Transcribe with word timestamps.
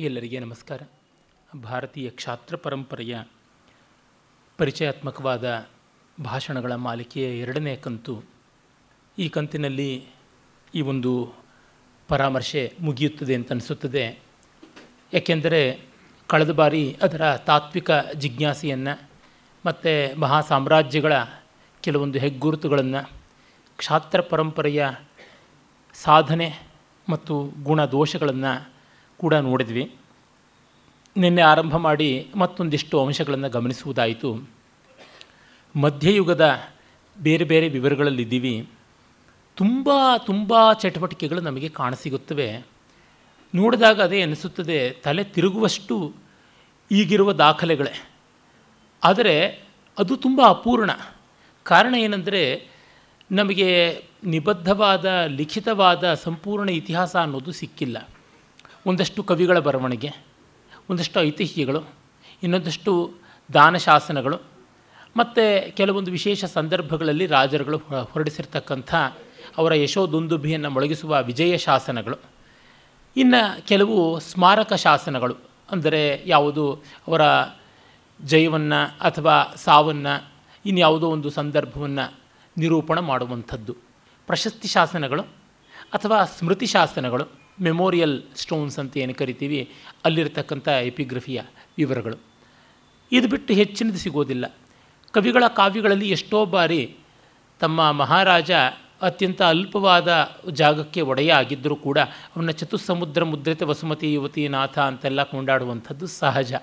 ಎಲ್ಲರಿಗೆ 0.00 0.38
ನಮಸ್ಕಾರ. 0.38 0.82
ಭಾರತೀಯ 1.62 2.10
ಕ್ಷಾತ್ರ 2.10 2.56
ಪರಂಪರೆಯ 2.56 3.20
ಪರಿಚಯಾತ್ಮಕವಾದ 4.58 5.66
ಭಾಷಣಗಳ 6.24 6.74
ಮಾಲಿಕೆಯ 6.74 7.40
ಎರಡನೇ 7.40 7.76
ಕಂತು. 7.76 8.22
ಈ 9.18 9.28
ಕಂತಿನಲ್ಲಿ 9.28 10.04
ಈ 10.74 10.80
ಒಂದು 10.80 11.32
ಪರಾಮರ್ಶೆ 12.08 12.74
ಮುಗಿಯುತ್ತದೆ 12.80 13.34
ಅಂತ 13.34 13.50
ಅನಿಸುತ್ತದೆ. 13.50 14.18
ಏಕೆಂದರೆ 15.14 15.80
ಕಳೆದ 16.26 16.50
ಬಾರಿ 16.50 16.96
ಅದರ 17.02 17.36
ತಾತ್ವಿಕ 17.36 17.90
ಜಿಜ್ಞಾಸೆಯನ್ನು 18.18 19.10
ಮತ್ತು 19.66 20.20
ಮಹಾ 20.20 20.40
ಸಾಮ್ರಾಜ್ಯಗಳ 20.40 21.12
ಕೆಲವೊಂದು 21.82 22.18
ಹೆಗ್ಗುರುತುಗಳನ್ನು 22.18 23.10
ಕ್ಷಾತ್ರ 23.76 24.20
ಪರಂಪರೆಯ 24.20 24.88
ಸಾಧನೆ 25.94 26.62
ಮತ್ತು 27.08 27.50
ಗುಣ 27.62 27.84
ದೋಷಗಳನ್ನು 27.84 28.69
ಕೂಡ 29.20 29.34
ನೋಡಿದ್ವಿ. 29.34 29.94
ನಿನ್ನೆ 31.16 31.42
ಆರಂಭ 31.42 31.76
ಮಾಡಿ 31.76 32.28
ಮತ್ತೊಂದಿಷ್ಟು 32.34 33.06
ಅಂಶಗಳನ್ನು 33.06 33.48
ಗಮನಿಸುವುದಾಯಿತು. 33.48 34.48
ಮಧ್ಯಯುಗದ 35.80 36.60
ಬೇರೆ 37.22 37.44
ಬೇರೆ 37.44 37.68
ವಿವರಗಳಲ್ಲಿದ್ದೀವಿ. 37.68 38.68
ತುಂಬ 39.56 39.90
ತುಂಬ 40.26 40.72
ಚಟುವಟಿಕೆಗಳು 40.72 41.40
ನಮಗೆ 41.40 41.68
ಕಾಣಸಿಗುತ್ತವೆ. 41.68 42.66
ನೋಡಿದಾಗ 43.54 44.02
ಅದೇ 44.02 44.22
ಅನಿಸುತ್ತದೆ, 44.22 44.90
ತಲೆ 44.90 45.24
ತಿರುಗುವಷ್ಟು 45.24 46.14
ಈಗಿರುವ 46.90 47.32
ದಾಖಲೆಗಳೇ. 47.32 48.10
ಆದರೆ 49.04 49.64
ಅದು 49.98 50.16
ತುಂಬ 50.16 50.40
ಅಪೂರ್ಣ. 50.48 50.90
ಕಾರಣ 51.62 51.94
ಏನಂದರೆ, 51.94 52.68
ನಮಗೆ 53.32 54.04
ನಿಬದ್ಧವಾದ, 54.24 55.24
ಲಿಖಿತವಾದ, 55.26 56.14
ಸಂಪೂರ್ಣ 56.14 56.68
ಇತಿಹಾಸ 56.68 57.16
ಅನ್ನೋದು 57.16 57.52
ಸಿಕ್ಕಿಲ್ಲ. 57.52 58.08
ಒಂದಷ್ಟು 58.86 59.22
ಕವಿಗಳ 59.22 59.58
ಬರವಣಿಗೆ, 59.58 60.10
ಒಂದಷ್ಟು 60.90 61.20
ಐತಿಹ್ಯಗಳು, 61.20 61.80
ಇನ್ನೊಂದಷ್ಟು 62.42 62.92
ದಾನಶಾಸನಗಳು 63.54 64.38
ಮತ್ತು 65.16 65.74
ಕೆಲವೊಂದು 65.76 66.10
ವಿಶೇಷ 66.10 66.44
ಸಂದರ್ಭಗಳಲ್ಲಿ 66.44 67.26
ರಾಜರುಗಳು 67.26 67.78
ಹೊರಡಿಸಿರ್ತಕ್ಕಂಥ 68.12 68.94
ಅವರ 69.58 69.72
ಯಶೋದುಂದುಭಿಯನ್ನು 69.72 70.70
ಮೊಳಗಿಸುವ 70.70 71.22
ವಿಜಯ 71.22 71.56
ಶಾಸನಗಳು. 71.56 72.16
ಇನ್ನು 73.16 73.66
ಕೆಲವು 73.66 74.20
ಸ್ಮಾರಕ 74.20 74.72
ಶಾಸನಗಳು, 74.72 75.36
ಅಂದರೆ 75.70 76.22
ಯಾವುದು 76.26 76.64
ಅವರ 77.08 77.22
ಜಯವನ್ನು 78.24 78.80
ಅಥವಾ 79.00 79.54
ಸಾವನ್ನು, 79.56 80.14
ಇನ್ಯಾವುದೋ 80.64 81.10
ಒಂದು 81.10 81.30
ಸಂದರ್ಭವನ್ನು 81.30 82.06
ನಿರೂಪಣ 82.58 82.98
ಮಾಡುವಂಥದ್ದು. 83.00 83.76
ಪ್ರಶಸ್ತಿ 84.26 84.68
ಶಾಸನಗಳು 84.68 85.22
ಅಥವಾ 85.92 86.24
ಸ್ಮೃತಿ 86.24 86.66
ಶಾಸನಗಳು 86.66 87.39
ಮೆಮೋರಿಯಲ್ 87.60 88.22
ಸ್ಟೋನ್ಸ್ 88.36 88.78
ಅಂತ 88.78 88.96
ಏನು 88.96 89.14
ಕರಿತೀವಿ, 89.14 89.70
ಅಲ್ಲಿರ್ತಕ್ಕಂಥ 90.04 90.68
ಎಪಿಗ್ರಫಿಯ 90.68 91.40
ವಿವರಗಳು. 91.78 92.16
ಇದು 93.12 93.28
ಬಿಟ್ಟು 93.28 93.54
ಹೆಚ್ಚಿನದು 93.54 93.98
ಸಿಗೋದಿಲ್ಲ. 93.98 94.56
ಕವಿಗಳ 95.12 95.44
ಕಾವ್ಯಗಳಲ್ಲಿ 95.56 96.10
ಎಷ್ಟೋ 96.10 96.46
ಬಾರಿ 96.46 96.96
ತಮ್ಮ 97.60 97.92
ಮಹಾರಾಜ 97.92 98.50
ಅತ್ಯಂತ 99.02 99.42
ಅಲ್ಪವಾದ 99.42 100.36
ಜಾಗಕ್ಕೆ 100.50 101.00
ಒಡೆಯ 101.00 101.32
ಆಗಿದ್ದರೂ 101.32 101.76
ಕೂಡ 101.76 101.98
ಅವನ 101.98 102.50
ಚತುಸ್ಸಮುದ್ರ 102.50 103.24
ಮುದ್ರಿತ 103.24 103.62
ವಸುಮತಿ, 103.62 104.12
ಯುವತಿ, 104.12 104.48
ನಾಥ 104.48 104.78
ಅಂತೆಲ್ಲ 104.78 105.22
ಕೊಂಡಾಡುವಂಥದ್ದು 105.22 106.06
ಸಹಜ. 106.06 106.54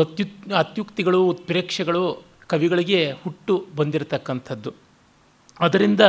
ಅತ್ಯುತ್ 0.00 0.52
ಅತ್ಯುಕ್ತಿಗಳು, 0.52 1.26
ಉತ್ಪ್ರೇಕ್ಷೆಗಳು 1.26 2.24
ಕವಿಗಳಿಗೆ 2.46 3.12
ಹುಟ್ಟು 3.12 3.66
ಬಂದಿರತಕ್ಕಂಥದ್ದು. 3.76 4.72
ಅದರಿಂದ 5.60 6.00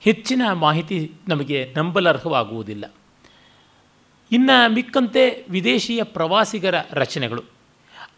ಹೆಚ್ಚಿನ 0.00 0.42
ಮಾಹಿತಿ 0.52 1.12
ನಮಗೆ 1.28 1.74
ನಂಬಲರ್ಹವಾಗುವುದಿಲ್ಲ. 1.76 2.84
ಇನ್ನು 4.32 4.72
ಮಿಕ್ಕಂತೆ 4.72 5.46
ವಿದೇಶಿಯ 5.50 6.02
ಪ್ರವಾಸಿಗರ 6.02 6.74
ರಚನೆಗಳು. 6.92 7.42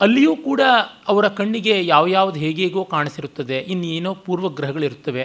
ಅಲ್ಲಿಯೂ 0.01 0.37
ಕೂಡ 0.37 0.61
ಅವರ 1.09 1.29
ಕಣ್ಣಿಗೆ 1.29 1.87
ಯಾವ್ಯಾವ್ದು 1.87 2.39
ಹೇಗೇಗೋ 2.41 2.85
ಕಾಣಿಸಿರುತ್ತದೆ, 2.85 3.59
ಇನ್ನೇನೋ 3.59 4.15
ಪೂರ್ವಗ್ರಹಗಳಿರುತ್ತವೆ, 4.15 5.25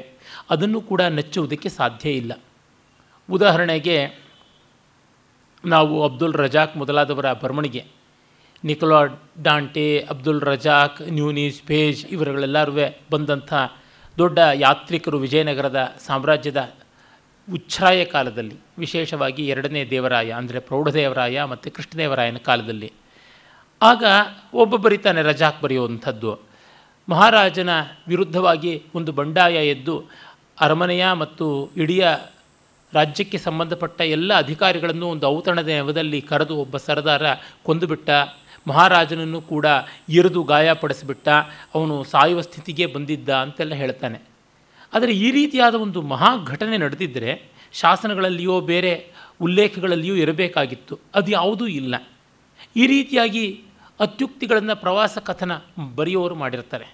ಅದನ್ನು 0.49 0.81
ಕೂಡ 0.81 1.01
ನೆಚ್ಚುವುದಕ್ಕೆ 1.01 1.69
ಸಾಧ್ಯ 1.69 2.09
ಇಲ್ಲ. 2.11 2.33
ಉದಾಹರಣೆಗೆ, 3.29 4.19
ನಾವು 5.66 6.03
ಅಬ್ದುಲ್ 6.03 6.33
ರಜಾಕ್ 6.33 6.78
ಮೊದಲಾದವರ 6.78 7.33
ಬರವಣಿಗೆ, 7.33 7.85
Nicola 8.63 9.03
Dante, 9.41 9.99
Abdul 10.09 10.41
Razak, 10.41 11.01
Nunes 11.09 11.61
Paes 11.61 12.05
ಇವರುಗಳೆಲ್ಲರೂ 12.05 12.73
ಬಂದಂಥ 13.11 13.53
ದೊಡ್ಡ 14.17 14.39
ಯಾತ್ರಿಕರು 14.55 15.17
ವಿಜಯನಗರದ 15.17 15.95
ಸಾಮ್ರಾಜ್ಯದ 16.05 16.73
ಉಚ್ಛ್ರಾಯ 17.53 18.05
ಕಾಲದಲ್ಲಿ, 18.05 18.55
ವಿಶೇಷವಾಗಿ 18.77 19.47
ಎರಡನೇ 19.47 19.85
ದೇವರಾಯ 19.85 20.31
ಅಂದರೆ 20.31 20.59
ಪ್ರೌಢದೇವರಾಯ 20.59 21.43
ಮತ್ತು 21.43 21.71
ಕೃಷ್ಣದೇವರಾಯನ 21.71 22.37
ಕಾಲದಲ್ಲಿ. 22.37 22.91
ಆಗ 23.81 24.03
ಒಬ್ಬ 24.53 24.75
ಬರಿತಾನೆ 24.75 25.21
ರಜಾಕ್ 25.21 25.61
ಬರೆಯುವಂಥದ್ದು. 25.61 26.39
ಮಹಾರಾಜನ 27.09 27.69
ವಿರುದ್ಧವಾಗಿ 28.07 28.83
ಒಂದು 28.95 29.11
ಬಂಡಾಯ 29.11 29.67
ಎದ್ದು 29.67 30.05
ಅರಮನೆಯ 30.59 31.11
ಮತ್ತು 31.11 31.69
ಇಡೀ 31.77 32.01
ರಾಜ್ಯಕ್ಕೆ 32.93 33.37
ಸಂಬಂಧಪಟ್ಟ 33.37 34.01
ಎಲ್ಲ 34.01 34.33
ಅಧಿಕಾರಿಗಳನ್ನು 34.33 35.07
ಒಂದು 35.07 35.27
ಔತಣದ 35.27 35.67
ನೆವದಲ್ಲಿ 35.67 36.21
ಕರೆದು 36.21 36.55
ಒಬ್ಬ 36.57 36.77
ಸರದಾರ 36.77 37.21
ಕೊಂದುಬಿಟ್ಟ. 37.63 38.09
ಮಹಾರಾಜನನ್ನು 38.67 39.41
ಕೂಡ 39.41 39.66
ಇರಿದು 40.09 40.43
ಗಾಯಪಡಿಸಿಬಿಟ್ಟ. 40.43 41.29
ಅವನು 41.75 42.03
ಸಾಯುವ 42.03 42.41
ಸ್ಥಿತಿಗೆ 42.41 42.85
ಬಂದಿದ್ದ 42.85 43.29
ಅಂತೆಲ್ಲ 43.29 43.73
ಹೇಳ್ತಾನೆ. 43.73 44.28
ಆದರೆ 44.94 45.11
ಈ 45.11 45.31
ರೀತಿಯಾದ 45.31 45.75
ಒಂದು 45.75 46.01
ಮಹಾ 46.01 46.38
ಘಟನೆ 46.45 46.77
ನಡೆದಿದ್ದರೆ 46.77 47.44
ಶಾಸನಗಳಲ್ಲಿಯೋ 47.73 48.61
ಬೇರೆ 48.61 49.11
ಉಲ್ಲೇಖಗಳಲ್ಲಿಯೋ 49.41 50.16
ಇರಬೇಕಾಗಿತ್ತು. 50.16 51.00
ಅದು 51.16 51.31
ಯಾವುದೂ 51.31 51.67
ಇಲ್ಲ. 51.67 52.07
ಈ 52.75 52.88
ರೀತಿಯಾಗಿ 52.88 53.63
ಅತ್ಯುಕ್ತಿಗಳನ್ನು 53.99 54.75
ಪ್ರವಾಸ 54.75 55.17
ಕಥನ 55.17 55.51
ಬರೆಯೋರು 55.95 56.35
ಮಾಡಿರ್ತಾರೆ. 56.35 56.85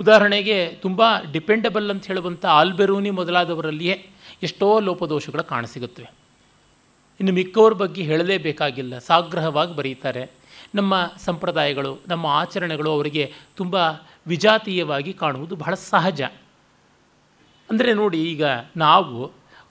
ಉದಾಹರಣೆಗೆ 0.00 0.68
ತುಂಬ 0.68 1.02
ಡಿಪೆಂಡಬಲ್ 1.32 1.90
ಅಂತ 1.90 2.06
ಹೇಳುವಂಥ 2.06 2.46
ಆಲ್ಬೆರೂನಿ 2.46 3.10
ಮೊದಲಾದವರಲ್ಲಿಯೇ 3.10 4.06
ಎಷ್ಟೋ 4.42 4.80
ಲೋಪದೋಷಗಳು 4.80 5.44
ಕಾಣಸಿಗುತ್ತವೆ. 5.44 6.10
ಇನ್ನು 7.20 7.34
ಮಿಕ್ಕವ್ರ 7.34 7.72
ಬಗ್ಗೆ 7.72 8.02
ಹೇಳಲೇಬೇಕಾಗಿಲ್ಲ. 8.02 8.98
ಸಾಗ್ರಹವಾಗಿ 8.98 9.76
ಬರೀತಾರೆ. 9.76 10.30
ನಮ್ಮ 10.74 11.12
ಸಂಪ್ರದಾಯಗಳು, 11.24 11.98
ನಮ್ಮ 12.08 12.26
ಆಚರಣೆಗಳು 12.26 12.92
ಅವರಿಗೆ 12.92 13.32
ತುಂಬ 13.56 13.76
ವಿಜಾತೀಯವಾಗಿ 14.26 15.12
ಕಾಣುವುದು 15.12 15.56
ಬಹಳ 15.56 15.74
ಸಹಜ. 15.74 16.22
ಅಂದರೆ 17.70 17.90
ನೋಡಿ, 17.94 18.18
ಈಗ 18.32 18.44
ನಾವು 18.76 19.16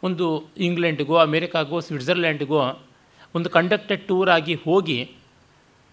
ಒಂದು 0.04 0.26
ಇಂಗ್ಲೆಂಡ್ಗೋ, 0.58 1.16
ಅಮೇರಿಕಾಗೋ 1.18 1.80
ಸ್ವಿಟ್ಜರ್ಲ್ಯಾಂಡ್ಗೋ 1.80 2.62
ಒಂದು 3.36 3.50
ಕಂಡಕ್ಟೆಡ್ 3.50 4.04
ಟೂರ್ 4.10 4.30
ಆಗಿ 4.30 4.56
ಹೋಗಿ, 4.66 5.00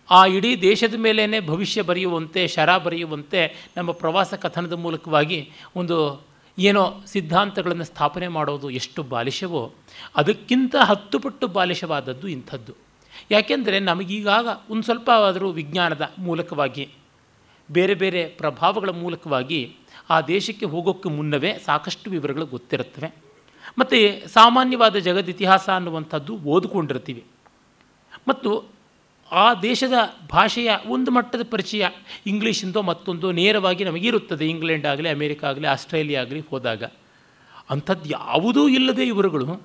ಆ 0.09 0.21
ಇಡೀ 0.27 0.51
ದೇಶದ 0.61 0.97
ಮೇಲೇ 0.99 1.41
ಭವಿಷ್ಯ 1.47 1.83
ಬರೆಯುವಂತೆ, 1.83 2.43
ಶರ 2.49 2.71
ಬರೆಯುವಂತೆ 2.79 3.41
ನಮ್ಮ 3.77 3.91
ಪ್ರವಾಸ 3.93 4.35
ಕಥನದ 4.35 4.77
ಮೂಲಕವಾಗಿ 4.85 5.39
ಒಂದು 5.77 5.99
ಏನೋ 6.59 6.83
ಸಿದ್ಧಾಂತಗಳನ್ನು 7.07 7.85
ಸ್ಥಾಪನೆ 7.85 8.29
ಮಾಡೋದು 8.29 8.71
ಎಷ್ಟು 8.71 9.03
ಬಾಲಿಶವೋ, 9.03 9.63
ಅದಕ್ಕಿಂತ 10.17 10.75
ಹತ್ತು 10.81 11.19
ಪಟ್ಟು 11.19 11.47
ಬಾಲಿಶವಾದದ್ದು 11.49 12.27
ಇಂಥದ್ದು. 12.29 12.73
ಯಾಕೆಂದರೆ 13.31 13.79
ನಮಗೀಗಾಗ 13.81 14.49
ಒಂದು 14.71 14.83
ಸ್ವಲ್ಪ 14.83 15.09
ಆದರೂ 15.29 15.49
ವಿಜ್ಞಾನದ 15.51 16.05
ಮೂಲಕವಾಗಿ, 16.19 16.85
ಬೇರೆ 17.69 17.95
ಬೇರೆ 17.95 18.23
ಪ್ರಭಾವಗಳ 18.41 18.91
ಮೂಲಕವಾಗಿ 18.91 19.61
ಆ 20.13 20.21
ದೇಶಕ್ಕೆ 20.21 20.67
ಹೋಗೋಕ್ಕೆ 20.67 21.09
ಮುನ್ನವೇ 21.09 21.59
ಸಾಕಷ್ಟು 21.65 22.11
ವಿವರಗಳು 22.11 22.47
ಗೊತ್ತಿರುತ್ತವೆ. 22.47 23.13
ಮತ್ತು 23.79 24.29
ಸಾಮಾನ್ಯವಾದ 24.29 24.97
ಜಗದ 24.97 25.29
ಇತಿಹಾಸ 25.29 25.69
ಅನ್ನುವಂಥದ್ದು 25.71 26.37
ಓದಿಕೊಂಡಿರ್ತೀವಿ. 26.37 27.25
ಮತ್ತು 28.29 28.65
ಆ 29.33 29.55
ದೇಶದ 29.55 29.93
ಭಾಷೆಯ 30.33 30.71
ಒಂದು 30.87 31.11
ಮಟ್ಟದ 31.11 31.41
ಪರಿಚಯ 31.51 31.87
ಇಂಗ್ಲೀಷಿಂದೋ 32.27 32.83
ಮತ್ತೊಂದು 32.83 33.33
ನೇರವಾಗಿ 33.33 33.85
ನಮಗಿರುತ್ತದೆ. 33.85 34.49
ಇಂಗ್ಲೆಂಡ್ 34.49 34.87
ಆಗಲಿ, 34.87 35.09
ಅಮೇರಿಕಾ 35.09 35.49
ಆಗಲಿ, 35.49 35.67
ಆಸ್ಟ್ರೇಲಿಯಾ 35.67 36.21
ಆಗಲಿ 36.21 36.41
ಹೋದಾಗ. 36.41 36.85
ಅಂಥದ್ದು 37.71 38.11
ಯಾವುದೂ 38.11 38.69
ಇಲ್ಲದೆ 38.69 39.05
ಇವರುಗಳು 39.07 39.63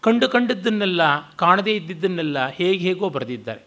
ಕಂಡು 0.00 0.28
ಕಂಡದ್ದನ್ನೆಲ್ಲ, 0.28 1.30
ಕಾಣದೇ 1.30 1.76
ಇದ್ದಿದ್ದನ್ನೆಲ್ಲ 1.76 2.46
ಹೇಗೆ 2.46 2.78
ಹೇಗೋ 2.78 3.08
ಬರೆದಿದ್ದಾರೆ. 3.08 3.60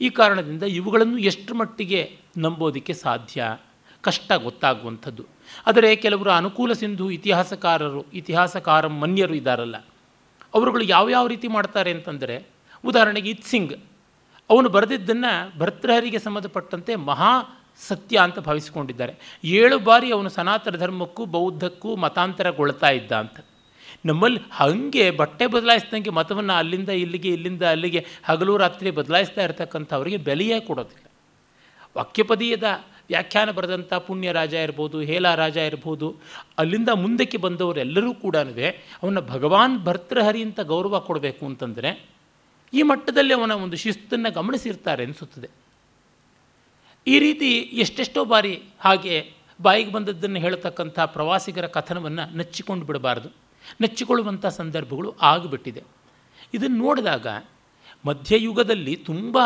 ಈ 0.00 0.10
ಕಾರಣದಿಂದ 0.10 0.62
ಇವುಗಳನ್ನು 0.62 1.18
ಎಷ್ಟು 1.18 1.54
ಮಟ್ಟಿಗೆ 1.54 2.16
ನಂಬೋದಕ್ಕೆ 2.38 2.94
ಸಾಧ್ಯ? 2.94 3.58
ಕಷ್ಟ 4.02 4.32
ಗೊತ್ತಾಗುವಂಥದ್ದು. 4.32 5.33
ಆದರೆ 5.66 5.96
ಕೆಲವರು 5.96 6.30
ಅನುಕೂಲ 6.30 6.72
ಸಿಂಧು 6.72 7.10
ಇತಿಹಾಸಕಾರರು, 7.10 8.04
ಇತಿಹಾಸಕಾರ 8.12 8.86
ಮನ್ಯರು 8.86 9.34
ಇದ್ದಾರಲ್ಲ. 9.34 9.76
ಅವರುಗಳು 10.54 10.84
ಯಾವ್ಯಾವ 10.84 11.26
ರೀತಿ 11.26 11.48
ಮಾಡ್ತಾರೆ 11.48 11.90
ಅಂತಂದರೆ, 11.90 12.46
ಉದಾಹರಣೆಗೆ 12.84 13.30
ಇತ್ಸಿಂಗ್ 13.30 13.72
ಅವನು 14.50 14.68
ಬರೆದಿದ್ದನ್ನು 14.68 15.58
ಭರ್ತೃಹರಿಗೆ 15.58 16.18
ಸಂಬಂಧಪಟ್ಟಂತೆ 16.18 16.96
ಮಹಾ 16.96 17.60
ಸತ್ಯ 17.80 18.18
ಅಂತ 18.18 18.38
ಭಾವಿಸಿಕೊಂಡಿದ್ದಾರೆ. 18.38 19.40
ಏಳು 19.44 19.78
ಬಾರಿ 19.78 20.12
ಅವನು 20.12 20.28
ಸನಾತನ 20.28 20.76
ಧರ್ಮಕ್ಕೂ, 20.76 21.24
ಬೌದ್ಧಕ್ಕೂ 21.24 21.96
ಮತಾಂತರಗೊಳ್ತಾ 21.96 22.90
ಇದ್ದ 22.90 23.12
ಅಂತ. 23.12 23.40
ನಮ್ಮಲ್ಲಿ 24.06 24.40
ಹಾಗೆ 24.50 25.10
ಬಟ್ಟೆ 25.10 25.46
ಬದಲಾಯಿಸ್ದಂಗೆ 25.46 26.10
ಮತವನ್ನು 26.10 26.52
ಅಲ್ಲಿಂದ 26.52 26.88
ಇಲ್ಲಿಗೆ, 26.88 27.28
ಇಲ್ಲಿಂದ 27.28 27.62
ಅಲ್ಲಿಗೆ 27.62 28.06
ಹಗಲು 28.24 28.56
ರಾತ್ರಿ 28.56 28.90
ಬದಲಾಯಿಸ್ತಾ 28.90 29.42
ಇರತಕ್ಕಂಥವರಿಗೆ 29.42 30.16
ಬೆಲೆಯೇ 30.16 30.60
ಕೊಡೋದಿಲ್ಲ. 30.60 31.06
ವಾಕ್ಯಪದೀಯದ 31.96 32.64
ವ್ಯಾಖ್ಯಾನ 33.10 33.50
ಬರೆದಂಥ 33.50 33.94
ಪುಣ್ಯ 33.94 34.32
ರಾಜ 34.32 34.54
ಇರ್ಬೋದು, 34.54 35.00
ಹೇಲ 35.00 35.34
ರಾಜ 35.34 35.56
ಇರ್ಬೋದು, 35.56 36.08
ಅಲ್ಲಿಂದ 36.58 36.88
ಮುಂದಕ್ಕೆ 36.88 37.38
ಬಂದವರೆಲ್ಲರೂ 37.38 38.14
ಕೂಡ 38.14 38.36
ಅವನ 39.02 39.20
ಭಗವಾನ್ 39.20 39.84
ಭರ್ತೃಹರಿ 39.84 40.42
ಅಂತ 40.42 40.60
ಗೌರವ 40.60 40.98
ಕೊಡಬೇಕು 40.98 41.46
ಅಂತಂದರೆ 41.46 41.90
ಈ 42.72 42.82
ಮಟ್ಟದಲ್ಲಿ 42.82 43.34
ಅವನ 43.34 43.52
ಒಂದು 43.52 43.76
ಶಿಸ್ತನ್ನು 43.76 44.30
ಗಮನಿಸಿರ್ತಾರೆ 44.32 45.02
ಅನಿಸುತ್ತದೆ. 45.04 45.48
ಈ 47.06 47.18
ರೀತಿ 47.18 47.50
ಎಷ್ಟೆಷ್ಟೋ 47.84 48.24
ಬಾರಿ 48.24 48.62
ಹಾಗೆ 48.80 49.16
ಬಾಯಿಗೆ 49.62 49.92
ಬಂದದ್ದನ್ನು 49.92 50.40
ಹೇಳ್ತಕ್ಕಂಥ 50.40 50.98
ಪ್ರವಾಸಿಗರ 51.00 51.66
ಕಥನವನ್ನು 51.66 52.36
ನೆಚ್ಚಿಕೊಂಡು 52.36 52.86
ಬಿಡಬಾರ್ದು. 52.86 53.28
ನೆಚ್ಚಿಕೊಳ್ಳುವಂಥ 53.80 54.46
ಸಂದರ್ಭಗಳು 54.46 55.14
ಆಗಿಬಿಟ್ಟಿದೆ. 55.22 55.82
ಇದನ್ನು 56.54 56.76
ನೋಡಿದಾಗ 56.76 57.26
ಮಧ್ಯಯುಗದಲ್ಲಿ 58.06 58.96
ತುಂಬ 58.96 59.38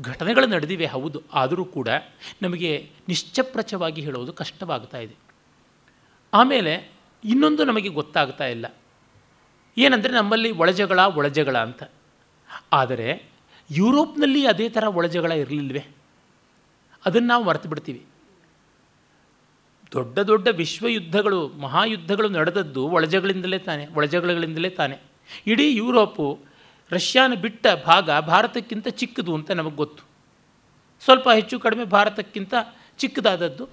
ಘಟನೆಗಳು 0.00 0.46
ನಡೆದಿವೆ 0.46 0.86
ಹೌದು. 0.86 1.22
ಆದರೂ 1.32 1.64
ಕೂಡ 1.64 1.88
ನಮಗೆ 2.42 2.90
ನಿಶ್ಚಪ್ರಚವಾಗಿ 3.08 4.00
ಹೇಳೋದು 4.00 4.32
ಕಷ್ಟವಾಗ್ತಾ 4.32 4.98
ಇದೆ. 4.98 5.14
ಆಮೇಲೆ 6.34 6.90
ಇನ್ನೊಂದು 7.24 7.64
ನಮಗೆ 7.64 7.88
ಗೊತ್ತಾಗ್ತಾ 7.88 8.44
ಇಲ್ಲ. 8.44 8.66
ಏನಂದರೆ 9.78 10.12
ನಮ್ಮಲ್ಲಿ 10.12 10.50
ಒಳಜಗಳ 10.50 10.98
ಒಳಜಗಳ 10.98 11.58
ಅಂತ. 11.58 11.82
ಆದರೆ 12.72 13.24
ಯುರೋಪ್ನಲ್ಲಿ 13.70 14.46
ಅದೇ 14.46 14.68
ಥರ 14.68 14.84
ಒಳಜಗಳ 14.84 15.32
ಇರಲಿಲ್ವೇ? 15.32 15.84
ಅದನ್ನು 17.06 17.28
ನಾವು 17.28 17.44
ಮರೆತು 17.44 17.68
ಬಿಡ್ತೀವಿ. 17.68 18.02
ದೊಡ್ಡ 19.92 20.18
ದೊಡ್ಡ 20.18 20.48
ವಿಶ್ವಯುದ್ಧಗಳು, 20.48 21.48
ಮಹಾಯುದ್ಧಗಳು 21.48 22.28
ನಡೆದದ್ದು 22.28 22.88
ಒಳಜಗಳಿಂದಲೇ 22.88 23.58
ತಾನೆ, 23.58 23.86
ಒಳಜಗಳಗಳಿಂದಲೇ 23.86 24.70
ತಾನೆ. 24.70 24.98
ಇಡೀ 25.46 25.74
ಯುರೋಪು 25.74 26.38
ರಷ್ಯಾನ 26.92 27.34
ಬಿಟ್ಟ 27.34 27.66
ಭಾಗ 27.86 28.10
ಭಾರತಕ್ಕಿಂತ 28.10 28.88
ಚಿಕ್ಕದು 28.88 29.34
ಅಂತ 29.34 29.50
ನಮಗೆ 29.50 29.76
ಗೊತ್ತು. 29.76 30.04
ಸ್ವಲ್ಪ 31.04 31.28
ಹೆಚ್ಚು 31.30 31.60
ಕಡಿಮೆ 31.60 31.84
ಭಾರತಕ್ಕಿಂತ 31.84 32.54
ಚಿಕ್ಕದಾದದ್ದು 32.98 33.68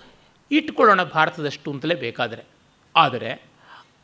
ಇಟ್ಕೊಳ್ಳೋಣ 0.51 1.04
ಭಾರತದಷ್ಟು 1.04 1.71
ಅಂತಲೇ 1.71 1.95
ಬೇಕಾದರೆ. 1.95 2.44
ಆದರೆ 2.95 3.44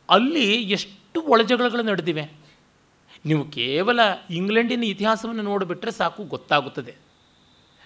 ಅಲ್ಲಿ 0.09 0.55
ಎಷ್ಟು 0.55 1.21
ಒಳಜಗಳಗಳು 1.21 1.83
ನಡೆದಿವೆ? 1.83 2.31
ನೀವು 3.25 3.51
ಕೇವಲ 3.51 3.99
ಇಂಗ್ಲೆಂಡಿನ 4.29 4.83
ಇತಿಹಾಸವನ್ನು 4.83 5.41
ನೋಡಿಬಿಟ್ರೆ 5.41 5.91
ಸಾಕು, 5.91 6.23
ಗೊತ್ತಾಗುತ್ತದೆ. 6.23 6.95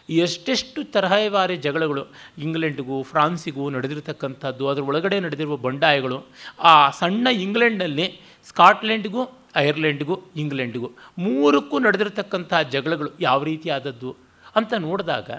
ಎಷ್ಟೆಷ್ಟು 0.09 0.83
ತರಹವಾರಿ 0.83 1.55
ಜಗಳಗಳು 1.57 2.05
ಇಂಗ್ಲೆಂಡ್ಗೂ 2.37 3.03
ಫ್ರಾನ್ಸಿಗೂ 3.03 3.69
ನಡೆದಿರತಕ್ಕಂಥದ್ದು, 3.69 4.67
ಅದರ 4.67 4.81
ಒಳಗಡೆ 4.81 5.19
ನಡೆದಿರುವ 5.19 5.55
ಬಂಡಾಯಗಳು, 5.57 6.25
ಆ 6.59 6.89
ಸಣ್ಣ 6.89 7.27
ಇಂಗ್ಲೆಂಡ್ನಲ್ಲಿ 7.27 8.19
ಸ್ಕಾಟ್ಲೆಂಡ್ಗೂ 8.45 9.25
ಐರ್ಲೆಂಡ್ಗೂ 9.55 10.19
ಇಂಗ್ಲೆಂಡ್ಗೂ 10.35 10.91
ಮೂರಕ್ಕೂ 11.17 11.79
ನಡೆದಿರತಕ್ಕಂಥ 11.79 12.53
ಜಗಳಗಳು 12.53 13.09
ಯಾವ 13.19 13.43
ರೀತಿ 13.43 13.69
ಆದದ್ದು 13.69 14.15
ಅಂತ 14.55 14.73
ನೋಡಿದಾಗ 14.73 15.29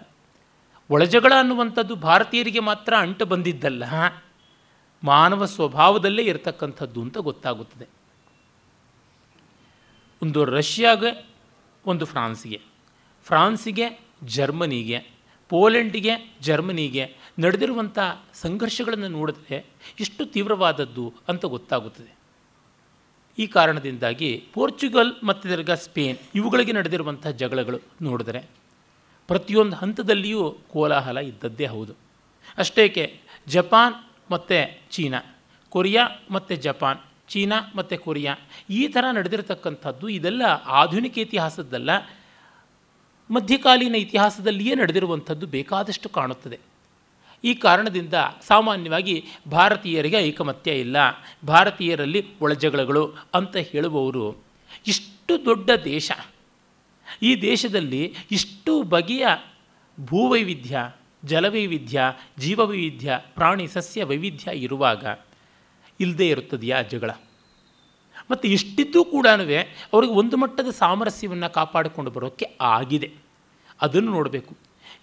ಒಳಜಗಳ 0.91 1.33
ಅನ್ನುವಂಥದ್ದು 1.39 1.97
ಭಾರತೀಯರಿಗೆ 1.97 2.61
ಮಾತ್ರ 2.61 2.95
ಅಂಟು 2.99 3.27
ಬಂದಿದ್ದಲ್ಲ. 3.27 3.85
ಮಾನವ 5.05 5.45
ಸ್ವಭಾವದಲ್ಲೇ 5.45 6.23
ಇರತಕ್ಕಂಥದ್ದು 6.23 7.03
ಅಂತ 7.03 7.19
ಗೊತ್ತಾಗುತ್ತದೆ. 7.19 7.87
ಒಂದು 10.23 10.45
ರಷ್ಯಾಗೆ, 10.45 11.27
ಒಂದು 11.87 12.05
ಫ್ರಾನ್ಸ್ಗೆ. 12.05 12.61
ಫ್ರಾನ್ಸಿಗೆ, 13.25 14.01
ಜರ್ಮನಿಗೆ, 14.25 15.11
ಪೋಲೆಂಡಿಗೆ, 15.49 16.35
ಜರ್ಮನಿಗೆ 16.41 17.17
ನಡೆದಿರುವಂಥ 17.39 17.99
ಸಂಘರ್ಷಗಳನ್ನು 18.35 19.09
ನೋಡಿದ್ರೆ 19.09 19.67
ಎಷ್ಟು 20.01 20.27
ತೀವ್ರವಾದದ್ದು 20.27 21.15
ಅಂತ 21.29 21.45
ಗೊತ್ತಾಗುತ್ತದೆ. 21.45 22.14
ಈ 23.39 23.47
ಕಾರಣದಿಂದಾಗಿ 23.47 24.45
ಪೋರ್ಚುಗಲ್ 24.55 25.13
ಮತ್ತು 25.23 25.49
ತಿರ್ಗ 25.49 25.71
ಸ್ಪೇನ್ 25.71 26.19
ಇವುಗಳಿಗೆ 26.35 26.73
ನಡೆದಿರುವಂಥ 26.73 27.27
ಜಗಳಗಳು 27.27 27.79
ನೋಡಿದರೆ 28.03 28.41
ಪ್ರತಿಯೊಂದು 29.29 29.77
ಹಂತದಲ್ಲಿಯೂ 29.77 30.51
ಕೋಲಾಹಲ 30.51 31.19
ಇದ್ದದ್ದೇ 31.19 31.67
ಹೌದು. 31.67 31.93
ಅಷ್ಟೇಕೆ 32.59 33.21
ಜಪಾನ್ 33.49 33.95
ಮತ್ತು 34.31 34.59
ಚೀನಾ, 34.91 35.21
ಕೊರಿಯಾ 35.69 36.05
ಮತ್ತು 36.31 36.55
ಜಪಾನ್, 36.57 37.01
ಚೀನಾ 37.29 37.59
ಮತ್ತು 37.75 37.99
ಕೊರಿಯಾ 37.99 38.35
ಈ 38.71 38.89
ಥರ 38.89 39.05
ನಡೆದಿರತಕ್ಕಂಥದ್ದು 39.13 40.09
ಇದೆಲ್ಲ 40.09 40.43
ಆಧುನಿಕ 40.67 41.19
ಇತಿಹಾಸದ್ದಲ್ಲ, 41.19 41.91
ಮಧ್ಯಕಾಲೀನ 43.31 43.95
ಇತಿಹಾಸದಲ್ಲಿಯೇ 43.95 44.75
ನಡೆದಿರುವಂಥದ್ದು 44.75 45.47
ಬೇಕಾದಷ್ಟು 45.47 46.09
ಕಾಣುತ್ತದೆ. 46.09 46.74
ಈ 47.44 47.55
ಕಾರಣದಿಂದ 47.55 48.14
ಸಾಮಾನ್ಯವಾಗಿ 48.46 49.25
ಭಾರತೀಯರಿಗೆ 49.50 50.17
ಐಕಮತ್ಯ 50.17 50.73
ಇಲ್ಲ. 50.73 50.96
ಭಾರತೀಯರಲ್ಲಿ 51.46 52.38
ಒಳಜಗಳಗಳು 52.41 53.12
ಅಂತ 53.35 53.56
ಹೇಳುವವರು, 53.56 54.37
ಇಷ್ಟು 54.87 55.44
ದೊಡ್ಡ 55.44 55.70
ದೇಶ, 55.85 56.12
ಈ 57.23 57.43
ದೇಶದಲ್ಲಿ 57.43 58.14
ಇಷ್ಟು 58.31 58.82
ಬಗೆಯ 58.82 59.26
ಭೂವೈವಿಧ್ಯ, 60.05 60.93
ಜಲವೈವಿಧ್ಯ, 61.25 62.00
ಜೀವವೈವಿಧ್ಯ, 62.38 63.20
ಪ್ರಾಣಿ 63.35 63.69
ಸಸ್ಯ 63.69 64.05
ವೈವಿಧ್ಯ 64.05 64.50
ಇರುವಾಗ 64.55 65.19
ಇಲ್ಲದೇ 66.00 66.29
ಇರುತ್ತದೆಯಾ 66.29 66.82
ಜಗಳ 66.82 67.11
ಮತ್ತು 68.31 68.49
ಇಷ್ಟಿದ್ದೂ 68.49 69.05
ಕೂಡ 69.05 69.26
ಅವ್ರಿಗೆ 69.93 70.12
ಒಂದು 70.12 70.37
ಮಟ್ಟದ 70.37 70.70
ಸಾಮರಸ್ಯವನ್ನು 70.70 71.52
ಕಾಪಾಡಿಕೊಂಡು 71.52 72.11
ಬರೋಕ್ಕೆ 72.11 72.56
ಆಗಿದೆ. 72.61 73.12
ಅದನ್ನು 73.81 74.11
ನೋಡಬೇಕು. 74.11 74.56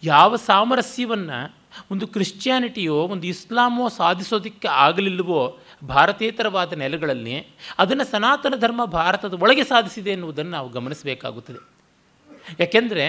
ಯಾವ 0.03 0.35
ಸಾಮರಸ್ಯವನ್ನು 0.35 1.61
ಒಂದು 1.91 2.06
ಕ್ರಿಶ್ಚಿಯಾನಿಟಿಯೋ, 2.07 2.97
ಒಂದು 3.13 3.25
ಇಸ್ಲಾಮೋ 3.27 3.85
ಸಾಧಿಸೋದಕ್ಕೆ 3.97 4.69
ಆಗಲಿಲ್ಲವೋ 4.85 5.41
ಭಾರತೇತರವಾದ 5.88 6.79
ನೆಲೆಗಳಲ್ಲಿ 6.83 7.35
ಅದನ್ನು 7.81 8.06
ಸನಾತನ 8.12 8.56
ಧರ್ಮ 8.59 8.81
ಭಾರತದ 9.00 9.41
ಒಳಗೆ 9.44 9.63
ಸಾಧಿಸಿದೆ 9.63 10.12
ಎನ್ನುವುದನ್ನು 10.12 10.53
ನಾವು 10.57 10.69
ಗಮನಿಸಬೇಕಾಗುತ್ತದೆ. 10.69 11.59
ಯಾಕೆಂದರೆ 12.59 13.06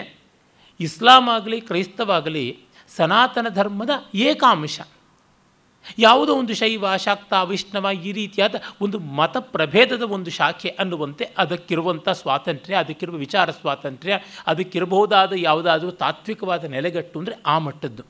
ಇಸ್ಲಾಂ 0.81 1.26
ಆಗಲಿ 1.37 1.61
ಕ್ರೈಸ್ತವಾಗಲಿ 1.69 2.47
ಸನಾತನ 2.97 3.47
ಧರ್ಮದ 3.59 3.93
ಏಕಾಂಶ, 4.29 4.79
ಯಾವುದೋ 5.99 6.32
ಒಂದು 6.41 6.55
ಶೈವ, 6.55 6.85
ಶಾಕ್ತ, 7.05 7.32
ವೈಷ್ಣವ 7.49 7.87
ಈ 8.08 8.11
ರೀತಿಯಾದ 8.19 8.55
ಒಂದು 8.85 8.99
ಮತ 9.19 9.37
ಪ್ರಭೇದದ 9.55 10.05
ಒಂದು 10.17 10.31
ಶಾಖೆ 10.31 10.70
ಅನ್ನುವಂತೆ 10.82 11.25
ಅದಕ್ಕಿರುವಂಥ 11.43 12.08
ಸ್ವಾತಂತ್ರ್ಯ, 12.20 12.76
ಅದಕ್ಕಿರುವ 12.85 13.17
ವಿಚಾರ 13.17 13.50
ಸ್ವಾತಂತ್ರ್ಯ, 13.61 14.17
ಅದಕ್ಕಿರಬಹುದಾದ 14.47 15.32
ಯಾವುದಾದರೂ 15.49 15.91
ತಾತ್ವಿಕವಾದ 16.03 16.70
ನೆಲೆಗಟ್ಟು 16.75 17.19
ಅಂದರೆ 17.20 17.37
ಆ 17.47 17.56
ಮಟ್ಟದ್ದು. 17.67 18.05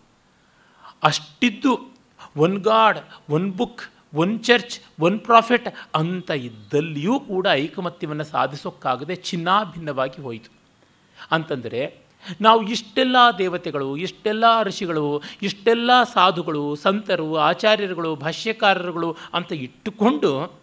ಅಷ್ಟಿದ್ದು 1.02 1.94
one 2.37 2.58
God 2.58 2.99
one 3.31 3.52
book 3.52 3.82
one 4.14 4.44
church 4.44 4.81
one 5.00 5.20
prophet 5.20 5.69
ಅಂತ 5.94 6.31
ಇದ್ದಲ್ಲಿಯೂ 6.31 7.20
ಕೂಡ 7.20 7.46
ಐಕಮತ್ಯವನ್ನು 7.52 8.25
ಸಾಧಿಸೋಕ್ಕಾಗದೆ 8.25 9.14
ಚಿನ್ನಾಭಿನ್ನವಾಗಿ 9.14 10.22
ಹೋಯಿತು. 10.22 10.50
ಅಂತಂದರೆ 11.31 11.99
ನಾವು 12.40 12.69
ಇಷ್ಟೆಲ್ಲ 12.69 13.16
ದೇವತೆಗಳು, 13.38 13.96
ಇಷ್ಟೆಲ್ಲ 13.96 14.44
ಋಷಿಗಳು, 14.62 15.22
ಇಷ್ಟೆಲ್ಲ 15.43 15.90
ಸಾಧುಗಳು, 16.02 16.76
ಸಂತರು, 16.76 17.37
ಆಚಾರ್ಯರುಗಳು, 17.37 18.14
ಭಾಷ್ಯಕಾರರುಗಳು 18.14 19.16
ಅಂತ 19.34 19.52
ಇಟ್ಟುಕೊಂಡು 19.52 20.60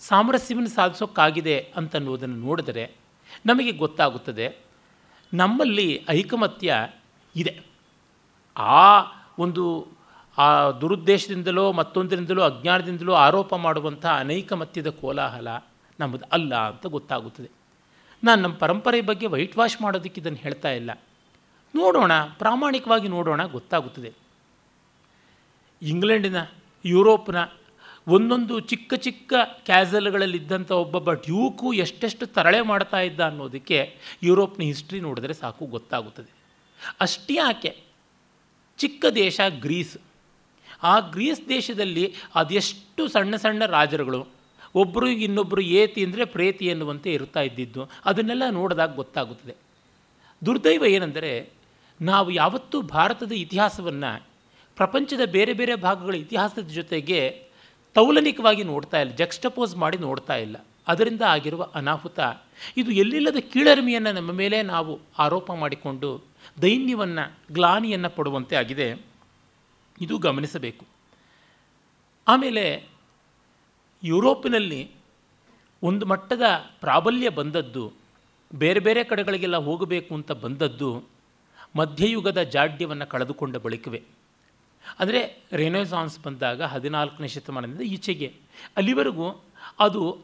ಸಾಮರಸ್ಯವನ್ನು 0.00 0.68
ಸಾಧಿಸೋಕ್ಕಾಗಿದೆ 0.68 1.72
ಅಂತನ್ನುವುದನ್ನು 1.76 2.36
ನೋಡಿದರೆ 2.36 2.90
ನಮಗೆ 3.46 3.70
ಗೊತ್ತಾಗುತ್ತದೆ 3.70 4.56
ನಮ್ಮಲ್ಲಿ 5.34 6.06
ಐಕಮತ್ಯ 6.08 6.88
ಇದೆ. 7.36 7.60
ಆ 8.56 9.00
ಒಂದು, 9.38 9.88
ಆ 10.38 10.70
ದುರುದ್ದೇಶದಿಂದಲೋ 10.70 11.72
ಮತ್ತೊಂದರಿಂದಲೋ 11.72 12.42
ಅಜ್ಞಾನದಿಂದಲೋ 12.42 13.14
ಆರೋಪ 13.14 13.54
ಮಾಡುವಂಥ 13.54 14.06
ಅನೇಕ 14.06 14.52
ಮತ್ತಿದ 14.52 14.86
ಕೋಲಾಹಲ 14.86 15.48
ನಮ್ಮದು 16.00 16.24
ಅಲ್ಲ 16.32 16.54
ಅಂತ 16.54 16.86
ಗೊತ್ತಾಗುತ್ತದೆ. 16.86 17.50
ನಾನು 18.24 18.42
ನಮ್ಮ 18.42 18.54
ಪರಂಪರೆ 18.54 19.00
ಬಗ್ಗೆ 19.00 19.26
ವೈಟ್ 19.26 19.58
ವಾಶ್ 19.58 19.82
ಮಾಡೋದಕ್ಕೆ 19.82 20.20
ಇದನ್ನು 20.20 20.38
ಹೇಳ್ತಾ 20.38 20.70
ಇಲ್ಲ. 20.70 20.90
ನೋಡೋಣ, 21.74 22.12
ಪ್ರಾಮಾಣಿಕವಾಗಿ 22.38 23.08
ನೋಡೋಣ 23.08 23.44
ಗೊತ್ತಾಗುತ್ತದೆ. 23.44 24.12
ಇಂಗ್ಲೆಂಡಿನ, 25.82 26.36
ಯುರೋಪ್ನ 26.84 27.36
ಒಂದೊಂದು 28.08 28.60
ಚಿಕ್ಕ 28.60 28.94
ಚಿಕ್ಕ 28.94 29.32
ಕ್ಯಾಸಲ್ಗಳಲ್ಲಿದ್ದಂಥ 29.44 30.70
ಒಬ್ಬೊಬ್ಬ 30.70 31.12
ಡ್ಯೂಕು 31.12 31.72
ಎಷ್ಟೆಷ್ಟು 31.72 32.26
ತರಳೆ 32.26 32.60
ಮಾಡ್ತಾ 32.60 33.00
ಇದ್ದ 33.00 33.20
ಅನ್ನೋದಕ್ಕೆ 33.20 33.96
ಯುರೋಪ್ನ 34.22 34.62
ಹಿಸ್ಟ್ರಿ 34.62 35.00
ನೋಡಿದ್ರೆ 35.00 35.34
ಸಾಕು 35.34 35.66
ಗೊತ್ತಾಗುತ್ತದೆ. 35.66 36.32
ಅಷ್ಟೇ 37.00 37.34
ಯಾಕೆ 37.34 37.87
ಚಿಕ್ಕ 38.78 39.04
ದೇಶ 39.14 39.40
ಗ್ರೀಸ್. 39.60 39.96
ಆ 40.82 40.94
ಗ್ರೀಸ್ 41.14 41.42
ದೇಶದಲ್ಲಿ 41.48 42.04
ಅದೆಷ್ಟು 42.34 43.08
ಸಣ್ಣ 43.08 43.36
ಸಣ್ಣ 43.36 43.66
ರಾಜರುಗಳು 43.66 44.20
ಒಬ್ಬರು 44.74 45.06
ಇನ್ನೊಬ್ಬರು 45.26 45.62
ಏತಿ 45.80 46.00
ಅಂದರೆ 46.04 46.24
ಪ್ರೇತಿ 46.24 46.64
ಎನ್ನುವಂತೆ 46.66 47.10
ಇರ್ತಾ 47.12 47.40
ಇದ್ದಿದ್ದು, 47.40 47.82
ಅದನ್ನೆಲ್ಲ 48.04 48.42
ನೋಡಿದಾಗ 48.50 48.94
ಗೊತ್ತಾಗುತ್ತದೆ. 48.94 49.54
ದುರ್ದೈವ 50.46 50.84
ಏನೆಂದರೆ, 50.84 51.32
ನಾವು 52.00 52.30
ಯಾವತ್ತೂ 52.30 52.82
ಭಾರತದ 52.82 53.32
ಇತಿಹಾಸವನ್ನು, 53.32 54.10
ಪ್ರಪಂಚದ 54.76 55.20
ಬೇರೆ 55.26 55.52
ಬೇರೆ 55.52 55.74
ಭಾಗಗಳ 55.74 56.14
ಇತಿಹಾಸದ 56.14 56.68
ಜೊತೆಗೆ 56.74 57.20
ತೌಲನಿಕವಾಗಿ 57.96 58.64
ನೋಡ್ತಾ 58.64 59.00
ಇಲ್ಲ, 59.00 59.12
ಜಕ್ಸ್ಟಪೋಸ್ 59.16 59.76
ಮಾಡಿ 59.76 59.98
ನೋಡ್ತಾ 59.98 60.36
ಇಲ್ಲ. 60.36 60.56
ಅದರಿಂದ 60.88 61.22
ಆಗಿರುವ 61.22 61.62
ಅನಾಹುತ, 61.74 62.18
ಇದು 62.76 62.90
ಎಲ್ಲಿಲ್ಲದ 62.90 63.40
ಕೀಳರಿಮೆಯನ್ನು 63.52 64.12
ನಮ್ಮ 64.12 64.32
ಮೇಲೆ 64.32 64.58
ನಾವು 64.62 64.92
ಆರೋಪ 65.18 65.50
ಮಾಡಿಕೊಂಡು 65.52 66.10
ದೈನ್ಯವನ್ನು, 66.62 67.54
ಗ್ಲಾನಿಯನ್ನು 67.54 68.10
ಪಡುವಂತೆ 68.10 68.56
ಆಗಿದೆ. 68.56 68.94
ಇದು 70.00 70.18
ಗಮನಿಸಬೇಕು. 70.18 70.86
ಆಮೇಲೆ, 72.28 72.84
ಯುರೋಪಿನಲ್ಲಿ 74.04 74.90
ಒಂದು 75.82 76.06
ಮಟ್ಟದ 76.06 76.42
ಪ್ರಾಬಲ್ಯ 76.80 77.28
ಬಂದದ್ದು, 77.28 77.92
ಬೇರೆ 78.54 78.80
ಬೇರೆ 78.80 79.04
ಕಡೆಗಳಿಗೆಲ್ಲ 79.04 79.56
ಹೋಗಬೇಕು 79.56 80.14
ಅಂತ 80.14 80.32
ಬಂದದ್ದು, 80.32 81.04
ಮಧ್ಯಯುಗದ 81.76 82.42
ಜಾಡ್ಯವನ್ನು 82.42 83.06
ಕಳೆದುಕೊಂಡ 83.06 83.56
ಬಳಿಕವೇ. 83.56 84.02
ಅಂದರೆ, 84.98 85.42
ರೆನೆಸಾನ್ಸ್ 85.52 86.20
ಬಂದಾಗ 86.20 86.62
ಹದಿನಾಲ್ಕನೇ 86.62 87.28
ಶತಮಾನದಿಂದ 87.28 87.80
ಈಚೆಗೆ. 87.80 88.34
ಅಲ್ಲಿವರೆಗೂ 88.76 89.44
ಅದು 89.80 90.18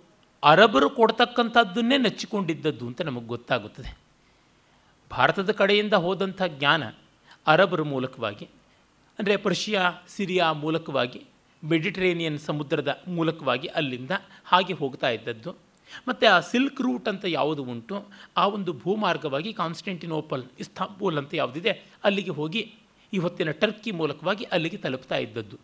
ಅರಬರು 0.44 0.90
ಕೊಡ್ತಕ್ಕಂಥದ್ದನ್ನೇ 0.90 1.98
ನೆಚ್ಚಿಕೊಂಡಿದ್ದದ್ದು 1.98 2.86
ಅಂತ 2.86 3.02
ನಮಗೆ 3.02 3.26
ಗೊತ್ತಾಗುತ್ತದೆ. 3.26 4.03
ಭಾರತದ 5.14 5.50
ಕಡೆಯಿಂದ 5.50 5.94
ಹೋದಂಥ 6.04 6.42
ಜ್ಞಾನ 6.42 6.82
ಅರಬರ 7.46 7.82
ಮೂಲಕವಾಗಿ, 7.82 8.46
ಅಂದರೆ 9.18 9.36
ಪರ್ಷಿಯಾ, 9.36 9.82
ಸಿರಿಯಾ 10.08 10.52
ಮೂಲಕವಾಗಿ, 10.52 11.20
ಮೆಡಿಟರೇನಿಯನ್ 11.62 12.38
ಸಮುದ್ರದ 12.38 13.02
ಮೂಲಕವಾಗಿ 13.08 13.68
ಅಲ್ಲಿಂದ 13.68 14.10
ಹಾಗೆ 14.44 14.72
ಹೋಗ್ತಾ 14.72 15.08
ಇದ್ದದ್ದು. 15.08 15.50
ಮತ್ತು 16.08 16.34
ಆ 16.34 16.40
ಸಿಲ್ಕ್ 16.40 16.80
ರೂಟ್ 16.80 17.08
ಅಂತ 17.08 17.24
ಯಾವುದು 17.28 17.62
ಉಂಟು, 17.64 17.96
ಆ 18.36 18.46
ಒಂದು 18.46 18.72
ಭೂಮಾರ್ಗವಾಗಿ 18.72 19.52
ಕಾನ್ಸ್ಟೆಂಟಿನೋಪಲ್, 19.52 20.44
ಇಸ್ತಾಂಬೂಲ್ 20.60 21.18
ಅಂತ 21.18 21.34
ಯಾವುದಿದೆ, 21.34 21.72
ಅಲ್ಲಿಗೆ 22.04 22.30
ಹೋಗಿ 22.30 22.62
ಈ 23.12 23.18
ಹೊತ್ತಿನ 23.18 23.50
ಟರ್ಕಿ 23.50 23.90
ಮೂಲಕವಾಗಿ 23.90 24.44
ಅಲ್ಲಿಗೆ 24.44 24.76
ತಲುಪ್ತಾ 24.76 25.16
ಇದ್ದದ್ದು. 25.16 25.56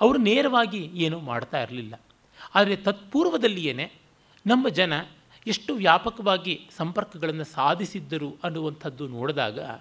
ಅವರು 0.00 0.18
ನೇರವಾಗಿ 0.18 0.90
ಏನೂ 0.94 1.18
ಮಾಡ್ತಾ 1.20 1.62
ಇರಲಿಲ್ಲ. 1.62 1.94
ಆದರೆ 2.54 2.76
ತತ್ಪೂರ್ವದಲ್ಲಿಯೇ 2.76 3.92
ನಮ್ಮ 4.46 4.68
ಜನ 4.68 4.92
ಎಷ್ಟು 5.48 5.74
ವ್ಯಾಪಕವಾಗಿ 5.74 6.70
ಸಂಪರ್ಕಗಳನ್ನು 6.76 7.44
ಸಾಧಿಸಿದ್ದರು 7.44 8.36
ಅನ್ನುವಂಥದ್ದು 8.44 9.08
ನೋಡಿದಾಗ 9.08 9.80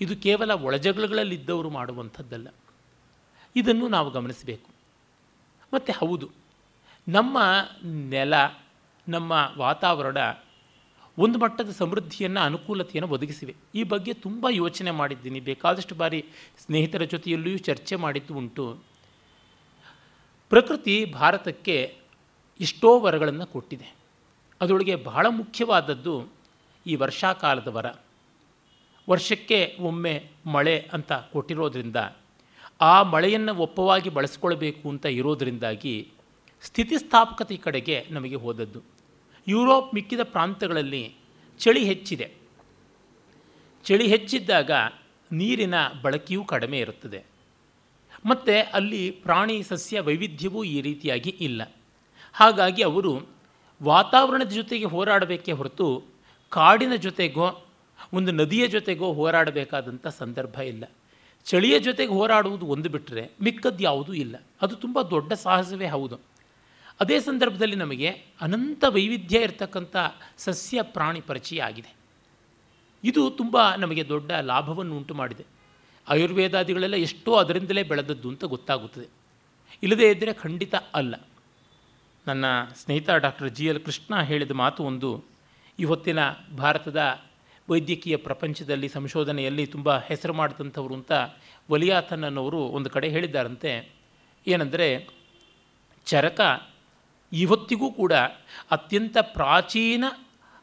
ಇದು 0.00 0.16
ಕೇವಲ 0.16 0.50
ಒಳಜಗಳಲ್ಲಿದ್ದವರು 0.50 1.70
ಮಾಡುವಂಥದ್ದಲ್ಲ. 1.70 2.48
ಇದನ್ನು 3.56 3.88
ನಾವು 3.88 4.10
ಗಮನಿಸಬೇಕು. 4.10 4.70
ಮತ್ತು 5.74 5.92
ಹೌದು, 5.92 6.30
ನಮ್ಮ 7.08 7.38
ನೆಲ, 7.84 8.34
ನಮ್ಮ 9.08 9.52
ವಾತಾವರಣ 9.58 10.16
ಒಂದು 11.18 11.38
ಮಟ್ಟದ 11.38 11.70
ಸಮೃದ್ಧಿಯನ್ನು, 11.70 12.40
ಅನುಕೂಲತೆಯನ್ನು 12.40 13.14
ಒದಗಿಸಿವೆ. 13.14 13.54
ಈ 13.74 13.82
ಬಗ್ಗೆ 13.82 14.14
ತುಂಬ 14.14 14.46
ಯೋಚನೆ 14.50 14.90
ಮಾಡಿದ್ದೀನಿ. 14.90 15.40
ಬೇಕಾದಷ್ಟು 15.40 15.94
ಬಾರಿ 15.94 16.24
ಸ್ನೇಹಿತರ 16.58 17.02
ಜೊತೆಯಲ್ಲಿಯೂ 17.02 17.58
ಚರ್ಚೆ 17.58 17.96
ಮಾಡಿದ್ದು 17.96 18.34
ಉಂಟು. 18.34 18.78
ಪ್ರಕೃತಿ 20.48 21.04
ಭಾರತಕ್ಕೆ 21.04 21.98
ಎಷ್ಟೋ 22.60 23.00
ವರಗಳನ್ನು 23.00 23.46
ಕೊಟ್ಟಿದೆ. 23.46 24.05
ಅದರೊಳಗೆ 24.60 24.96
ಬಹಳ 24.96 25.26
ಮುಖ್ಯವಾದದ್ದು 25.28 26.28
ಈ 26.86 26.94
ವರ್ಷಾಕಾಲದ 26.94 27.68
ವರ. 27.68 27.86
ವರ್ಷಕ್ಕೆ 29.10 29.76
ಒಮ್ಮೆ 29.80 30.30
ಮಳೆ 30.46 30.90
ಅಂತ 30.92 31.12
ಕೊಟ್ಟಿರೋದ್ರಿಂದ, 31.12 31.96
ಆ 32.80 33.02
ಮಳೆಯನ್ನು 33.02 33.54
ಒಪ್ಪವಾಗಿ 33.54 34.08
ಬಳಸ್ಕೊಳ್ಬೇಕು 34.08 34.88
ಅಂತ 34.88 35.06
ಇರೋದರಿಂದಾಗಿ 35.06 36.08
ಸ್ಥಿತಿಸ್ಥಾಪಕತೆ 36.62 37.56
ಕಡೆಗೆ 37.56 38.06
ನಮಗೆ 38.10 38.34
ಹೋದದ್ದು. 38.34 38.82
ಯುರೋಪ್ 39.48 39.94
ಮಿಕ್ಕಿದ 39.94 40.20
ಪ್ರಾಂತಗಳಲ್ಲಿ 40.22 41.14
ಚಳಿ 41.58 41.84
ಹೆಚ್ಚಿದೆ. 41.84 42.30
ಚಳಿ 43.84 44.06
ಹೆಚ್ಚಿದ್ದಾಗ 44.06 44.70
ನೀರಿನ 45.32 45.74
ಬಳಕೆಯೂ 46.02 46.44
ಕಡಿಮೆ 46.44 46.78
ಇರುತ್ತದೆ. 46.78 47.22
ಮತ್ತು 48.26 48.72
ಅಲ್ಲಿ 48.72 49.10
ಪ್ರಾಣಿ 49.10 49.62
ಸಸ್ಯ 49.62 50.00
ವೈವಿಧ್ಯವೂ 50.00 50.64
ಈ 50.64 50.80
ರೀತಿಯಾಗಿ 50.80 51.30
ಇಲ್ಲ. 51.40 51.72
ಹಾಗಾಗಿ 52.32 52.82
ಅವರು 52.82 53.35
ವಾತಾವರಣದ 53.82 54.48
ಜೊತೆಗೆ 54.48 54.84
ಹೋರಾಡಬೇಕೇ 54.84 55.52
ಹೊರತು 55.52 56.02
ಕಾಡಿನ 56.48 56.94
ಜೊತೆಗೋ, 56.94 57.64
ಒಂದು 58.12 58.32
ನದಿಯ 58.32 58.66
ಜೊತೆಗೋ 58.66 59.12
ಹೋರಾಡಬೇಕಾದಂಥ 59.12 60.06
ಸಂದರ್ಭ 60.06 60.58
ಇಲ್ಲ. 60.58 60.84
ಚಳಿಯ 61.44 61.78
ಜೊತೆಗೆ 61.78 62.12
ಹೋರಾಡುವುದು 62.12 62.66
ಒಂದು 62.66 62.88
ಬಿಟ್ಟರೆ 62.88 63.30
ಮಿಕ್ಕದ್ದು 63.42 63.84
ಯಾವುದೂ 63.84 64.12
ಇಲ್ಲ. 64.12 64.42
ಅದು 64.62 64.76
ತುಂಬ 64.76 65.02
ದೊಡ್ಡ 65.02 65.32
ಸಾಹಸವೇ 65.32 65.86
ಹೌದು. 65.88 66.18
ಅದೇ 67.00 67.20
ಸಂದರ್ಭದಲ್ಲಿ 67.20 67.76
ನಮಗೆ 67.76 68.08
ಅನಂತ 68.40 68.84
ವೈವಿಧ್ಯ 68.88 69.38
ಇರತಕ್ಕಂಥ 69.38 69.96
ಸಸ್ಯ 70.38 70.82
ಪ್ರಾಣಿ 70.82 71.20
ಪರಿಚಯ 71.20 71.62
ಆಗಿದೆ. 71.62 71.94
ಇದು 73.04 73.30
ತುಂಬ 73.30 73.74
ನಮಗೆ 73.74 74.08
ದೊಡ್ಡ 74.08 74.32
ಲಾಭವನ್ನು 74.32 74.96
ಉಂಟು 74.96 75.14
ಮಾಡಿದೆ. 75.14 75.44
ಆಯುರ್ವೇದಾದಿಗಳೆಲ್ಲ 76.08 76.96
ಎಷ್ಟೋ 76.96 77.34
ಅದರಿಂದಲೇ 77.34 77.82
ಬೆಳೆದದ್ದು 77.82 78.28
ಅಂತ 78.28 78.44
ಗೊತ್ತಾಗುತ್ತದೆ. 78.44 79.06
ಇಲ್ಲದೇ 79.82 80.10
ಇದ್ದರೆ 80.10 80.32
ಖಂಡಿತ 80.32 80.74
ಅಲ್ಲ. 80.94 81.14
ನನ್ನ 82.26 82.44
ಸ್ನೇಹಿತ 82.74 83.10
ಡಾಕ್ಟರ್ 83.10 83.50
ಜಿ 83.50 83.66
ಎಲ್ 83.66 83.80
ಕೃಷ್ಣ 83.80 84.22
ಹೇಳಿದ 84.22 84.50
ಮಾತು 84.50 84.84
ಒಂದು. 84.84 85.24
ಇವತ್ತಿನ 85.78 86.18
ಭಾರತದ 86.56 87.20
ವೈದ್ಯಕೀಯ 87.70 88.16
ಪ್ರಪಂಚದಲ್ಲಿ 88.16 88.88
ಸಂಶೋಧನೆಯಲ್ಲಿ 88.88 89.66
ತುಂಬ 89.66 89.98
ಹೆಸರು 89.98 90.32
ಮಾಡಿದಂಥವ್ರು 90.32 90.94
ಅಂತ 90.94 91.12
ವಲಿಯಾಥನ್ 91.70 92.24
ಅನ್ನೋರು 92.24 92.58
ಒಂದು 92.58 92.90
ಕಡೆ 92.90 93.08
ಹೇಳಿದ್ದಾರಂತೆ. 93.08 93.92
ಏನಂದರೆ, 94.46 95.08
ಚರಕ 96.06 96.68
ಇವತ್ತಿಗೂ 97.32 97.92
ಕೂಡ 97.92 98.12
ಅತ್ಯಂತ 98.70 99.16
ಪ್ರಾಚೀನ 99.20 100.04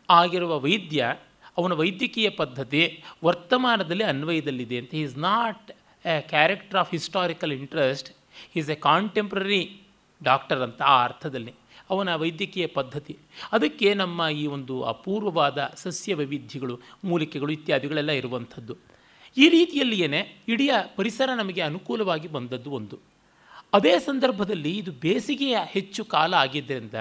ಆಗಿರುವ 0.10 0.60
ವೈದ್ಯ, 0.60 1.16
ಅವನ 1.58 1.74
ವೈದ್ಯಕೀಯ 1.74 2.30
ಪದ್ಧತಿ 2.30 3.04
ವರ್ತಮಾನದಲ್ಲಿ 3.24 4.04
ಅನ್ವಯದಲ್ಲಿದೆ 4.04 4.78
ಅಂತ. 4.78 4.96
Is 4.96 5.18
not 5.18 5.72
a 6.06 6.22
character 6.22 6.80
of 6.80 6.92
historical 6.92 7.52
interest 7.52 8.18
is 8.56 8.70
a 8.70 8.76
contemporary 8.76 9.83
doctor 10.24 10.62
ಅಂತ 10.62 10.82
ಆ 10.82 11.04
ಅರ್ಥದಲ್ಲಿ 11.04 11.54
ಅವನ 11.90 12.16
ವೈದ್ಯಕೀಯ 12.16 12.68
ಪದ್ಧತಿ. 12.68 13.18
ಅದಕ್ಕೆ 13.52 13.94
ನಮ್ಮ 13.94 14.28
ಈ 14.28 14.48
ಒಂದು 14.48 14.84
ಅಪೂರ್ವವಾದ 14.84 15.72
ಸಸ್ಯ 15.76 16.16
ವೈವಿಧ್ಯಗಳು, 16.16 16.80
ಮೂಲಿಕೆಗಳು 17.04 17.52
ಇತ್ಯಾದಿಗಳೆಲ್ಲ 17.52 18.12
ಇರುವಂಥದ್ದು. 18.12 18.78
ಈ 19.38 19.50
ರೀತಿಯಲ್ಲಿಯೇ 19.50 20.44
ಇಡೀ 20.48 20.70
ಪರಿಸರ 20.96 21.30
ನಮಗೆ 21.38 21.62
ಅನುಕೂಲವಾಗಿ 21.62 22.28
ಬಂದದ್ದು 22.28 22.72
ಒಂದು. 22.72 23.00
ಅದೇ 23.74 24.00
ಸಂದರ್ಭದಲ್ಲಿ 24.00 24.78
ಇದು 24.78 24.92
ಬೇಸಿಗೆಯ 24.92 25.58
ಹೆಚ್ಚು 25.66 26.06
ಕಾಲ 26.06 26.34
ಆಗಿದ್ದರಿಂದ 26.34 26.94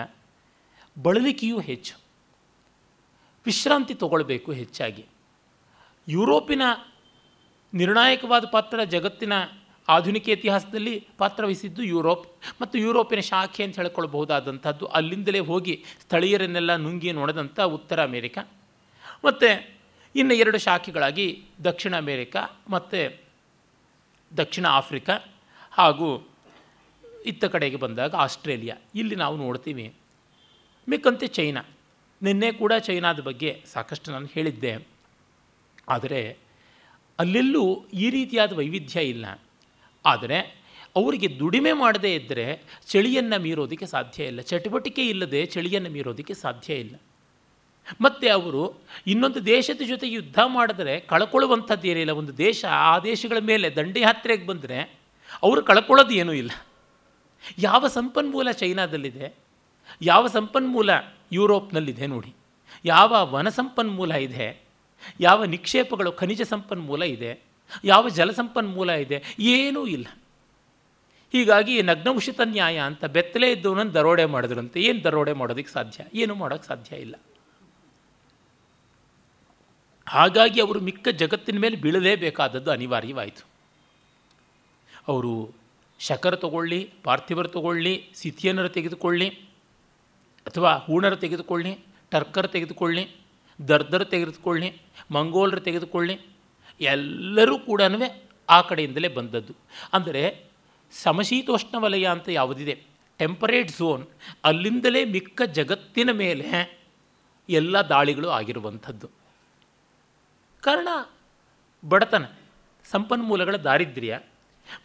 ಬಳಲಿಕೆಯೂ 1.02 1.61
ಹೆಚ್ಚು. 1.61 2.00
ವಿಶ್ರಾಂತಿ 3.47 3.95
ತಗೊಳ್ಬೇಕು 3.95 4.52
ಹೆಚ್ಚಾಗಿ. 4.52 5.07
ಯುರೋಪಿನ 6.09 6.62
ನಿರ್ಣಾಯಕವಾದ 7.75 8.45
ಪಾತ್ರ 8.52 8.85
ಜಗತ್ತಿನ 8.85 9.33
ಆಧುನಿಕ 9.89 10.29
ಇತಿಹಾಸದಲ್ಲಿ 10.29 11.07
ಪಾತ್ರವಹಿಸಿದ್ದು 11.19 11.83
ಯುರೋಪ್ 11.83 12.27
ಮತ್ತು 12.61 12.79
ಯುರೋಪಿನ 12.79 13.21
ಶಾಖೆ 13.21 13.65
ಅಂತ 13.65 13.77
ಹೇಳ್ಕೊಳ್ಬಹುದಾದಂಥದ್ದು. 13.77 14.87
ಅಲ್ಲಿಂದಲೇ 14.87 15.39
ಹೋಗಿ 15.39 15.85
ಸ್ಥಳೀಯರನ್ನೆಲ್ಲ 16.01 16.77
ನುಂಗಿ 16.77 17.12
ನೋಡಿದಂಥ 17.12 17.61
ಉತ್ತರ 17.61 18.03
ಅಮೇರಿಕಾ 18.03 18.49
ಮತ್ತು 19.25 19.79
ಇನ್ನು 20.17 20.35
ಎರಡು 20.35 20.59
ಶಾಖೆಗಳಾಗಿ 20.59 21.45
ದಕ್ಷಿಣ 21.65 21.97
ಅಮೇರಿಕಾ 21.97 22.61
ಮತ್ತು 22.69 23.21
ದಕ್ಷಿಣ 24.37 24.67
ಆಫ್ರಿಕಾ 24.67 25.25
ಹಾಗೂ 25.71 26.29
ಇತ್ತ 27.27 27.45
ಕಡೆಗೆ 27.45 27.77
ಬಂದಾಗ 27.77 28.15
ಆಸ್ಟ್ರೇಲಿಯಾ. 28.15 28.77
ಇಲ್ಲಿ 28.95 29.17
ನಾವು 29.17 29.37
ನೋಡ್ತೀವಿ 29.37 29.95
ಮಿಕ್ಕಂತೆ 30.89 31.27
ಚೈನಾ. 31.27 31.65
ನಿನ್ನೆ 32.23 32.53
ಕೂಡ 32.53 32.73
ಚೈನಾದ 32.73 33.21
ಬಗ್ಗೆ 33.21 33.62
ಸಾಕಷ್ಟು 33.73 34.11
ನಾನು 34.11 34.27
ಹೇಳಿದ್ದೆ. 34.27 34.87
ಆದರೆ 35.89 36.37
ಅಲ್ಲೆಲ್ಲೂ 37.19 37.85
ಈ 37.95 38.11
ರೀತಿಯಾದ 38.11 38.53
ವೈವಿಧ್ಯ 38.53 39.01
ಇಲ್ಲ. 39.01 39.27
ಆದರೆ 40.06 40.62
ಅವರಿಗೆ 40.97 41.38
ದುಡಿಮೆ 41.38 41.73
ಮಾಡದೇ 41.73 42.14
ಇದ್ದರೆ 42.14 42.62
ಚಳಿಯನ್ನು 42.87 43.42
ಮೀರೋದಕ್ಕೆ 43.42 43.87
ಸಾಧ್ಯ 43.87 44.25
ಇಲ್ಲ. 44.25 44.40
ಚಟುವಟಿಕೆ 44.40 45.09
ಇಲ್ಲದೆ 45.09 45.47
ಚಳಿಯನ್ನು 45.47 45.90
ಮೀರೋದಕ್ಕೆ 45.90 46.35
ಸಾಧ್ಯ 46.35 46.75
ಇಲ್ಲ. 46.75 46.97
ಮತ್ತು 48.00 48.32
ಅವರು 48.32 48.75
ಇನ್ನೊಂದು 49.06 49.47
ದೇಶದ 49.47 49.82
ಜೊತೆ 49.88 50.09
ಯುದ್ಧ 50.09 50.38
ಮಾಡಿದ್ರೆ 50.47 51.00
ಕಳ್ಕೊಳ್ಳುವಂಥದ್ದು 51.00 51.88
ಏನಿಲ್ಲ. 51.88 52.11
ಒಂದು 52.11 52.38
ದೇಶ 52.38 52.64
ಆ 52.64 52.99
ದೇಶಗಳ 52.99 53.37
ಮೇಲೆ 53.38 53.76
ದಂಡಯಾತ್ರೆಗೆ 53.76 54.47
ಬಂದರೆ 54.47 54.80
ಅವರು 55.42 55.62
ಕಳ್ಕೊಳ್ಳೋದು 55.62 56.11
ಏನೂ 56.11 56.32
ಇಲ್ಲ. 56.32 56.50
ಯಾವ 57.59 57.88
ಸಂಪನ್ಮೂಲ 57.88 58.50
ಚೈನಾದಲ್ಲಿದೆ? 58.50 59.35
ಯಾವ 60.02 60.26
ಸಂಪನ್ಮೂಲ 60.26 60.90
ಯುರೋಪ್ನಲ್ಲಿದೆ 61.32 62.06
ನೋಡಿ. 62.06 62.35
ಯಾವ 62.85 63.28
ವನ 63.32 63.49
ಸಂಪನ್ಮೂಲ 63.49 64.12
ಇದೆ? 64.12 64.62
ಯಾವ 65.21 65.44
ನಿಕ್ಷೇಪಗಳು 65.44 66.12
ಖನಿಜ 66.12 66.42
ಸಂಪನ್ಮೂಲ 66.42 67.02
ಇದೆ? 67.02 67.51
ಯಾವ 67.85 68.09
ಜಲಸಂಪನ್ಮೂಲ 68.09 68.91
ಇದೆ? 68.91 69.23
ಏನೂ 69.38 69.87
ಇಲ್ಲ. 69.87 70.07
ಹೀಗಾಗಿ 71.33 71.83
ನಗ್ನೌಷಿತ 71.83 72.41
ನ್ಯಾಯ 72.45 72.79
ಅಂತ 72.79 73.05
ಬೆತ್ತಲೆ 73.05 73.52
ಇದ್ದವನನ್ನು 73.52 73.95
ದರೋಡೆ 73.95 74.25
ಮಾಡಿದ್ರಂತೆ. 74.25 74.81
ಏನು 74.81 75.05
ದರೋಡೆ 75.05 75.33
ಮಾಡೋದಕ್ಕೆ 75.33 75.73
ಸಾಧ್ಯ? 75.73 76.05
ಏನು 76.14 76.35
ಮಾಡೋಕ್ಕೆ 76.35 76.69
ಸಾಧ್ಯ 76.69 76.97
ಇಲ್ಲ. 76.97 77.14
ಹಾಗಾಗಿ 80.09 80.61
ಅವರು 80.61 80.81
ಮಿಕ್ಕ 80.81 81.09
ಜಗತ್ತಿನ 81.09 81.59
ಮೇಲೆ 81.59 81.76
ಬೀಳಲೇಬೇಕಾದದ್ದು 81.76 82.71
ಅನಿವಾರ್ಯವಾಯಿತು. 82.71 83.47
ಅವರು 85.09 85.55
ಶಕರ 85.99 86.37
ತಗೊಳ್ಳಿ, 86.37 86.91
ಪಾರ್ಥಿವರ 87.05 87.47
ತಗೊಳ್ಳಿ 87.47 88.11
ಸಿಥಿಯನರು 88.14 88.69
ತೆಗೆದುಕೊಳ್ಳಿ, 88.69 89.29
ಅಥವಾ 90.47 90.75
ಹೂಣರು 90.75 91.17
ತೆಗೆದುಕೊಳ್ಳಿ, 91.17 91.79
ಟರ್ಕರ್ 92.11 92.49
ತೆಗೆದುಕೊಳ್ಳಿ, 92.49 93.11
ದರ್ದರ್ 93.69 94.07
ತೆಗೆದುಕೊಳ್ಳಿ, 94.07 94.76
ಮಂಗೋಲರು 95.11 95.61
ತೆಗೆದುಕೊಳ್ಳಿ 95.61 96.32
ಎಲ್ಲರೂ 96.81 97.57
ಕೂಡ 97.69 97.83
ಆ 98.49 98.61
ಕಡೆಯಿಂದಲೇ 98.61 99.09
ಬಂದದ್ದು. 99.09 99.55
ಅಂದರೆ 99.97 100.23
ಸಮಶೀತೋಷ್ಣ 100.93 101.75
ವಲಯ 101.79 102.07
ಅಂತ 102.07 102.29
ಯಾವುದಿದೆ? 102.29 102.75
ಟೆಂಪರೇಟ್ 103.21 103.71
ಝೋನ್ 103.71 104.05
ಅಲ್ಲಿಂದಲೇ 104.45 105.02
ಮಿಕ್ಕ 105.05 105.43
ಜಗತ್ತಿನ 105.59 106.11
ಮೇಲೆ 106.23 106.47
ಎಲ್ಲ 107.49 107.76
ದಾಳಿಗಳು 107.93 108.29
ಆಗಿರುವಂಥದ್ದು. 108.29 109.09
ಕಾರಣ 110.62 110.88
ಬಡತನ, 111.83 112.25
ಸಂಪನ್ಮೂಲಗಳ 112.85 113.57
ದಾರಿದ್ರ್ಯ, 113.69 114.14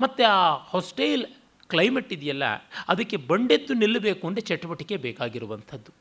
ಮತ್ತು 0.01 0.24
ಆ 0.36 0.39
ಹೊಸ್ಟೈಲ್ 0.74 1.25
ಕ್ಲೈಮೇಟ್ 1.70 2.13
ಇದೆಯಲ್ಲ, 2.13 2.46
ಅದಕ್ಕೆ 2.88 3.17
ಬಂಡೆತ್ತು 3.29 3.74
ನಿಲ್ಲಬೇಕು 3.74 4.24
ಅಂದರೆ 4.27 4.44
ಚಟುವಟಿಕೆ 4.50 4.98
ಬೇಕಾಗಿರುವಂಥದ್ದು. 4.98 5.91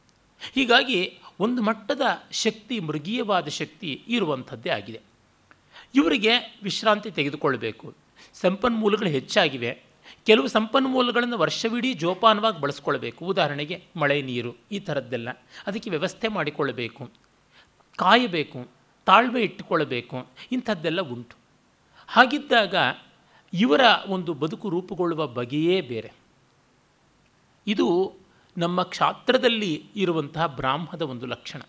ಹೀಗಾಗಿ 0.54 1.00
ಒಂದು 1.40 1.60
ಮಟ್ಟದ 1.62 2.02
ಶಕ್ತಿ, 2.44 2.76
ಮೃಗೀಯವಾದ 2.80 3.48
ಶಕ್ತಿ 3.60 3.90
ಇರುವಂಥದ್ದೇ 4.08 4.70
ಆಗಿದೆ. 4.70 5.00
ಇವರಿಗೆ 5.96 6.58
ವಿಶ್ರಾಂತಿ 6.62 7.10
ತೆಗೆದುಕೊಳ್ಬೇಕು. 7.10 7.94
ಸಂಪನ್ಮೂಲಗಳು 8.34 9.08
ಹೆಚ್ಚಾಗಿವೆ. 9.08 9.82
ಕೆಲವು 10.26 10.48
ಸಂಪನ್ಮೂಲಗಳನ್ನು 10.48 11.38
ವರ್ಷವಿಡೀ 11.38 11.94
ಜೋಪಾನವಾಗಿ 11.94 12.60
ಬಳಸ್ಕೊಳ್ಬೇಕು. 12.60 13.24
ಉದಾಹರಣೆಗೆ 13.24 13.84
ಮಳೆ 13.96 14.22
ನೀರು, 14.22 14.54
ಈ 14.72 14.80
ಥರದ್ದೆಲ್ಲ. 14.80 15.28
ಅದಕ್ಕೆ 15.66 15.90
ವ್ಯವಸ್ಥೆ 15.90 16.28
ಮಾಡಿಕೊಳ್ಳಬೇಕು. 16.28 17.10
ಕಾಯಬೇಕು, 17.96 18.68
ತಾಳ್ಮೆ 19.06 19.40
ಇಟ್ಟುಕೊಳ್ಳಬೇಕು. 19.40 20.26
ಇಂಥದ್ದೆಲ್ಲ 20.52 21.00
ಉಂಟು. 21.00 21.36
ಹಾಗಿದ್ದಾಗ 22.08 22.74
ಇವರ 23.52 23.80
ಒಂದು 24.06 24.34
ಬದುಕು 24.34 24.68
ರೂಪುಗೊಳ್ಳುವ 24.68 25.26
ಬಗೆಯೇ 25.26 25.80
ಬೇರೆ. 25.80 26.12
ಇದು 27.66 28.14
ನಮ್ಮ 28.58 28.82
ಕ್ಷಾತ್ರದಲ್ಲಿ 28.82 29.84
ಇರುವಂತಹ 29.96 30.46
ಬ್ರಾಹ್ಮದ 30.46 31.02
ಒಂದು 31.02 31.26
ಲಕ್ಷಣ. 31.26 31.62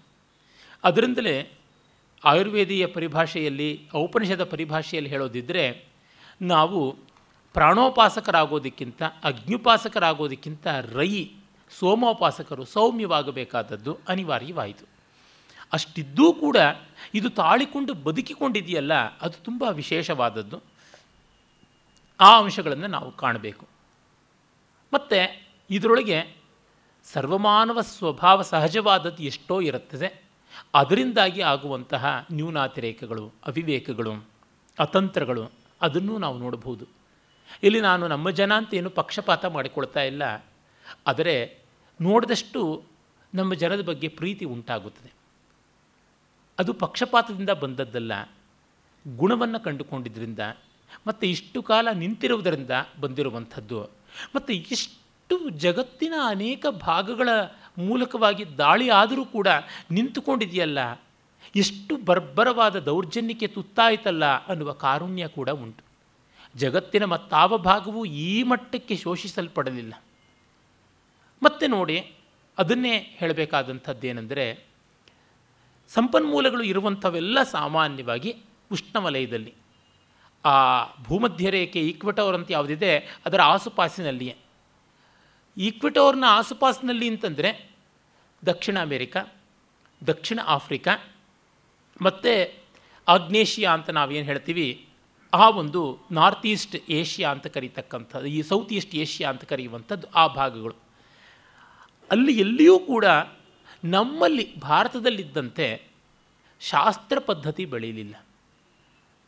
ಅದರಿಂದಲೇ 0.83 1.51
ಆಯುರ್ವೇದೀಯ 2.25 2.87
ಪರಿಭಾಷೆಯಲ್ಲಿ, 2.87 3.89
ಔಪನಿಷದ 3.95 4.43
ಪರಿಭಾಷೆಯಲ್ಲಿ 4.43 5.09
ಹೇಳೋದಿದ್ದರೆ 5.09 5.85
ನಾವು 6.41 6.95
ಪ್ರಾಣೋಪಾಸಕರಾಗೋದಕ್ಕಿಂತ 7.53 9.03
ಅಗ್ನಿಪಾಸಕರಾಗೋದಕ್ಕಿಂತ 9.23 10.67
ರೈ 10.67 11.31
ಸೋಮೋಪಾಸಕರು 11.79 12.65
ಸೌಮ್ಯವಾಗಬೇಕಾದದ್ದು 12.65 13.97
ಅನಿವಾರ್ಯವಾಯಿತು. 14.07 14.85
ಅಷ್ಟಿದ್ದೂ 15.73 16.33
ಕೂಡ 16.33 16.57
ಇದು 17.13 17.29
ತಾಳಿಕೊಂಡು 17.29 17.93
ಬದುಕಿಕೊಂಡಿದೆಯಲ್ಲ, 17.93 19.17
ಅದು 19.17 19.43
ತುಂಬ 19.43 19.63
ವಿಶೇಷವಾದದ್ದು. 19.63 20.61
ಆ 22.19 22.39
ಅಂಶಗಳನ್ನು 22.39 22.87
ನಾವು 22.87 23.11
ಕಾಣಬೇಕು. 23.11 23.67
ಮತ್ತು, 24.93 25.45
ಇದರೊಳಗೆ 25.69 26.35
ಸರ್ವಮಾನವ 27.03 27.81
ಸ್ವಭಾವ 27.81 28.41
ಸಹಜವಾದದ್ದು 28.41 29.23
ಎಷ್ಟೋ 29.23 29.61
ಇರುತ್ತದೆ. 29.61 30.26
ಅದರಿಂದಾಗಿ 30.75 31.41
ಆಗುವಂತಹ 31.41 32.25
ನ್ಯೂನಾತಿರೇಕಗಳು, 32.31 33.31
ಅವಿವೇಕಗಳು, 33.45 34.25
ಅತಂತ್ರಗಳು, 34.79 35.51
ಅದನ್ನು 35.81 36.17
ನಾವು 36.17 36.37
ನೋಡಬಹುದು. 36.37 36.85
ಇಲ್ಲಿ 37.63 37.81
ನಾನು 37.81 38.07
ನಮ್ಮ 38.07 38.29
ಜನ 38.29 38.57
ಅಂತ 38.57 38.73
ಏನು 38.73 38.89
ಪಕ್ಷಪಾತ 38.89 39.45
ಮಾಡಿಕೊಳ್ತಾ 39.45 40.01
ಇಲ್ಲ. 40.01 40.45
ಆದರೆ 41.07 41.57
ನೋಡಿದಷ್ಟು 42.01 42.83
ನಮ್ಮ 43.35 43.53
ಜನದ 43.53 43.83
ಬಗ್ಗೆ 43.83 44.07
ಪ್ರೀತಿ 44.07 44.45
ಉಂಟಾಗುತ್ತದೆ. 44.45 45.11
ಅದು 46.59 46.73
ಪಕ್ಷಪಾತದಿಂದ 46.73 47.49
ಬಂದದ್ದಲ್ಲ. 47.49 48.29
ಗುಣವನ್ನು 49.15 49.59
ಕಂಡುಕೊಂಡಿದ್ದರಿಂದ 49.59 50.39
ಮತ್ತು 51.07 51.27
ಇಷ್ಟು 51.27 51.61
ಕಾಲ 51.61 51.87
ನಿಂತಿರುವುದರಿಂದ 51.93 52.71
ಬಂದಿರುವಂಥದ್ದು. 53.01 53.83
ಮತ್ತು 54.35 54.53
ಇಷ್ಟು 54.53 55.49
ಜಗತ್ತಿನ 55.49 56.13
ಅನೇಕ 56.25 56.65
ಭಾಗಗಳ 56.67 57.29
ಮೂಲಕವಾಗಿ 57.77 58.57
ದಾಳಿ 58.57 58.89
ಆದರೂ 58.89 59.25
ಕೂಡ 59.25 59.47
ನಿಂತುಕೊಂಡಿದೆಯಲ್ಲ? 59.91 61.01
ಎಷ್ಟು 61.55 61.97
ಬರ್ಬರವಾದ 61.97 62.79
ದೌರ್ಜನ್ಯಕ್ಕೆ 62.79 63.47
ತುತ್ತಾಯಿತಲ್ಲ 63.47 64.25
ಅನ್ನುವ 64.25 64.71
ಕಾರುಣ್ಯ 64.71 65.27
ಕೂಡ 65.27 65.49
ಉಂಟು. 65.49 65.87
ಜಗತ್ತಿನ 66.55 67.05
ಮತ್ತಾವ 67.05 67.57
ಭಾಗವೂ 67.57 68.05
ಈ 68.05 68.43
ಮಟ್ಟಕ್ಕೆ 68.43 68.95
ಶೋಷಿಸಲ್ಪಡಲಿಲ್ಲ. 68.95 69.93
ಮತ್ತೆ 71.43 71.67
ನೋಡಿ, 71.67 72.11
ಅದನ್ನೇ 72.57 72.97
ಹೇಳಬೇಕಾದಂಥದ್ದೇನೆಂದರೆ, 72.97 74.65
ಸಂಪನ್ಮೂಲಗಳು 75.89 76.63
ಇರುವಂಥವೆಲ್ಲ 76.63 77.43
ಸಾಮಾನ್ಯವಾಗಿ 77.43 78.35
ಉಷ್ಣವಲಯದಲ್ಲಿ. 78.71 79.53
ಆ 80.45 80.85
ಭೂಮಧ್ಯ 81.03 81.49
ರೇಖೆ 81.49 81.81
ಈಕ್ವಟೋರ್ 81.81 82.35
ಅಂತ 82.35 82.51
ಯಾವುದಿದೆ, 82.51 82.97
ಅದರ 82.97 83.41
ಆಸುಪಾಸಿನಲ್ಲಿಯೇ. 83.41 84.35
ಈಕ್ವಟೋರ್ನ 85.57 86.23
ಆಸುಪಾಸಿನಲ್ಲಿ 86.27 87.07
ಅಂತಂದರೆ 87.07 87.69
ದಕ್ಷಿಣ 88.45 88.77
ಅಮೇರಿಕಾ, 88.81 89.25
ದಕ್ಷಿಣ 90.07 90.39
ಆಫ್ರಿಕಾ, 90.45 90.93
ಮತ್ತು 92.01 92.61
ಆಗ್ನೇಷಿಯಾ 93.07 93.73
ಅಂತ 93.73 93.89
ನಾವೇನು 93.89 94.25
ಹೇಳ್ತೀವಿ, 94.25 94.87
ಆ 95.33 95.49
ಒಂದು 95.49 95.99
ನಾರ್ತ್ 96.11 96.45
ಈಸ್ಟ್ 96.45 96.75
ಏಷ್ಯಾ 96.89 97.31
ಅಂತ 97.31 97.47
ಕರೀತಕ್ಕಂಥದ್ದು, 97.47 98.25
ಈ 98.25 98.41
ಸೌತ್ 98.41 98.73
ಈಸ್ಟ್ 98.73 98.95
ಏಷ್ಯಾ 98.95 99.29
ಅಂತ 99.29 99.43
ಕರೆಯುವಂಥದ್ದು 99.43 100.07
ಆ 100.15 100.27
ಭಾಗಗಳು. 100.27 100.75
ಅಲ್ಲಿ 102.11 102.39
ಎಲ್ಲಿಯೂ 102.39 102.79
ಕೂಡ 102.79 103.05
ನಮ್ಮಲ್ಲಿ 103.83 104.59
ಭಾರತದಲ್ಲಿದ್ದಂತೆ 104.59 105.81
ಶಾಸ್ತ್ರ 106.59 107.19
ಪದ್ಧತಿ 107.19 107.65
ಬೆಳೀಲಿಲ್ಲ 107.65 108.15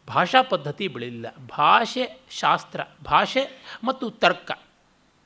ಭಾಷಾ 0.07 0.41
ಪದ್ಧತಿ 0.41 0.87
ಬೆಳೀಲಿಲ್ಲ 0.87 1.27
ಭಾಷೆ 1.37 2.19
ಶಾಸ್ತ್ರ, 2.29 2.81
ಭಾಷೆ 3.03 3.43
ಮತ್ತು 3.83 4.09
ತರ್ಕ, 4.09 4.51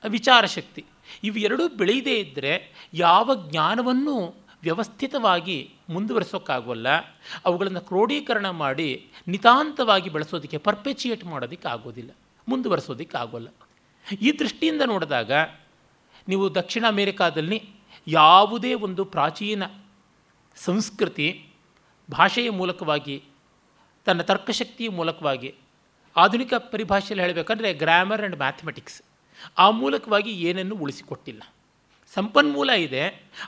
ವಿಚಾರ 0.10 0.46
ಶಕ್ತಿ. 0.46 0.86
ಇವೆರಡೂ 1.24 1.68
ಬೆಳೆಯದೇ 1.70 2.20
ಇದ್ದರೆ 2.20 2.72
ಯಾವ 2.94 3.50
ಜ್ಞಾನವನ್ನು 3.50 4.36
ವ್ಯವಸ್ಥಿತವಾಗಿ 4.62 5.74
ಮುಂದುವರಿಸೋಕ್ಕಾಗೋಲ್ಲ. 5.90 6.88
ಅವುಗಳನ್ನು 7.46 7.82
ಕ್ರೋಢೀಕರಣ 7.82 8.50
ಮಾಡಿ 8.50 9.08
ನಿತಾಂತವಾಗಿ 9.28 10.10
ಬಳಸೋದಕ್ಕೆ 10.10 10.58
ಪರ್ಪೆಚಿಯೇಟ್ 10.58 11.26
ಮಾಡೋದಕ್ಕೆ 11.26 11.68
ಆಗೋದಿಲ್ಲ 11.68 12.12
ಮುಂದುವರಿಸೋದಕ್ಕೆ 12.48 13.18
ಆಗೋಲ್ಲ 13.18 13.48
ಈ 14.22 14.32
ದೃಷ್ಟಿಯಿಂದ 14.40 14.82
ನೋಡಿದಾಗ 14.86 15.32
ನೀವು 16.28 16.56
ದಕ್ಷಿಣ 16.56 16.86
ಅಮೇರಿಕಾದಲ್ಲಿ 16.88 17.70
ಯಾವುದೇ 18.08 18.74
ಒಂದು 18.74 19.06
ಪ್ರಾಚೀನ 19.06 19.64
ಸಂಸ್ಕೃತಿ 20.56 21.48
ಭಾಷೆಯ 22.12 22.50
ಮೂಲಕವಾಗಿ, 22.50 23.24
ತನ್ನ 24.06 24.22
ತರ್ಕಶಕ್ತಿಯ 24.22 24.90
ಮೂಲಕವಾಗಿ 24.90 25.56
ಆಧುನಿಕ 26.16 26.54
ಪರಿಭಾಷೆಯಲ್ಲಿ 26.54 27.24
ಹೇಳಬೇಕಂದ್ರೆ 27.24 27.74
ಗ್ರಾಮರ್ 27.74 28.20
ಆ್ಯಂಡ್ 28.20 28.38
ಮ್ಯಾಥಮೆಟಿಕ್ಸ್ 28.38 29.02
ಆ 29.64 29.68
ಮೂಲಕವಾಗಿ 29.82 30.32
ಏನನ್ನು 30.50 30.76
ಉಳಿಸಿಕೊಟ್ಟಿಲ್ಲ. 30.84 31.44
ಸಂಪನ್ಮೂಲ 32.10 32.70
ಇದೆ, 32.88 33.04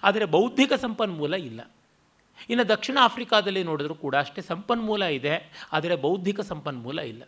ಆದರೆ 0.08 0.26
ಬೌದ್ಧಿಕ 0.36 0.74
ಸಂಪನ್ಮೂಲ 0.86 1.34
ಇಲ್ಲ. 1.50 1.62
ಇನ್ನು 2.50 2.64
ದಕ್ಷಿಣ 2.72 2.98
ಆಫ್ರಿಕಾದಲ್ಲಿ 3.08 3.64
ನೋಡಿದ್ರೂ 3.64 3.96
ಕೂಡ 4.06 4.16
ಅಷ್ಟೇ 4.26 4.42
ಸಂಪನ್ಮೂಲ 4.52 5.04
ಇದೆ, 5.20 5.36
ಆದರೆ 5.76 5.96
ಬೌದ್ಧಿಕ 6.06 6.40
ಸಂಪನ್ಮೂಲ 6.52 7.00
ಇಲ್ಲ. 7.14 7.24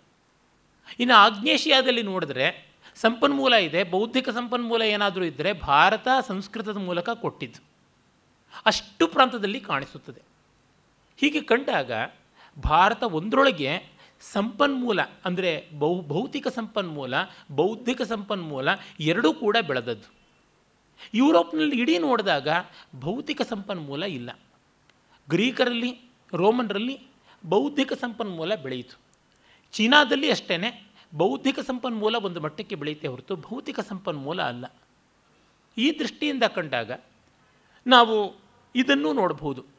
ಇನ್ನು 1.00 1.15
ಆಗ್ನೇಷಿಯಾದಲ್ಲಿ 1.26 2.04
ನೋಡಿದ್ರೆ 2.12 2.48
ಸಂಪನ್ಮೂಲ 2.96 3.54
ಇದೆ, 3.67 3.82
ಬೌದ್ಧಿಕ 3.96 4.30
ಸಂಪನ್ಮೂಲ 4.38 4.82
ಏನಾದರೂ 4.96 5.24
ಇದ್ದರೆ 5.24 5.52
ಭಾರತ 5.72 6.08
ಸಂಸ್ಕೃತದ 6.28 6.80
ಮೂಲಕ 6.89 7.10
ಕೊಟ್ಟಿದ್ದು. 7.24 7.62
ಅಷ್ಟು 8.65 9.04
ಪ್ರಾಂತದಲ್ಲಿ 9.08 9.60
ಕಾಣಿಸುತ್ತದೆ. 9.72 10.22
ಹೀಗೆ 11.20 11.41
ಕಂಡಾಗ 11.52 11.91
ಭಾರತ 12.58 13.04
ಒಂದರೊಳಗೆ 13.20 13.72
ಸಂಪನ್ಮೂಲ 14.21 14.99
ಅಂದರೆ 15.25 15.69
ಬೌ 15.80 16.01
ಭೌತಿಕ 16.01 16.47
ಸಂಪನ್ಮೂಲ, 16.47 17.13
ಬೌದ್ಧಿಕ 17.51 18.01
ಸಂಪನ್ಮೂಲ 18.01 18.69
ಎರಡೂ 18.99 19.34
ಕೂಡ 19.34 19.58
ಬೆಳೆದದ್ದು. 19.67 20.13
ಯುರೋಪ್ನಲ್ಲಿ 21.13 21.82
ಇಡೀ 21.82 21.97
ನೋಡಿದಾಗ 21.97 22.47
ಭೌತಿಕ 22.99 23.41
ಸಂಪನ್ಮೂಲ 23.41 24.03
ಇಲ್ಲ. 24.03 24.39
ಗ್ರೀಕರಲ್ಲಿ, 25.30 25.99
ರೋಮನ್ರಲ್ಲಿ 26.34 27.08
ಬೌದ್ಧಿಕ 27.45 27.93
ಸಂಪನ್ಮೂಲ 27.93 28.56
ಬೆಳೆಯಿತು. 28.56 28.99
ಚೀನಾದಲ್ಲಿ 29.71 30.32
ಅಷ್ಟೇ 30.32 30.89
ಬೌದ್ಧಿಕ 31.15 31.60
ಸಂಪನ್ಮೂಲ 31.60 32.15
ಒಂದು 32.15 32.41
ಮಟ್ಟಕ್ಕೆ 32.41 32.75
ಬೆಳೆಯುತ್ತೆ 32.75 33.08
ಹೊರತು 33.08 33.36
ಭೌತಿಕ 33.36 33.80
ಸಂಪನ್ಮೂಲ 33.80 34.41
ಅಲ್ಲ. 34.41 34.65
ಈ 35.77 35.99
ದೃಷ್ಟಿಯಿಂದ 35.99 36.43
ಕಂಡಾಗ 36.43 36.91
ನಾವು 37.88 38.36
ಇದನ್ನು 38.75 39.13
ನೋಡಬಹುದು. 39.13 39.77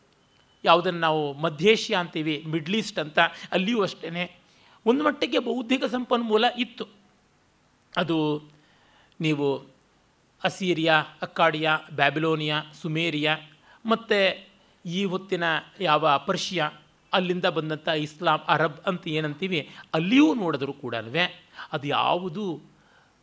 ಯಾವುದನ್ನು 0.64 1.00
ನಾವು 1.00 1.32
ಮಧ್ಯೇಷ್ಯಾ 1.32 2.00
ಅಂತೀವಿ, 2.00 2.44
ಮಿಡ್ಲ್ 2.46 2.74
ಈಸ್ಟ್ 2.74 2.98
ಅಂತ, 2.98 3.18
ಅಲ್ಲಿಯೂ 3.52 3.82
ಅಷ್ಟೇ 3.82 4.44
ಒಂದು 4.86 5.04
ಮಟ್ಟಿಗೆ 5.04 5.38
ಬೌದ್ಧಿಕ 5.38 5.84
ಸಂಪನ್ಮೂಲ 5.84 6.44
ಇತ್ತು. 6.58 6.84
ಅದು 7.96 8.42
ನೀವು 9.20 9.58
ಅಸೀರಿಯಾ, 10.44 10.94
ಅಕ್ಕಾಡಿಯಾ, 11.22 11.78
ಬ್ಯಾಬಿಲೋನಿಯಾ, 11.92 12.62
ಸುಮೇರಿಯಾ, 12.82 13.36
ಮತ್ತು 13.86 14.48
ಈ 14.84 15.04
ಹೊತ್ತಿನ 15.04 15.44
ಯಾವ 15.80 16.18
ಪರ್ಷಿಯಾ, 16.26 16.70
ಅಲ್ಲಿಂದ 17.12 17.44
ಬಂದಂಥ 17.44 17.88
ಇಸ್ಲಾಂ, 17.88 18.44
ಅರಬ್ 18.48 18.80
ಅಂತ 18.86 19.08
ಏನಂತೀವಿ, 19.08 19.68
ಅಲ್ಲಿಯೂ 19.94 20.34
ನೋಡಿದ್ರು 20.34 20.72
ಕೂಡ 20.72 20.94
ಅದು 21.72 21.86
ಯಾವುದು 21.86 22.60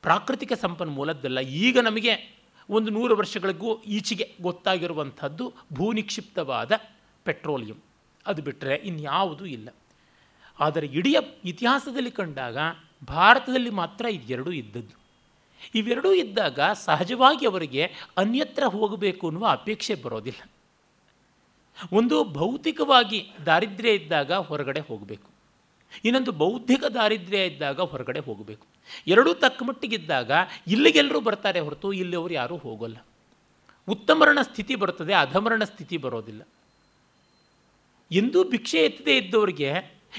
ಪ್ರಾಕೃತಿಕ 0.01 0.53
ಸಂಪನ್ಮೂಲದ್ದಲ್ಲ. 0.53 1.39
ಈಗ 1.39 1.79
ನಮಗೆ 1.79 2.35
ಒಂದು 2.69 2.91
ನೂರು 2.91 3.15
ವರ್ಷಗಳಿಗೂ 3.15 3.81
ಈಚೆಗೆ 3.81 4.35
ಗೊತ್ತಾಗಿರುವಂಥದ್ದು 4.41 5.53
ಭೂನಿಕ್ಷಿಪ್ತವಾದ 5.73 6.71
ಪೆಟ್ರೋಲಿಯಂ. 7.25 7.77
ಅದು 8.27 8.41
ಬಿಟ್ಟರೆ 8.41 8.75
ಇನ್ಯಾವುದೂ 8.75 9.45
ಇಲ್ಲ. 9.45 9.69
ಆದರೆ 10.59 10.87
ಇಡೀ 10.87 11.15
ಇತಿಹಾಸದಲ್ಲಿ 11.45 12.11
ಕಂಡಾಗ 12.11 12.57
ಭಾರತದಲ್ಲಿ 13.07 13.69
ಮಾತ್ರ 13.69 14.05
ಇದೆರಡೂ 14.05 14.51
ಇದ್ದದ್ದು. 14.51 15.05
ಇವೆರಡೂ 15.75 16.13
ಇದ್ದಾಗ 16.13 16.59
ಸಹಜವಾಗಿ 16.73 17.47
ಅವರಿಗೆ 17.47 17.91
ಅನ್ಯತ್ರ 18.17 18.63
ಹೋಗಬೇಕು 18.63 19.27
ಅನ್ನುವ 19.27 19.47
ಅಪೇಕ್ಷೆ 19.47 19.95
ಬರೋದಿಲ್ಲ. 19.95 20.49
ಒಂದು 21.93 22.23
ಭೌತಿಕವಾಗಿ 22.23 23.31
ದಾರಿದ್ರ್ಯ 23.45 23.93
ಇದ್ದಾಗ 23.93 24.33
ಹೊರಗಡೆ 24.33 24.79
ಹೋಗಬೇಕು. 24.79 25.29
ಇನ್ನೊಂದು 26.05 26.31
ಬೌದ್ಧಿಕ 26.31 26.83
ದಾರಿದ್ರ್ಯ 26.83 27.45
ಇದ್ದಾಗ 27.45 27.81
ಹೊರಗಡೆ 27.81 28.19
ಹೋಗಬೇಕು. 28.19 28.67
ಎರಡೂ 29.07 29.33
ತಕ್ಕಮಟ್ಟಿಗಿದ್ದಾಗ 29.33 30.31
ಇಲ್ಲಿಗೆಲ್ಲರೂ 30.67 31.19
ಬರ್ತಾರೆ 31.19 31.59
ಹೊರತು 31.59 31.93
ಇಲ್ಲಿ 31.93 32.15
ಅವರು 32.15 32.33
ಯಾರೂ 32.33 32.57
ಹೋಗೋಲ್ಲ. 32.57 32.97
ಉತ್ತಮರಣ 33.87 34.39
ಸ್ಥಿತಿ 34.41 34.75
ಬರ್ತದೆ, 34.75 35.13
ಅಧಮರಣ 35.13 35.63
ಸ್ಥಿತಿ 35.63 35.97
ಬರೋದಿಲ್ಲ. 35.97 36.41
ಎಂದೂ 38.11 38.43
ಭಿಕ್ಷೆ 38.43 38.79
ಎತ್ತದೇ 38.79 39.17
ಇದ್ದವರಿಗೆ 39.17 39.69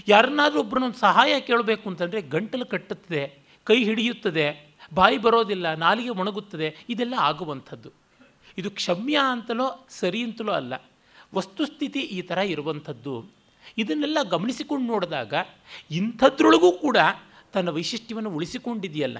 ಯಾರನ್ನಾದರೂ 0.08 0.60
ಒಬ್ಬರನ್ನೊಂದು 0.60 0.98
ಸಹಾಯ 0.98 1.40
ಕೇಳಬೇಕು 1.40 1.88
ಅಂತಂದರೆ 1.88 2.22
ಗಂಟಲು 2.22 2.66
ಕಟ್ಟುತ್ತದೆ, 2.66 3.22
ಕೈ 3.64 3.84
ಹಿಡಿಯುತ್ತದೆ, 3.84 4.46
ಬಾಯಿ 4.94 5.18
ಬರೋದಿಲ್ಲ, 5.18 5.74
ನಾಲಿಗೆ 5.74 6.08
ಒಣಗುತ್ತದೆ, 6.08 6.68
ಇದೆಲ್ಲ 6.88 7.14
ಆಗುವಂಥದ್ದು. 7.18 7.90
ಇದು 8.58 8.70
ಕ್ಷಮ್ಯ 8.70 9.18
ಅಂತಲೋ 9.30 9.86
ಸರಿ 9.90 10.22
ಅಂತಲೋ 10.22 10.52
ಅಲ್ಲ. 10.52 10.74
ವಸ್ತುಸ್ಥಿತಿ 11.34 12.00
ಈ 12.00 12.20
ಥರ 12.22 12.38
ಇರುವಂಥದ್ದು. 12.38 13.14
ಇದನ್ನೆಲ್ಲ 13.78 14.18
ಗಮನಿಸಿಕೊಂಡು 14.22 14.86
ನೋಡಿದಾಗ 14.86 15.34
ಇಂಥದ್ರೊಳಗೂ 15.90 16.72
ಕೂಡ 16.72 16.98
ತನ್ನ 17.52 17.68
ವೈಶಿಷ್ಟ್ಯವನ್ನು 17.68 18.30
ಉಳಿಸಿಕೊಂಡಿದೆಯಲ್ಲ, 18.30 19.18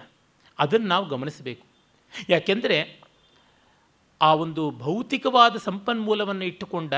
ಅದನ್ನು 0.58 0.86
ನಾವು 0.86 1.06
ಗಮನಿಸಬೇಕು. 1.08 1.66
ಯಾಕೆಂದರೆ 2.28 2.78
ಆ 4.20 4.34
ಒಂದು 4.34 4.70
ಭೌತಿಕವಾದ 4.70 5.56
ಸಂಪನ್ಮೂಲವನ್ನು 5.56 6.44
ಇಟ್ಟುಕೊಂಡ 6.44 6.94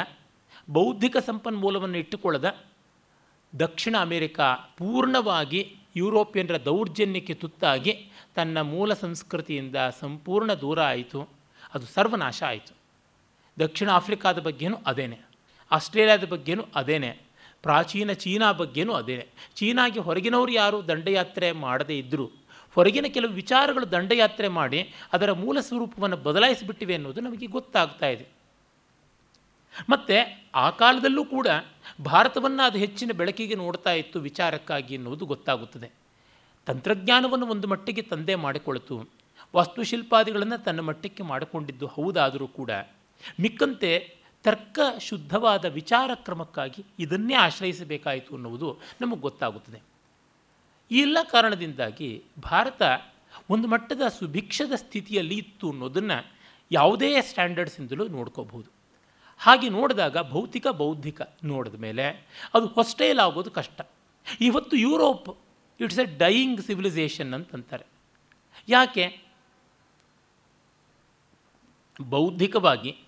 ಬೌದ್ಧಿಕ 0.70 1.16
ಸಂಪನ್ಮೂಲವನ್ನು 1.16 1.98
ಇಟ್ಟುಕೊಳ್ಳದ 1.98 2.56
ದಕ್ಷಿಣ 3.58 3.96
ಅಮೆರಿಕ 4.00 4.40
ಪೂರ್ಣವಾಗಿ 4.76 5.76
ಯುರೋಪಿಯನ್ರ 5.96 6.56
ದೌರ್ಜನ್ಯಕ್ಕೆ 6.64 7.34
ತುತ್ತಾಗಿ 7.34 8.10
ತನ್ನ 8.34 8.60
ಮೂಲ 8.60 8.94
ಸಂಸ್ಕೃತಿಯಿಂದ 8.94 9.76
ಸಂಪೂರ್ಣ 10.00 10.54
ದೂರ 10.54 10.80
ಆಯಿತು. 10.82 11.28
ಅದು 11.74 11.86
ಸರ್ವನಾಶ 11.86 12.42
ಆಯಿತು. 12.42 12.74
ದಕ್ಷಿಣ 13.58 13.90
ಆಫ್ರಿಕಾದ 13.90 14.38
ಬಗ್ಗೆನೂ 14.38 14.76
ಅದೇನೆ. 14.86 15.18
ಆಸ್ಟ್ರೇಲಿಯಾದ 15.70 16.24
ಬಗ್ಗೆನೂ 16.24 16.64
ಅದೇನೆ. 16.74 17.16
ಪ್ರಾಚೀನ 17.62 18.12
ಚೀನಾ 18.12 18.52
ಬಗ್ಗೆನೂ 18.52 18.92
ಅದೇನೆ. 18.92 19.26
ಚೀನಾಗೆ 19.56 20.00
ಹೊರಗಿನವರು 20.00 20.52
ಯಾರು 20.52 20.88
ದಂಡಯಾತ್ರೆ 20.88 21.52
ಮಾಡದೇ 21.52 21.98
ಇದ್ದರು, 21.98 22.30
ಹೊರಗಿನ 22.74 23.06
ಕೆಲವು 23.08 23.32
ವಿಚಾರಗಳು 23.32 23.92
ದಂಡಯಾತ್ರೆ 23.92 24.48
ಮಾಡಿ 24.48 24.94
ಅದರ 25.12 25.32
ಮೂಲ 25.32 25.60
ಸ್ವರೂಪವನ್ನು 25.60 26.16
ಬದಲಾಯಿಸಿಬಿಟ್ಟಿವೆ 26.16 26.94
ಅನ್ನೋದು 26.94 27.20
ನಮಗೆ 27.20 27.46
ಗೊತ್ತಾಗ್ತಾ 27.46 28.06
ಇದೆ. 28.06 28.37
ಮತ್ತು 29.88 30.40
ಆ 30.54 30.70
ಕಾಲದಲ್ಲೂ 30.70 31.24
ಕೂಡ 31.24 31.46
ಭಾರತವನ್ನು 32.04 32.62
ಅದು 32.66 32.78
ಹೆಚ್ಚಿನ 32.78 33.10
ಬೆಳಕಿಗೆ 33.16 33.54
ನೋಡ್ತಾ 33.54 33.92
ಇತ್ತು 33.92 34.20
ವಿಚಾರಕ್ಕಾಗಿ 34.20 34.94
ಎನ್ನುವುದು 34.94 35.26
ಗೊತ್ತಾಗುತ್ತದೆ. 35.26 35.90
ತಂತ್ರಜ್ಞಾನವನ್ನು 36.66 37.46
ಒಂದು 37.46 37.68
ಮಟ್ಟಿಗೆ 37.68 38.02
ತಂದೆ 38.02 38.34
ಮಾಡಿಕೊಳ್ತು. 38.34 39.08
ವಾಸ್ತುಶಿಲ್ಪಾದಿಗಳನ್ನು 39.56 40.64
ತನ್ನ 40.64 40.80
ಮಟ್ಟಕ್ಕೆ 40.80 41.22
ಮಾಡಿಕೊಂಡಿದ್ದು 41.22 41.86
ಹೌದಾದರೂ 41.86 42.48
ಕೂಡ 42.48 42.70
ಮಿಕ್ಕಂತೆ 43.40 44.16
ತರ್ಕ 44.44 44.78
ಶುದ್ಧವಾದ 45.00 45.64
ವಿಚಾರ 45.64 46.10
ಕ್ರಮಕ್ಕಾಗಿ 46.14 46.84
ಇದನ್ನೇ 46.98 47.34
ಆಶ್ರಯಿಸಬೇಕಾಯಿತು 47.34 48.34
ಅನ್ನುವುದು 48.34 48.78
ನಮಗೆ 49.00 49.20
ಗೊತ್ತಾಗುತ್ತದೆ. 49.20 49.82
ಈ 50.90 50.98
ಎಲ್ಲ 50.98 51.18
ಕಾರಣದಿಂದಾಗಿ 51.22 52.22
ಭಾರತ 52.42 52.82
ಒಂದು 53.50 53.68
ಮಟ್ಟದ 53.68 54.02
ಸುಭಿಕ್ಷದ 54.18 54.72
ಸ್ಥಿತಿಯಲ್ಲಿ 54.74 55.34
ಇತ್ತು 55.34 55.70
ಅನ್ನೋದನ್ನು 55.70 56.32
ಯಾವುದೇ 56.72 57.20
ಸ್ಟ್ಯಾಂಡರ್ಡ್ಸಿಂದಲೂ 57.20 58.08
ನೋಡ್ಕೋಬಹುದು. 58.08 58.77
ಹಾಗೆ 59.38 59.68
ನೋಡಿದಾಗ 59.68 60.30
ಭೌತಿಕ 60.30 60.66
ಬೌದ್ಧಿಕ 60.66 61.20
ನೋಡಿದ 61.44 61.74
ಮೇಲೆ 61.74 62.26
ಅದು 62.54 62.66
ಹೊಸ್ಟೈಲ್ 62.66 63.18
ಆಗೋದು 63.18 63.50
ಕಷ್ಟ. 63.50 63.80
ಇವತ್ತು 64.40 64.76
Europe 64.76 65.38
it's 65.80 65.98
a 65.98 66.18
dying 66.18 66.60
civilisation 66.60 67.34
ಅಂತಂತಾರೆ. 67.34 67.86
ಯಾಕೆ? 68.68 69.20
ಬೌದ್ಧಿಕವಾಗಿ 72.00 72.98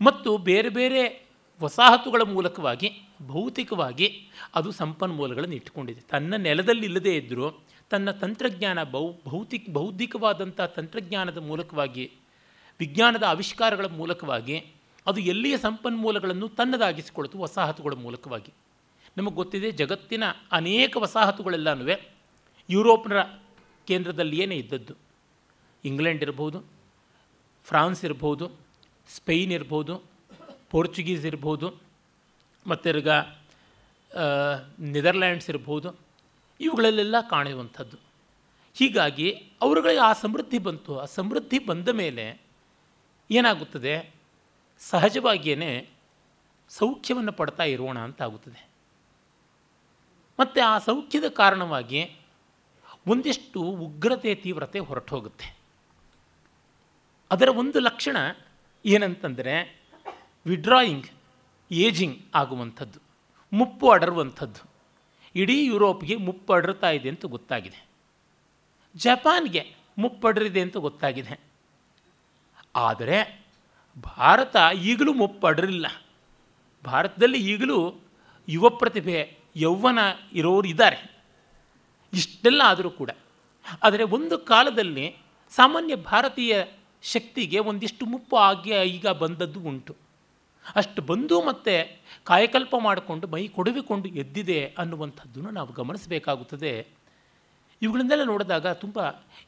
ಮತ್ತು 0.00 0.38
ಬೇರೆ 0.38 0.68
ಬೇರೆ 0.68 1.30
ವಸಾಹತುಗಳ 1.62 2.22
ಮೂಲಕವಾಗಿ, 2.22 2.90
ಭೌತಿಕವಾಗಿ 3.26 4.30
ಅದು 4.54 4.70
ಸಂಪನ್ಮೂಲಗಳನ್ನು 4.72 5.54
ಇಟ್ಟುಕೊಂಡಿದೆ. 5.54 6.00
ತನ್ನ 6.00 6.36
ನೆಲದಲ್ಲಿ 6.36 6.84
ಇಲ್ಲದೇ 6.84 7.16
ಇದ್ದರೂ 7.16 7.62
ತನ್ನ 7.90 8.10
ತಂತ್ರಜ್ಞಾನ 8.10 8.82
ಬೌ, 8.82 9.12
ಭೌತಿಕ 9.26 9.66
ಬೌದ್ಧಿಕವಾದಂಥ 9.72 10.60
ತಂತ್ರಜ್ಞಾನದ 10.60 11.38
ಮೂಲಕವಾಗಿ, 11.38 12.12
ವಿಜ್ಞಾನದ 12.78 13.22
ಆವಿಷ್ಕಾರಗಳ 13.22 13.86
ಮೂಲಕವಾಗಿ 13.86 14.66
ಅದು 15.06 15.20
ಎಲ್ಲಿಯ 15.20 15.58
ಸಂಪನ್ಮೂಲಗಳನ್ನು 15.58 16.48
ತನ್ನದಾಗಿಸಿಕೊಳ್ತು 16.48 17.38
ವಸಾಹತುಗಳ 17.38 17.94
ಮೂಲಕವಾಗಿ. 17.94 18.52
ನಮಗೆ 19.16 19.34
ಗೊತ್ತಿದೆ, 19.34 19.70
ಜಗತ್ತಿನ 19.70 20.24
ಅನೇಕ 20.52 20.96
ವಸಾಹತುಗಳೆಲ್ಲನೂ 20.96 21.84
ಯುರೋಪ್ನ 22.70 23.22
ಕೇಂದ್ರದಲ್ಲಿಯೇ 23.86 24.46
ಇದ್ದದ್ದು. 24.54 24.94
ಇಂಗ್ಲೆಂಡ್ 25.84 26.22
ಇರ್ಬೋದು, 26.22 26.58
ಫ್ರಾನ್ಸ್ 27.64 28.04
ಇರ್ಬೋದು, 28.04 28.46
ಸ್ಪೇನ್ 29.08 29.52
ಇರ್ಬೋದು, 29.52 30.02
ಪೋರ್ಚುಗೀಸ್ 30.70 31.26
ಇರ್ಬೋದು, 31.26 31.68
ಮತ್ತಿರ್ಗ 32.66 33.08
ನೆದರ್ಲ್ಯಾಂಡ್ಸ್ 34.80 35.50
ಇರ್ಬೋದು, 35.50 35.96
ಇವುಗಳಲ್ಲೆಲ್ಲ 36.60 37.16
ಕಾಣುವಂಥದ್ದು. 37.30 37.96
ಹೀಗಾಗಿ 38.74 39.30
ಅವರುಗಳಿಗೆ 39.62 40.00
ಆ 40.00 40.12
ಸಮೃದ್ಧಿ 40.12 40.58
ಬಂತು. 40.58 40.98
ಆ 40.98 41.04
ಸಮೃದ್ಧಿ 41.04 41.58
ಬಂದ 41.58 41.88
ಮೇಲೆ 41.88 42.40
ಏನಾಗುತ್ತದೆ? 43.30 43.94
ಸಹಜವಾಗಿಯೇ 44.80 45.88
ಸೌಖ್ಯವನ್ನು 46.68 47.32
ಪಡ್ತಾ 47.32 47.62
ಇರೋಣ 47.62 47.98
ಅಂತ 47.98 48.22
ಆಗುತ್ತದೆ 48.22 48.68
ಮತ್ತು 50.38 50.68
ಆ 50.68 50.78
ಸೌಖ್ಯದ 50.78 51.28
ಕಾರಣವಾಗಿ 51.28 52.16
ಒಂದಿಷ್ಟು 53.06 53.60
ಉಗ್ರತೆ, 53.60 54.34
ತೀವ್ರತೆ 54.34 54.78
ಹೊರಟು 54.78 55.16
ಹೋಗುತ್ತೆ 55.16 55.56
ಅದರ 57.30 57.48
ಒಂದು 57.48 57.80
ಲಕ್ಷಣ 57.80 58.16
ಏನಂತಂದರೆ 58.84 59.82
ವಿಡ್ರಾಯಿಂಗ್, 60.46 61.06
ಏಜಿಂಗ್ 61.70 62.18
ಆಗುವಂಥದ್ದು, 62.34 62.98
ಮುಪ್ಪು 63.52 63.90
ಅಡರುವಂಥದ್ದು. 63.90 64.70
ಇಡೀ 65.34 65.64
ಯುರೋಪ್ಗೆ 65.64 66.16
ಮುಪ್ಪು 66.16 66.52
ಅಡರ್ತಾ 66.52 66.90
ಇದೆ 66.90 67.08
ಅಂತ 67.08 67.24
ಗೊತ್ತಾಗಿದೆ. 67.24 67.86
ಜಪಾನ್ಗೆ 68.96 69.74
ಮುಪ್ಪಡರಿದೆ 69.98 70.60
ಅಂತ 70.60 70.76
ಗೊತ್ತಾಗಿದೆ. 70.76 71.40
ಆದರೆ 72.76 73.39
ಭಾರತ 74.00 74.56
ಈಗಲೂ 74.74 75.12
ಮುಪ್ಪಡರಿಲ್ಲ. 75.12 75.86
ಭಾರತದಲ್ಲಿ 76.84 77.52
ಈಗಲೂ 77.52 77.94
ಯುವ 78.48 78.68
ಪ್ರತಿಭೆ 78.68 79.38
ಯೌವನ 79.56 79.98
ಇರೋರು 80.32 80.68
ಇದ್ದಾರೆ. 80.68 81.16
ಇಷ್ಟೆಲ್ಲ 82.12 82.62
ಆದರೂ 82.64 82.90
ಕೂಡ. 82.90 83.10
ಆದರೆ 83.82 84.02
ಒಂದು 84.02 84.38
ಕಾಲದಲ್ಲಿ 84.38 85.16
ಸಾಮಾನ್ಯ 85.50 85.94
ಭಾರತೀಯ 85.94 86.64
ಶಕ್ತಿಗೆ 87.02 87.58
ಒಂದಿಷ್ಟು 87.58 88.06
ಮುಪ್ಪು 88.06 88.36
ಆಗಿ 88.36 88.70
ಈಗ 88.70 89.08
ಬಂದದ್ದು 89.08 89.60
ಉಂಟು. 89.60 89.96
ಅಷ್ಟು 90.74 91.02
ಬಂದು 91.02 91.42
ಮತ್ತೆ 91.42 92.00
ಕಾಯಕಲ್ಪ 92.24 92.76
ಮಾಡಿಕೊಂಡು 92.78 93.26
ಮೈ 93.26 93.48
ಕೊಡುವಿಕೊಂಡು 93.48 94.08
ಎದ್ದಿದೆ 94.08 94.74
ಅನ್ನುವಂಥದ್ದನ್ನು 94.78 95.50
ನಾವು 95.50 95.72
ಗಮನಿಸಬೇಕಾಗುತ್ತದೆ. 95.72 96.86
ಇವುಗಳನ್ನೆಲ್ಲ 97.82 98.24
ನೋಡಿದಾಗ 98.24 98.66
ತುಂಬ 98.66 98.98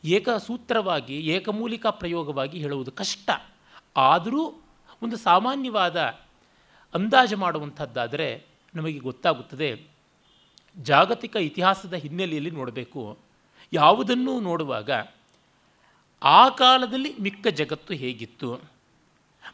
ಏಕಸೂತ್ರವಾಗಿ, 0.04 1.16
ಏಕಮೂಲಿಕಾ 1.18 1.90
ಪ್ರಯೋಗವಾಗಿ 1.90 2.58
ಹೇಳುವುದು 2.58 2.92
ಕಷ್ಟ. 2.92 3.30
ಆದರೂ 3.96 4.54
ಒಂದು 5.02 5.16
ಸಾಮಾನ್ಯವಾದ 5.16 6.00
ಅಂದಾಜು 6.94 7.36
ಮಾಡುವಂಥದ್ದಾದರೆ 7.36 8.46
ನಮಗೆ 8.74 8.98
ಗೊತ್ತಾಗುತ್ತದೆ. 8.98 9.86
ಜಾಗತಿಕ 10.76 11.36
ಇತಿಹಾಸದ 11.36 11.94
ಹಿನ್ನೆಲೆಯಲ್ಲಿ 11.94 12.50
ನೋಡಬೇಕು. 12.50 13.18
ಯಾವುದನ್ನು 13.72 14.40
ನೋಡುವಾಗ 14.40 14.90
ಆ 16.22 16.48
ಕಾಲದಲ್ಲಿ 16.48 17.18
ಮಿಕ್ಕ 17.18 17.46
ಜಗತ್ತು 17.46 17.94
ಹೇಗಿತ್ತು? 17.94 18.60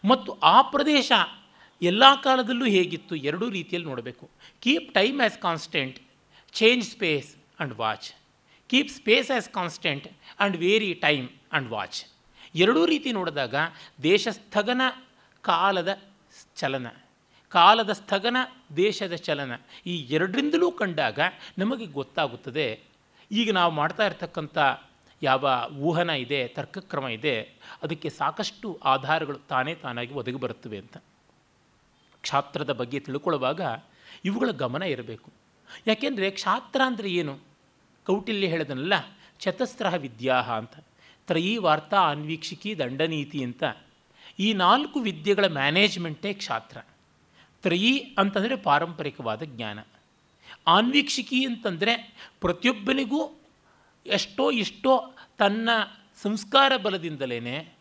ಮತ್ತು 0.09 0.33
ಆ 0.33 0.63
ಪ್ರದೇಶ 0.63 1.13
ಎಲ್ಲ 1.83 2.15
ಕಾಲದಲ್ಲೂ 2.23 2.65
ಹೇಗಿತ್ತು 2.65 3.17
ಎರಡೂ 3.17 3.51
ರೀತಿಯಲ್ಲಿ 3.51 3.89
ನೋಡಬೇಕು. 3.89 4.31
Keep 4.61 4.95
time 4.95 5.21
as 5.21 5.39
constant 5.39 6.01
change 6.53 6.91
space 6.91 7.37
and 7.37 7.75
watch 7.75 8.13
keep 8.69 8.89
space 8.89 9.31
as 9.31 9.51
constant 9.51 10.09
and 10.41 10.57
vary 10.57 10.95
time 10.95 11.29
and 11.53 11.69
watch 11.69 12.05
ಎರಡೂ 12.65 12.87
ರೀತಿ 12.87 13.13
ನೋಡಿದಾಗ 13.13 13.55
ದೇಶ 14.03 14.29
ಸ್ಥಗನ 14.29 14.83
ಕಾಲದ 15.45 15.91
ಚಲನ, 16.57 16.87
ಕಾಲದ 17.53 17.93
ಸ್ಥಗನ 17.93 18.37
ದೇಶದ 18.77 19.15
ಚಲನ 19.27 19.53
ಈ 19.87 19.95
ಎರಡರಿಂದಲೂ 20.17 20.71
ಕಂಡಾಗ 20.71 21.19
ನಮಗೆ 21.59 21.87
ಗೊತ್ತಾಗುತ್ತದೆ. 21.87 22.81
ಈಗ 23.33 23.53
ನಾವು 23.53 23.73
ಮಾಡ್ತಾ 23.73 24.07
ಇರ್ತಕ್ಕಂಥ 24.07 24.59
ಯಾವ 25.23 25.45
ಊಹನ 25.81 26.11
ಇದೆ, 26.11 26.41
ತರ್ಕಕ್ರಮ 26.49 27.07
ಇದೆ, 27.09 27.37
ಅದಕ್ಕೆ 27.83 28.09
ಸಾಕಷ್ಟು 28.11 28.69
ಆಧಾರಗಳು 28.85 29.39
ತಾನೇ 29.49 29.75
ತಾನಾಗಿ 29.75 30.15
ಒದಗಿ 30.15 30.37
ಬರುತ್ತವೆ 30.37 30.79
ಅಂತ. 30.79 30.97
ಕ್ಷಾತ್ರದ 32.25 32.73
ಬಗ್ಗೆ 32.73 33.01
ತಿಳ್ಕೊಳ್ಳುವಾಗ 33.01 33.61
ಇವುಗಳ 34.25 34.51
ಗಮನ 34.51 34.83
ಇರಬೇಕು. 34.83 35.29
ಯಾಕೆಂದರೆ 35.87 36.31
ಕ್ಷಾತ್ರ 36.31 36.81
ಅಂದರೆ 36.87 37.09
ಏನು? 37.11 37.35
ಕೌಟಿಲ್ಯ 38.07 38.47
ಹೇಳಿದನಲ್ಲ, 38.47 38.95
ಚತಸ್ರಹ 39.41 39.95
ವಿದ್ಯಾ 39.95 40.39
ಅಂತ. 40.61 40.77
ತ್ರಯೀ 41.29 41.57
ವಾರ್ತಾ 41.57 42.11
ಅನ್ವೀಕ್ಷಿಕಿ 42.11 42.79
ದಂಡನೀತಿ 42.79 43.45
ಅಂತ. 43.45 43.65
ಈ 44.39 44.53
ನಾಲ್ಕು 44.53 45.01
ವಿದ್ಯೆಗಳ 45.01 45.45
ಮ್ಯಾನೇಜ್ಮೆಂಟೇ 45.45 46.33
ಕ್ಷಾತ್ರ. 46.33 46.79
ತ್ರಯೀ 47.63 48.15
ಅಂತಂದರೆ 48.19 48.57
ಪಾರಂಪರಿಕವಾದ 48.57 49.43
ಜ್ಞಾನ. 49.43 49.79
ಆನ್ವೀಕ್ಷಿಕಿ 50.67 51.45
ಅಂತಂದರೆ 51.45 52.15
ಪ್ರತಿಯೊಬ್ಬನಿಗೂ 52.41 53.41
ಎಷ್ಟೋ 54.07 54.51
ಇಷ್ಟೋ 54.51 55.15
ತನ್ನ 55.39 55.69
ಸಂಸ್ಕಾರ 56.23 56.77
ಬಲದಿಂದಲೇ 56.77 57.73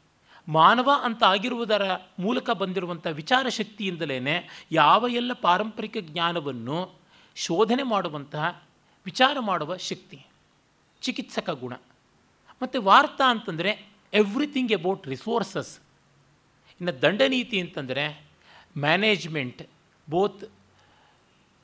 ಮಾನವ 0.48 0.92
ಅಂತ 1.04 1.24
ಆಗಿರುವುದರ 1.24 1.96
ಮೂಲಕ 2.20 2.50
ಬಂದಿರುವಂಥ 2.50 3.08
ವಿಚಾರ 3.08 3.50
ಶಕ್ತಿಯಿಂದಲೇ 3.50 4.50
ಯಾವ 4.72 5.08
ಎಲ್ಲ 5.10 5.34
ಪಾರಂಪರಿಕ 5.34 5.98
ಜ್ಞಾನವನ್ನು 5.98 6.92
ಶೋಧನೆ 7.36 7.84
ಮಾಡುವಂತಹ 7.84 8.62
ವಿಚಾರ 9.06 9.40
ಮಾಡುವ 9.40 9.78
ಶಕ್ತಿ, 9.78 10.20
ಚಿಕಿತ್ಸಕ 11.02 11.50
ಗುಣ. 11.50 11.74
ಮತ್ತು 12.62 12.82
ವಾರ್ತಾ 12.82 13.30
ಅಂತಂದರೆ 13.30 13.72
ಎವ್ರಿಥಿಂಗ್ 14.14 14.72
ಅಬೌಟ್ 14.72 15.08
ರಿಸೋರ್ಸಸ್ 15.08 15.80
ಇನ್ನು 16.82 17.02
ದಂಡನೀತಿ 17.02 17.62
ಅಂತಂದರೆ 17.62 18.28
management 18.78 19.62
both 20.10 20.44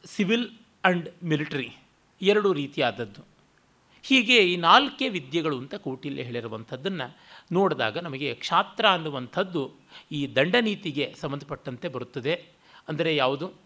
civil 0.06 0.50
and 0.86 1.10
military 1.24 1.78
ಎರಡು 2.22 2.54
ರೀತಿಯಾದದ್ದು. 2.54 3.22
ಹೀಗೆ 4.04 4.38
ಈ 4.38 4.56
ನಾಲ್ಕೇ 4.58 5.10
ವಿದ್ಯೆಗಳು 5.10 5.58
ಅಂತ 5.58 5.76
ಕೌಟಿಲ್ಯ 5.76 6.24
ಹೇಳಿರುವಂಥದ್ದನ್ನು 6.24 7.18
ನೋಡಿದಾಗ 7.52 7.98
ನಮಗೆ 7.98 8.34
ಕ್ಷಾತ್ರ 8.34 8.86
ಅನ್ನುವಂಥದ್ದು 8.90 9.72
ಈ 10.12 10.36
ದಂಡನೀತಿಗೆ 10.36 11.16
ಸಂಬಂಧಪಟ್ಟಂತೆ 11.22 11.88
ಬರುತ್ತದೆ. 11.88 12.34
ಅಂದರೆ 12.88 13.16
ಯಾವುದು? 13.16 13.63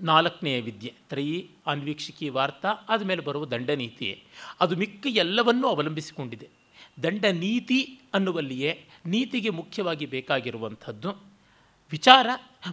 ನಾಲ್ಕನೆಯ 0.00 0.60
ವಿದ್ಯೆ 0.60 0.94
ತ್ರಯಿ 1.08 1.50
ಅನ್ವೀಕ್ಷಿಕಿ 1.66 2.28
ವಾರ್ತಾ 2.28 2.68
ಆದಮೇಲೆ 2.68 3.22
ಬರುವ 3.22 3.46
ದಂಡನೀತಿ 3.46 4.22
ಅದು 4.60 4.76
ಮಿಕ್ಕ 4.76 5.06
ಎಲ್ಲವನ್ನೂ 5.06 5.68
ಅವಲಂಬಿಸಿಕೊಂಡಿದೆ. 5.68 6.48
ದಂಡನೀತಿ 7.02 8.00
ಅನ್ನುವಲ್ಲಿಯೇ 8.14 8.84
ನೀತಿಗೆ 9.06 9.50
ಮುಖ್ಯವಾಗಿ 9.50 10.06
ಬೇಕಾಗಿರುವಂಥದ್ದು 10.06 11.10
ವಿಚಾರ 11.90 12.26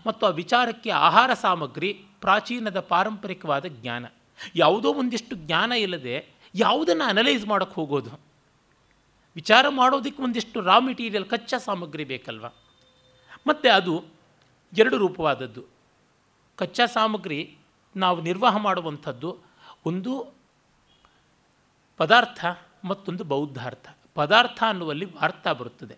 ಮತ್ತು 0.08 0.26
ಆ 0.26 0.30
ವಿಚಾರಕ್ಕೆ 0.30 0.90
ಆಹಾರ 0.90 1.34
ಸಾಮಗ್ರಿ, 1.34 1.94
ಪ್ರಾಚೀನದ 2.22 2.80
ಪಾರಂಪರಿಕವಾದ 2.80 3.66
ಜ್ಞಾನ. 3.66 4.06
ಯಾವುದೋ 4.56 4.94
ಒಂದಿಷ್ಟು 4.94 5.36
ಜ್ಞಾನ 5.36 5.72
ಇಲ್ಲದೆ 5.72 6.26
ಯಾವುದನ್ನು 6.56 7.04
ಅನಲೈಸ್ 7.04 7.46
ಮಾಡೋಕ್ಕೆ 7.46 7.76
ಹೋಗೋದು. 7.76 8.20
ವಿಚಾರ 9.36 9.66
ಮಾಡೋದಕ್ಕೆ 9.70 10.24
ಒಂದಿಷ್ಟು 10.24 10.62
ರಾ 10.62 10.80
ಮೆಟೀರಿಯಲ್ 10.80 11.26
ಕಚ್ಚಾ 11.26 11.58
ಸಾಮಗ್ರಿ 11.58 12.04
ಬೇಕಲ್ವ? 12.04 12.46
ಮತ್ತು 13.48 13.76
ಅದು 13.76 14.06
ಎರಡು 14.78 14.98
ರೂಪವಾದದ್ದು. 14.98 15.75
ಕಚ್ಚಾ 16.56 16.86
ಸಾಮಗ್ರಿ 16.86 17.58
ನಾವು 17.96 18.22
ನಿರ್ವಾಹ 18.22 18.58
ಮಾಡುವಂಥದ್ದು 18.58 19.38
ಒಂದು 19.86 20.34
ಪದಾರ್ಥ 21.98 22.46
ಮತ್ತೊಂದು 22.84 23.24
ಬೌದ್ಧಾರ್ಥ. 23.24 23.89
ಪದಾರ್ಥ 24.15 24.63
ಅನ್ನುವಲ್ಲಿ 24.68 25.06
ಅರ್ಥ 25.20 25.48
ಬರುತ್ತದೆ. 25.48 25.96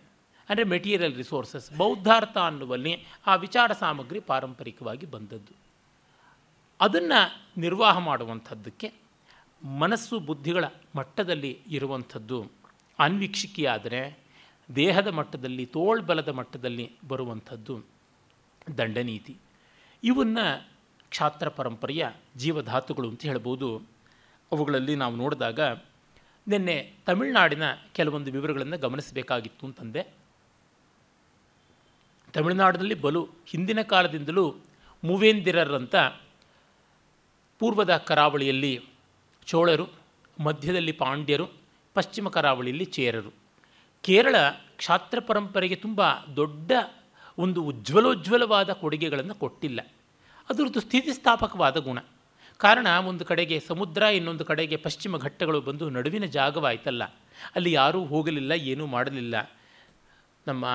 ಅಂದರೆ 0.49 0.63
ಮೆಟೀರಿಯಲ್ 0.63 1.15
ರಿಸೋರ್ಸಸ್ 1.15 1.77
ಬೌದ್ಧಾರ್ಥ 1.77 2.37
ಅನ್ನುವಲ್ಲಿ 2.37 3.05
ಆ 3.27 3.35
ವಿಚಾರ 3.35 3.71
ಸಾಮಗ್ರಿ 3.71 4.19
ಪಾರಂಪರಿಕವಾಗಿ 4.19 5.05
ಬಂದದ್ದು. 5.05 5.55
ಅದನ್ನು 6.81 7.45
ನಿರ್ವಾಹ 7.57 7.97
ಮಾಡುವಂಥದ್ದಕ್ಕೆ 7.97 8.93
ಮನಸ್ಸು 9.63 10.19
ಬುದ್ಧಿಗಳ 10.19 10.65
ಮಟ್ಟದಲ್ಲಿ 10.95 11.61
ಇರುವಂಥದ್ದು. 11.67 12.51
ಅನ್ವೀಕ್ಷಿಕೆಯಾದರೆ 12.99 14.19
ದೇಹದ 14.75 15.07
ಮಟ್ಟದಲ್ಲಿ, 15.07 15.65
ತೋಳ್ಬಲದ 15.65 16.29
ಮಟ್ಟದಲ್ಲಿ 16.29 16.91
ಬರುವಂಥದ್ದು. 17.07 17.85
ದಂಡನೀತಿ. 18.77 19.37
ಇವನ್ನು 20.07 20.69
ಕ್ಷಾತ್ರ 21.09 21.49
ಪರಂಪರೆಯ 21.49 22.07
ಜೀವಧಾತುಗಳು 22.37 23.09
ಅಂತ 23.09 23.21
ಹೇಳ್ಬೋದು. 23.21 23.77
ಅವುಗಳಲ್ಲಿ 24.51 24.95
ನಾವು 24.95 25.15
ನೋಡಿದಾಗ 25.15 25.59
ನಿನ್ನೆ 26.47 26.93
ತಮಿಳುನಾಡಿನ 27.05 27.63
ಕೆಲವೊಂದು 27.93 28.31
ವಿವರಗಳನ್ನು 28.31 28.77
ಗಮನಿಸಬೇಕಾಗಿತ್ತು 28.77 29.67
ಅಂತಂದೆ. 29.67 30.07
ತಮಿಳುನಾಡಿನಲ್ಲಿ 32.33 32.93
ಬಲು 32.93 33.29
ಹಿಂದಿನ 33.47 33.81
ಕಾಲದಿಂದಲೂ 33.81 34.55
ಮೂವೇಂದಿರರಂತ 35.03 35.95
ಪೂರ್ವದ 37.59 37.97
ಕರಾವಳಿಯಲ್ಲಿ 37.97 38.85
ಚೋಳರು, 39.45 39.87
ಮಧ್ಯದಲ್ಲಿ 40.39 40.91
ಪಾಂಡ್ಯರು, 40.91 41.47
ಪಶ್ಚಿಮ 41.93 42.29
ಕರಾವಳಿಯಲ್ಲಿ 42.29 42.85
ಚೇರರು. 42.85 43.31
ಕೇರಳ 44.01 44.35
ಕ್ಷಾತ್ರ 44.77 45.19
ಪರಂಪರೆಗೆ 45.19 45.75
ತುಂಬ 45.75 46.01
ದೊಡ್ಡ 46.35 46.71
ಒಂದು 47.37 47.63
ಉಜ್ವಲೋಜ್ವಲವಾದ 47.63 48.69
ಕೊಡುಗೆಗಳನ್ನು 48.69 49.35
ಕೊಟ್ಟಿಲ್ಲ. 49.35 49.87
ಅದರದ್ದು 50.49 50.79
ಸ್ಥಿತಿಸ್ಥಾಪಕವಾದ 50.79 51.77
ಗುಣ. 51.77 51.99
ಕಾರಣ 52.57 52.87
ಒಂದು 52.87 53.25
ಕಡೆಗೆ 53.25 53.59
ಸಮುದ್ರ, 53.59 54.01
ಇನ್ನೊಂದು 54.01 54.45
ಕಡೆಗೆ 54.45 54.75
ಪಶ್ಚಿಮ 54.75 55.17
ಘಟ್ಟಗಳು 55.17 55.61
ಬಂದು 55.61 55.89
ನಡುವಿನ 55.89 56.25
ಜಾಗವಾಯ್ತಲ್ಲ. 56.25 57.03
ಅಲ್ಲಿ 57.55 57.71
ಯಾರೂ 57.71 58.05
ಹೋಗಲಿಲ್ಲ, 58.05 58.51
ಏನೂ 58.51 58.85
ಮಾಡಲಿಲ್ಲ. 58.85 59.51
ನಮ್ಮ 60.47 60.65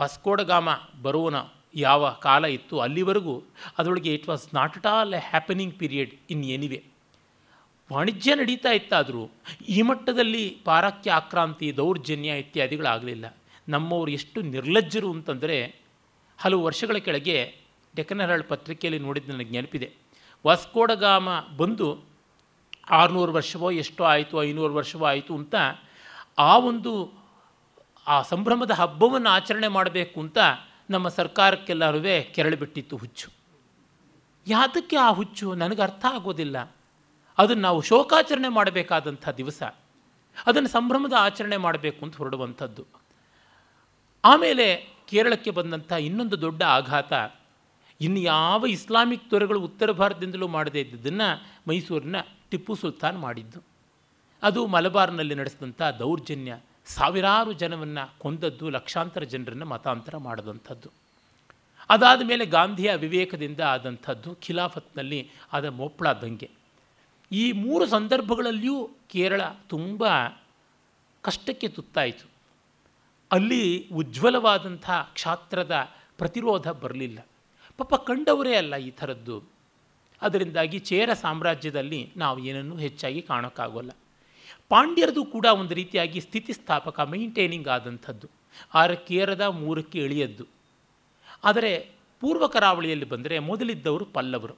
ವಾಸ್ಕೋಡಗಾಮ 0.00 0.68
ಬರುವನ 1.02 1.34
ಯಾವ 1.74 2.10
ಕಾಲ 2.10 2.44
ಇತ್ತು 2.44 2.80
ಅಲ್ಲಿವರೆಗೂ 2.80 3.42
ಅದರೊಳಗೆ 3.78 4.14
it 4.14 4.28
was 4.28 4.54
not 4.54 4.76
at 4.76 4.86
all 4.86 5.14
a 5.14 5.18
happening 5.18 5.74
period 5.74 6.14
in 6.30 6.44
anyway 6.44 6.84
ವಾಣಿಜ್ಯ 7.92 8.34
ನಡೀತಾ 8.34 8.70
ಇತ್ತಾದರೂ 8.70 9.30
ಈ 9.68 9.82
ಮಟ್ಟದಲ್ಲಿ 9.82 10.58
ಪಾರಕ್ಯ 10.64 11.10
ಆಕ್ರಾಂತಿ, 11.10 11.76
ದೌರ್ಜನ್ಯ 11.76 12.28
ಇತ್ಯಾದಿಗಳಾಗಲಿಲ್ಲ. 12.28 13.36
ನಮ್ಮವರು 13.68 14.10
ಎಷ್ಟು 14.10 14.42
ನಿರ್ಲಜ್ಜರು 14.42 15.10
ಅಂತಂದರೆ 15.12 15.74
ಹಲವು 16.38 16.62
ವರ್ಷಗಳ 16.62 16.96
ಕೆಳಗೆ 16.96 17.61
ಡೆಕ್ಕನ್ 17.96 18.20
ಹೆರಾಲ್ಡ್ 18.20 18.48
ಪತ್ರಿಕೆಯಲ್ಲಿ 18.48 19.00
ನೋಡಿದ್ದು 19.00 19.32
ನನಗೆ 19.32 19.50
ನೆನಪಿದೆ. 19.50 19.92
ವಾಸ್ಕೋಡಗಾಮ 20.46 21.28
ಬಂದು 21.56 22.04
ಆರುನೂರು 22.90 23.32
ವರ್ಷವೋ 23.32 23.70
ಎಷ್ಟೋ 23.70 24.04
ಆಯಿತು, 24.04 24.42
ಐನೂರು 24.42 24.74
ವರ್ಷವೋ 24.74 25.06
ಆಯಿತು 25.06 25.34
ಅಂತ 25.34 25.54
ಆ 26.38 26.58
ಒಂದು, 26.58 27.12
ಆ 28.06 28.22
ಸಂಭ್ರಮದ 28.22 28.70
ಹಬ್ಬವನ್ನು 28.70 29.28
ಆಚರಣೆ 29.28 29.68
ಮಾಡಬೇಕು 29.68 30.20
ಅಂತ 30.20 30.38
ನಮ್ಮ 30.90 31.08
ಸರ್ಕಾರಕ್ಕೆಲ್ಲರೂ 31.08 32.00
ಕೆರಳಿಬಿಟ್ಟಿತ್ತು 32.34 32.96
ಹುಚ್ಚು. 32.96 33.30
ಯಾತಕ್ಕೆ 34.46 34.96
ಆ 34.96 35.08
ಹುಚ್ಚು? 35.08 35.54
ನನಗೆ 35.54 35.82
ಅರ್ಥ 35.82 36.04
ಆಗೋದಿಲ್ಲ. 36.04 36.74
ಅದನ್ನು 37.38 37.62
ನಾವು 37.62 37.80
ಶೋಕಾಚರಣೆ 37.80 38.48
ಮಾಡಬೇಕಾದಂಥ 38.48 39.28
ದಿವಸ. 39.28 39.62
ಅದನ್ನು 40.46 40.68
ಸಂಭ್ರಮದ 40.68 41.12
ಆಚರಣೆ 41.18 41.56
ಮಾಡಬೇಕು 41.56 42.04
ಅಂತ 42.04 42.16
ಹೊರಡುವಂಥದ್ದು. 42.16 42.86
ಆಮೇಲೆ 44.24 44.94
ಕೇರಳಕ್ಕೆ 45.08 45.50
ಬಂದಂಥ 45.50 45.92
ಇನ್ನೊಂದು 45.92 46.40
ದೊಡ್ಡ 46.40 46.62
ಆಘಾತ 46.62 47.12
ಇನ್ನು 48.02 48.20
ಯಾವ 48.20 48.66
ಇಸ್ಲಾಮಿಕ್ 48.66 49.30
ತೊರೆಗಳು 49.30 49.60
ಉತ್ತರ 49.60 49.90
ಭಾರತದಿಂದಲೂ 49.90 50.48
ಮಾಡದೇ 50.48 50.80
ಇದ್ದದನ್ನು 50.80 51.28
ಮೈಸೂರಿನ 51.68 52.16
ಟಿಪ್ಪು 52.50 52.74
ಸುಲ್ತಾನ್ 52.74 53.18
ಮಾಡಿದ್ದು. 53.18 53.60
ಅದು 54.42 54.66
ಮಲಬಾರ್ನಲ್ಲಿ 54.66 55.34
ನಡೆಸಿದಂಥ 55.34 55.82
ದೌರ್ಜನ್ಯ 55.82 56.52
ಸಾವಿರಾರು 56.86 57.52
ಜನವನ್ನು 57.52 58.04
ಕೊಂದದ್ದು, 58.18 58.70
ಲಕ್ಷಾಂತರ 58.70 59.22
ಜನರನ್ನು 59.22 59.66
ಮತಾಂತರ 59.66 60.16
ಮಾಡಿದಂಥದ್ದು. 60.16 60.88
ಅದಾದ 61.90 62.22
ಮೇಲೆ 62.26 62.46
ಗಾಂಧಿಯ 62.46 62.94
ವಿವೇಕದಿಂದ 62.94 63.60
ಆದಂಥದ್ದು 63.60 64.34
ಖಿಲಾಫತ್ನಲ್ಲಿ 64.34 65.30
ಆದ 65.52 65.64
ಮೋಪ್ಳ 65.64 66.12
ದಂಗೆ. 66.12 66.50
ಈ 67.32 67.52
ಮೂರು 67.52 67.86
ಸಂದರ್ಭಗಳಲ್ಲಿಯೂ 67.86 68.90
ಕೇರಳ 69.10 69.42
ತುಂಬ 69.68 70.04
ಕಷ್ಟಕ್ಕೆ 71.22 71.68
ತುತ್ತಾಯಿತು. 71.68 72.26
ಅಲ್ಲಿ 73.32 73.88
ಉಜ್ವಲವಾದಂಥ 73.88 74.90
ಕ್ಷಾತ್ರದ 74.90 75.74
ಪ್ರತಿರೋಧ 76.18 76.68
ಬರಲಿಲ್ಲ. 76.68 77.18
ಪಾಪ 77.82 78.02
ಕಂಡವರೇ 78.02 78.56
ಅಲ್ಲ 78.56 78.76
ಈ 78.76 78.90
ಥರದ್ದು. 78.90 79.42
ಅದರಿಂದಾಗಿ 80.22 80.78
ಚೇರ 80.78 81.12
ಸಾಮ್ರಾಜ್ಯದಲ್ಲಿ 81.12 82.12
ನಾವು 82.16 82.38
ಏನನ್ನೂ 82.38 82.76
ಹೆಚ್ಚಾಗಿ 82.76 83.22
ಕಾಣೋಕ್ಕಾಗೋಲ್ಲ. 83.22 83.90
ಪಾಂಡ್ಯರದು 84.68 85.24
ಕೂಡ 85.24 85.46
ಒಂದು 85.46 85.74
ರೀತಿಯಾಗಿ 85.74 86.20
ಸ್ಥಿತಿಸ್ಥಾಪಕ, 86.20 87.00
ಮೈಂಟೈನಿಂಗ್ 87.00 87.68
ಆದಂಥದ್ದು. 87.68 88.28
ಆರಕ್ಕೇರದ 88.74 89.40
ಮೂರಕ್ಕೆ 89.40 89.98
ಇಳಿಯದ್ದು. 89.98 90.46
ಆದರೆ 91.44 91.90
ಪೂರ್ವ 92.20 92.46
ಕರಾವಳಿಯಲ್ಲಿ 92.46 93.04
ಬಂದರೆ 93.04 93.38
ಮೊದಲಿದ್ದವರು 93.38 94.04
ಪಲ್ಲವರು. 94.04 94.54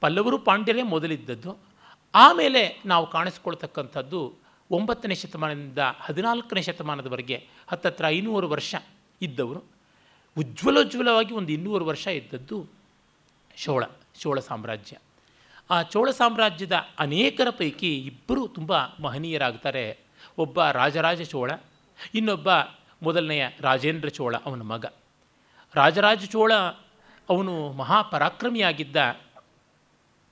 ಪಲ್ಲವರು 0.00 0.38
ಪಾಂಡ್ಯರೇ 0.38 0.82
ಮೊದಲಿದ್ದದ್ದು. 0.82 1.58
ಆಮೇಲೆ 2.14 2.82
ನಾವು 2.86 3.10
ಕಾಣಿಸ್ಕೊಳ್ತಕ್ಕಂಥದ್ದು 3.10 4.34
ಒಂಬತ್ತನೇ 4.70 5.14
ಶತಮಾನದಿಂದ 5.14 5.78
ಹದಿನಾಲ್ಕನೇ 6.00 6.62
ಶತಮಾನದವರೆಗೆ, 6.62 7.46
ಹತ್ತತ್ರ 7.68 8.06
ಐನೂರು 8.06 8.48
ವರ್ಷ 8.48 8.74
ಇದ್ದವರು. 9.22 9.79
ಉಜ್ವಲೋಜ್ವಲವಾಗಿ 10.38 11.34
ಒಂದು 11.34 11.52
ಇನ್ನೂರು 11.52 11.84
ವರ್ಷ 11.86 12.06
ಇದ್ದದ್ದು 12.06 12.66
ಚೋಳ 13.56 13.84
ಚೋಳ 14.18 14.40
ಸಾಮ್ರಾಜ್ಯ. 14.40 14.96
ಆ 15.70 15.82
ಚೋಳ 15.82 16.10
ಸಾಮ್ರಾಜ್ಯದ 16.10 16.72
ಅನೇಕರ 16.98 17.50
ಪೈಕಿ 17.50 17.96
ಇಬ್ಬರು 17.96 18.48
ತುಂಬ 18.48 18.72
ಮಹನೀಯರಾಗ್ತಾರೆ. 19.00 19.98
ಒಬ್ಬ 20.38 20.64
ರಾಜರಾಜ 20.64 21.22
ಚೋಳ, 21.22 21.50
ಇನ್ನೊಬ್ಬ 22.14 22.48
ಮೊದಲನೆಯ 23.02 23.48
ರಾಜೇಂದ್ರ 23.60 24.08
ಚೋಳ 24.08 24.36
ಅವನ 24.36 24.62
ಮಗ. 24.62 24.84
ರಾಜರಾಜ 25.74 26.24
ಚೋಳ 26.24 26.52
ಅವನು 27.28 27.72
ಮಹಾಪರಾಕ್ರಮಿಯಾಗಿದ್ದ 27.72 29.20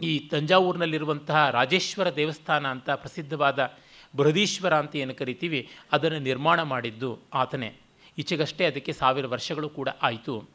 ಈ 0.02 0.18
ತಂಜಾವೂರಿನಲ್ಲಿರುವಂತಹ 0.18 1.50
ರಾಜೇಶ್ವರ 1.50 2.14
ದೇವಸ್ಥಾನ 2.14 2.66
ಅಂತ 2.66 2.90
ಪ್ರಸಿದ್ಧವಾದ 2.90 3.74
ಬೃಹದೀಶ್ವರ 4.16 4.74
ಅಂತ 4.74 4.96
ಏನು 4.96 5.14
ಕರಿತೀವಿ, 5.14 5.68
ಅದನ್ನು 5.92 6.18
ನಿರ್ಮಾಣ 6.18 6.62
ಮಾಡಿದ್ದು 6.62 7.18
ಆತನೇ. 7.34 7.87
ಈಚೆಗಷ್ಟೇ 8.18 8.64
ಅದಕ್ಕೆ 8.64 8.92
ಸಾವಿರ 8.92 9.26
ವರ್ಷಗಳು 9.26 9.68
ಕೂಡ 9.68 9.88
ಆಯಿತು. 10.02 10.48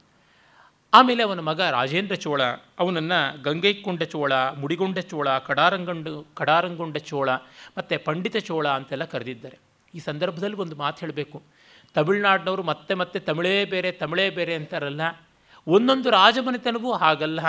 ಆಮೇಲೆ 0.93 1.23
ಅವನ 1.23 1.39
ಮಗ 1.39 1.61
ರಾಜೇಂದ್ರ 1.61 2.15
ಚೋಳ, 2.15 2.43
ಅವನನ್ನು 2.79 3.41
ಗಂಗೈಕೊಂಡ 3.41 4.03
ಚೋಳ, 4.03 4.33
ಮುಡಿಗೊಂಡ 4.33 4.99
ಚೋಳ, 4.99 5.37
ಕಡಾರಂಗಂಡು, 5.37 6.27
ಕಡಾರಂಗೊಂಡ 6.35 6.97
ಚೋಳ 6.97 7.31
ಮತ್ತು 7.77 8.03
ಪಂಡಿತ 8.03 8.37
ಚೋಳ 8.37 8.67
ಅಂತೆಲ್ಲ 8.67 9.03
ಕರೆದಿದ್ದಾರೆ. 9.03 9.57
ಈ 9.95 9.99
ಸಂದರ್ಭದಲ್ಲಿ 9.99 10.55
ಒಂದು 10.55 10.75
ಮಾತು 10.75 10.99
ಹೇಳಬೇಕು. 10.99 11.43
ತಮಿಳುನಾಡಿನವರು 11.93 12.63
ಮತ್ತೆ 12.63 12.93
ಮತ್ತೆ 12.93 13.19
ತಮಿಳೇ 13.19 13.65
ಬೇರೆ 13.65 13.91
ತಮಿಳೇ 13.91 14.29
ಬೇರೆ 14.29 14.55
ಅಂತಾರಲ್ಲ. 14.55 15.01
ಒಂದೊಂದು 15.67 16.09
ರಾಜಮನೆತನವೂ 16.09 16.93
ಹಾಗಲ್ಲ. 16.93 17.39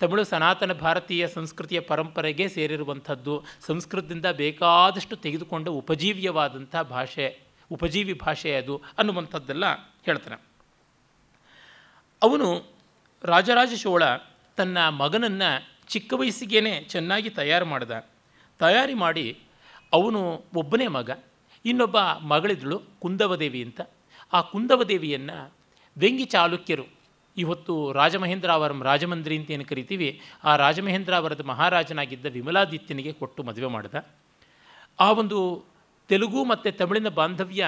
ತಮಿಳು 0.00 0.24
ಸನಾತನ 0.24 0.72
ಭಾರತೀಯ 0.72 1.28
ಸಂಸ್ಕೃತಿಯ 1.28 1.80
ಪರಂಪರೆಗೆ 1.80 2.48
ಸೇರಿರುವಂಥದ್ದು, 2.48 3.44
ಸಂಸ್ಕೃತದಿಂದ 3.66 4.26
ಬೇಕಾದಷ್ಟು 4.26 5.16
ತೆಗೆದುಕೊಂಡ 5.16 5.68
ಉಪಜೀವ್ಯವಾದಂಥ 5.68 6.76
ಭಾಷೆ. 6.76 7.43
ಉಪಜೀವಿ 7.70 8.12
ಭಾಷೆ 8.12 8.56
ಅದು 8.56 8.82
ಅನ್ನುವಂಥದ್ದೆಲ್ಲ 8.98 9.74
ಹೇಳ್ತಾನೆ. 10.04 10.42
ಅವನು 12.22 12.64
ರಾಜರಾಜ 13.24 13.74
ಚೋಳ 13.82 14.02
ತನ್ನ 14.56 14.88
ಮಗನನ್ನು 14.88 15.68
ಚಿಕ್ಕ 15.88 16.12
ವಯಸ್ಸಿಗೇ 16.12 16.84
ಚೆನ್ನಾಗಿ 16.88 17.30
ತಯಾರು 17.30 17.66
ಮಾಡಿದ. 17.66 18.04
ತಯಾರಿ 18.58 18.94
ಮಾಡಿ 18.94 19.38
ಅವನು 19.92 20.44
ಒಬ್ಬನೇ 20.54 20.86
ಮಗ, 20.86 21.10
ಇನ್ನೊಬ್ಬ 21.64 22.00
ಮಗಳಿದಳು 22.00 22.82
ಕುಂದವದೇವಿ 23.00 23.62
ಅಂತ. 23.62 23.80
ಆ 24.32 24.40
ಕುಂದವದೇವಿಯನ್ನು 24.40 25.52
ವೆಂಗಿ 25.98 26.24
ಚಾಲುಕ್ಯರು, 26.24 26.84
ಇವತ್ತು 27.36 27.92
ರಾಜಮಹೇಂದ್ರಾವರಂ 27.92 28.82
ರಾಜಮಂದ್ರಿ 28.82 29.38
ಅಂತ 29.38 29.50
ಏನು 29.50 29.64
ಕರಿತೀವಿ, 29.64 30.20
ಆ 30.44 30.56
ರಾಜಮಹೇಂದ್ರಾವರದ 30.56 31.40
ಮಹಾರಾಜನಾಗಿದ್ದ 31.44 32.26
ವಿಮಲಾದಿತ್ಯನಿಗೆ 32.26 33.12
ಕೊಟ್ಟು 33.12 33.42
ಮದುವೆ 33.42 33.66
ಮಾಡಿದ. 33.66 33.94
ಆ 35.00 35.12
ಒಂದು 35.12 35.64
ತೆಲುಗು 36.08 36.44
ಮತ್ತು 36.44 36.72
ತಮಿಳಿನ 36.72 37.08
ಬಾಂಧವ್ಯ 37.08 37.66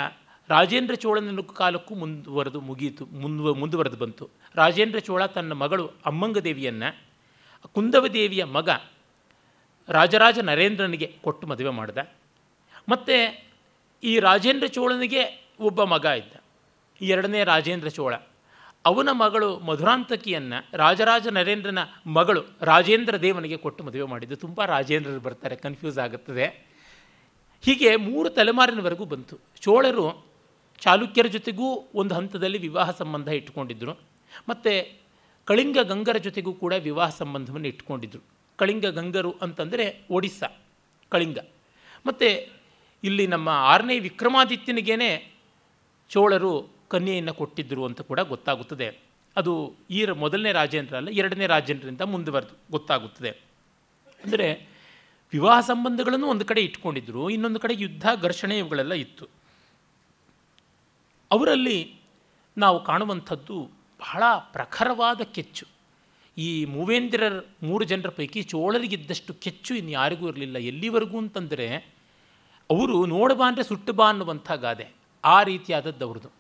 ರಾಜೇಂದ್ರ 0.49 0.94
ಚೋಳನ 0.94 1.40
ಕಾಲಕ್ಕೂ 1.40 1.94
ಮುಂದುವರೆದು 1.94 2.61
ಮುಗಿಯಿತು, 2.61 3.07
ಮುಂದುವ, 3.07 3.55
ಮುಂದುವರೆದು 3.55 3.96
ಬಂತು. 3.96 4.31
ರಾಜೇಂದ್ರ 4.55 4.99
ಚೋಳ 4.99 5.27
ತನ್ನ 5.27 5.53
ಮಗಳು 5.53 5.90
ಅಮ್ಮಂಗ 6.07 6.38
ದೇವಿಯನ್ನು 6.38 7.07
ಕುಂದವದೇವಿಯ 7.72 8.44
ಮಗ 8.44 8.68
ರಾಜರಾಜ 9.88 10.38
ನರೇಂದ್ರನಿಗೆ 10.38 11.14
ಕೊಟ್ಟು 11.22 11.46
ಮದುವೆ 11.46 11.70
ಮಾಡಿದ. 11.70 11.99
ಮತ್ತು 12.88 13.46
ಈ 14.05 14.18
ರಾಜೇಂದ್ರ 14.18 14.66
ಚೋಳನಿಗೆ 14.66 15.51
ಒಬ್ಬ 15.61 15.85
ಮಗ 15.85 16.05
ಇದ್ದ. 16.05 16.33
ಎರಡನೇ 17.01 17.44
ರಾಜೇಂದ್ರ 17.44 17.88
ಚೋಳ. 17.88 18.14
ಅವನ 18.85 19.09
ಮಗಳು 19.12 19.59
ಮಧುರಾಂತಕಿಯನ್ನು 19.59 20.68
ರಾಜರಾಜ 20.77 21.29
ನರೇಂದ್ರನ 21.29 21.79
ಮಗಳು 22.07 22.44
ರಾಜೇಂದ್ರ 22.62 23.16
ದೇವನಿಗೆ 23.16 23.57
ಕೊಟ್ಟು 23.57 23.85
ಮದುವೆ 23.85 24.03
ಮಾಡಿದ್ದು. 24.03 24.37
ತುಂಬ 24.37 24.64
ರಾಜೇಂದ್ರರು 24.64 25.20
ಬರ್ತಾರೆ 25.20 25.57
ಕನ್ಫ್ಯೂಸ್ 25.57 25.99
ಆಗುತ್ತದೆ 25.99 26.76
ಹೀಗೆ 27.64 27.97
ಮೂರು 27.97 28.29
ತಲೆಮಾರಿನವರೆಗೂ 28.31 29.05
ಬಂತು. 29.05 29.37
ಚೋಳರು 29.61 30.07
ಚಾಲುಕ್ಯರ 30.83 31.27
ಜೊತೆಗೂ 31.27 31.69
ಒಂದು 31.95 32.14
ಹಂತದಲ್ಲಿ 32.14 32.59
ವಿವಾಹ 32.59 32.90
ಸಂಬಂಧ 32.90 33.29
ಇಟ್ಕೊಂಡಿದ್ದರು 33.29 33.95
ಮತ್ತು 34.49 34.73
ಕಳಿಂಗ 35.49 35.79
ಗಂಗರ 35.83 36.16
ಜೊತೆಗೂ 36.16 36.53
ಕೂಡ 36.53 36.73
ವಿವಾಹ 36.73 37.09
ಸಂಬಂಧವನ್ನು 37.09 37.69
ಇಟ್ಕೊಂಡಿದ್ದರು 37.69 38.23
ಕಳಿಂಗ 38.59 38.87
ಗಂಗರು 38.87 39.33
ಅಂತಂದರೆ 39.42 39.85
ಒಡಿಸ್ಸಾ, 40.11 40.49
ಕಳಿಂಗ. 41.12 41.38
ಮತ್ತು 42.07 42.29
ಇಲ್ಲಿ 43.05 43.27
ನಮ್ಮ 43.27 43.49
ಆರನೇ 43.49 43.99
ವಿಕ್ರಮಾದಿತ್ಯನಿಗೇನೆ 43.99 45.11
ಚೋಳರು 46.11 46.53
ಕನ್ಯೆಯನ್ನು 46.88 47.35
ಕೊಟ್ಟಿದ್ದರು 47.35 47.85
ಅಂತ 47.85 48.01
ಕೂಡ 48.01 48.21
ಗೊತ್ತಾಗುತ್ತದೆ. 48.21 48.88
ಅದು 49.37 49.53
ಈ 49.90 50.01
ಮೊದಲನೇ 50.25 50.53
ರಾಜೇಂದ್ರ 50.53 50.97
ಅಲ್ಲ 50.97 51.09
ಎರಡನೇ 51.09 51.47
ರಾಜೇಂದ್ರಿಂದ 51.47 52.01
ಮುಂದುವರೆದು 52.01 52.55
ಗೊತ್ತಾಗುತ್ತದೆ. 52.71 53.33
ಅಂದರೆ 54.25 54.76
ವಿವಾಹ 55.33 55.61
ಸಂಬಂಧಗಳನ್ನು 55.61 56.27
ಒಂದು 56.27 56.45
ಕಡೆ 56.45 56.61
ಇಟ್ಕೊಂಡಿದ್ದರು 56.61 57.31
ಇನ್ನೊಂದು 57.31 57.61
ಕಡೆ 57.61 57.75
ಯುದ್ಧ 57.79 58.07
ಘರ್ಷಣೆ 58.23 58.59
ಇವುಗಳೆಲ್ಲ 58.59 58.93
ಇತ್ತು. 58.93 59.29
ಅವರಲ್ಲಿ 61.31 62.01
ನಾವು 62.59 62.85
ಕಾಣುವಂಥದ್ದು 62.85 63.65
ಬಹಳ 64.01 64.23
ಪ್ರಖರವಾದ 64.53 65.21
ಕೆಚ್ಚು. 65.21 65.67
ಈ 66.39 66.65
ಮೂವೇಂದ್ರರ 66.65 67.41
ಮೂರು 67.62 67.85
ಜನರ 67.85 68.09
ಪೈಕಿ 68.09 68.43
ಚೋಳರಿಗಿದ್ದಷ್ಟು 68.43 69.35
ಕೆಚ್ಚು 69.35 69.75
ಇನ್ನು 69.75 69.91
ಯಾರಿಗೂ 69.91 70.29
ಇರಲಿಲ್ಲ. 70.29 70.57
ಎಲ್ಲಿವರೆಗೂ 70.57 71.19
ಅಂತಂದರೆ, 71.19 71.97
ಅವರು 72.71 73.07
ನೋಡಬಾ 73.07 73.49
ಅಂದರೆ 73.49 73.65
ಸುಟ್ಟು 73.65 73.93
ಬಾ 73.93 74.09
ಅನ್ನುವಂಥ 74.09 74.53
ಗಾದೆ 74.53 74.93
ಆ 75.25 75.43
ರೀತಿಯಾದದ್ದು 75.43 76.07
ಅವ್ರದ್ದು. 76.07 76.36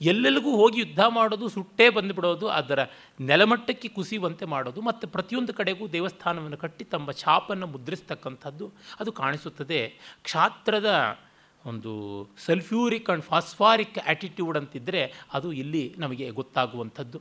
ಎಲ್ಲೆಲ್ಲಿಗೂ 0.00 0.56
ಹೋಗಿ 0.56 0.80
ಯುದ್ಧ 0.80 1.00
ಮಾಡೋದು, 1.00 1.48
ಸುಟ್ಟೇ 1.48 1.88
ಬಂದುಬಿಡೋದು, 1.88 2.48
ಅದರ 2.48 2.78
ನೆಲಮಟ್ಟಕ್ಕೆ 3.20 3.88
ಕುಸಿಯುವಂತೆ 3.88 4.44
ಮಾಡೋದು, 4.44 4.82
ಮತ್ತು 4.82 5.08
ಪ್ರತಿಯೊಂದು 5.08 5.54
ಕಡೆಗೂ 5.54 5.88
ದೇವಸ್ಥಾನವನ್ನು 5.88 6.56
ಕಟ್ಟಿ 6.56 6.84
ತಮ್ಮ 6.84 7.12
ಛಾಪನ್ನು 7.12 7.66
ಮುದ್ರಿಸ್ತಕ್ಕಂಥದ್ದು, 7.66 8.72
ಅದು 9.00 9.12
ಕಾಣಿಸುತ್ತದೆ. 9.12 9.94
ಕ್ಷಾತ್ರದ 10.22 11.18
ಒಂದು 11.66 12.28
ಸಲ್ಫ್ಯೂರಿಕ್ 12.46 13.10
ಆ್ಯಂಡ್ 13.10 13.24
ಫಾಸ್ಫಾರಿಕ್ 13.24 13.98
ಆ್ಯಟಿಟ್ಯೂಡ್ 13.98 14.58
ಅಂತಿದ್ದರೆ 14.58 15.14
ಅದು 15.32 15.52
ಇಲ್ಲಿ 15.52 15.94
ನಮಗೆ 15.98 16.30
ಗೊತ್ತಾಗುವಂಥದ್ದು. 16.30 17.20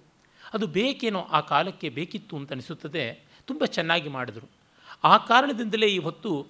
ಅದು 0.53 0.67
ಬೇಕೇನೋ 0.67 1.19
ಆ 1.19 1.39
ಕಾಲಕ್ಕೆ 1.39 1.89
ಬೇಕಿತ್ತು 1.89 2.37
ಅಂತ 2.37 2.51
ಅನಿಸುತ್ತದೆ. 2.51 3.23
ತುಂಬ 3.45 3.65
ಚೆನ್ನಾಗಿ 3.65 4.09
ಮಾಡಿದರು. 4.09 4.49
ಆ 5.03 5.17
ಕಾರಣದಿಂದಲೇ 5.17 5.87
ಇವತ್ತು 5.87 6.47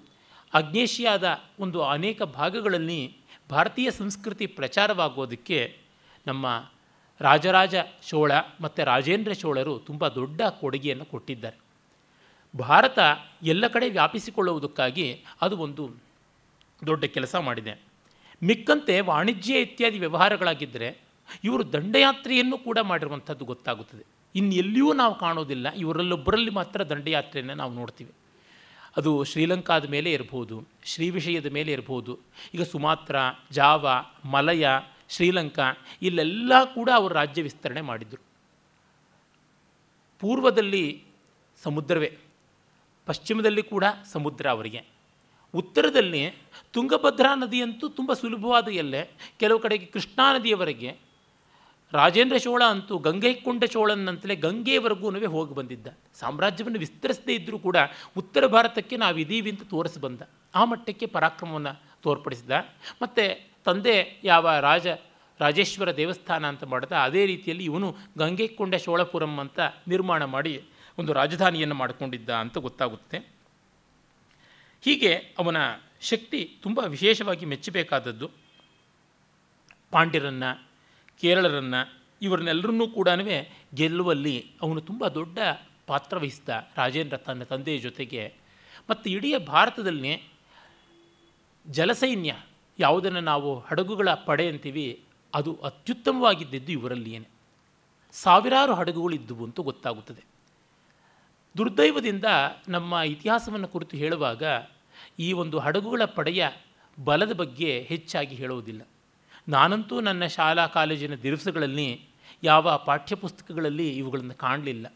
ಆಗ್ನೇಷಿಯಾದ 0.53 1.39
ಒಂದು 1.59 1.83
ಅನೇಕ 1.83 2.23
ಭಾಗಗಳಲ್ಲಿ 2.23 3.17
ಭಾರತೀಯ 3.49 3.91
ಸಂಸ್ಕೃತಿ 3.91 4.45
ಪ್ರಚಾರವಾಗೋದಕ್ಕೆ 4.45 5.78
ನಮ್ಮ 6.29 6.45
ರಾಜರಾಜ 7.21 7.75
ಚೋಳ 8.09 8.31
ಮತ್ತು 8.61 8.81
ರಾಜೇಂದ್ರ 8.83 9.33
ಚೋಳರು 9.41 9.73
ತುಂಬ 9.87 10.03
ದೊಡ್ಡ 10.19 10.41
ಕೊಡುಗೆಯನ್ನು 10.61 11.05
ಕೊಟ್ಟಿದ್ದಾರೆ. 11.13 11.57
ಭಾರತ 12.53 12.99
ಎಲ್ಲ 13.43 13.65
ಕಡೆ 13.67 13.87
ವ್ಯಾಪಿಸಿಕೊಳ್ಳುವುದಕ್ಕಾಗಿ 13.89 15.07
ಅದು 15.41 15.55
ಒಂದು 15.65 15.83
ದೊಡ್ಡ 16.87 17.03
ಕೆಲಸ 17.15 17.35
ಮಾಡಿದೆ. 17.47 17.73
ಮಿಕ್ಕಂತೆ 18.43 18.95
ವಾಣಿಜ್ಯ 19.09 19.61
ಇತ್ಯಾದಿ 19.61 19.99
ವ್ಯವಹಾರಗಳಾಗಿದ್ದರೆ 19.99 20.89
ಇವರು 21.43 21.63
ದಂಡಯಾತ್ರೆಯನ್ನು 21.73 22.57
ಕೂಡ 22.57 22.77
ಮಾಡಿರುವಂಥದ್ದು 22.91 23.43
ಗೊತ್ತಾಗುತ್ತದೆ. 23.45 24.03
ಇನ್ನು 24.35 24.53
ಎಲ್ಲಿಯೂ 24.61 24.89
ನಾವು 24.93 25.13
ಕಾಣೋದಿಲ್ಲ, 25.19 25.67
ಇವರಲ್ಲೊಬ್ಬರಲ್ಲಿ 25.83 26.51
ಮಾತ್ರ 26.51 26.79
ದಂಡಯಾತ್ರೆಯನ್ನು 26.91 27.55
ನಾವು 27.61 27.73
ನೋಡ್ತೀವಿ. 27.73 28.13
ಅದು 28.97 29.11
ಶ್ರೀಲಂಕಾದ 29.31 29.85
ಮೇಲೆ 29.89 30.09
ಇರ್ಬೋದು, 30.11 30.55
ಶ್ರೀ 30.91 31.07
ವಿಷಯದ 31.09 31.49
ಮೇಲೆ 31.57 31.71
ಇರ್ಬೋದು, 31.71 32.13
ಈಗ 32.53 32.63
ಸುಮಾತ್ರ, 32.73 33.15
ಜಾವ, 33.51 33.87
ಮಲಯ 34.25 34.67
ಶ್ರೀಲಂಕಾ 35.09 35.63
ಇಲ್ಲೆಲ್ಲ 36.01 36.63
ಕೂಡ 36.63 36.89
ಅವರು 36.95 37.13
ರಾಜ್ಯ 37.13 37.41
ವಿಸ್ತರಣೆ 37.41 37.81
ಮಾಡಿದರು. 37.81 38.21
ಪೂರ್ವದಲ್ಲಿ 40.19 41.03
ಸಮುದ್ರವೇ, 41.63 42.17
ಪಶ್ಚಿಮದಲ್ಲಿ 43.05 43.63
ಕೂಡ 43.63 43.83
ಸಮುದ್ರ 44.11 44.49
ಅವರಿಗೆ. 44.49 44.85
ಉತ್ತರದಲ್ಲಿ 45.53 46.33
ತುಂಗಭದ್ರಾ 46.71 47.35
ನದಿಯಂತೂ 47.35 47.89
ತುಂಬ 47.89 48.13
ಸುಲಭವಾದ 48.13 48.67
ಎಲ್ಲೆ, 48.67 49.09
ಕೆಲವು 49.39 49.59
ಕಡೆಗೆ 49.59 49.85
ಕೃಷ್ಣಾ 49.85 50.35
ನದಿಯವರೆಗೆ, 50.35 50.97
ರಾಜೇಂದ್ರ 51.93 52.37
ಚೋಳ 52.37 52.63
ಅಂತೂ 52.63 52.97
ಗಂಗೈಕೊಂಡ 52.97 53.63
ಚೋಳನಂತಲೇ 53.63 54.35
ಗಂಗೆಯವರೆಗೂ 54.35 55.27
ಹೋಗಿ 55.27 55.55
ಬಂದಿದ್ದ. 55.55 55.87
ಸಾಮ್ರಾಜ್ಯವನ್ನು 56.13 56.79
ವಿಸ್ತರಿಸದೇ 56.79 57.35
ಇದ್ದರೂ 57.35 57.59
ಕೂಡ 57.59 57.77
ಉತ್ತರ 58.17 58.45
ಭಾರತಕ್ಕೆ 58.45 58.97
ನಾವು 58.97 59.17
ಇದೀವಿ 59.17 59.49
ಅಂತ 59.49 59.63
ತೋರಿಸಿ 59.63 59.99
ಬಂದ. 59.99 60.21
ಆ 60.55 60.65
ಮಟ್ಟಕ್ಕೆ 60.65 61.05
ಪರಾಕ್ರಮವನ್ನು 61.05 61.81
ತೋರ್ಪಡಿಸಿದ. 62.01 62.51
ಮತ್ತು 63.01 63.48
ತಂದೆ 63.65 64.21
ಯಾವ 64.23 64.59
ರಾಜ, 64.59 64.87
ರಾಜೇಶ್ವರ 65.39 65.95
ದೇವಸ್ಥಾನ 65.95 66.47
ಅಂತ 66.47 66.63
ಮಾಡಿದ, 66.63 66.91
ಅದೇ 66.91 67.25
ರೀತಿಯಲ್ಲಿ 67.25 67.63
ಇವನು 67.63 67.95
ಗಂಗೆಕೊಂಡ 68.17 68.75
ಶೋಳಪುರಂ 68.75 69.37
ಅಂತ 69.37 69.59
ನಿರ್ಮಾಣ 69.87 70.23
ಮಾಡಿ 70.23 70.63
ಒಂದು 70.97 71.13
ರಾಜಧಾನಿಯನ್ನು 71.13 71.75
ಮಾಡಿಕೊಂಡಿದ್ದ 71.75 72.29
ಅಂತ 72.29 72.57
ಗೊತ್ತಾಗುತ್ತೆ. 72.57 73.17
ಹೀಗೆ 74.81 75.15
ಅವನ 75.15 75.57
ಶಕ್ತಿ 76.01 76.57
ತುಂಬ 76.61 76.79
ವಿಶೇಷವಾಗಿ 76.79 77.45
ಮೆಚ್ಚಬೇಕಾದದ್ದು. 77.45 78.31
ಪಾಂಡ್ಯರನ್ನು, 79.91 80.67
ಕೇರಳರನ್ನು, 81.21 81.93
ಇವರನ್ನೆಲ್ಲರನ್ನೂ 82.21 82.87
ಕೂಡ 82.87 83.09
ಗೆಲ್ಲುವಲ್ಲಿ 83.75 84.51
ಅವನು 84.61 84.81
ತುಂಬ 84.81 85.07
ದೊಡ್ಡ 85.07 85.39
ಪಾತ್ರ 85.87 86.17
ವಹಿಸಿದ 86.17 86.49
ರಾಜೇಂದ್ರ 86.77 87.17
ತನ್ನ 87.17 87.43
ತಂದೆಯ 87.43 87.77
ಜೊತೆಗೆ. 87.77 88.33
ಮತ್ತು 88.89 89.09
ಇಡೀ 89.09 89.37
ಭಾರತದಲ್ಲಿ 89.37 90.23
ಜಲಸೈನ್ಯ 91.67 92.35
ಯಾವುದನ್ನು 92.79 93.19
ನಾವು 93.19 93.59
ಹಡಗುಗಳ 93.59 94.13
ಪಡೆ 94.13 94.49
ಅಂತೀವಿ, 94.49 95.03
ಅದು 95.35 95.59
ಅತ್ಯುತ್ತಮವಾಗಿದ್ದಿದ್ದು 95.63 96.71
ಇವರಲ್ಲಿಯೇ 96.71 97.27
ಸಾವಿರಾರು 98.11 98.73
ಹಡಗುಗಳಿದ್ದುವು 98.73 99.45
ಅಂತ 99.45 99.59
ಗೊತ್ತಾಗುತ್ತದೆ. 99.59 100.25
ದುರ್ದೈವದಿಂದ 101.57 102.25
ನಮ್ಮ 102.67 102.93
ಇತಿಹಾಸವನ್ನು 102.93 103.67
ಕುರಿತು 103.67 103.97
ಹೇಳುವಾಗ, 103.97 104.43
ಈ 105.19 105.33
ಒಂದು 105.33 105.59
ಹಡಗುಗಳ 105.59 106.05
ಪಡೆಯ 106.05 106.49
ಬಲದ 107.03 107.33
ಬಗ್ಗೆ 107.33 107.81
ಹೆಚ್ಚಾಗಿ 107.81 108.35
ಹೇಳುವುದಿಲ್ಲ. 108.35 108.81
ನಾನಂತೂ 109.49 109.99
ನನ್ನ 109.99 110.25
ಶಾಲಾ 110.25 110.67
ಕಾಲೇಜಿನ 110.67 111.15
ದಿವಸಗಳಲ್ಲಿ, 111.15 112.01
ಯಾವ 112.43 112.77
ಪಾಠ್ಯಪುಸ್ತಕಗಳಲ್ಲಿ 112.77 113.97
ಇವುಗಳನ್ನು 113.97 114.33
ಕಾಣಲಿಲ್ಲ. 114.33 114.93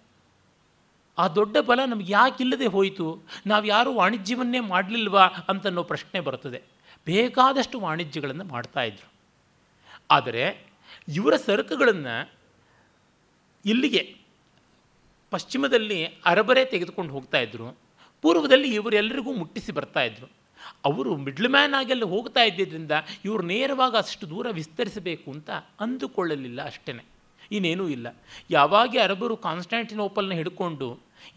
ಆ 1.17 1.27
ದೊಡ್ಡ 1.27 1.57
ಬಲ 1.57 1.79
ನಮಗೆ 1.85 2.13
ಯಾಕಿಲ್ಲದೆ 2.13 2.65
ಹೋಯಿತು? 2.65 3.21
ನಾವು 3.47 3.65
ಯಾರೂ 3.65 3.93
ವಾಣಿಜ್ಯವನ್ನೇ 3.93 4.59
ಮಾಡಲಿಲ್ವಾ 4.59 5.21
ಅಂತನ್ನೋ 5.21 5.83
ಪ್ರಶ್ನೆ 5.83 6.19
ಬರುತ್ತದೆ. 6.19 6.72
ಬೇಕಾದಷ್ಟು 7.07 7.79
ವಾಣಿಜ್ಯಗಳನ್ನು 7.79 8.43
ಮಾಡ್ತಾಯಿದ್ರು 8.43 9.07
ಆದರೆ 10.11 10.43
ಇವರ 11.07 11.35
ಸರಕುಗಳನ್ನು 11.35 12.15
ಇಲ್ಲಿಗೆ 13.65 14.01
ಪಶ್ಚಿಮದಲ್ಲಿ 15.31 16.05
ಅರಬರೇ 16.25 16.65
ತೆಗೆದುಕೊಂಡು 16.65 17.13
ಇದ್ದರು 17.41 17.67
ಪೂರ್ವದಲ್ಲಿ 18.23 18.75
ಇವರೆಲ್ಲರಿಗೂ 18.75 19.33
ಮುಟ್ಟಿಸಿ 19.33 19.71
ಬರ್ತಾಯಿದ್ರು 19.71 20.27
ಅವರು 20.85 21.15
ಮಿಡ್ಲ್ 21.15 21.49
ಮ್ಯಾನ್ 21.49 21.73
ಆಗಿ 21.73 21.91
ಅಲ್ಲಿ 21.91 22.05
ಹೋಗ್ತಾ 22.05 22.43
ಇದ್ದಿದ್ದರಿಂದ 22.43 22.91
ಇವರು 23.25 23.43
ನೇರವಾಗಿ 23.43 23.97
ಅಷ್ಟು 23.97 24.29
ದೂರ 24.29 24.47
ವಿಸ್ತರಿಸಬೇಕು 24.51 25.31
ಅಂತ 25.31 25.49
ಅಂದುಕೊಳ್ಳಲಿಲ್ಲ 25.79 26.65
ಅಷ್ಟೇ 26.65 26.93
ಇನ್ನೇನೂ 27.51 27.87
ಇಲ್ಲ. 27.87 28.07
ಯಾವಾಗ 28.49 28.95
ಅರಬರು 29.03 29.37
ಕಾನ್ಸ್ಟ್ಯಾಂಟಿನೋಪಲ್ನ 29.37 30.33
ಹಿಡ್ಕೊಂಡು 30.33 30.87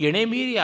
ಎಣೆ 0.00 0.24
ಮೀರಿ 0.24 0.55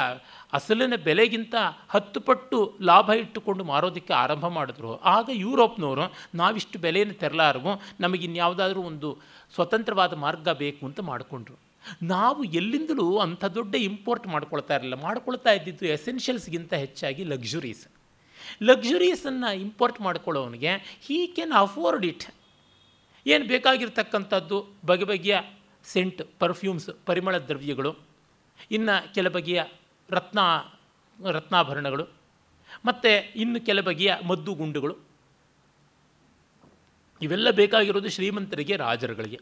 ಅಸಲಿನ 0.52 0.94
ಬೆಲೆಗಿಂತ 0.94 1.54
ಹತ್ತು 1.88 2.20
ಪಟ್ಟು 2.20 2.78
ಲಾಭ 2.82 3.10
ಇಟ್ಟುಕೊಂಡು 3.10 3.64
ಮಾರೋದಕ್ಕೆ 3.64 4.12
ಆರಂಭ 4.12 4.46
ಮಾಡಿದ್ರು. 4.46 4.96
ಆಗ 4.96 5.30
ಯುರೋಪ್ನವರು, 5.32 6.14
ನಾವಿಷ್ಟು 6.34 6.78
ಬೆಲೆಯನ್ನು 6.78 7.14
ತೆರಲಾರವು 7.14 7.80
ನಮಗಿನ್ಯಾವುದಾದ್ರೂ 8.00 8.82
ಒಂದು 8.82 9.18
ಸ್ವತಂತ್ರವಾದ 9.54 10.12
ಮಾರ್ಗ 10.12 10.48
ಬೇಕು 10.48 10.86
ಅಂತ 10.86 11.00
ಮಾಡಿಕೊಂಡ್ರು. 11.00 11.54
ನಾವು 12.02 12.44
ಎಲ್ಲಿಂದಲೂ 12.44 13.18
ಅಂಥ 13.18 13.44
ದೊಡ್ಡ 13.44 13.74
ಇಂಪೋರ್ಟ್ 13.74 14.26
ಮಾಡ್ಕೊಳ್ತಾ 14.26 14.74
ಇರಲಿಲ್ಲ. 14.74 15.02
ಮಾಡ್ಕೊಳ್ತಾ 15.02 15.52
ಇದ್ದಿದ್ದು 15.52 15.86
ಎಸೆನ್ಷಿಯಲ್ಸ್ಗಿಂತ 15.86 16.74
ಹೆಚ್ಚಾಗಿ 16.74 17.24
ಲಕ್ಸುರೀಸ್. 17.24 17.88
ಲಕ್ಸುರೀಸನ್ನು 18.62 19.56
ಇಂಪೋರ್ಟ್ 19.56 20.00
ಮಾಡ್ಕೊಳ್ಳೋವನಿಗೆ, 20.00 20.98
ಹೀ 21.00 21.26
ಕ್ಯಾನ್ 21.26 21.52
ಅಫೋರ್ಡ್ 21.52 22.06
ಇಟ್. 22.06 22.24
ಏನು 23.26 23.46
ಬೇಕಾಗಿರ್ತಕ್ಕಂಥದ್ದು? 23.46 24.66
ಬಗೆ 24.86 25.04
ಬಗೆಯ 25.04 25.40
ಸೆಂಟ್ 25.84 26.22
ಪರ್ಫ್ಯೂಮ್ಸ್, 26.38 26.90
ಪರಿಮಳ 27.06 27.38
ದ್ರವ್ಯಗಳು. 27.38 27.96
ಇನ್ನು 28.70 29.14
ಕೆಲ 29.14 29.28
ಬಗೆಯ 29.28 29.64
ರತ್ನ, 30.12 30.40
ರತ್ನಾಭರಣಗಳು, 31.18 32.04
ಮತ್ತು 32.86 33.10
ಇನ್ನು 33.36 33.58
ಕೆಲ 33.66 33.80
ಬಗೆಯ 33.80 34.12
ಮದ್ದು 34.30 34.52
ಗುಂಡುಗಳು. 34.54 34.94
ಇವೆಲ್ಲ 37.20 37.48
ಬೇಕಾಗಿರೋದು 37.50 38.10
ಶ್ರೀಮಂತರಿಗೆ, 38.10 38.76
ರಾಜರುಗಳಿಗೆ. 38.76 39.38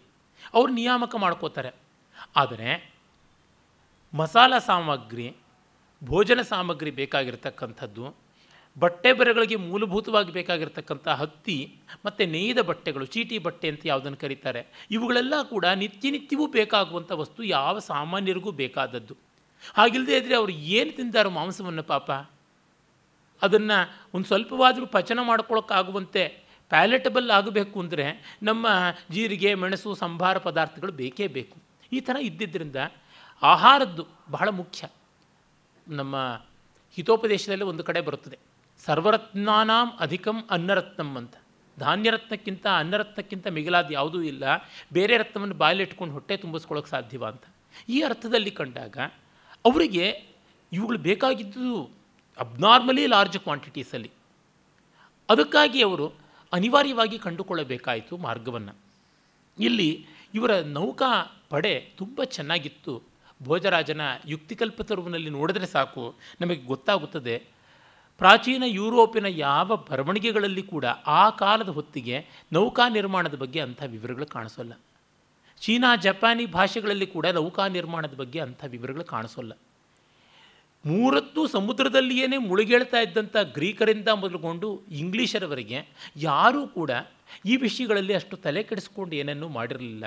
ಅವರು 0.55 0.71
ನಿಯಾಮಕ 0.73 1.15
ಮಾಡ್ಕೋತಾರೆ. 1.25 1.71
ಆದರೆ 2.37 2.71
ಮಸಾಲ 4.15 4.55
ಸಾಮಗ್ರಿ, 4.59 5.29
ಭೋಜನ 6.03 6.41
ಸಾಮಗ್ರಿ 6.43 6.91
ಬೇಕಾಗಿರ್ತಕ್ಕಂಥದ್ದು, 6.91 8.05
ಬಟ್ಟೆ 8.77 9.11
ಬರೆಗಳಿಗೆ 9.13 9.57
ಮೂಲಭೂತವಾಗಿ 9.57 10.33
ಬೇಕಾಗಿರ್ತಕ್ಕಂಥ 10.33 11.07
ಹತ್ತಿ, 11.21 11.57
ಮತ್ತು 12.05 12.23
ನೇಯ್ದ 12.27 12.61
ಬಟ್ಟೆಗಳು, 12.71 13.05
ಚೀಟಿ 13.07 13.39
ಬಟ್ಟೆ 13.47 13.69
ಅಂತ 13.69 13.83
ಯಾವುದನ್ನು 13.87 14.19
ಕರೀತಾರೆ, 14.25 14.63
ಇವುಗಳೆಲ್ಲ 14.91 15.35
ಕೂಡ 15.43 15.67
ನಿತ್ಯ 15.83 16.11
ನಿತ್ಯವೂ 16.11 16.47
ಬೇಕಾಗುವಂಥ 16.59 17.11
ವಸ್ತು 17.23 17.43
ಯಾವ 17.57 17.79
ಸಾಮಾನ್ಯರಿಗೂ 17.93 18.53
ಬೇಕಾದದ್ದು. 18.63 19.17
ಹಾಗಿಲ್ಲದೆ 19.75 20.17
ಇದ್ದರೆ 20.17 20.35
ಅವರು 20.35 20.53
ಏನು 20.53 20.97
ತಿಂತಾರೋ 20.97 21.31
ಮಾಂಸವನ್ನು 21.31 21.83
ಪಾಪ? 21.83 22.11
ಅದನ್ನು 23.43 23.95
ಒಂದು 24.15 24.27
ಸ್ವಲ್ಪವಾದರೂ 24.27 24.87
ಪಚನ 24.87 25.19
ಮಾಡ್ಕೊಳ್ಳೋಕ್ಕಾಗುವಂತೆ 25.23 26.39
ಪ್ಯಾಲೆಟಬಲ್ 26.69 27.31
ಆಗಬೇಕು 27.31 27.81
ಅಂದರೆ 27.81 28.37
ನಮ್ಮ 28.43 28.67
ಜೀರಿಗೆ, 29.11 29.55
ಮೆಣಸು 29.55 29.95
ಸಂಭಾರ 29.95 30.39
ಪದಾರ್ಥಗಳು 30.39 30.93
ಬೇಕೇ 30.93 31.27
ಬೇಕು. 31.27 31.57
ಈ 31.93 32.01
ಥರ 32.01 32.17
ಇದ್ದಿದ್ದರಿಂದ 32.21 32.77
ಆಹಾರದ್ದು 33.43 34.07
ಬಹಳ 34.31 34.49
ಮುಖ್ಯ. 34.49 34.89
ನಮ್ಮ 35.89 36.43
ಹಿತೋಪದೇಶದಲ್ಲಿ 36.93 37.65
ಒಂದು 37.65 37.85
ಕಡೆ 37.85 38.01
ಬರುತ್ತದೆ. 38.01 38.39
ಸರ್ವರತ್ನಾನಾಂ 38.87 39.89
ಅಧಿಕಂ 40.01 40.45
ಅನ್ನರತ್ನಂ 40.51 41.17
ಅಂತ. 41.17 41.35
ಧಾನ್ಯರತ್ನಕ್ಕಿಂತ 41.79 42.67
ಅನ್ನರತ್ನಕ್ಕಿಂತ 42.77 43.47
ಮಿಗಿಲಾದ 43.47 43.87
ಯಾವುದೂ 43.91 44.23
ಇಲ್ಲ. 44.23 44.45
ಬೇರೆ 44.93 45.19
ರತ್ನವನ್ನು 45.19 45.55
ಬಾಯಲ್ಲಿಟ್ಕೊಂಡು 45.55 46.15
ಹೊಟ್ಟೆ 46.15 46.37
ತುಂಬಿಸ್ಕೊಳ್ಳೋಕೆ 46.37 46.91
ಸಾಧ್ಯವ 46.91 47.27
ಅಂತ. 47.27 47.43
ಈ 47.89 48.01
ಅರ್ಥದಲ್ಲಿ 48.01 48.51
ಕಂಡಾಗ 48.51 48.99
ಅವರಿಗೆ 49.65 50.25
ಇವುಗಳು 50.73 50.99
ಬೇಕಾಗಿದ್ದು 50.99 51.91
ಅಬ್ನಾರ್ಮಲಿ 52.39 53.07
ಲಾರ್ಜ್ 53.07 53.39
ಕ್ವಾಂಟಿಟೀಸಲ್ಲಿ 53.39 54.11
ಅದಕ್ಕಾಗಿ 55.29 55.83
ಅವರು 55.83 56.13
ಅನಿವಾರ್ಯವಾಗಿ 56.53 57.19
ಕಂಡುಕೊಳ್ಳಬೇಕಾಯಿತು 57.19 58.17
ಮಾರ್ಗವನ್ನು. 58.17 58.75
ಇಲ್ಲಿ 59.59 60.07
ಇವರ 60.35 60.61
ನೌಕಾ 60.61 61.41
ಪಡೆ 61.51 61.81
ತುಂಬ 61.81 62.25
ಚೆನ್ನಾಗಿತ್ತು. 62.25 63.03
ಭೋಜರಾಜನ 63.43 64.01
ಯುಕ್ತಿಕಲ್ಪತರುವಿನಲ್ಲಿ 64.27 65.31
ನೋಡಿದ್ರೆ 65.31 65.67
ಸಾಕು, 65.67 66.15
ನಮಗೆ 66.41 66.63
ಗೊತ್ತಾಗುತ್ತದೆ. 66.63 67.43
ಪ್ರಾಚೀನ 68.19 68.63
ಯುರೋಪಿನ 68.67 69.27
ಯಾವ 69.27 69.77
ಬರವಣಿಗೆಗಳಲ್ಲಿ 69.77 70.63
ಕೂಡ 70.63 70.85
ಆ 71.07 71.31
ಕಾಲದ 71.31 71.69
ಹೊತ್ತಿಗೆ 71.69 72.27
ನೌಕಾ 72.53 72.89
ನಿರ್ಮಾಣದ 72.89 73.35
ಬಗ್ಗೆ 73.35 73.61
ಅಂಥ 73.61 73.83
ವಿವರಗಳು 73.87 74.27
ಕಾಣಿಸೋಲ್ಲ. 74.27 74.73
ಚೀನಾ 75.61 75.97
ಜಪಾನಿ 75.97 76.47
ಭಾಷೆಗಳಲ್ಲಿ 76.47 77.07
ಕೂಡ 77.07 77.27
ನೌಕಾ 77.27 77.69
ನಿರ್ಮಾಣದ 77.69 78.15
ಬಗ್ಗೆ 78.15 78.41
ಅಂಥ 78.41 78.65
ವಿವರಗಳು 78.67 79.05
ಕಾಣಿಸೋಲ್ಲ. 79.05 79.53
ಮೂರತ್ತು 80.87 81.47
ಸಮುದ್ರದಲ್ಲಿಯೇ 81.47 82.37
ಮುಳುಗೇಳ್ತಾ 82.37 83.01
ಇದ್ದಂಥ 83.01 83.37
ಗ್ರೀಕರಿಂದ 83.37 84.09
ಮೊದಲುಗೊಂಡು 84.09 84.83
ಇಂಗ್ಲೀಷರವರೆಗೆ 84.91 85.79
ಯಾರೂ 86.17 86.67
ಕೂಡ 86.67 86.91
ಈ 87.47 87.57
ವಿಷಯಗಳಲ್ಲಿ 87.57 88.15
ಅಷ್ಟು 88.15 88.37
ತಲೆ 88.37 88.63
ಕೆಡಿಸ್ಕೊಂಡು 88.63 89.17
ಏನನ್ನೂ 89.17 89.49
ಮಾಡಿರಲಿಲ್ಲ. 89.49 90.05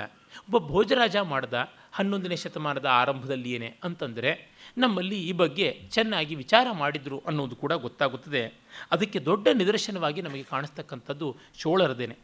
ಒಬ್ಬ 0.54 0.58
ಭೋಜರಾಜ 0.66 1.16
ಮಾಡ್ದ 1.16 1.54
ಹನ್ನೊಂದನೇ 1.92 2.36
ಶತಮಾನದ 2.36 2.86
ಆರಂಭದಲ್ಲಿಯೇ 2.86 3.76
ಅಂತಂದರೆ 3.84 4.32
ನಮ್ಮಲ್ಲಿ 4.78 5.28
ಈ 5.28 5.32
ಬಗ್ಗೆ 5.32 5.80
ಚೆನ್ನಾಗಿ 5.90 6.34
ವಿಚಾರ 6.34 6.66
ಮಾಡಿದರು 6.72 7.22
ಅನ್ನೋದು 7.26 7.56
ಕೂಡ 7.56 7.72
ಗೊತ್ತಾಗುತ್ತದೆ. 7.72 8.42
ಅದಕ್ಕೆ 8.90 9.18
ದೊಡ್ಡ 9.18 9.48
ನಿದರ್ಶನವಾಗಿ 9.54 10.22
ನಮಗೆ 10.22 10.42
ಕಾಣಿಸ್ತಕ್ಕಂಥದ್ದು 10.42 11.36
ಚೋಳರದೇನೆ 11.58 12.16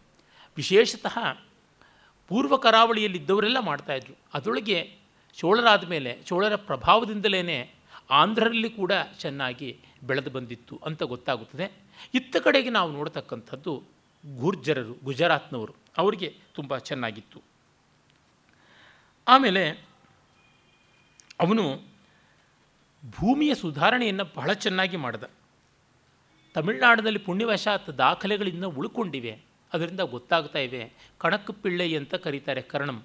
ವಿಶೇಷತಃ 0.56 1.18
ಪೂರ್ವ 2.30 2.56
ಕರಾವಳಿಯಲ್ಲಿದ್ದವರೆಲ್ಲ 2.56 3.58
ಮಾಡ್ತಾಯಿದ್ರು 3.58 4.14
ಅದರೊಳಗೆ 4.34 4.96
ಚೋಳರಾದ 5.36 5.88
ಮೇಲೆ, 5.88 6.18
ಚೋಳರ 6.24 6.56
ಪ್ರಭಾವದಿಂದಲೇ 6.56 7.74
ಆಂಧ್ರರಲ್ಲಿ 8.10 8.70
ಕೂಡ 8.70 8.92
ಚೆನ್ನಾಗಿ 9.18 9.78
ಬೆಳೆದು 10.02 10.30
ಬಂದಿತ್ತು 10.30 10.80
ಅಂತ 10.86 11.02
ಗೊತ್ತಾಗುತ್ತದೆ. 11.02 11.72
ಇತ್ತ 12.14 12.36
ಕಡೆಗೆ 12.36 12.70
ನಾವು 12.70 12.92
ನೋಡತಕ್ಕಂಥದ್ದು 12.92 13.82
ಗುರ್ಜರರು, 14.36 14.96
ಗುಜರಾತ್ನವರು. 15.04 15.74
ಅವರಿಗೆ 15.98 16.34
ತುಂಬ 16.54 16.78
ಚೆನ್ನಾಗಿತ್ತು. 16.78 17.42
ಆಮೇಲೆ 19.28 19.70
ಅವನು 21.40 21.82
ಭೂಮಿಯ 23.10 23.54
ಸುಧಾರಣೆಯನ್ನು 23.54 24.24
ಬಹಳ 24.36 24.52
ಚೆನ್ನಾಗಿ 24.52 24.96
ಮಾಡಿದ. 24.96 25.24
ತಮಿಳುನಾಡಿನಲ್ಲಿ 26.54 27.18
ಪುಣ್ಯವಶಾತ್ 27.18 27.98
ದಾಖಲೆಗಳಿಂದ 27.98 28.64
ಉಳ್ಕೊಂಡಿವೆ. 28.64 29.49
ಅದರಿಂದ 29.72 30.00
ಗೊತ್ತಾಗ್ತಾ 30.00 30.58
ಇವೆ 30.58 30.92
ಕಣಕ್ 31.18 31.52
ಪಿಳ್ಳೆ 31.62 31.96
ಅಂತ 31.96 32.14
ಕರೀತಾರೆ 32.14 32.62
ಕರ್ಣಂ. 32.62 33.04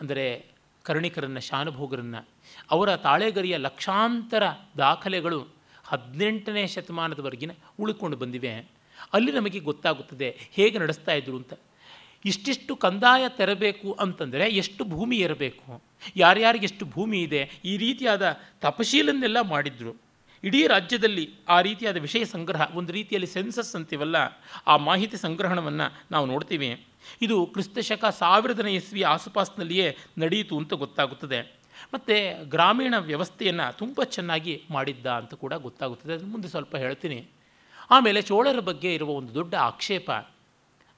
ಅಂದರೆ 0.00 0.46
ಕರ್ಣಿಕರನ್ನು, 0.82 1.40
ಶಾನುಭೋಗರನ್ನು. 1.40 2.28
ಅವರ 2.70 2.96
ತಾಳೆಗರಿಯ 2.96 3.56
ಲಕ್ಷಾಂತರ 3.56 4.42
ದಾಖಲೆಗಳು 4.78 5.46
ಹದಿನೆಂಟನೇ 5.84 6.66
ಶತಮಾನದವರೆಗಿನ 6.66 7.50
ಉಳ್ಕೊಂಡು 7.80 8.16
ಬಂದಿವೆ. 8.16 8.70
ಅಲ್ಲಿ 9.12 9.32
ನಮಗೆ 9.32 9.58
ಗೊತ್ತಾಗುತ್ತದೆ 9.58 10.36
ಹೇಗೆ 10.50 10.78
ನಡೆಸ್ತಾ 10.78 11.12
ಇದ್ರು 11.12 11.36
ಅಂತ. 11.36 11.54
ಇಷ್ಟಿಷ್ಟು 12.24 12.76
ಕಂದಾಯ 12.76 13.22
ತೆರಬೇಕು 13.28 13.92
ಅಂತಂದರೆ 13.92 14.44
ಎಷ್ಟು 14.44 14.84
ಭೂಮಿ 14.84 15.16
ಇರಬೇಕು 15.16 15.82
ಯಾರ್ಯಾರಿಗೆ 16.16 16.64
ಎಷ್ಟು 16.64 16.84
ಭೂಮಿ 16.84 17.22
ಇದೆ? 17.22 17.50
ಈ 17.64 17.76
ರೀತಿಯಾದ 17.76 18.40
ತಪಶೀಲನ್ನೆಲ್ಲ 18.60 19.40
ಮಾಡಿದ್ರು. 19.40 19.94
ಇಡೀ 20.44 20.66
ರಾಜ್ಯದಲ್ಲಿ 20.66 21.34
ಆ 21.48 21.60
ರೀತಿಯಾದ 21.60 21.96
ವಿಷಯ 21.96 22.24
ಸಂಗ್ರಹ, 22.24 22.76
ಒಂದು 22.76 22.92
ರೀತಿಯಲ್ಲಿ 22.92 23.26
ಸೆನ್ಸಸ್ 23.26 23.76
ಅಂತೀವಲ್ಲ, 23.76 24.16
ಆ 24.66 24.76
ಮಾಹಿತಿ 24.76 25.16
ಸಂಗ್ರಹಣವನ್ನು 25.16 26.02
ನಾವು 26.10 26.26
ನೋಡ್ತೀವಿ. 26.26 26.84
ಇದು 27.22 27.46
ಕ್ರಿಸ್ತಶಕ 27.46 28.04
ಸಾವಿರದನೇ 28.04 28.72
ಇಸ್ವಿ 28.74 29.02
ಆಸುಪಾಸಿನಲ್ಲಿಯೇ 29.02 29.96
ನಡೆಯಿತು 30.18 30.58
ಅಂತ 30.58 30.72
ಗೊತ್ತಾಗುತ್ತದೆ. 30.72 31.54
ಮತ್ತು 31.94 32.44
ಗ್ರಾಮೀಣ 32.48 32.94
ವ್ಯವಸ್ಥೆಯನ್ನು 32.98 33.78
ತುಂಬ 33.78 34.02
ಚೆನ್ನಾಗಿ 34.02 34.62
ಮಾಡಿದ್ದ 34.70 35.06
ಅಂತ 35.06 35.34
ಕೂಡ 35.34 35.54
ಗೊತ್ತಾಗುತ್ತದೆ. 35.54 36.12
ಅದನ್ನು 36.12 36.30
ಮುಂದೆ 36.30 36.48
ಸ್ವಲ್ಪ 36.48 36.76
ಹೇಳ್ತೀನಿ. 36.76 37.26
ಆಮೇಲೆ 37.90 38.22
ಚೋಳರ 38.22 38.60
ಬಗ್ಗೆ 38.60 38.94
ಇರುವ 38.94 39.10
ಒಂದು 39.10 39.34
ದೊಡ್ಡ 39.34 39.54
ಆಕ್ಷೇಪ. 39.54 40.10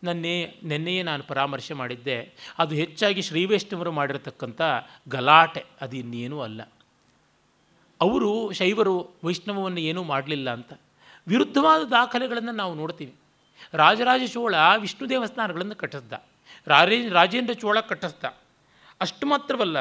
ನನ್ನೇ, 0.05 0.61
ನಿನ್ನೆಯೇ 0.63 1.03
ನಾನು 1.03 1.23
ಪರಾಮರ್ಶೆ 1.23 1.75
ಮಾಡಿದ್ದೆ. 1.75 2.35
ಅದು 2.59 2.75
ಹೆಚ್ಚಾಗಿ 2.75 3.23
ಶ್ರೀವೈಷ್ಣವರು 3.23 3.93
ಮಾಡಿರತಕ್ಕಂಥ 3.93 4.63
ಗಲಾಟೆ 5.09 5.65
ಅದು 5.81 5.97
ಇನ್ನೇನೂ 5.97 6.41
ಅಲ್ಲ. 6.41 6.61
ಅವರು 8.01 8.53
ಶೈವರು 8.53 9.15
ವೈಷ್ಣವವನ್ನು 9.25 9.81
ಏನೂ 9.81 10.03
ಮಾಡಲಿಲ್ಲ 10.03 10.51
ಅಂತ. 10.51 10.73
ವಿರುದ್ಧವಾದ 11.29 11.83
ದಾಖಲೆಗಳನ್ನು 11.83 12.53
ನಾವು 12.53 12.75
ನೋಡ್ತೀವಿ. 12.75 13.15
ರಾಜರಾಜ 13.73 14.21
ಚೋಳ 14.33 14.55
ವಿಷ್ಣು 14.79 15.09
ದೇವಸ್ಥಾನಗಳನ್ನು 15.09 15.75
ಕಟ್ಟಿಸ್ದ. 15.75 16.13
ರಾಜೇ, 16.67 17.09
ರಾಜೇಂದ್ರ 17.09 17.53
ಚೋಳ 17.53 17.81
ಕಟ್ಟಿಸ್ದ. 17.81 18.25
ಅಷ್ಟು 19.01 19.27
ಮಾತ್ರವಲ್ಲ, 19.27 19.77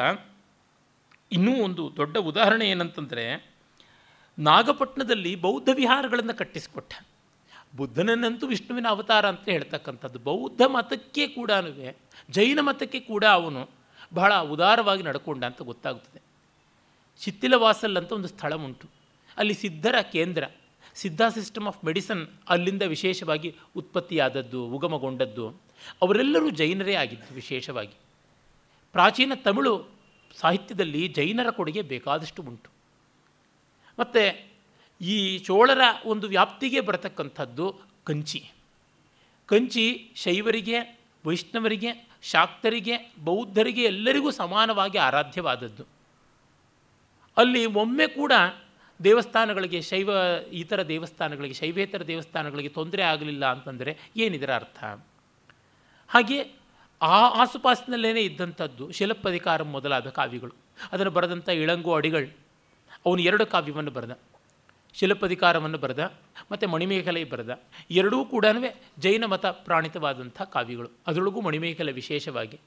ಇನ್ನೂ 1.32 1.64
ಒಂದು 1.64 1.92
ದೊಡ್ಡ 1.96 2.16
ಉದಾಹರಣೆ 2.16 2.70
ಏನಂತಂದರೆ 2.70 3.52
ನಾಗಪಟ್ಟಣದಲ್ಲಿ 4.38 5.36
ಬೌದ್ಧ 5.36 5.68
ವಿಹಾರಗಳನ್ನು 5.74 6.34
ಕಟ್ಟಿಸಿಕೊಟ್ಟ. 6.34 6.94
ಬುದ್ಧನನ್ನಂತೂ 7.76 8.46
ವಿಷ್ಣುವಿನ 8.46 8.86
ಅವತಾರ 8.88 9.28
ಅಂತ 9.28 9.48
ಹೇಳ್ತಕ್ಕಂಥದ್ದು. 9.48 10.18
ಬೌದ್ಧ 10.18 10.62
ಮತಕ್ಕೆ 10.62 11.28
ಕೂಡ 11.28 11.50
ಜೈನ 12.30 12.60
ಮತಕ್ಕೆ 12.60 13.00
ಕೂಡ 13.00 13.24
ಅವನು 13.24 13.70
ಬಹಳ 14.14 14.34
ಉದಾರವಾಗಿ 14.34 15.02
ನಡ್ಕೊಂಡ 15.02 15.44
ಅಂತ 15.44 15.62
ಗೊತ್ತಾಗುತ್ತದೆ 15.62 16.25
ಶಿಥಿಲವಾಸಲ್ 17.20 17.96
ಅಂತ 17.96 18.12
ಒಂದು 18.12 18.28
ಸ್ಥಳ 18.28 18.54
ಉಂಟು. 18.54 18.88
ಅಲ್ಲಿ 19.36 19.54
ಸಿದ್ಧರ 19.54 19.94
ಕೇಂದ್ರ, 20.12 20.44
ಸಿದ್ಧ 20.94 21.20
ಸಿಸ್ಟಮ್ 21.28 21.66
ಆಫ್ 21.66 21.84
ಮೆಡಿಸನ್ 21.84 22.26
ಅಲ್ಲಿಂದ 22.48 22.82
ವಿಶೇಷವಾಗಿ 22.82 23.54
ಉತ್ಪತ್ತಿಯಾದದ್ದು, 23.76 24.64
ಉಗಮಗೊಂಡದ್ದು, 24.64 25.48
ಅವರೆಲ್ಲರೂ 26.02 26.50
ಜೈನರೇ 26.50 26.94
ಆಗಿದ್ದು 26.94 27.34
ವಿಶೇಷವಾಗಿ. 27.34 27.92
ಪ್ರಾಚೀನ 28.92 29.32
ತಮಿಳು 29.34 29.88
ಸಾಹಿತ್ಯದಲ್ಲಿ 30.36 31.08
ಜೈನರ 31.08 31.50
ಕೊಡುಗೆ 31.50 31.82
ಬೇಕಾದಷ್ಟು 31.82 32.42
ಉಂಟು. 32.42 32.70
ಮತ್ತು 33.98 34.50
ಈ 35.04 35.38
ಚೋಳರ 35.38 35.80
ಒಂದು 36.04 36.28
ವ್ಯಾಪ್ತಿಗೆ 36.28 36.80
ಬರತಕ್ಕಂಥದ್ದು 36.80 37.80
ಕಂಚಿ. 38.04 38.50
ಕಂಚಿ 39.46 40.12
ಶೈವರಿಗೆ, 40.16 41.00
ವೈಷ್ಣವರಿಗೆ, 41.26 42.08
ಶಾಕ್ತರಿಗೆ, 42.22 43.14
ಬೌದ್ಧರಿಗೆ 43.24 43.82
ಎಲ್ಲರಿಗೂ 43.82 44.30
ಸಮಾನವಾಗಿ 44.30 44.98
ಆರಾಧ್ಯವಾದದ್ದು. 44.98 45.95
ಅಲ್ಲಿ 47.36 47.66
ಒಮ್ಮೆ 47.66 48.06
ಕೂಡ 48.06 48.32
ದೇವಸ್ಥಾನಗಳಿಗೆ 49.04 49.80
ಶೈವ 49.80 50.10
ಇತರ 50.52 50.82
ದೇವಸ್ಥಾನಗಳಿಗೆ, 50.82 51.54
ಶೈವೇತರ 51.54 52.02
ದೇವಸ್ಥಾನಗಳಿಗೆ 52.02 52.68
ತೊಂದರೆ 52.68 53.02
ಆಗಲಿಲ್ಲ 53.02 53.46
ಅಂತಂದರೆ 53.46 53.96
ಏನಿದರ 54.16 54.54
ಅರ್ಥ? 54.54 54.84
ಹಾಗೆ 56.08 56.52
ಆ 57.02 57.28
ಆಸುಪಾಸಿನಲ್ಲೇ 57.28 58.22
ಇದ್ದಂಥದ್ದು 58.22 58.92
ಶಿಲಪ್ಪಧಿಕಾರ 58.92 59.62
ಮೊದಲಾದ 59.62 60.08
ಕಾವ್ಯಗಳು. 60.08 60.52
ಅದನ್ನು 60.92 61.12
ಬರೆದಂಥ 61.12 61.48
ಇಳಂಗು 61.48 61.94
ಅಡಿಗಳು, 61.94 62.36
ಅವನು 63.06 63.22
ಎರಡು 63.22 63.46
ಕಾವ್ಯವನ್ನು 63.46 63.90
ಬರೆದ. 63.90 64.18
ಶಿಲಪ್ಪಧಿಕಾರವನ್ನು 64.94 65.78
ಬರೆದ, 65.78 66.12
ಮತ್ತು 66.52 66.68
ಮಣಿಮೇಖಲೆ 66.68 67.24
ಬರೆದ. 67.24 67.60
ಎರಡೂ 67.90 68.24
ಕೂಡ 68.24 68.44
ಜೈನ 68.98 69.24
ಮತ 69.24 69.46
ಪ್ರಾಣಿತವಾದಂಥ 69.46 70.42
ಕಾವ್ಯಗಳು. 70.42 70.90
ಅದರೊಳಗೂ 71.06 71.40
ಮಣಿಮೇಖಲೆ 71.40 71.92
ವಿಶೇಷವಾಗಿ. 71.92 72.60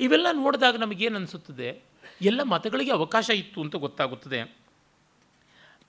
ಇವೆಲ್ಲ 0.00 0.26
ನೋಡಿದಾಗ 0.32 0.76
ನಮಗೇನು 0.76 1.16
ಅನಿಸುತ್ತದೆ? 1.16 1.89
ಎಲ್ಲ 2.22 2.42
ಮತಗಳಿಗೆ 2.42 2.90
ಅವಕಾಶ 2.90 3.30
ಇತ್ತು 3.30 3.60
ಅಂತ 3.60 3.76
ಗೊತ್ತಾಗುತ್ತದೆ. 3.76 4.56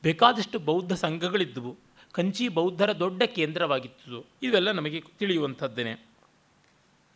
ಬೇಕಾದಷ್ಟು 0.03 0.59
ಬೌದ್ಧ 0.59 0.93
ಸಂಘಗಳಿದ್ದವು 0.93 1.77
ಕಂಚಿ 2.11 2.47
ಬೌದ್ಧರ 2.47 2.91
ದೊಡ್ಡ 2.91 3.23
ಕೇಂದ್ರವಾಗಿತ್ತು. 3.23 4.25
ಇವೆಲ್ಲ 4.43 4.71
ನಮಗೆ 4.71 5.03
ತಿಳಿಯುವಂಥದ್ದೇನೆ. 5.19 5.93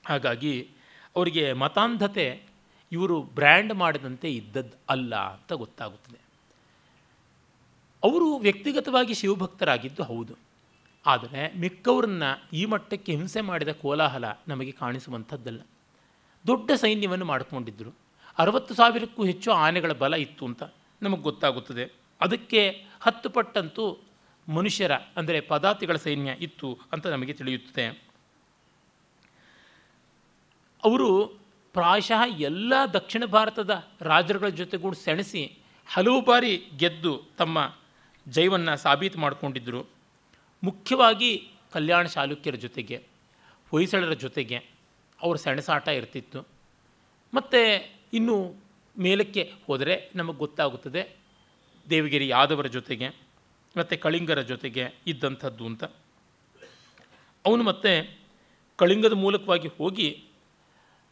ಹಾಗಾಗಿ 0.06 0.70
ಅವರಿಗೆ 1.16 1.54
ಮತಾಂಧತೆ 1.54 2.42
ಇವರು 2.92 3.22
ಬ್ರ್ಯಾಂಡ್ 3.22 3.74
ಮಾಡಿದಂತೆ 3.74 4.30
ಇದ್ದದ್ದು 4.30 4.78
ಅಲ್ಲ 4.90 5.16
ಅಂತ 5.16 5.54
ಗೊತ್ತಾಗುತ್ತದೆ. 5.54 6.20
ಅವರು 8.04 8.36
ವ್ಯಕ್ತಿಗತವಾಗಿ 8.36 9.14
ಶಿವಭಕ್ತರಾಗಿದ್ದು 9.14 10.04
ಹೌದು. 10.04 10.34
ಆದರೆ 11.06 11.58
ಮಿಕ್ಕವರನ್ನ 11.58 12.24
ಈ 12.54 12.66
ಮಟ್ಟಕ್ಕೆ 12.66 13.12
ಹಿಂಸೆ 13.12 13.42
ಮಾಡಿದ 13.42 13.68
ಕೋಲಾಹಲ 13.68 14.26
ನಮಗೆ 14.48 14.72
ಕಾಣಿಸುವಂಥದ್ದಲ್ಲ. 14.72 15.62
ದೊಡ್ಡ 16.48 16.72
ಸೈನ್ಯವನ್ನು 16.72 17.26
ಮಾಡಿಕೊಂಡಿದ್ದರು 17.26 18.05
ಅರವತ್ತು 18.40 18.74
ಸಾವಿರಕ್ಕೂ 18.74 19.26
ಹೆಚ್ಚು 19.26 19.52
ಆನೆಗಳ 19.52 19.94
ಬಲ 19.94 20.14
ಇತ್ತು 20.14 20.46
ಅಂತ 20.46 20.64
ನಮಗೆ 21.02 21.22
ಗೊತ್ತಾಗುತ್ತದೆ. 21.22 21.86
ಅದಕ್ಕೆ 22.22 22.86
ಹತ್ತು 23.02 23.30
ಪಟ್ಟಂತೂ 23.30 23.86
ಮನುಷ್ಯರ, 24.50 24.92
ಅಂದರೆ 25.18 25.42
ಪದಾತಿಗಳ 25.42 25.96
ಸೈನ್ಯ 25.96 26.32
ಇತ್ತು 26.42 26.80
ಅಂತ 26.94 27.08
ನಮಗೆ 27.08 27.34
ತಿಳಿಯುತ್ತದೆ. 27.34 27.86
ಅವರು 30.84 31.10
ಪ್ರಾಯಶಃ 31.74 32.22
ಎಲ್ಲ 32.40 32.74
ದಕ್ಷಿಣ 32.94 33.26
ಭಾರತದ 33.26 33.88
ರಾಜರುಗಳ 34.02 34.48
ಜೊತೆಗೂಡು 34.48 34.96
ಸೆಣಸಿ 34.96 35.58
ಹಲವು 35.88 36.22
ಬಾರಿ 36.22 36.54
ಗೆದ್ದು 36.78 37.14
ತಮ್ಮ 37.38 37.76
ಜೈವನ್ನು 38.28 38.78
ಸಾಬೀತು 38.78 39.20
ಮಾಡಿಕೊಂಡಿದ್ದರು 39.20 39.82
ಮುಖ್ಯವಾಗಿ 40.64 41.32
ಕಲ್ಯಾಣ 41.74 42.06
ಚಾಲುಕ್ಯರ 42.06 42.56
ಜೊತೆಗೆ, 42.56 42.98
ಹೊಯ್ಸಳರ 43.72 44.14
ಜೊತೆಗೆ 44.14 44.58
ಅವರ 45.22 45.36
ಸೆಣಸಾಟ 45.36 45.88
ಇರ್ತಿತ್ತು. 45.88 46.48
ಮತ್ತು 47.34 47.95
ಇನ್ನು 48.18 48.36
ಮೇಲಕ್ಕೆ 48.96 49.44
ಹೋದರೆ 49.68 49.96
ನಮಗೆ 50.16 50.38
ಗೊತ್ತಾಗುತ್ತದೆ 50.38 51.02
ದೇವಗಿರಿ 51.90 52.28
ಯಾದವರ 52.28 52.68
ಜೊತೆಗೆ, 52.68 53.08
ಮತ್ತು 53.78 53.94
ಕಳಿಂಗರ 54.02 54.42
ಜೊತೆಗೆ 54.42 54.84
ಇದ್ದಂಥದ್ದು 55.08 55.66
ಅಂತ. 55.66 55.84
ಅವನು 57.46 57.64
ಮತ್ತೆ 57.64 57.94
ಕಳಿಂಗದ 58.80 59.14
ಮೂಲಕವಾಗಿ 59.14 59.70
ಹೋಗಿ 59.80 60.10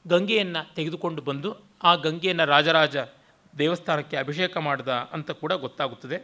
ಗಂಗೆಯನ್ನು 0.07 0.61
ತೆಗೆದುಕೊಂಡು 0.75 1.21
ಬಂದು 1.21 1.49
ಆ 1.83 1.91
ಗಂಗೆಯನ್ನು 1.95 2.45
ರಾಜರಾಜ 2.45 2.97
ದೇವಸ್ಥಾನಕ್ಕೆ 3.57 4.17
ಅಭಿಷೇಕ 4.17 4.57
ಮಾಡಿದ 4.57 4.87
ಅಂತ 4.87 5.31
ಕೂಡ 5.31 5.53
ಗೊತ್ತಾಗುತ್ತದೆ. 5.65 6.17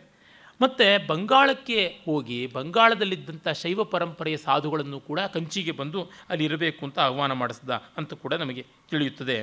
ಮತ್ತು 0.62 0.86
ಬಂಗಾಳಕ್ಕೆ 1.08 1.82
ಹೋಗಿ 2.06 2.40
ಬಂಗಾಳದಲ್ಲಿದ್ದಂಥ 2.48 3.48
ಶೈವ 3.62 3.84
ಪರಂಪರೆಯ 3.84 4.38
ಸಾಧುಗಳನ್ನು 4.38 5.00
ಕೂಡ 5.00 5.20
ಕಂಚಿಗೆ 5.36 5.72
ಬಂದು 5.72 6.02
ಅಲ್ಲಿ 6.30 6.46
ಇರಬೇಕು 6.46 6.82
ಅಂತ 6.86 7.00
ಆಹ್ವಾನ 7.00 7.32
ಮಾಡಿಸಿದ 7.32 7.70
ಅಂತ 7.98 8.14
ಕೂಡ 8.14 8.34
ನಮಗೆ 8.34 8.66
ತಿಳಿಯುತ್ತದೆ. 8.90 9.38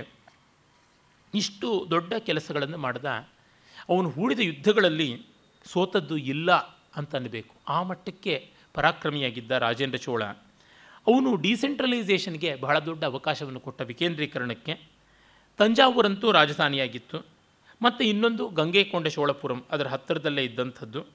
ಇಷ್ಟು 1.35 1.87
ದೊಡ್ಡ 1.91 2.15
ಕೆಲಸಗಳನ್ನು 2.19 2.79
ಮಾಡಿದ, 2.79 3.05
ಅವನು 3.89 4.11
ಹೂಡಿದ 4.11 4.41
ಯುದ್ಧಗಳಲ್ಲಿ 4.41 5.23
ಸೋತದ್ದು 5.65 6.17
ಇಲ್ಲ 6.17 6.53
ಅಂತ 6.97 7.15
ಅನ್ನಬೇಕು 7.15 7.55
ಆ 7.69 7.83
ಮಟ್ಟಕ್ಕೆ 7.83 8.51
ಪರಾಕ್ರಮಿಯಾಗಿದ್ದ 8.75 9.51
ರಾಜೇಂದ್ರ 9.51 9.99
ಚೋಳ, 9.99 10.25
ಅವನು 11.07 11.37
ಡಿಸೆಂಟ್ರಲೈಸೇಷನ್ಗೆ 11.37 12.55
ಬಹಳ 12.55 12.79
ದೊಡ್ಡ 12.79 13.05
ಅವಕಾಶವನ್ನು 13.05 13.61
ಕೊಟ್ಟ 13.61 13.81
ವಿಕೇಂದ್ರೀಕರಣಕ್ಕೆ. 13.81 14.81
ತಂಜಾವೂರಂತೂ 15.59 16.33
ರಾಜಧಾನಿಯಾಗಿತ್ತು. 16.33 17.27
ಮತ್ತು 17.83 18.05
ಇನ್ನೊಂದು 18.05 18.49
ಗಂಗೆಕೊಂಡ 18.49 19.07
ಚೋಳಪುರಂ 19.07 19.65
ಅದರ 19.71 19.87
ಹತ್ತಿರದಲ್ಲೇ 19.87 20.45
ಇದ್ದಂಥದ್ದು. 20.45 21.07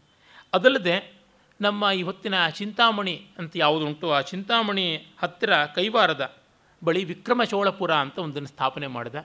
ಅದಲ್ಲದೆ 0.53 1.13
ನಮ್ಮ 1.61 1.85
ಇವತ್ತಿನ 1.85 2.47
ಚಿಂತಾಮಣಿ 2.47 3.27
ಅಂತ 3.37 3.53
ಯಾವುದುಂಟು 3.55 4.11
ಆ 4.11 4.21
ಚಿಂತಾಮಣಿ 4.21 5.13
ಹತ್ತಿರ 5.19 5.65
ಕೈವಾರದ 5.65 6.35
ಬಳಿ 6.83 7.03
ವಿಕ್ರಮ 7.03 7.43
ಚೋಳಪುರ 7.43 7.93
ಅಂತ 7.93 8.19
ಒಂದನ್ನು 8.19 8.47
ಸ್ಥಾಪನೆ 8.47 8.87
ಮಾಡಿದ. 8.87 9.15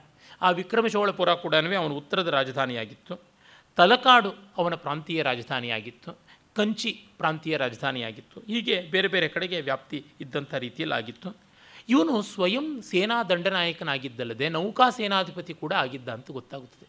ಆ 0.41 0.49
ವಿಕ್ರಮ 0.49 0.87
ಚೋಳಪುರ 0.87 1.33
ಕೂಡ 1.33 1.55
ಅವನ 1.55 1.91
ಉತ್ತರದ 1.91 2.27
ರಾಜಧಾನಿಯಾಗಿತ್ತು. 2.27 3.19
ತಲಕಾಡು 3.75 4.33
ಅವನ 4.57 4.75
ಪ್ರಾಂತೀಯ 4.75 5.21
ರಾಜಧಾನಿಯಾಗಿತ್ತು. 5.21 6.19
ಕಂಚಿ 6.55 7.05
ಪ್ರಾಂತೀಯ 7.17 7.57
ರಾಜಧಾನಿಯಾಗಿತ್ತು. 7.57 8.39
ಹೀಗೆ 8.39 8.81
ಬೇರೆ 8.81 9.07
ಬೇರೆ 9.07 9.27
ಕಡೆಗೆ 9.27 9.61
ವ್ಯಾಪ್ತಿ 9.61 10.05
ಇದ್ದಂಥ 10.21 10.53
ರೀತಿಯಲ್ಲಾಗಿತ್ತು. 10.53 11.37
ಇವನು 11.89 12.21
ಸ್ವಯಂ 12.21 12.81
ಸೇನಾ 12.81 13.23
ದಂಡನಾಯಕನಾಗಿದ್ದಲ್ಲದೆ 13.23 14.49
ನೌಕಾ 14.49 14.89
ಸೇನಾಧಿಪತಿ 14.89 15.53
ಕೂಡ 15.53 15.73
ಆಗಿದ್ದ 15.73 16.09
ಅಂತ 16.09 16.31
ಗೊತ್ತಾಗುತ್ತದೆ. 16.31 16.87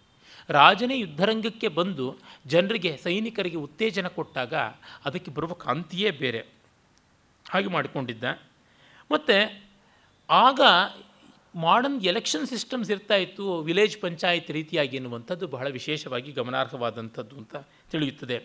ರಾಜನೇ 0.52 0.98
ಯುದ್ಧರಂಗಕ್ಕೆ 0.98 1.68
ಬಂದು 1.68 2.16
ಜನರಿಗೆ, 2.46 2.96
ಸೈನಿಕರಿಗೆ 2.96 3.56
ಉತ್ತೇಜನ 3.56 4.08
ಕೊಟ್ಟಾಗ 4.08 4.54
ಅದಕ್ಕೆ 5.04 5.30
ಬರುವ 5.30 5.52
ಕಾಂತಿಯೇ 5.52 6.10
ಬೇರೆ. 6.10 6.46
ಹಾಗೆ 7.50 7.66
ಮಾಡಿಕೊಂಡಿದ್ದ. 7.66 8.24
ಮತ್ತು 9.12 9.62
ಆಗ 10.30 10.60
ಮಾಡರ್ನ್ 11.54 12.02
ಎಲೆಕ್ಷನ್ 12.02 12.46
ಸಿಸ್ಟಮ್ಸ್ 12.46 12.90
ಇರ್ತಾ 12.90 13.14
ಇತ್ತು 13.14 13.58
ವಿಲೇಜ್ 13.62 14.00
ಪಂಚಾಯತ್ 14.00 14.50
ರೀತಿಯಾಗಿ 14.50 14.96
ಎನ್ನುವಂಥದ್ದು 14.96 15.46
ಬಹಳ 15.46 15.68
ವಿಶೇಷವಾಗಿ 15.68 16.32
ಗಮನಾರ್ಹವಾದಂಥದ್ದು 16.32 17.36
ಅಂತ 17.36 17.56
ತಿಳಿಯುತ್ತದೆ. 17.90 18.36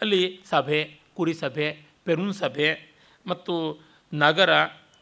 ಅಲ್ಲಿ 0.00 0.40
ಸಭೆ, 0.50 1.00
ಕುರಿ 1.16 1.34
ಸಭೆ 1.34 1.86
ಪೆರುನ್ 2.04 2.32
ಸಭೆ 2.32 2.98
ಮತ್ತು 3.26 3.82
ನಗರ, 4.14 4.50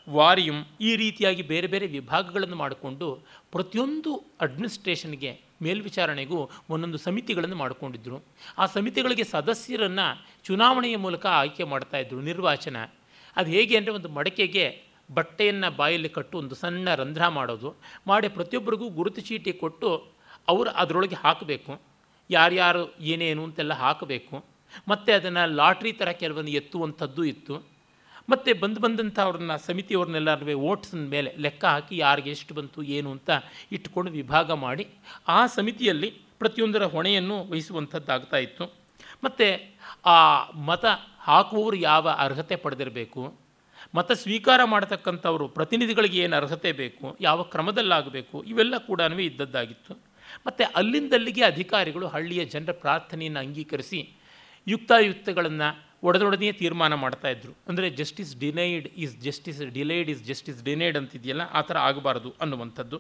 ವಾರಿಯಂ 0.09 0.67
ಈ 0.81 0.97
ರೀತಿಯಾಗಿ 0.97 1.43
ಬೇರೆ 1.43 1.67
ಬೇರೆ 1.67 1.87
ವಿಭಾಗಗಳನ್ನು 1.87 2.57
ಮಾಡಿಕೊಂಡು 2.57 3.25
ಪ್ರತಿಯೊಂದು 3.53 4.17
ಅಡ್ಮಿನಿಸ್ಟ್ರೇಷನ್ಗೆ 4.41 5.41
ಮೇಲ್ವಿಚಾರಣೆಗೂ 5.63 6.51
ಒಂದೊಂದು 6.71 6.99
ಸಮಿತಿಗಳನ್ನು 6.99 7.57
ಮಾಡಿಕೊಂಡಿದ್ದರು 7.57 8.25
ಆ 8.59 8.67
ಸಮಿತಿಗಳಿಗೆ 8.67 9.25
ಸದಸ್ಯರನ್ನು 9.25 10.25
ಚುನಾವಣೆಯ 10.45 10.97
ಮೂಲಕ 10.97 11.27
ಆಯ್ಕೆ 11.27 11.65
ಮಾಡ್ತಾಯಿದ್ರು 11.65 12.21
ನಿರ್ವಾಚನ. 12.21 12.77
ಅದು 13.37 13.51
ಹೇಗೆ 13.51 13.77
ಅಂದರೆ 13.77 13.93
ಒಂದು 13.93 14.09
ಮಡಕೆಗೆ 14.09 14.88
ಬಟ್ಟೆಯನ್ನು 15.15 15.77
ಬಾಯಲ್ಲಿ 15.77 16.09
ಕಟ್ಟು 16.09 16.39
ಒಂದು 16.39 16.55
ಸಣ್ಣ 16.55 16.95
ರಂಧ್ರ 16.95 17.29
ಮಾಡೋದು, 17.29 17.77
ಮಾಡಿ 18.07 18.29
ಪ್ರತಿಯೊಬ್ಬರಿಗೂ 18.29 18.89
ಗುರುತು 18.89 19.21
ಚೀಟಿ 19.21 19.53
ಕೊಟ್ಟು 19.53 20.13
ಅವರು 20.49 20.71
ಅದರೊಳಗೆ 20.71 21.15
ಹಾಕಬೇಕು. 21.15 21.81
ಯಾರ್ಯಾರು 22.31 22.99
ಏನೇನು 22.99 23.45
ಅಂತೆಲ್ಲ 23.45 23.73
ಹಾಕಬೇಕು. 23.73 24.45
ಮತ್ತು 24.89 25.13
ಅದನ್ನು 25.13 25.55
ಲಾಟ್ರಿ 25.55 25.93
ಥರ 25.93 26.09
ಕೆಲವೊಂದು 26.09 26.51
ಎತ್ತುವಂಥದ್ದು 26.51 27.25
ಇತ್ತು. 27.25 27.67
ಮತ್ತು 28.31 28.61
ಬಂದು 28.61 28.81
ಬಂದಂಥ 28.81 29.19
ಅವ್ರನ್ನ 29.19 29.57
ಸಮಿತಿಯವ್ರನ್ನೆಲ್ಲರೂ 29.57 30.55
ಓಟ್ಸಿನ 30.55 31.09
ಮೇಲೆ 31.09 31.35
ಲೆಕ್ಕ 31.39 31.65
ಹಾಕಿ 31.65 31.97
ಯಾರಿಗೆ 31.99 32.31
ಎಷ್ಟು 32.31 32.55
ಬಂತು, 32.55 32.83
ಏನು 32.83 33.11
ಅಂತ 33.11 33.31
ಇಟ್ಕೊಂಡು 33.73 34.11
ವಿಭಾಗ 34.11 34.53
ಮಾಡಿ 34.53 34.89
ಆ 35.29 35.47
ಸಮಿತಿಯಲ್ಲಿ 35.47 36.11
ಪ್ರತಿಯೊಂದರ 36.39 36.85
ಹೊಣೆಯನ್ನು 36.85 37.51
ವಹಿಸುವಂಥದ್ದಾಗ್ತಾ 37.51 38.37
ಇತ್ತು. 38.37 38.65
ಮತ್ತು 39.25 39.77
ಆ 40.07 40.51
ಮತ 40.53 40.85
ಹಾಕುವವರು 41.21 41.77
ಯಾವ 41.77 42.09
ಅರ್ಹತೆ 42.09 42.57
ಪಡೆದಿರಬೇಕು? 42.57 43.48
ಮತ 43.97 44.13
ಸ್ವೀಕಾರ 44.23 44.61
ಮಾಡತಕ್ಕಂಥವರು 44.73 45.45
ಪ್ರತಿನಿಧಿಗಳಿಗೆ 45.57 46.19
ಏನು 46.25 46.35
ಅರ್ಹತೆ 46.39 46.71
ಬೇಕು, 46.81 47.07
ಯಾವ 47.27 47.39
ಕ್ರಮದಲ್ಲಾಗಬೇಕು, 47.53 48.37
ಇವೆಲ್ಲ 48.53 48.75
ಕೂಡ 48.89 49.01
ಇದ್ದದ್ದಾಗಿತ್ತು. 49.31 49.93
ಮತ್ತು 50.47 50.65
ಅಲ್ಲಿಂದಲ್ಲಿಗೆ 50.79 51.43
ಅಧಿಕಾರಿಗಳು 51.53 52.07
ಹಳ್ಳಿಯ 52.15 52.43
ಜನರ 52.55 52.73
ಪ್ರಾರ್ಥನೆಯನ್ನು 52.85 53.41
ಅಂಗೀಕರಿಸಿ 53.45 54.01
ಯುಕ್ತಾಯುಕ್ತಗಳನ್ನು 54.67 55.69
ಒಡೆದೊಡನೆಯೇ 56.09 56.53
ತೀರ್ಮಾನ 56.59 56.95
ಇದ್ದರು 57.35 57.53
ಅಂದರೆ 57.69 57.87
justice 58.01 58.33
denied 58.43 58.87
is 59.05 59.15
justice 59.27 59.63
delayed 59.79 60.11
is 60.15 60.23
justice 60.29 60.61
denied 60.69 60.99
ಅಂತಿದೆಯಲ್ಲ, 61.01 61.45
ಆ 61.59 61.61
ಥರ 61.69 61.77
ಆಗಬಾರದು 61.89 62.31
ಅನ್ನುವಂಥದ್ದು. 62.43 62.99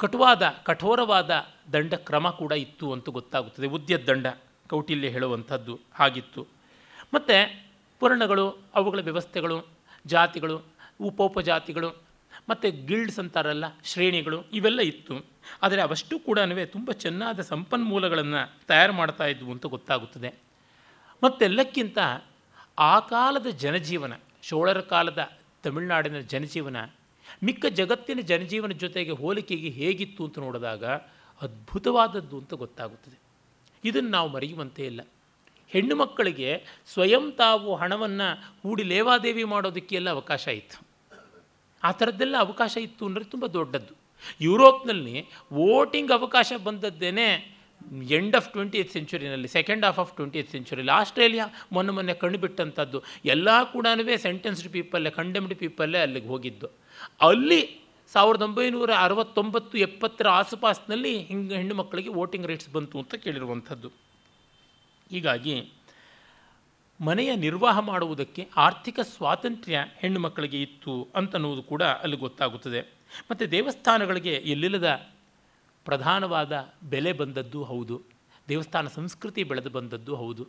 ಕಟುವಾದ, 0.00 0.42
ಕಠೋರವಾದ 0.68 1.30
ದಂಡ 1.72 1.94
ಕ್ರಮ 2.08 2.26
ಕೂಡ 2.42 2.52
ಇತ್ತು 2.66 2.86
ಅಂತ 2.96 3.08
ಗೊತ್ತಾಗುತ್ತದೆ. 3.18 3.66
ಉದ್ಯದ 3.78 4.04
ದಂಡ 4.10 4.26
ಕೌಟಿಲ್ಯ 4.72 5.08
ಹೇಳುವಂಥದ್ದು 5.16 5.74
ಆಗಿತ್ತು. 6.06 6.42
ಮತ್ತು 7.14 7.36
ವರ್ಣಗಳು 8.02 8.58
ಅವುಗಳ 8.74 9.00
ವ್ಯವಸ್ಥೆಗಳು, 9.00 9.68
ಜಾತಿಗಳು, 10.06 10.62
ಉಪೋಪಜಾತಿಗಳು, 11.00 11.90
ಮತ್ತು 12.48 12.86
ಗಿಲ್ಡ್ಸ್ 12.86 13.18
ಅಂತಾರಲ್ಲ, 13.18 13.64
ಶ್ರೇಣಿಗಳು, 13.84 14.44
ಇವೆಲ್ಲ 14.52 14.80
ಇತ್ತು. 14.80 15.26
ಆದರೆ 15.62 15.82
ಅವಷ್ಟು 15.82 16.18
ಕೂಡ 16.18 16.38
ತುಂಬ 16.64 16.92
ಚೆನ್ನಾದ 16.92 17.40
ಸಂಪನ್ಮೂಲಗಳನ್ನು 17.40 18.66
ತಯಾರು 18.66 18.92
ಮಾಡ್ತಾ 18.92 19.26
ಇದ್ವು 19.26 19.52
ಅಂತ 19.52 19.66
ಗೊತ್ತಾಗುತ್ತದೆ. 19.66 20.34
ಮತ್ತೆಲ್ಲಕ್ಕಿಂತ 21.24 21.98
ಆ 22.78 23.00
ಕಾಲದ 23.00 23.46
ಜನಜೀವನ, 23.46 24.12
ಚೋಳರ 24.42 24.80
ಕಾಲದ 24.80 25.30
ತಮಿಳುನಾಡಿನ 25.62 26.20
ಜನಜೀವನ, 26.20 26.76
ಮಿಕ್ಕ 27.44 27.66
ಜಗತ್ತಿನ 27.66 28.20
ಜನಜೀವನ 28.20 28.72
ಜೊತೆಗೆ 28.72 29.10
ಹೋಲಿಕೆಗೆ 29.10 29.68
ಹೇಗಿತ್ತು 29.68 30.24
ಅಂತ 30.24 30.38
ನೋಡಿದಾಗ 30.38 30.84
ಅದ್ಭುತವಾದದ್ದು 31.40 32.38
ಅಂತ 32.38 32.54
ಗೊತ್ತಾಗುತ್ತದೆ. 32.54 33.18
ಇದನ್ನು 33.84 34.10
ನಾವು 34.10 34.28
ಮರೆಯುವಂತೆ 34.28 34.86
ಇಲ್ಲ. 34.86 35.00
ಹೆಣ್ಣು 35.72 35.94
ಮಕ್ಕಳಿಗೆ 36.02 36.50
ಸ್ವಯಂ 36.92 37.24
ತಾವು 37.42 37.68
ಹಣವನ್ನು 37.82 38.28
ಹೂಡಿ 38.62 38.84
ಲೇವಾದೇವಿ 38.92 39.44
ಮಾಡೋದಕ್ಕೆಲ್ಲ 39.54 40.08
ಅವಕಾಶ 40.16 40.44
ಇತ್ತು. 40.60 40.78
ಆ 41.82 41.90
ಥರದ್ದೆಲ್ಲ 42.00 42.36
ಅವಕಾಶ 42.46 42.72
ಇತ್ತು 42.88 43.02
ಅಂದರೆ 43.08 43.24
ತುಂಬ 43.32 43.46
ದೊಡ್ಡದ್ದು. 43.58 43.94
ಯುರೋಪ್ನಲ್ಲಿ 44.46 45.16
ವೋಟಿಂಗ್ 45.58 46.12
ಅವಕಾಶ 46.18 46.52
ಬಂದದ್ದೇನೆ 46.68 47.26
ಎಂಡ್ 48.18 48.34
ಆಫ್ 48.38 48.48
ಟ್ವೆಂಟಿ 48.54 48.80
ಸೆಂಚುರಿನಲ್ಲಿ 48.94 49.48
ಸೆಕೆಂಡ್ 49.48 49.84
ಹಾಫ್ 49.86 50.00
ಆಫ್ 50.02 50.10
ಟ್ವೆಂಟಿ 50.16 50.40
ಸೆಂಚುರಿಯಲ್ಲಿ 50.54 50.94
ಆಸ್ಟ್ರೇಲಿಯಾ 50.96 51.46
ಮೊನ್ನೆ 51.74 51.92
ಮೊನ್ನೆ 51.96 52.14
ಕಂಡುಬಿಟ್ಟಂಥದ್ದು 52.22 52.98
ಎಲ್ಲ 53.34 53.48
ಕೂಡ 53.74 53.86
ಸೆಂಟೆನ್ಸ್ಡ್ 54.26 54.68
ಪೀಪಲ್ಲೇ 54.74 55.10
ಕಂಡೆಮ್ಡ್ 55.20 55.54
ಪೀಪಲ್ಲೇ 55.62 56.00
ಅಲ್ಲಿಗೆ 56.06 56.28
ಹೋಗಿದ್ದು. 56.34 56.68
ಅಲ್ಲಿ 57.28 57.62
ಸಾವಿರದ 58.14 58.44
ಒಂಬೈನೂರ 58.48 58.90
ಅರವತ್ತೊಂಬತ್ತು 59.06 59.78
ಎಪ್ಪತ್ತರ 59.78 60.28
ಆಸುಪಾಸಿನಲ್ಲಿ 60.40 61.12
ಹಿಂಗೆ 61.30 61.56
ಹೆಣ್ಣು 61.60 61.74
ಮಕ್ಕಳಿಗೆ 61.80 62.12
ವೋಟಿಂಗ್ 62.18 62.46
ರೈಟ್ಸ್ 62.50 62.70
ಬಂತು 62.76 62.98
ಅಂತ 63.02 63.14
ಕೇಳಿರುವಂಥದ್ದು. 63.24 63.90
ಹೀಗಾಗಿ 65.10 65.72
ಮನೆಯ 67.00 67.36
ನಿರ್ವಾಹ 67.36 67.78
ಮಾಡುವುದಕ್ಕೆ 67.78 68.48
ಆರ್ಥಿಕ 68.56 69.00
ಸ್ವಾತಂತ್ರ್ಯ 69.00 69.84
ಹೆಣ್ಣು 69.98 70.20
ಮಕ್ಕಳಿಗೆ 70.20 70.62
ಇತ್ತು 70.62 71.08
ಅಂತನ್ನುವುದು 71.14 71.62
ಕೂಡ 71.62 71.82
ಅಲ್ಲಿ 71.82 72.16
ಗೊತ್ತಾಗುತ್ತದೆ. 72.16 72.80
ಮತ್ತು 73.30 73.50
ದೇವಸ್ಥಾನಗಳಿಗೆ 73.50 74.34
ಎಲ್ಲಿಲ್ಲದ 74.34 75.06
ಪ್ರಧಾನವಾದ 75.84 76.72
ಬೆಲೆ 76.82 77.12
ಬಂದದ್ದು 77.12 77.64
ಹೌದು. 77.64 78.02
ದೇವಸ್ಥಾನ 78.48 78.86
ಸಂಸ್ಕೃತಿ 78.86 79.44
ಬೆಳೆದು 79.44 79.70
ಬಂದದ್ದು 79.70 80.16
ಹೌದು. 80.16 80.48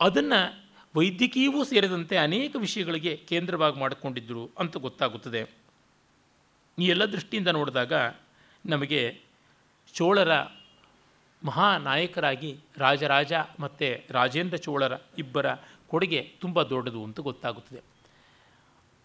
ಅದನ್ನು 0.00 0.68
ವೈದ್ಯಕೀಯವೂ 0.94 1.64
ಸೇರಿದಂತೆ 1.64 2.16
ಅನೇಕ 2.16 2.56
ವಿಷಯಗಳಿಗೆ 2.56 3.16
ಕೇಂದ್ರವಾಗಿ 3.16 3.80
ಮಾಡಿಕೊಂಡಿದ್ದರು 3.80 4.50
ಅಂತ 4.58 4.76
ಗೊತ್ತಾಗುತ್ತದೆ. 4.76 5.40
ಈ 6.78 6.86
ಎಲ್ಲ 6.86 7.04
ದೃಷ್ಟಿಯಿಂದ 7.04 7.48
ನೋಡಿದಾಗ 7.48 7.92
ನಮಗೆ 8.66 9.20
ಚೋಳರ 9.94 10.30
ಮಹಾನಾಯಕರಾಗಿ 11.44 12.58
ರಾಜರಾಜ 12.76 13.32
ಮತ್ತು 13.60 14.04
ರಾಜೇಂದ್ರ 14.10 14.56
ಚೋಳರ 14.56 14.92
ಇಬ್ಬರ 15.18 15.46
ಕೊಡುಗೆ 15.88 16.32
ತುಂಬ 16.40 16.62
ದೊಡ್ಡದು 16.62 17.04
ಅಂತ 17.04 17.20
ಗೊತ್ತಾಗುತ್ತದೆ. 17.20 17.80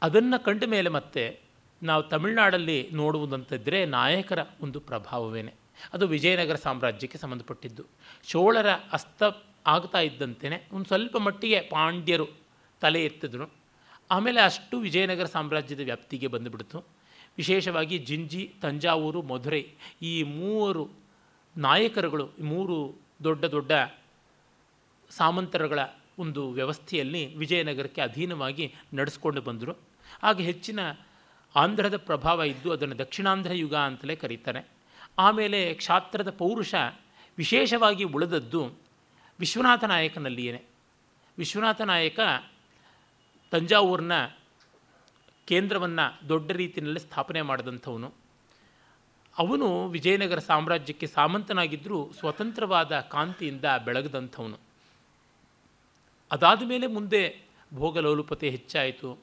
ಅದನ್ನು 0.01 0.43
ಕಂಡ 0.43 0.63
ಮೇಲೆ 0.63 0.89
ಮತ್ತೆ 0.89 1.39
ನಾವು 1.83 2.03
ತಮಿಳುನಾಡಲ್ಲಿ 2.03 2.89
ನೋಡುವುದಂತಿದ್ದರೆ 2.93 3.85
ನಾಯಕರ 3.85 4.39
ಒಂದು 4.61 4.79
ಪ್ರಭಾವವೇನೆ. 4.79 5.53
ಅದು 5.93 6.07
ವಿಜಯನಗರ 6.07 6.55
ಸಾಮ್ರಾಜ್ಯಕ್ಕೆ 6.55 7.17
ಸಂಬಂಧಪಟ್ಟಿದ್ದು. 7.17 7.83
ಚೋಳರ 8.27 8.69
ಅಸ್ತ 8.69 9.23
ಆಗ್ತಾ 9.67 9.99
ಇದ್ದಂತೆಯೇ 9.99 10.67
ಒಂದು 10.71 10.85
ಸ್ವಲ್ಪ 10.85 11.17
ಮಟ್ಟಿಗೆ 11.17 11.61
ಪಾಂಡ್ಯರು 11.61 12.27
ತಲೆ 12.81 13.05
ಎತ್ತಿದ್ರು. 13.05 13.49
ಆಮೇಲೆ 14.11 14.41
ಅಷ್ಟು 14.41 14.79
ವಿಜಯನಗರ 14.79 15.25
ಸಾಮ್ರಾಜ್ಯದ 15.25 15.79
ವ್ಯಾಪ್ತಿಗೆ 15.79 16.27
ಬಂದುಬಿಡ್ತು. 16.27 16.83
ವಿಶೇಷವಾಗಿ 17.37 17.97
ಜಿಂಜಿ, 17.97 18.53
ತಂಜಾವೂರು, 18.61 19.21
ಮಧುರೈ 19.21 19.65
ಈ 20.01 20.23
ಮೂವರು 20.23 21.00
ನಾಯಕರುಗಳು 21.57 22.29
ಮೂರು 22.41 23.01
ದೊಡ್ಡ 23.23 23.45
ದೊಡ್ಡ 23.45 23.71
ಸಾಮಂತರಗಳ 25.09 25.79
ಒಂದು 26.19 26.49
ವ್ಯವಸ್ಥೆಯಲ್ಲಿ 26.49 27.35
ವಿಜಯನಗರಕ್ಕೆ 27.35 28.01
ಅಧೀನವಾಗಿ 28.01 28.75
ನಡೆಸ್ಕೊಂಡು 28.93 29.41
ಬಂದರು. 29.41 29.75
ಆಗ 30.23 30.41
ಹೆಚ್ಚಿನ 30.41 30.79
ಆಂಧ್ರದ 31.55 31.97
ಪ್ರಭಾವ 31.97 32.43
ಇದ್ದು 32.43 32.71
ಅದನ್ನು 32.71 32.99
ದಕ್ಷಿಣಾಂಧ್ರ 32.99 33.53
ಯುಗ 33.53 33.75
ಅಂತಲೇ 33.75 34.15
ಕರೀತಾರೆ. 34.15 34.67
ಆಮೇಲೆ 35.19 35.73
ಕ್ಷಾತ್ರದ 35.73 36.29
ಪೌರುಷ 36.29 36.75
ವಿಶೇಷವಾಗಿ 37.37 38.03
ಉಳಿದದ್ದು 38.03 38.71
ವಿಶ್ವನಾಥ 39.39 39.83
ನಾಯಕನಲ್ಲಿಯೇ 39.83 40.63
ವಿಶ್ವನಾಥ 41.37 41.81
ನಾಯಕ 41.81 42.19
ತಂಜಾವೂರಿನ 43.51 44.25
ಕೇಂದ್ರವನ್ನು 45.45 46.29
ದೊಡ್ಡ 46.29 46.51
ರೀತಿಯಲ್ಲಿ 46.51 46.99
ಸ್ಥಾಪನೆ 46.99 47.41
ಮಾಡಿದಂಥವನು. 47.41 48.20
ಅವನು 49.37 49.87
ವಿಜಯನಗರ 49.87 50.39
ಸಾಮ್ರಾಜ್ಯಕ್ಕೆ 50.39 51.07
ಸಾಮಂತನಾಗಿದ್ದರೂ 51.07 52.11
ಸ್ವತಂತ್ರವಾದ 52.11 52.99
ಕಾಂತಿಯಿಂದ 52.99 53.65
ಬೆಳಗದಂಥವನು. 53.85 54.57
ಅದಾದ 56.31 56.61
ಮೇಲೆ 56.65 56.87
ಮುಂದೆ 56.87 57.41
ಭೋಗಲೋಲುಪತೆ 57.73 58.49
ಹೆಚ್ಚಾಯಿತು. 58.49 59.19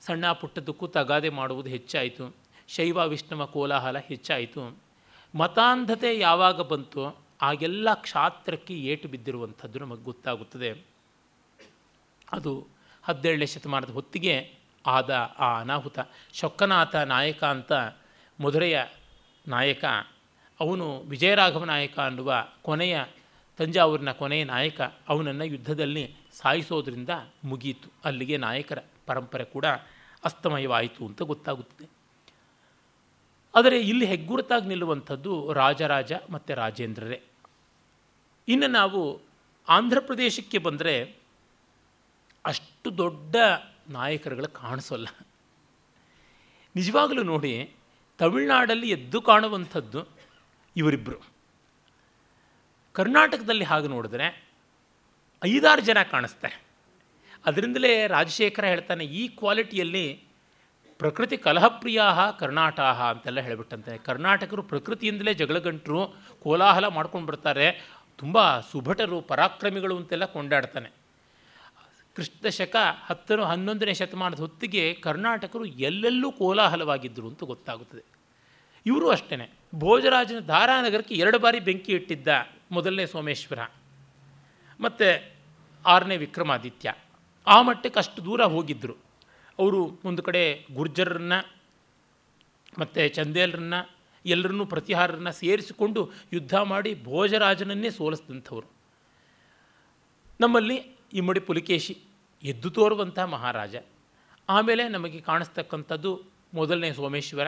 ಸಣ್ಣ 0.00 0.32
ಪುಟ್ಟದಕ್ಕೂ 0.32 0.86
ತಗಾದೆ 0.86 1.28
ಮಾಡುವುದು 1.28 1.70
ಹೆಚ್ಚಾಯಿತು. 1.70 2.36
ಶೈವ, 2.68 2.98
ವಿಷ್ಣವ 2.98 3.46
ಕೋಲಾಹಲ 3.46 3.98
ಹೆಚ್ಚಾಯಿತು. 3.98 4.78
ಮತಾಂಧತೆ 5.34 6.18
ಯಾವಾಗ 6.18 6.60
ಬಂತು 6.60 7.16
ಆಗೆಲ್ಲ 7.42 7.94
ಕ್ಷಾತ್ರಕ್ಕೆ 7.94 8.74
ಏಟು 8.74 9.08
ಬಿದ್ದಿರುವಂಥದ್ದು 9.08 9.78
ನಮಗೆ 9.78 10.02
ಗೊತ್ತಾಗುತ್ತದೆ. 10.02 10.84
ಅದು 12.32 12.66
ಹದಿನೇಳನೇ 13.02 13.46
ಶತಮಾನದ 13.46 13.90
ಹೊತ್ತಿಗೆ 13.90 14.54
ಆದ 14.86 15.34
ಆ 15.38 15.60
ಅನಾಹುತ. 15.60 15.98
ಶೊಕ್ಕನಾಥ 16.32 16.96
ನಾಯಕ 16.96 17.44
ಅಂತ 17.44 17.72
ಮಧುರೆಯ 18.40 18.82
ನಾಯಕ. 19.48 19.84
ಅವನು 20.60 20.98
ವಿಜಯರಾಘವ 21.00 21.64
ನಾಯಕ 21.64 21.98
ಅನ್ನುವ 21.98 22.48
ಕೊನೆಯ 22.62 23.04
ತಂಜಾವೂರಿನ 23.58 24.12
ಕೊನೆಯ 24.12 24.44
ನಾಯಕ 24.44 24.80
ಅವನನ್ನು 25.08 25.44
ಯುದ್ಧದಲ್ಲಿ 25.44 26.14
ಸಾಯಿಸೋದ್ರಿಂದ 26.32 27.08
ಮುಗಿಯಿತು 27.44 27.88
ಅಲ್ಲಿಗೆ 28.04 28.36
ನಾಯಕರ 28.36 28.78
ಪರಂಪರೆ 29.06 29.44
ಕೂಡ 29.44 29.66
ಅಸ್ತಮಯವಾಯಿತು 30.24 31.06
ಅಂತ 31.06 31.22
ಗೊತ್ತಾಗುತ್ತದೆ. 31.22 31.90
ಆದರೆ 33.54 33.80
ಇಲ್ಲಿ 33.80 34.04
ಹೆಗ್ಗುರುತಾಗಿ 34.04 34.68
ನಿಲ್ಲುವಂಥದ್ದು 34.68 35.52
ರಾಜರಾಜ 35.52 36.12
ಮತ್ತು 36.30 36.54
ರಾಜೇಂದ್ರರೇ. 36.54 37.22
ಇನ್ನು 38.48 38.66
ನಾವು 38.66 39.20
ಆಂಧ್ರ 39.68 40.00
ಪ್ರದೇಶಕ್ಕೆ 40.00 40.58
ಬಂದರೆ 40.58 41.16
ಅಷ್ಟು 42.44 42.98
ದೊಡ್ಡ 42.98 43.36
ನಾಯಕರುಗಳು 43.88 44.48
ಕಾಣಿಸೋಲ್ಲ. 44.48 45.08
ನಿಜವಾಗಲೂ 46.76 47.22
ನೋಡಿ 47.22 47.70
ತಮಿಳುನಾಡಲ್ಲಿ 48.22 48.88
ಎದ್ದು 48.90 49.18
ಕಾಣುವಂಥದ್ದು 49.28 50.00
ಇವರಿಬ್ಬರು 50.76 51.18
ಕರ್ನಾಟಕದಲ್ಲಿ 52.94 53.64
ಹಾಗೆ 53.64 53.88
ನೋಡಿದ್ರೆ 53.88 54.26
ಐದಾರು 55.42 55.82
ಜನ 55.88 55.98
ಕಾಣಿಸ್ತೆ. 56.10 56.50
ಅದರಿಂದಲೇ 57.46 57.92
ರಾಜಶೇಖರ 58.06 58.64
ಹೇಳ್ತಾನೆ, 58.64 59.04
ಈ 59.04 59.22
ಕ್ವಾಲಿಟಿಯಲ್ಲಿ 59.38 60.06
ಪ್ರಕೃತಿ 61.00 61.36
ಕಲಹಪ್ರಿಯ 61.36 62.00
ಕರ್ನಾಟಕ 62.38 62.98
ಅಂತೆಲ್ಲ 63.12 63.40
ಹೇಳಿಬಿಟ್ಟಂತೆ. 63.40 63.98
ಕರ್ನಾಟಕರು 63.98 64.62
ಪ್ರಕೃತಿಯಿಂದಲೇ 64.62 65.34
ಜಗಳಗಂಟರು 65.34 66.00
ಕೋಲಾಹಲ 66.42 66.86
ಮಾಡ್ಕೊಂಡು 66.96 67.26
ಬರ್ತಾರೆ 67.30 67.66
ತುಂಬ 68.18 68.60
ಸುಭಟರು, 68.70 69.20
ಪರಾಕ್ರಮಿಗಳು 69.30 69.96
ಅಂತೆಲ್ಲ 69.96 70.24
ಕೊಂಡಾಡ್ತಾನೆ. 70.36 70.90
ಕ್ರಿಸ್ತ 72.14 72.46
ಶಕ 72.46 72.76
ಹತ್ತರು 73.06 73.44
ಹನ್ನೊಂದನೇ 73.44 73.94
ಶತಮಾನದ 73.94 74.38
ಹೊತ್ತಿಗೆ 74.38 74.94
ಕರ್ನಾಟಕರು 74.94 75.64
ಎಲ್ಲೆಲ್ಲೂ 75.64 76.32
ಕೋಲಾಹಲವಾಗಿದ್ದರು 76.32 77.28
ಅಂತ 77.28 77.44
ಗೊತ್ತಾಗುತ್ತದೆ. 77.44 78.04
ಇವರು 78.86 79.10
ಅಷ್ಟೇ 79.10 79.52
ಭೋಜರಾಜನ 79.74 80.38
ಧಾರಾನಗರಕ್ಕೆ 80.38 81.14
ಎರಡು 81.14 81.38
ಬಾರಿ 81.38 81.60
ಬೆಂಕಿ 81.60 81.92
ಇಟ್ಟಿದ್ದ 81.92 82.28
ಮೊದಲನೇ 82.70 83.06
ಸೋಮೇಶ್ವರ, 83.06 83.58
ಮತ್ತು 84.80 85.32
ಆರನೇ 85.86 86.16
ವಿಕ್ರಮಾದಿತ್ಯ. 86.16 86.94
ಆ 87.46 87.62
ಮಟ್ಟಕ್ಕೆ 87.62 87.98
ಅಷ್ಟು 87.98 88.24
ದೂರ 88.24 88.44
ಹೋಗಿದ್ದರು 88.44 88.96
ಅವರು 89.58 90.00
ಒಂದು 90.04 90.22
ಕಡೆ 90.22 90.66
ಗುರ್ಜರನ್ನ, 90.74 91.32
ಮತ್ತು 92.78 93.08
ಚಂದೇಲರನ್ನ, 93.08 93.74
ಎಲ್ಲರನ್ನೂ 94.26 94.66
ಪ್ರತಿಹಾರರನ್ನ 94.66 95.30
ಸೇರಿಸಿಕೊಂಡು 95.30 96.10
ಯುದ್ಧ 96.32 96.54
ಮಾಡಿ 96.54 97.04
ಭೋಜರಾಜನನ್ನೇ 97.04 97.90
ಸೋಲಿಸಿದಂಥವ್ರು. 97.90 98.68
ನಮ್ಮಲ್ಲಿ 100.40 100.91
ಇಮ್ಮಡಿ 101.12 101.40
ಪುಲಿಕೇಶಿ 101.40 101.98
ಎದ್ದು 102.42 102.70
ತೋರುವಂಥ 102.70 103.18
ಮಹಾರಾಜ. 103.18 103.76
ಆಮೇಲೆ 104.48 104.88
ನಮಗೆ 104.88 105.20
ಕಾಣಿಸ್ತಕ್ಕಂಥದ್ದು 105.20 106.22
ಮೊದಲನೇ 106.54 106.92
ಸೋಮೇಶ್ವರ, 106.92 107.46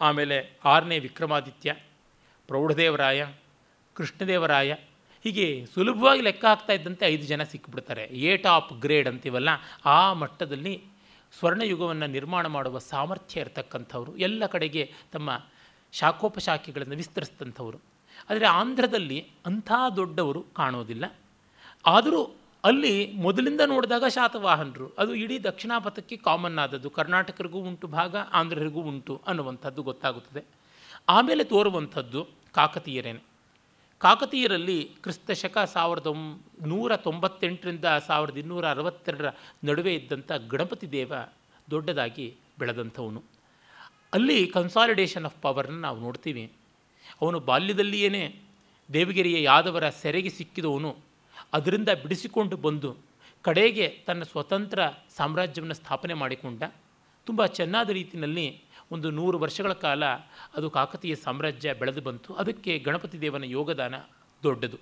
ಆಮೇಲೆ 0.00 0.58
ಆರನೇ 0.64 0.98
ವಿಕ್ರಮಾದಿತ್ಯ, 0.98 1.74
ಪ್ರೌಢದೇವರಾಯ, 2.46 3.26
ಕೃಷ್ಣದೇವರಾಯ, 3.94 4.72
ಹೀಗೆ 5.24 5.66
ಸುಲಭವಾಗಿ 5.74 6.20
ಲೆಕ್ಕ 6.20 6.44
ಹಾಕ್ತಾ 6.44 6.72
ಇದ್ದಂತೆ 6.72 7.06
ಐದು 7.06 7.22
ಜನ 7.22 7.42
ಸಿಕ್ಕಿಬಿಡ್ತಾರೆ 7.42 8.02
ಎ 8.02 8.36
ಟಾಪ್ 8.36 8.72
ಗ್ರೇಡ್ 8.80 9.08
ಅಂತೀವಲ್ಲ, 9.08 9.48
ಆ 9.84 10.12
ಮಟ್ಟದಲ್ಲಿ 10.12 10.84
ಸ್ವರ್ಣಯುಗವನ್ನು 11.38 12.06
ನಿರ್ಮಾಣ 12.06 12.46
ಮಾಡುವ 12.46 12.78
ಸಾಮರ್ಥ್ಯ 12.78 13.40
ಇರತಕ್ಕಂಥವ್ರು, 13.40 14.16
ಎಲ್ಲ 14.16 14.46
ಕಡೆಗೆ 14.46 14.92
ತಮ್ಮ 15.12 15.42
ಶಾಖೋಪಶಾಖೆಗಳನ್ನು 15.92 16.96
ವಿಸ್ತರಿಸಿದಂಥವ್ರು. 16.96 17.78
ಆದರೆ 18.30 18.46
ಆಂಧ್ರದಲ್ಲಿ 18.46 19.26
ಅಂಥ 19.46 19.72
ದೊಡ್ಡವರು 19.96 20.42
ಕಾಣೋದಿಲ್ಲ. 20.42 21.14
ಆದರೂ 21.86 22.41
ಅಲ್ಲಿ 22.64 23.12
ಮೊದಲಿಂದ 23.12 23.60
ನೋಡಿದಾಗ 23.66 24.04
ಶಾತವಾಹನರು. 24.08 24.92
ಅದು 24.98 25.14
ಇಡೀ 25.14 25.38
ದಕ್ಷಿಣಾಪಥಕ್ಕೆ 25.38 26.16
ಕಾಮನ್ 26.16 26.58
ಆದದ್ದು. 26.58 26.90
ಕರ್ನಾಟಕರಿಗೂ 26.90 27.58
ಉಂಟು 27.58 27.86
ಭಾಗ, 27.86 28.16
ಆಂಧ್ರರಿಗೂ 28.16 28.80
ಉಂಟು 28.80 29.22
ಅನ್ನುವಂಥದ್ದು 29.26 29.82
ಗೊತ್ತಾಗುತ್ತದೆ. 29.82 30.44
ಆಮೇಲೆ 31.08 31.44
ತೋರುವಂಥದ್ದು 31.44 32.26
ಕಾಕತೀಯರೇನೆ. 32.54 33.20
ಕಾಕತೀಯರಲ್ಲಿ 33.98 34.90
ಕ್ರಿಸ್ತ 35.02 35.30
ಶಕ 35.30 35.58
ಸಾವಿರದ 35.58 36.06
ನೂರ 36.66 36.96
ತೊಂಬತ್ತೆಂಟರಿಂದ 36.96 37.84
ಸಾವಿರದ 38.06 38.36
ಇನ್ನೂರ 38.36 38.68
ಅರವತ್ತೆರಡರ 38.68 39.28
ನಡುವೆ 39.64 39.94
ಇದ್ದಂಥ 39.94 40.32
ಗಣಪತಿ 40.32 40.92
ದೇವ 40.92 41.12
ದೊಡ್ಡದಾಗಿ 41.70 42.36
ಬೆಳೆದಂಥವನು. 42.58 43.22
ಅಲ್ಲಿ 44.12 44.46
ಕನ್ಸಾಲಿಡೇಷನ್ 44.46 45.24
ಆಫ್ 45.24 45.42
ಪವರ್ನ 45.42 45.80
ನಾವು 45.80 46.00
ನೋಡ್ತೀವಿ. 46.00 46.52
ಅವನು 47.22 47.40
ಬಾಲ್ಯದಲ್ಲಿಯೇ 47.40 48.40
ದೇವಗಿರಿಯ 48.92 49.42
ಯಾದವರ 49.42 49.88
ಸೆರೆಗೆ 49.88 50.28
ಸಿಕ್ಕಿದವನು. 50.28 51.11
ಅದರಿಂದ 51.52 51.88
ಬಿಡಿಸಿಕೊಂಡು 52.02 52.56
ಬಂದು 52.56 52.96
ಕಡೆಗೆ 53.42 53.88
ತನ್ನ 54.06 54.22
ಸ್ವತಂತ್ರ 54.22 54.82
ಸಾಮ್ರಾಜ್ಯವನ್ನು 55.16 55.74
ಸ್ಥಾಪನೆ 55.74 56.14
ಮಾಡಿಕೊಂಡ. 56.14 56.62
ತುಂಬ 57.26 57.46
ಚೆನ್ನಾದ 57.46 57.90
ರೀತಿಯಲ್ಲಿ 57.90 58.62
ಒಂದು 58.92 59.10
ನೂರು 59.10 59.38
ವರ್ಷಗಳ 59.38 59.72
ಕಾಲ 59.72 60.04
ಅದು 60.56 60.70
ಕಾಕತೀಯ 60.70 61.14
ಸಾಮ್ರಾಜ್ಯ 61.14 61.74
ಬೆಳೆದು 61.74 62.00
ಬಂತು. 62.00 62.34
ಅದಕ್ಕೆ 62.34 62.78
ಗಣಪತಿ 62.78 63.20
ದೇವನ 63.20 63.44
ಯೋಗದಾನ 63.44 63.94
ದೊಡ್ಡದು. 64.42 64.78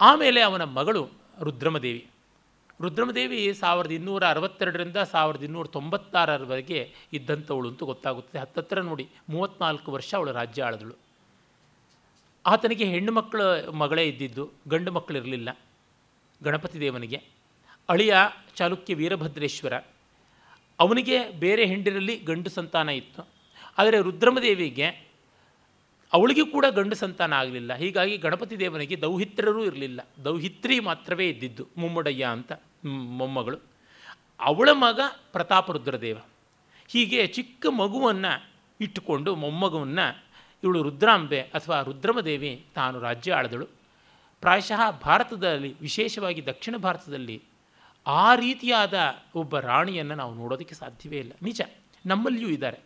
ಆಮೇಲೆ 0.00 0.40
ಅವನ 0.40 0.64
ಮಗಳು 0.64 1.10
ರುದ್ರಮದೇವಿ. 1.40 2.06
ರುದ್ರಮದೇವಿ 2.80 3.54
ಸಾವಿರದ 3.54 3.90
ಇನ್ನೂರ 3.90 4.26
ಅರವತ್ತೆರಡರಿಂದ 4.26 4.96
ಸಾವಿರದ 4.96 5.42
ಇನ್ನೂರ 5.42 5.66
ತೊಂಬತ್ತಾರರವರೆಗೆ 5.66 6.92
ಇದ್ದಂಥವಳು 7.12 7.68
ಅಂತೂ 7.68 7.86
ಗೊತ್ತಾಗುತ್ತದೆ 7.86 8.38
ಹತ್ತತ್ರ 8.38 8.80
ನೋಡಿ 8.80 9.08
ಮೂವತ್ತ್ನಾಲ್ಕು 9.28 9.92
ವರ್ಷ 9.92 10.14
ಅವಳು 10.14 10.32
ರಾಜ್ಯ 10.32 10.62
ಆಳಿದಳು. 10.62 11.09
ಆತನಿಗೆ 12.46 12.84
ಹೆಣ್ಣು 12.84 13.12
ಮಕ್ಕಳ 13.12 13.40
ಮಗಳೇ 13.68 14.04
ಇದ್ದಿದ್ದು, 14.04 14.50
ಗಂಡು 14.68 14.92
ಮಕ್ಕಳಿರಲಿಲ್ಲ 14.92 15.58
ಗಣಪತಿ 16.44 16.80
ದೇವನಿಗೆ. 16.80 17.22
ಅಳಿಯ 17.88 18.14
ಚಾಲುಕ್ಯ 18.54 18.94
ವೀರಭದ್ರೇಶ್ವರ. 18.94 19.76
ಅವನಿಗೆ 20.80 21.30
ಬೇರೆ 21.30 21.66
ಹೆಂಡಿರಲ್ಲಿ 21.66 22.18
ಗಂಡು 22.18 22.50
ಸಂತಾನ 22.50 22.88
ಇತ್ತು. 22.88 23.28
ಆದರೆ 23.78 24.00
ರುದ್ರಮದೇವಿಗೆ 24.00 24.86
ಅವಳಿಗೂ 26.12 26.46
ಕೂಡ 26.46 26.64
ಗಂಡು 26.66 26.96
ಸಂತಾನ 26.96 27.32
ಆಗಲಿಲ್ಲ. 27.32 27.74
ಹೀಗಾಗಿ 27.74 28.16
ಗಣಪತಿ 28.16 28.58
ದೇವನಿಗೆ 28.58 29.00
ದೌಹಿತ್ರರೂ 29.00 29.64
ಇರಲಿಲ್ಲ. 29.64 30.00
ದೌಹಿತ್ರಿ 30.24 30.80
ಮಾತ್ರವೇ 30.80 31.28
ಇದ್ದಿದ್ದು, 31.28 31.66
ಮುಮ್ಮಡಯ್ಯ 31.76 32.24
ಅಂತ 32.24 32.52
ಮೊಮ್ಮಗಳು. 32.84 33.58
ಅವಳ 34.40 34.68
ಮಗ 34.72 35.00
ಪ್ರತಾಪ 35.32 35.70
ರುದ್ರದೇವ 35.70 36.18
ಹೀಗೆ 36.88 37.26
ಚಿಕ್ಕ 37.26 37.66
ಮಗುವನ್ನು 37.66 38.50
ಇಟ್ಟುಕೊಂಡು 38.80 39.34
ಮೊಮ್ಮಗುವನ್ನು 39.34 40.29
ಇವಳು 40.64 40.82
ರುದ್ರಾಂಬೆ 40.82 41.40
ಅಥವಾ 41.40 41.82
ರುದ್ರಮದೇವಿ 41.82 42.64
ತಾನು 42.74 43.00
ರಾಜ್ಯ 43.00 43.32
ಆಳಿದಳು. 43.32 43.66
ಪ್ರಾಯಶಃ 44.40 44.90
ಭಾರತದಲ್ಲಿ, 44.90 45.80
ವಿಶೇಷವಾಗಿ 45.80 46.46
ದಕ್ಷಿಣ 46.46 46.76
ಭಾರತದಲ್ಲಿ 46.76 47.42
ಆ 48.06 48.34
ರೀತಿಯಾದ 48.34 48.94
ಒಬ್ಬ 49.34 49.58
ರಾಣಿಯನ್ನು 49.58 50.14
ನಾವು 50.14 50.34
ನೋಡೋದಕ್ಕೆ 50.34 50.74
ಸಾಧ್ಯವೇ 50.74 51.18
ಇಲ್ಲ. 51.18 51.32
ನಿಜ, 51.42 51.60
ನಮ್ಮಲ್ಲಿಯೂ 52.06 52.48
ಇದ್ದಾರೆ. 52.48 52.78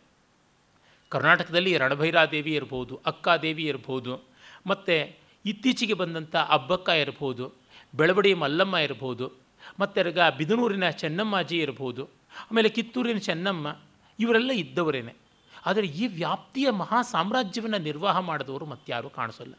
ಕರ್ನಾಟಕದಲ್ಲಿ 1.08 1.78
ರಣಭೈರಾದೇವಿ 1.78 2.54
ಇರ್ಬೋದು, 2.54 3.00
ಅಕ್ಕಾದೇವಿ 3.06 3.64
ಇರ್ಬೋದು, 3.64 4.28
ಮತ್ತು 4.66 5.18
ಇತ್ತೀಚೆಗೆ 5.46 5.94
ಬಂದಂಥ 5.94 6.36
ಅಬ್ಬಕ್ಕ 6.36 6.88
ಇರ್ಬೋದು, 6.88 7.52
ಬೆಳವಡಿ 7.96 8.34
ಮಲ್ಲಮ್ಮ 8.34 8.76
ಇರ್ಬೋದು, 8.76 9.32
ಮತ್ತು 9.80 10.36
ಬಿದನೂರಿನ 10.38 10.90
ಚೆನ್ನಮ್ಮಾಜಿ 10.90 11.58
ಇರ್ಬೋದು, 11.58 12.04
ಆಮೇಲೆ 12.50 12.68
ಕಿತ್ತೂರಿನ 12.68 13.18
ಚೆನ್ನಮ್ಮ, 13.18 13.76
ಇವರೆಲ್ಲ 14.18 14.50
ಇದ್ದವರೇನೆ. 14.50 15.23
ಆದರೆ 15.66 15.86
ಈ 15.86 16.06
ವ್ಯಾಪ್ತಿಯ 16.06 16.70
ಮಹಾ 16.70 17.02
ಸಾಮ್ರಾಜ್ಯವನ್ನು 17.02 17.78
ನಿರ್ವಾಹ 17.78 18.18
ಮಾಡಿದವರು 18.18 18.66
ಮತ್ತಾರೂ 18.66 19.08
ಕಾಣಿಸಲ್ಲ. 19.08 19.54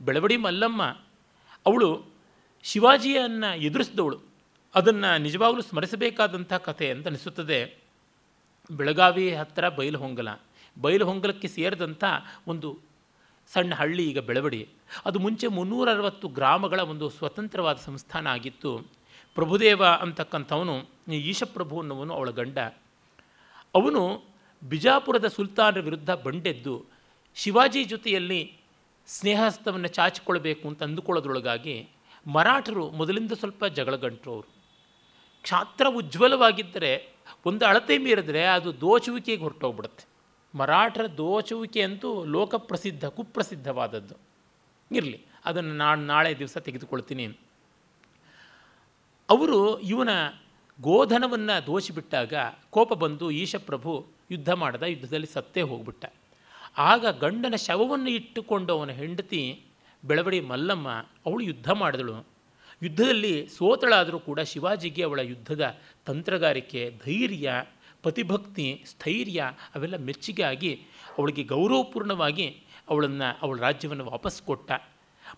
ಬೆಳವಡಿ 0.00 0.36
ಮಲ್ಲಮ್ಮ, 0.36 0.82
ಅವಳು 1.66 2.04
ಶಿವಾಜಿಯನ್ನು 2.62 3.56
ಎದುರಿಸಿದವಳು. 3.56 4.20
ಅದನ್ನು 4.74 5.18
ನಿಜವಾಗಲೂ 5.18 5.62
ಸ್ಮರಿಸಬೇಕಾದಂಥ 5.62 6.52
ಕಥೆ 6.52 6.90
ಅಂತ 6.90 7.06
ಅನಿಸುತ್ತದೆ. 7.06 7.76
ಬೆಳಗಾವಿ 8.70 9.34
ಹತ್ತಿರ 9.34 9.68
ಬೈಲಹೊಂಗಲ 9.68 10.28
ಬೈಲಹೊಂಗಲಕ್ಕೆ 10.80 11.48
ಸೇರಿದಂಥ 11.48 12.04
ಒಂದು 12.46 12.78
ಸಣ್ಣ 13.52 13.74
ಹಳ್ಳಿ 13.74 14.10
ಈಗ 14.10 14.18
ಬೆಳವಡಿ. 14.18 14.68
ಅದು 15.04 15.18
ಮುಂಚೆ 15.18 15.46
ಮುನ್ನೂರ 15.46 15.90
ಅರವತ್ತು 15.90 16.28
ಗ್ರಾಮಗಳ 16.28 16.80
ಒಂದು 16.80 17.10
ಸ್ವತಂತ್ರವಾದ 17.10 17.76
ಸಂಸ್ಥಾನ 17.76 18.26
ಆಗಿತ್ತು. 18.26 18.78
ಪ್ರಭುದೇವ 19.34 19.86
ಅಂತಕ್ಕಂಥವನು 19.86 20.88
ಈಶಪ್ರಭು 21.12 21.78
ಅನ್ನುವನು 21.78 22.14
ಅವಳ 22.14 22.30
ಗಂಡ. 22.30 22.58
ಅವನು 23.74 24.27
ಬಿಜಾಪುರದ 24.62 25.26
ಸುಲ್ತಾನರ 25.26 25.80
ವಿರುದ್ಧ 25.80 26.10
ಬಂಡೆದ್ದು 26.10 26.84
ಶಿವಾಜಿ 27.34 27.84
ಜೊತೆಯಲ್ಲಿ 27.84 28.56
ಸ್ನೇಹಸ್ತವನ್ನು 29.06 29.88
ಚಾಚಿಕೊಳ್ಬೇಕು 29.88 30.68
ಅಂತ 30.68 30.82
ಅಂದುಕೊಳ್ಳೋದ್ರೊಳಗಾಗಿ 30.82 31.88
ಮರಾಠರು 32.26 32.90
ಮೊದಲಿಂದ 32.90 33.32
ಸ್ವಲ್ಪ 33.32 33.64
ಜಗಳಗಂಟರು 33.64 34.32
ಅವರು 34.32 34.58
ಕ್ಷಾತ್ರ 35.42 35.86
ಉಜ್ವಲವಾಗಿದ್ದರೆ 35.88 37.08
ಒಂದು 37.46 37.66
ಅಳತೆ 37.66 37.98
ಮೀರಿದ್ರೆ 37.98 38.44
ಅದು 38.44 38.80
ದೋಚುವಿಕೆಗೆ 38.80 39.42
ಹೊರಟೋಗ್ಬಿಡುತ್ತೆ. 39.42 40.04
ಮರಾಠರ 40.58 41.06
ದೋಚುವಿಕೆ 41.06 41.82
ಅಂತೂ 41.82 42.24
ಲೋಕಪ್ರಸಿದ್ಧ, 42.24 43.04
ಕುಪ್ರಸಿದ್ಧವಾದದ್ದು. 43.04 44.14
ಇರಲಿ, 44.92 45.26
ಅದನ್ನು 45.44 45.76
ನಾನು 45.76 46.06
ನಾಳೆ 46.06 46.38
ದಿವಸ 46.38 46.58
ತೆಗೆದುಕೊಳ್ತೀನಿ. 46.58 47.26
ಅವರು 49.30 49.80
ಇವನ 49.80 50.08
ಗೋಧನವನ್ನು 50.80 51.66
ದೋಷಿಬಿಟ್ಟಾಗ 51.66 52.34
ಕೋಪ 52.70 52.92
ಬಂದು 52.92 53.30
ಈಶಪ್ರಭು 53.30 54.06
ಯುದ್ಧ 54.30 54.50
ಮಾಡದ, 54.52 54.82
ಯುದ್ಧದಲ್ಲಿ 54.82 55.26
ಸತ್ತೇ 55.26 55.62
ಹೋಗ್ಬಿಟ್ಟ. 55.62 56.04
ಆಗ 56.78 57.06
ಗಂಡನ 57.06 57.54
ಶವವನ್ನು 57.56 58.10
ಇಟ್ಟುಕೊಂಡು 58.10 58.78
ಅವನ 58.78 58.90
ಹೆಂಡತಿ 58.90 59.64
ಬೆಳವಡಿ 60.04 60.40
ಮಲ್ಲಮ್ಮ 60.40 60.88
ಅವಳು 61.26 61.40
ಯುದ್ಧ 61.40 61.70
ಮಾಡಿದಳು. 61.70 62.26
ಯುದ್ಧದಲ್ಲಿ 62.82 63.48
ಸೋತಳಾದರೂ 63.48 64.18
ಕೂಡ 64.18 64.40
ಶಿವಾಜಿಗೆ 64.40 65.02
ಅವಳ 65.02 65.18
ಯುದ್ಧದ 65.18 65.76
ತಂತ್ರಗಾರಿಕೆ, 66.06 66.98
ಧೈರ್ಯ, 67.06 67.52
ಪತಿಭಕ್ತಿ, 68.02 68.82
ಸ್ಥೈರ್ಯ 68.86 69.42
ಅವೆಲ್ಲ 69.74 69.96
ಮೆಚ್ಚುಗೆ 69.96 70.42
ಆಗಿ 70.42 70.74
ಅವಳಿಗೆ 71.18 71.42
ಗೌರವಪೂರ್ಣವಾಗಿ 71.42 72.46
ಅವಳನ್ನು, 72.88 73.38
ಅವಳ 73.42 73.58
ರಾಜ್ಯವನ್ನು 73.60 74.04
ವಾಪಸ್ 74.04 74.42
ಕೊಟ್ಟ. 74.42 74.72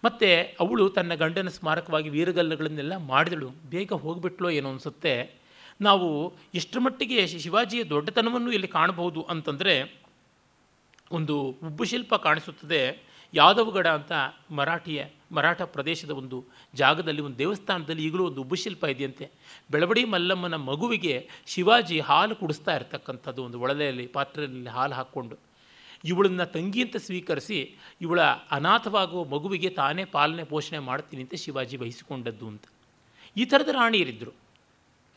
ಮತ್ತು 0.05 0.57
ಅವಳು 0.61 0.91
ತನ್ನ 0.91 1.14
ಗಂಡನ 1.14 1.49
ಸ್ಮಾರಕವಾಗಿ 1.49 2.09
ವೀರಗಲ್ಲಗಳನ್ನೆಲ್ಲ 2.09 2.97
ಮಾಡಿದಳು. 2.97 3.51
ಬೇಗ 3.70 3.93
ಹೋಗಿಬಿಟ್ಲೋ 3.93 4.51
ಏನೋ 4.51 4.70
ಅನಿಸುತ್ತೆ. 4.70 5.34
ನಾವು 5.80 6.32
ಎಷ್ಟರ 6.55 6.78
ಮಟ್ಟಿಗೆ 6.80 7.26
ಶಿವಾಜಿಯ 7.26 7.84
ದೊಡ್ಡತನವನ್ನು 7.84 8.53
ಇಲ್ಲಿ 8.53 8.68
ಕಾಣಬಹುದು 8.68 9.22
ಅಂತಂದರೆ 9.22 10.01
ಒಂದು 11.12 11.57
ಉಬ್ಬು 11.64 11.84
ಶಿಲ್ಪ 11.84 12.14
ಕಾಣಿಸುತ್ತದೆ. 12.14 13.11
ಯಾದವಗಡ 13.34 13.86
ಅಂತ 13.86 14.12
ಮರಾಠಿಯ, 14.51 15.05
ಮರಾಠ 15.32 15.62
ಪ್ರದೇಶದ 15.62 16.11
ಒಂದು 16.11 16.45
ಜಾಗದಲ್ಲಿ, 16.74 17.22
ಒಂದು 17.22 17.38
ದೇವಸ್ಥಾನದಲ್ಲಿ 17.38 18.05
ಈಗಲೂ 18.05 18.26
ಒಂದು 18.26 18.41
ಉಬ್ಬು 18.41 18.55
ಶಿಲ್ಪ 18.55 18.84
ಇದೆಯಂತೆ. 18.84 19.30
ಬೆಳವಡಿ 19.70 20.05
ಮಲ್ಲಮ್ಮನ 20.05 20.55
ಮಗುವಿಗೆ 20.55 21.28
ಶಿವಾಜಿ 21.47 22.01
ಹಾಲು 22.01 22.36
ಕುಡಿಸ್ತಾ 22.36 22.76
ಇರ್ತಕ್ಕಂಥದ್ದು 22.76 23.45
ಒಂದು 23.45 23.61
ಒಳಲೆಯಲ್ಲಿ, 23.61 24.07
ಪಾತ್ರೆಯಲ್ಲಿ 24.07 24.70
ಹಾಲು 24.70 24.95
ಹಾಕ್ಕೊಂಡು. 24.95 25.49
ಇವಳನ್ನು 26.05 26.53
ತಂಗಿ 26.53 26.82
ಅಂತ 26.82 26.96
ಸ್ವೀಕರಿಸಿ 26.96 27.76
ಇವಳ 28.01 28.20
ಅನಾಥವಾಗುವ 28.51 29.24
ಮಗುವಿಗೆ 29.24 29.70
ತಾನೇ 29.70 30.05
ಪಾಲನೆ 30.05 30.44
ಪೋಷಣೆ 30.44 30.78
ಮಾಡ್ತೀನಿ 30.78 31.22
ಅಂತ 31.22 31.34
ಶಿವಾಜಿ 31.34 31.76
ವಹಿಸಿಕೊಂಡದ್ದು 31.76 32.48
ಅಂತ. 32.48 32.62
ಈ 33.36 33.44
ಥರದ 33.44 33.68
ರಾಣಿಯರಿದ್ದರು 33.68 34.32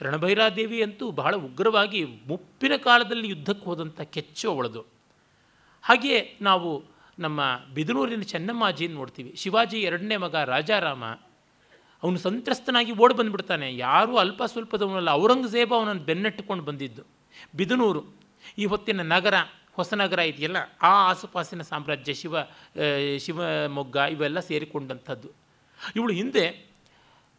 ರಣಭೈರಾದೇವಿ 0.02 0.84
ಅಂತೂ 0.84 1.12
ಬಹಳ 1.12 1.36
ಉಗ್ರವಾಗಿ 1.36 2.06
ಮುಪ್ಪಿನ 2.06 2.76
ಕಾಲದಲ್ಲಿ 2.76 3.28
ಯುದ್ಧಕ್ಕೆ 3.28 3.66
ಹೋದಂಥ 3.66 4.02
ಕೆಚ್ಚು 4.02 4.52
ಅವಳದು. 4.52 4.86
ಹಾಗೆಯೇ 5.82 6.38
ನಾವು 6.42 6.84
ನಮ್ಮ 7.20 7.42
ಬಿದನೂರಿನ 7.74 8.22
ಚೆನ್ನಮ್ಮಾಜಿಯನ್ನು 8.22 8.98
ನೋಡ್ತೀವಿ. 8.98 9.34
ಶಿವಾಜಿ 9.36 9.80
ಎರಡನೇ 9.80 10.18
ಮಗ 10.18 10.36
ರಾಜಾರಾಮ, 10.36 11.04
ಅವನು 12.04 12.18
ಸಂತ್ರಸ್ತನಾಗಿ 12.18 12.92
ಓಡಿ 12.92 13.14
ಬಂದುಬಿಡ್ತಾನೆ. 13.14 13.78
ಯಾರೂ 13.78 14.18
ಅಲ್ಪ 14.18 14.44
ಸ್ವಲ್ಪದವನಲ್ಲ, 14.44 15.10
ಔರಂಗಜೇಬ 15.10 15.76
ಅವನನ್ನು 15.76 16.02
ಬೆನ್ನಟ್ಟುಕೊಂಡು 16.02 16.64
ಬಂದಿದ್ದು. 16.64 17.04
ಬಿದನೂರು, 17.56 18.04
ಈ 18.58 18.66
ಹೊತ್ತಿನ 18.66 19.02
ನಗರ 19.02 19.34
ಹೊಸನಗರ 19.78 20.22
ಇದೆಯಲ್ಲ, 20.32 20.58
ಆ 20.90 20.92
ಆಸುಪಾಸಿನ 21.12 21.62
ಸಾಮ್ರಾಜ್ಯ 21.70 22.14
ಶಿವ 22.22 22.36
ಶಿವಮೊಗ್ಗ 23.24 23.96
ಇವೆಲ್ಲ 24.16 24.40
ಸೇರಿಕೊಂಡಂಥದ್ದು. 24.50 25.30
ಇವಳು 25.98 26.14
ಹಿಂದೆ 26.20 26.46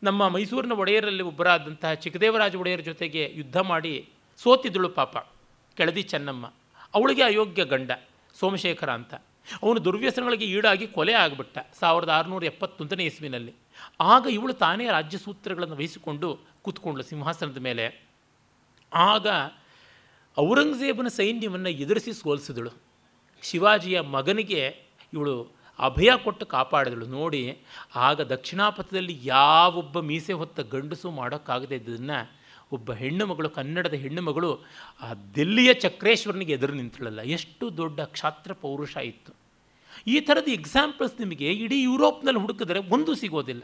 ನಮ್ಮ 0.03 0.23
ಮೈಸೂರಿನ 0.35 0.75
ಒಡೆಯರಲ್ಲಿ 0.83 1.25
ಒಬ್ಬರಾದಂತಹ 1.31 1.93
ಚಿಕ್ಕದೇವರಾಜ 2.05 2.55
ಒಡೆಯರ 2.63 2.83
ಜೊತೆಗೆ 2.91 3.23
ಯುದ್ಧ 3.41 3.59
ಮಾಡಿ 3.71 3.95
ಸೋತಿದ್ದಳು 4.41 4.91
ಪಾಪ, 4.99 5.15
ಕೆಳದಿ 5.77 6.03
ಚೆನ್ನಮ್ಮ. 6.13 6.45
ಅವಳಿಗೆ 6.95 7.23
ಅಯೋಗ್ಯ 7.31 7.63
ಗಂಡ, 7.73 7.91
ಸೋಮಶೇಖರ 8.41 8.91
ಅಂತ. 8.99 9.15
ಅವನು 9.63 9.79
ದುರ್ವ್ಯಸನಗಳಿಗೆ 9.85 10.47
ಈಡಾಗಿ 10.57 10.87
ಕೊಲೆ 10.97 11.15
ಆಗಿಬಿಟ್ಟ 11.23 11.59
ಸಾವಿರದ 11.81 12.11
ಆರುನೂರ 12.19 12.45
ಎಪ್ಪತ್ತೊಂದನೇ 12.53 13.05
ಇಸ್ವಿನಲ್ಲಿ. 13.11 13.53
ಆಗ 14.13 14.25
ಇವಳು 14.39 14.55
ತಾನೇ 14.65 14.85
ರಾಜ್ಯಸೂತ್ರಗಳನ್ನು 14.97 15.77
ವಹಿಸಿಕೊಂಡು 15.81 16.29
ಕೂತ್ಕೊಂಡ್ಳು 16.65 17.05
ಸಿಂಹಾಸನದ 17.11 17.61
ಮೇಲೆ. 17.69 17.87
ಆಗ 18.93 19.27
ಔರಂಗಜೇಬನ 20.39 21.09
ಸೈನ್ಯವನ್ನು 21.09 21.69
ಎದುರಿಸಿ 21.69 22.13
ಸೋಲಿಸಿದಳು. 22.13 22.71
ಶಿವಾಜಿಯ 23.43 24.01
ಮಗನಿಗೆ 24.01 24.77
ಇವಳು 25.13 25.53
ಅಭಯ 25.79 26.11
ಕೊಟ್ಟು 26.25 26.47
ಕಾಪಾಡಿದಳು. 26.47 27.07
ನೋಡಿ, 27.07 27.59
ಆಗ 27.95 28.21
ದಕ್ಷಿಣಾಪಥದಲ್ಲಿ 28.21 29.19
ಯಾವೊಬ್ಬ 29.23 30.01
ಮೀಸೆ 30.01 30.33
ಹೊತ್ತ 30.33 30.61
ಗಂಡಸು 30.61 31.11
ಮಾಡೋಕ್ಕಾಗದೇ 31.11 31.77
ಇದ್ದದನ್ನು 31.77 32.45
ಒಬ್ಬ 32.73 32.93
ಹೆಣ್ಣು 32.93 33.27
ಮಗಳು, 33.27 33.51
ಕನ್ನಡದ 33.51 33.95
ಹೆಣ್ಣು 33.95 34.23
ಮಗಳು 34.23 34.65
ಆ 35.03 35.15
ದಿಲ್ಲಿಯ 35.35 35.75
ಚಕ್ರೇಶ್ವರನಿಗೆ 35.75 36.53
ಎದುರು 36.53 36.73
ನಿಂತಳಲ್ಲ. 36.73 37.21
ಎಷ್ಟು 37.21 37.77
ದೊಡ್ಡ 37.77 38.01
ಕ್ಷಾತ್ರ 38.01 38.53
ಪೌರುಷ 38.53 38.97
ಇತ್ತು. 38.97 39.33
ಈ 40.07 40.21
ಥರದ 40.21 40.49
ಎಕ್ಸಾಂಪಲ್ಸ್ 40.49 41.21
ನಿಮಗೆ 41.21 41.53
ಇಡೀ 41.53 41.83
ಯುರೋಪ್ನಲ್ಲಿ 41.83 42.41
ಹುಡುಕಿದ್ರೆ 42.41 42.79
ಒಂದು 42.79 43.15
ಸಿಗೋದಿಲ್ಲ. 43.15 43.63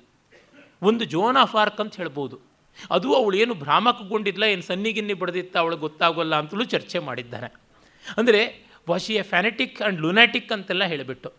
ಒಂದು 0.82 1.04
ಜೋನ್ 1.04 1.36
ಆಫ್ 1.36 1.54
ಆರ್ಕ್ 1.54 1.80
ಅಂತ 1.80 1.96
ಹೇಳ್ಬೋದು. 1.96 2.49
ಅದು 2.90 3.14
ಅವಳು 3.14 3.36
ಏನು 3.36 3.54
ಭ್ರಾಮಕಗೊಂಡಿಲ್ಲ 3.54 4.42
ಏನು 4.42 4.62
ಸನ್ನಿಗಿನ್ನಿ 4.62 5.14
ಬಡದಿತ್ತ 5.14 5.56
ಅವಳಿಗೆ 5.56 5.80
ಗೊತ್ತಾಗೋಲ್ಲ 5.80 6.34
ಅಂತಲೂ 6.34 6.64
ಚರ್ಚೆ 6.64 6.98
ಮಾಡಿದ್ದಾರೆ 6.98 7.46
ಅಂದರೆ 8.16 8.70
ವಾಶಿ 8.88 9.14
ಎ 9.14 9.22
ಫ್ಯಾನೆಟಿಕ್ 9.22 9.82
ಆ್ಯಂಡ್ 9.82 10.00
ಲುನಾಟಿಕ್ 10.00 10.52
ಅಂತೆಲ್ಲ 10.52 10.84
ಹೇಳಿಬಿಟ್ಟು. 10.84 11.32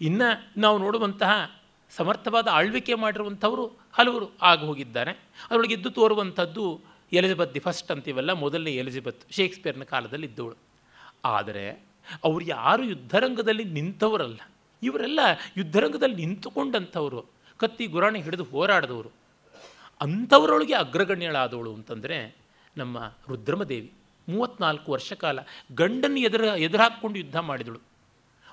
ಇನ್ನು 0.00 0.60
ನಾವು 0.60 0.78
ನೋಡುವಂತಹ 0.78 1.60
ಸಮರ್ಥವಾದ 1.90 2.48
ಆಳ್ವಿಕೆ 2.48 2.94
ಮಾಡಿರುವಂಥವರು 2.94 3.66
ಹಲವರು 3.92 4.32
ಆಗಿ 4.42 4.66
ಹೋಗಿದ್ದಾರೆ 4.66 5.10
ಅದರೊಳಗೆ 5.10 5.74
ಇದ್ದು 5.74 5.90
ತೋರುವಂಥದ್ದು 5.90 6.80
ಎಲಿಜಬೆತ್ 7.12 7.54
ದಿ 7.54 7.60
ಫಸ್ಟ್ 7.60 7.92
ಅಂತೀವಲ್ಲ, 7.92 8.32
ಮೊದಲನೇ 8.32 8.70
ಎಲಿಜಬೆತ್, 8.70 9.32
ಶೇಕ್ಸ್ಪಿಯರ್ನ 9.32 9.82
ಕಾಲದಲ್ಲಿ 9.82 10.26
ಇದ್ದವಳು. 10.26 10.56
ಆದರೆ, 11.24 11.70
ಅವರು 12.24 12.44
ಯಾರು 12.44 12.82
ಯುದ್ಧರಂಗದಲ್ಲಿ 12.82 13.64
ನಿಂತವರಲ್ಲ, 13.64 14.40
ಇವರೆಲ್ಲ 14.82 15.20
ಯುದ್ಧರಂಗದಲ್ಲಿ 15.56 16.14
ನಿಂತುಕೊಂಡಂಥವರು, 16.14 17.26
ಕತ್ತಿ 17.56 17.86
ಗುರಾಣಿ 17.86 18.20
ಹಿಡಿದು 18.20 18.44
ಹೋರಾಡಿದವರು. 18.44 19.19
ಅಂಥವರೊಳಗೆ 20.00 20.74
ಅಗ್ರಗಣ್ಯಳಾದವಳು 20.74 21.74
ಅಂತಂದರೆ 21.74 22.36
ನಮ್ಮ 22.76 22.98
ರುದ್ರಮದೇವಿ. 23.28 23.92
ಮೂವತ್ತ್ನಾಲ್ಕು 24.28 24.92
ವರ್ಷ 24.92 25.12
ಕಾಲ 25.12 25.38
ಗಂಡನ್ನು 25.74 26.20
ಎದುರು, 26.20 26.56
ಎದುರಾಕ್ಕೊಂಡು 26.56 27.18
ಯುದ್ಧ 27.18 27.36
ಮಾಡಿದಳು. 27.36 27.80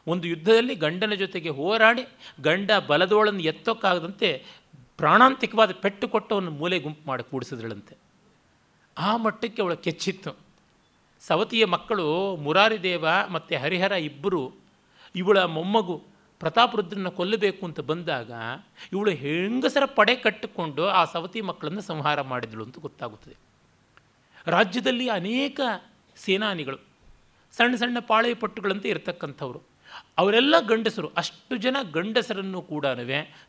ಒಂದು 0.08 0.28
ಯುದ್ಧದಲ್ಲಿ 0.28 0.76
ಗಂಡನ 0.76 1.14
ಜೊತೆಗೆ 1.14 1.50
ಹೋರಾಡಿ, 1.50 2.08
ಗಂಡ 2.42 2.72
ಬಲದೋಳನ್ನು 2.88 3.40
ಎತ್ತೋಕ್ಕಾಗದಂತೆ 3.40 4.46
ಪ್ರಾಣಾಂತಿಕವಾದ 4.98 5.72
ಪೆಟ್ಟು 5.72 6.08
ಕೊಟ್ಟವನ್ನು 6.08 6.52
ಮೂಲೆ 6.52 6.80
ಗುಂಪು 6.80 7.08
ಮಾಡಿ, 7.08 7.24
ಕೂಡಿಸಿದಳಂತೆ. 7.24 7.98
ಆ 8.98 9.18
ಮಟ್ಟಕ್ಕೆ 9.18 9.62
ಅವಳು 9.62 9.78
ಕೆಚ್ಚಿತ್ತು. 9.78 10.38
ಸವತಿಯ 11.22 11.66
ಮಕ್ಕಳು 11.66 12.36
ಮುರಾರಿದೇವ 12.36 13.06
ಮತ್ತು 13.30 13.58
ಹರಿಹರ 13.58 13.92
ಇಬ್ಬರು, 13.92 14.54
ಇವಳ 15.16 15.44
ಮೊಮ್ಮಗು 15.44 16.04
ಪ್ರತಾಪರುದ್ರನ 16.40 17.08
ಕೊಲ್ಲಬೇಕು 17.08 17.66
ಅಂತ 17.66 17.80
ಬಂದಾಗ 17.80 18.32
ಇವಳು 18.94 19.12
ಹೆಂಗಸರ 19.12 19.86
ಪಡೆ 19.86 20.16
ಕಟ್ಟಿಕೊಂಡು 20.16 20.88
ಆ 20.88 21.06
ಸವತಿ 21.06 21.42
ಮಕ್ಕಳನ್ನು 21.42 21.82
ಸಂಹಾರ 21.82 22.22
ಮಾಡಿದಳು 22.22 22.64
ಅಂತ 22.64 22.80
ಗೊತ್ತಾಗುತ್ತದೆ. 22.80 23.36
ರಾಜ್ಯದಲ್ಲಿ 24.46 25.10
ಅನೇಕ 25.10 25.60
ಸೇನಾನಿಗಳು, 26.16 26.78
ಸಣ್ಣ 27.52 27.76
ಸಣ್ಣ 27.76 28.00
ಪಾಳೆ 28.00 28.34
ಪಟ್ಟುಗಳಂತೆ 28.34 28.90
ಇರತಕ್ಕಂಥವ್ರು. 28.90 29.62
ಅವರೆಲ್ಲ 30.18 30.60
ಗಂಡಸರು, 30.60 31.12
ಅಷ್ಟು 31.18 31.58
ಜನ 31.58 31.78
ಗಂಡಸರನ್ನು 31.92 32.62
ಕೂಡ 32.62 32.86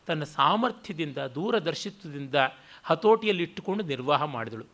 ತನ್ನ 0.07 0.23
ಸಾಮರ್ಥ್ಯದಿಂದ, 0.23 1.17
ದೂರದರ್ಶಿತ್ವದಿಂದ 1.17 2.35
ಹತೋಟಿಯಲ್ಲಿ 2.83 3.43
ಇಟ್ಟುಕೊಂಡು 3.43 3.83
ನಿರ್ವಾಹ 3.83 4.23
ಮಾಡಿದಳು. 4.23 4.65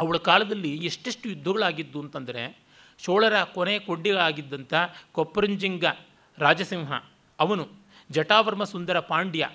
ಅವಳ 0.00 0.16
ಕಾಲದಲ್ಲಿ 0.16 0.76
ಎಷ್ಟೆಷ್ಟು 0.76 1.28
ಯುದ್ಧಗಳಾಗಿದ್ದು 1.28 2.00
ಅಂತಂದರೆ, 2.00 2.58
ಚೋಳರ 2.98 3.42
ಕೊನೆ 3.42 3.78
ಕೊಡ್ಡಿಗಳಾಗಿದ್ದಂಥ 3.78 4.74
ಕೊಪ್ಪರಂಜಿಂಗ 5.12 5.84
ರಾಜಸಿಂಹ 6.38 6.92
ಅವನು 7.40 7.68
ಜಟಾವರ್ಮ 8.10 8.64
ಸುಂದರ 8.64 9.00
ಪಾಂಡ್ಯ. 9.00 9.48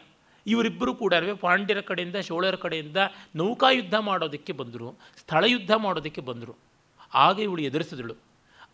ಇವರಿಬ್ಬರು 0.47 0.95
ಕೂಡ 0.95 1.13
ಪಾಂಡ್ಯರ 1.39 1.81
ಕಡೆಯಿಂದ, 1.81 2.15
ಶೋಳರ 2.15 2.55
ಕಡೆಯಿಂದ 2.55 2.97
ನೌಕಾಯುದ್ಧ 3.35 3.93
ಮಾಡೋದಕ್ಕೆ 3.93 4.53
ಬಂದರು, 4.53 4.99
ಸ್ಥಳ 5.17 5.43
ಯುದ್ಧ 5.47 5.71
ಮಾಡೋದಕ್ಕೆ 5.71 6.21
ಬಂದರು. 6.21 6.55
ಆಗ 7.13 7.39
ಇವಳು 7.39 7.61
ಎದುರಿಸಿದಳು. 7.61 8.15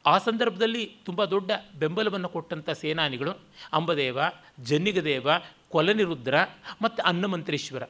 ಆ 0.05 0.17
ಸಂದರ್ಭದಲ್ಲಿ 0.17 0.97
ತುಂಬ 1.05 1.25
ದೊಡ್ಡ 1.25 1.51
ಬೆಂಬಲವನ್ನು 1.79 2.29
ಕೊಟ್ಟಂಥ 2.29 2.69
ಸೇನಾನಿಗಳು 2.69 3.31
ಅಂಬದೇವ, 3.73 4.19
ಜನ್ನಿಗದೇವ, 4.59 5.29
ಕೊಲನಿರುದ್ರ 5.69 6.35
ಮತ್ತು 6.81 7.03
ಅನ್ನಮಂತ್ರೇಶ್ವರ. 7.03 7.83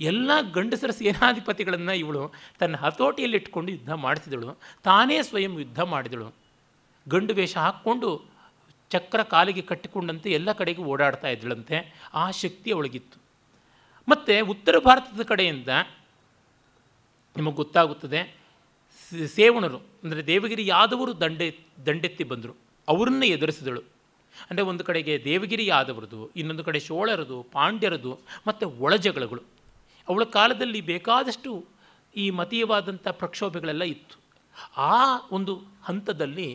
ಎಲ್ಲ 0.00 0.30
ಗಂಡಸರ 0.52 0.90
ಸೇನಾಧಿಪತಿಗಳನ್ನು 0.90 1.92
ಇವಳು 1.92 2.32
ತನ್ನ 2.58 2.76
ಹತೋಟಿಯಲ್ಲಿ 2.76 3.36
ಇಟ್ಕೊಂಡು 3.36 3.72
ಯುದ್ಧ 3.72 3.92
ಮಾಡಿಸಿದಳು. 3.92 4.58
ತಾನೇ 4.82 5.22
ಸ್ವಯಂ 5.22 5.58
ಯುದ್ಧ 5.58 5.80
ಮಾಡಿದಳು. 5.80 6.34
ಗಂಡು 7.08 7.34
ವೇಷ 7.34 7.56
ಹಾಕ್ಕೊಂಡು 7.56 8.33
ಚಕ್ರ 8.94 9.20
ಕಾಲಿಗೆ 9.34 9.62
ಕಟ್ಟಿಕೊಂಡಂತೆ 9.70 10.28
ಎಲ್ಲ 10.38 10.50
ಕಡೆಗೂ 10.60 10.82
ಓಡಾಡ್ತಾ 10.92 11.28
ಇದ್ದಳಂತೆ. 11.34 11.76
ಆ 12.14 12.24
ಶಕ್ತಿ 12.42 12.68
ಅವಳಿಗಿತ್ತು. 12.76 13.16
ಮತ್ತು 14.08 14.34
ಉತ್ತರ 14.52 14.78
ಭಾರತದ 14.86 15.22
ಕಡೆಯಿಂದ 15.30 15.68
ನಿಮಗೆ 17.36 17.56
ಗೊತ್ತಾಗುತ್ತದೆ 17.62 18.20
ಸೇವಣರು, 19.36 19.78
ಅಂದರೆ 20.04 20.20
ದೇವಗಿರಿ 20.26 20.64
ಯಾದವರು 20.66 21.12
ದಂಡೆ, 21.20 21.46
ದಂಡೆತ್ತಿ 21.86 22.24
ಬಂದರು. 22.32 22.54
ಅವರನ್ನೇ 22.88 23.28
ಎದುರಿಸಿದಳು. 23.36 23.82
ಅಂದರೆ 24.50 24.64
ಒಂದು 24.70 24.82
ಕಡೆಗೆ 24.88 25.14
ದೇವಗಿರಿ 25.24 25.64
ಯಾದವರದು, 25.66 26.20
ಇನ್ನೊಂದು 26.40 26.64
ಕಡೆ 26.68 26.78
ಶೋಳರದು, 26.88 27.36
ಪಾಂಡ್ಯರದು, 27.56 28.12
ಮತ್ತು 28.46 28.64
ಒಳಜಗಳಗಳು. 28.84 29.42
ಅವಳ 30.08 30.24
ಕಾಲದಲ್ಲಿ 30.36 30.80
ಬೇಕಾದಷ್ಟು 30.92 31.50
ಈ 32.16 32.24
ಮತೀಯವಾದಂಥ 32.38 33.06
ಪ್ರಕ್ಷೋಭೆಗಳೆಲ್ಲ 33.20 33.84
ಇತ್ತು. 33.94 34.16
ಆ 34.90 34.96
ಒಂದು 35.36 35.52
ಹಂತದಲ್ಲಿ 35.82 36.48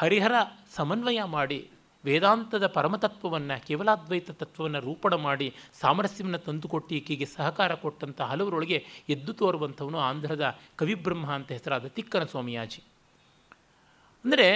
ಹರಿಹರ 0.00 0.36
ಸಮನ್ವಯ 0.76 1.20
ಮಾಡಿ 1.36 1.58
ವೇದಾಂತದ 2.04 2.64
ಪರಮತತ್ವವನ್ನು, 2.76 3.56
ಕೇವಲಾದ್ವೈತ 3.68 4.30
ತತ್ವವನ್ನು 4.40 4.80
ರೂಪಣ 4.88 5.14
ಮಾಡಿ 5.26 5.46
ಸಾಮರಸ್ಯವನ್ನು 5.80 6.40
ತಂದುಕೊಟ್ಟು 6.46 6.92
ಈಕೆಗೆ 6.98 7.26
ಸಹಕಾರ 7.36 7.74
ಕೊಟ್ಟಂಥ 7.84 8.20
ಹಲವರೊಳಗೆ 8.32 8.78
ಎದ್ದು 9.14 9.32
ತೋರುವಂಥವನು 9.40 9.98
ಆಂಧ್ರದ 10.08 10.44
ಕವಿಬ್ರಹ್ಮ 10.80 11.26
ಅಂತ 11.38 11.50
ಹೆಸರಾದ 11.56 11.88
ತಿಕ್ಕನ 11.96 12.26
ಸ್ವಾಮಿಯಾಜಿ 12.32 12.82
ಅಂದರೆ 14.24 14.48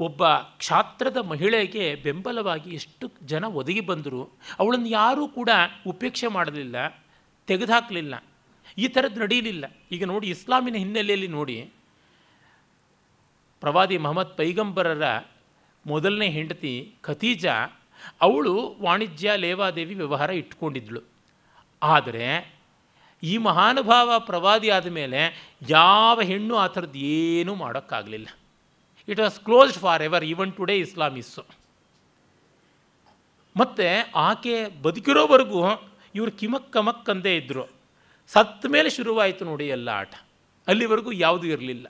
ಒಬ್ಬ 0.00 0.24
ಕ್ಷಾತ್ರದ 0.62 1.18
ಮಹಿಳೆಗೆ 1.32 1.84
ಬೆಂಬಲವಾಗಿ 2.04 2.70
ಎಷ್ಟು 2.78 3.06
ಜನ 3.32 3.44
ಒದಗಿ 3.60 3.82
ಬಂದರು 3.90 4.22
ಅವಳನ್ನು 4.60 4.90
ಯಾರೂ 5.00 5.24
ಕೂಡ 5.38 5.50
ಉಪೇಕ್ಷೆ 5.92 6.28
ಮಾಡಲಿಲ್ಲ, 6.36 6.76
ತೆಗೆದುಹಾಕಲಿಲ್ಲ, 7.48 8.14
ಈ 8.78 8.86
ಥರದ್ದು 8.94 9.20
ನಡೀಲಿಲ್ಲ. 9.24 9.64
ಈಗ 9.94 10.04
ನೋಡಿ 10.12 10.26
ಇಸ್ಲಾಮಿನ 10.34 10.76
ಹಿನ್ನೆಲೆಯಲ್ಲಿ 10.84 11.30
ನೋಡಿ 11.38 11.56
ಪ್ರವಾದಿ 13.64 13.96
ಮಹಮ್ಮದ್ 14.04 14.36
ಪೈಗಂಬರರ 14.36 15.06
ಮೊದಲನೇ 15.86 16.28
ಹೆಂಡತಿ 16.28 16.72
ಖತೀಜಾ, 17.02 17.54
ಅವಳು 18.20 18.52
ವಾಣಿಜ್ಯ 18.80 19.36
ಲೇವಾದೇವಿ 19.36 19.94
ವ್ಯವಹಾರ 19.94 20.30
ಇಟ್ಕೊಂಡಿದ್ಳು. 20.30 21.00
ಆದರೆ 21.82 22.26
ಈ 23.22 23.34
ಮಹಾನುಭಾವ 23.38 24.18
ಪ್ರವಾದಿ 24.18 24.68
ಆದ 24.70 24.88
ಮೇಲೆ 24.92 25.20
ಯಾವ 25.70 26.16
ಹೆಣ್ಣು 26.20 26.54
ಆ 26.56 26.66
ಥರದ್ದು 26.66 26.98
ಏನೂ 26.98 27.52
ಮಾಡೋಕ್ಕಾಗಲಿಲ್ಲ. 27.54 28.28
It 29.08 29.20
was 29.20 29.38
closed 29.40 29.78
for 29.78 30.02
ever 30.02 30.24
even 30.24 30.52
today 30.52 30.76
ಇಸ್ಲಾಮಿಸ್ಸು 30.78 31.44
ಮತ್ತು 33.56 33.86
ಆಕೆ 34.28 34.54
ಬದುಕಿರೋವರೆಗೂ 34.82 35.62
ಇವರು 36.14 36.32
ಕಿಮಕ್ 36.40 36.72
ಕಮಕ್ 36.72 37.10
ಅಂದೇ 37.10 37.34
ಇದ್ದರು 37.36 37.64
ಸತ್ತ 38.30 38.66
ಮೇಲೆ 38.66 38.90
ಶುರುವಾಯಿತು 38.90 39.44
ನೋಡಿ 39.44 39.66
ಎಲ್ಲ 39.76 39.88
ಆಟ. 39.88 40.14
ಅಲ್ಲಿವರೆಗೂ 40.68 41.12
ಯಾವುದೂ 41.24 41.46
ಇರಲಿಲ್ಲ. 41.46 41.86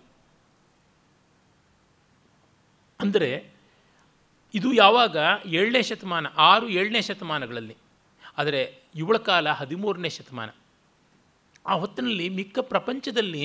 ಅಂದರೆ 3.01 3.31
ಇದು 4.55 4.69
ಯಾವಾಗ 4.85 5.17
ಏಳನೇ 5.59 5.83
ಶತಮಾನ, 5.89 6.27
ಆರು 6.51 6.67
ಏಳನೇ 6.79 7.01
ಶತಮಾನಗಳಲ್ಲಿ, 7.09 7.77
ಆದರೆ 8.41 8.61
ಇವಳ 9.03 9.17
ಕಾಲ 9.29 9.47
ಹದಿಮೂರನೇ 9.61 10.11
ಶತಮಾನ. 10.17 10.51
ಆ 11.71 11.75
ಹೊತ್ತಿನಲ್ಲಿ 11.83 12.27
ಮಿಕ್ಕ 12.39 12.59
ಪ್ರಪಂಚದಲ್ಲಿ 12.73 13.45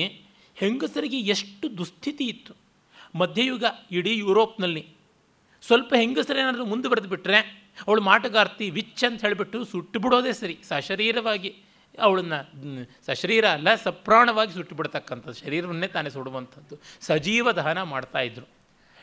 ಹೆಂಗಸರಿಗೆ 0.56 1.18
ಎಷ್ಟು 1.34 1.66
ದುಸ್ಥಿತಿ 1.78 2.24
ಇತ್ತು. 2.32 2.52
ಮಧ್ಯಯುಗ 3.20 3.64
ಇಡೀ 3.98 4.12
ಯುರೋಪ್ನಲ್ಲಿ. 4.24 4.82
ಸ್ವಲ್ಪ 5.62 5.90
ಹೆಂಗಸರೇನಾದರೂ 6.02 6.64
ಮುಂದೆ 6.72 6.88
ಬರೆದು 6.92 7.08
ಬಿಟ್ಟರೆ 7.14 7.38
ಅವಳು 7.86 8.02
ಮಾಟಗಾರ್ತಿ, 8.10 8.66
ವಿಚ್ 8.78 9.04
ಅಂತ 9.08 9.20
ಹೇಳಿಬಿಟ್ಟು 9.26 9.58
ಸುಟ್ಟು 9.72 9.98
ಬಿಡೋದೇ 10.04 10.32
ಸರಿ, 10.40 10.56
ಸಶರೀರವಾಗಿ. 10.70 11.50
ಅವಳನ್ನು, 12.06 12.38
ಸಶರೀರ 13.06 13.46
ಅಲ್ಲ, 13.56 13.68
ಸಪ್ರಾಣವಾಗಿ 13.84 14.52
ಸುಟ್ಟು 14.58 14.74
ಬಿಡ್ತಕ್ಕಂಥದ್ದು, 14.78 15.36
ಶರೀರವನ್ನೇ 15.44 15.88
ತಾನೇ 15.94 16.10
ಸುಡುವಂಥದ್ದು. 16.16 16.74
ಸಜೀವ 17.08 17.52
ದಹನ 17.58 17.82
ಮಾಡ್ತಾಯಿದ್ರು 17.94 18.46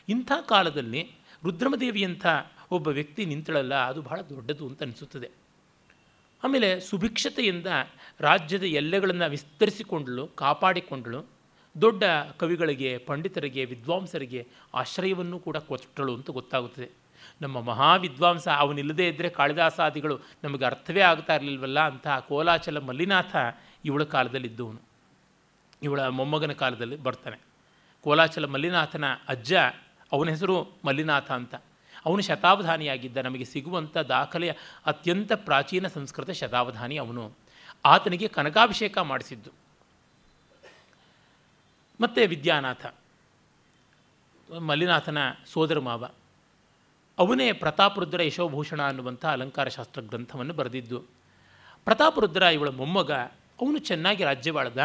ಇಂಥ 0.08 0.32
ಕಾಲದಲ್ಲಿ 0.48 1.10
ರುದ್ರಮದೇವಿಯಂಥ 1.44 2.26
ಒಬ್ಬ 2.70 2.88
ವ್ಯಕ್ತಿ 2.88 3.24
ನಿಂತಳಲ್ಲ, 3.24 3.74
ಅದು 3.74 4.02
ಬಹಳ 4.02 4.20
ದೊಡ್ಡದು 4.20 4.66
ಅಂತ 4.66 4.82
ಅನಿಸುತ್ತದೆ. 4.82 5.30
ಆಮೇಲೆ 6.44 6.80
ಸುಭಿಕ್ಷತೆಯಿಂದ 6.80 7.66
ರಾಜ್ಯದ 8.20 8.62
ಎಲ್ಲೆಗಳನ್ನು 8.62 9.30
ವಿಸ್ತರಿಸಿಕೊಂಡಳು, 9.30 10.26
ಕಾಪಾಡಿಕೊಂಡಳು, 10.26 11.26
ದೊಡ್ಡ 11.80 12.04
ಕವಿಗಳಿಗೆ, 12.36 12.98
ಪಂಡಿತರಿಗೆ, 12.98 13.64
ವಿದ್ವಾಂಸರಿಗೆ 13.64 14.46
ಆಶ್ರಯವನ್ನು 14.74 15.38
ಕೂಡ 15.38 15.56
ಕೊಟ್ಟಳು 15.56 16.14
ಅಂತ 16.14 16.30
ಗೊತ್ತಾಗುತ್ತದೆ. 16.30 16.90
ನಮ್ಮ 17.40 17.60
ಮಹಾವಿದ್ವಾಂಸ 17.60 18.48
ಅವನಿಲ್ಲದೇ 18.48 19.08
ಇದ್ದರೆ 19.08 19.28
ಕಾಳಿದಾಸಾದಿಗಳು 19.28 20.20
ನಮಗೆ 20.44 20.64
ಅರ್ಥವೇ 20.64 21.00
ಆಗ್ತಾ 21.00 21.34
ಇರಲಿಲ್ವಲ್ಲ 21.34 21.80
ಅಂತಹ 21.80 22.18
ಕೋಲಾಚಲ 22.18 22.78
ಮಲ್ಲಿನಾಥ 22.78 23.36
ಇವಳ 23.84 24.02
ಕಾಲದಲ್ಲಿದ್ದವನು 24.04 24.80
ಇವಳ 25.82 26.06
ಮೊಮ್ಮಗನ 26.06 26.52
ಕಾಲದಲ್ಲಿ 26.52 26.96
ಬರ್ತಾನೆ. 26.96 27.38
ಕೋಲಾಚಲ 28.00 28.46
ಮಲ್ಲಿನಾಥನ 28.46 29.04
ಅಜ್ಜ 29.28 29.54
ಅವನ 30.12 30.28
ಹೆಸರು 30.28 30.68
ಮಲ್ಲಿನಾಥ 30.84 31.32
ಅಂತ. 31.32 31.54
ಅವನು 32.06 32.22
ಶತಾವಧಾನಿಯಾಗಿದ್ದ. 32.22 33.16
ನಮಗೆ 33.16 33.44
ಸಿಗುವಂಥ 33.44 33.96
ದಾಖಲೆಯ 33.96 34.52
ಅತ್ಯಂತ 34.86 35.32
ಪ್ರಾಚೀನ 35.32 35.86
ಸಂಸ್ಕೃತ 35.86 36.30
ಶತಾವಧಾನಿ 36.30 36.96
ಅವನು. 36.96 37.32
ಆತನಿಗೆ 37.84 38.28
ಕನಕಾಭಿಷೇಕ 38.28 38.98
ಮಾಡಿಸಿದ್ದು. 38.98 39.50
ಮತ್ತು 42.00 42.28
ವಿದ್ಯಾನಾಥ. 42.28 42.86
ಮಲ್ಲಿನಾಥನ 44.60 45.18
ಸೋದರ 45.46 45.78
ಮಾವ. 45.78 46.10
ಅವನೇ 47.18 47.52
ಪ್ರತಾಪರುದ್ರ 47.52 48.22
ಯಶೋಭೂಷಣ 48.22 48.82
ಅನ್ನುವಂಥ 48.82 49.26
ಅಲಂಕಾರ 49.26 49.68
ಶಾಸ್ತ್ರ 49.68 50.00
ಗ್ರಂಥವನ್ನು 50.00 50.54
ಬರೆದಿದ್ದು. 50.54 51.00
ಪ್ರತಾಪರುದ್ರ 51.84 52.42
ಇವಳ 52.42 52.68
ಮೊಮ್ಮಗ. 52.68 53.12
ಅವನು 53.12 53.78
ಚೆನ್ನಾಗಿ 53.78 54.24
ರಾಜ್ಯವಾಳ್ದ. 54.24 54.78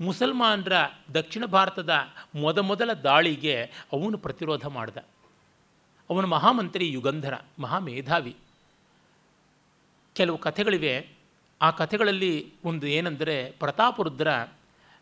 ಮುಸಲ್ಮಾನರ 0.00 0.72
ದಕ್ಷಿಣ 1.14 1.44
ಭಾರತದ 1.44 1.90
ಮೊದಮೊದಲ 2.34 2.92
ದಾಳಿಗೆ 2.92 3.62
ಅವನು 3.64 4.18
ಪ್ರತಿರೋಧ 4.18 4.66
ಮಾಡಿದ. 4.66 4.96
ಅವನ 6.10 6.24
ಮಹಾಮಂತ್ರಿ 6.24 6.92
ಯುಗಂಧರ, 6.92 7.34
ಮಹಾಮೇಧಾವಿ. 7.58 8.36
ಕೆಲವು 10.14 10.38
ಕಥೆಗಳಿವೆ. 10.38 11.10
ಆ 11.62 11.70
ಕಥೆಗಳಲ್ಲಿ 11.70 12.52
ಒಂದು 12.64 12.86
ಏನೆಂದರೆ, 12.86 13.50
ಪ್ರತಾಪರುದ್ರ 13.50 14.28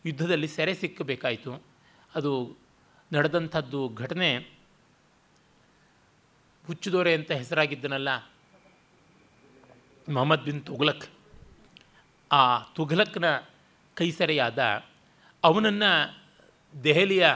ಯುದ್ಧದಲ್ಲಿ 0.07 0.49
ಸೆರೆ 0.49 0.75
ಸಿಕ್ಕಬೇಕಾಯಿತು. 0.75 1.63
ಅದು 2.15 2.57
ನಡೆದಂಥದ್ದು 3.13 3.93
ಘಟನೆ. 3.95 4.39
ಹುಚ್ಚುದೋರೆ 6.67 7.15
ಅಂತ 7.15 7.33
ಹೆಸರಾಗಿದ್ದನಲ್ಲ? 7.33 8.17
ಮೊಹಮ್ಮದ್ 10.09 10.45
ಬಿನ್ 10.45 10.67
ತುಘಲಕ್. 10.67 11.07
ಆ 12.33 12.59
ತುಘಲಕ್ನ 12.59 13.25
ಕೈಸೆರೆಯಾದ 13.99 14.61
ಅವನನ್ನು 15.45 15.91
ದೆಹಲಿಯ 16.85 17.27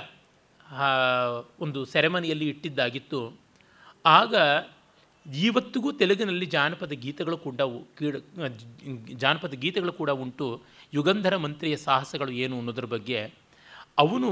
ಒಂದು 1.60 1.80
ಸೆರೆಮನಿಯಲ್ಲಿ 1.92 2.46
ಇಟ್ಟಿದ್ದಾಗಿತ್ತು. 2.48 3.20
ಆಗ 4.06 4.34
ಇವತ್ತಿಗೂ 5.26 5.88
ತೆಲುಗಿನಲ್ಲಿ 5.92 6.46
ಜಾನಪದ 6.46 6.94
ಗೀತೆಗಳು 7.04 7.36
ಕೂಡ 7.46 7.60
ಕೀಡ 7.98 8.16
ಜಾನಪದ 9.22 9.54
ಗೀತೆಗಳು 9.64 9.92
ಕೂಡ 9.92 10.10
ಉಂಟು. 10.24 10.46
ಯುಗಂಧರ 10.94 11.36
ಮಂತ್ರಿಯ 11.36 11.76
ಸಾಹಸಗಳು 11.76 12.32
ಏನು 12.44 12.54
ಅನ್ನೋದ್ರ 12.58 12.86
ಬಗ್ಗೆ. 12.94 13.20
ಅವನು 13.98 14.30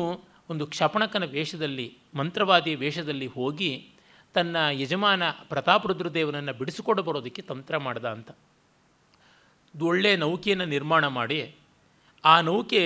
ಒಂದು 0.50 0.64
ಕ್ಷಪಣಕನ 0.66 1.24
ವೇಷದಲ್ಲಿ, 1.36 1.86
ಮಂತ್ರವಾದಿಯ 2.14 2.74
ವೇಷದಲ್ಲಿ 2.74 3.28
ಹೋಗಿ 3.36 3.70
ತನ್ನ 4.34 4.56
ಯಜಮಾನ 4.82 5.22
ಪ್ರತಾಪರುದ್ರದೇವನನ್ನು 5.48 6.52
ಬಿಡಿಸಿಕೊಂಡು 6.60 7.02
ಬರೋದಕ್ಕೆ 7.02 7.42
ತಂತ್ರ 7.42 7.78
ಮಾಡ್ದ 7.86 8.06
ಅಂತ. 8.16 8.30
ಒಳ್ಳೆಯ 9.74 10.16
ನೌಕೆಯನ್ನು 10.16 10.66
ನಿರ್ಮಾಣ 10.74 11.06
ಮಾಡಿ 11.18 11.38
ಆ 12.32 12.34
ನೌಕೆ 12.40 12.82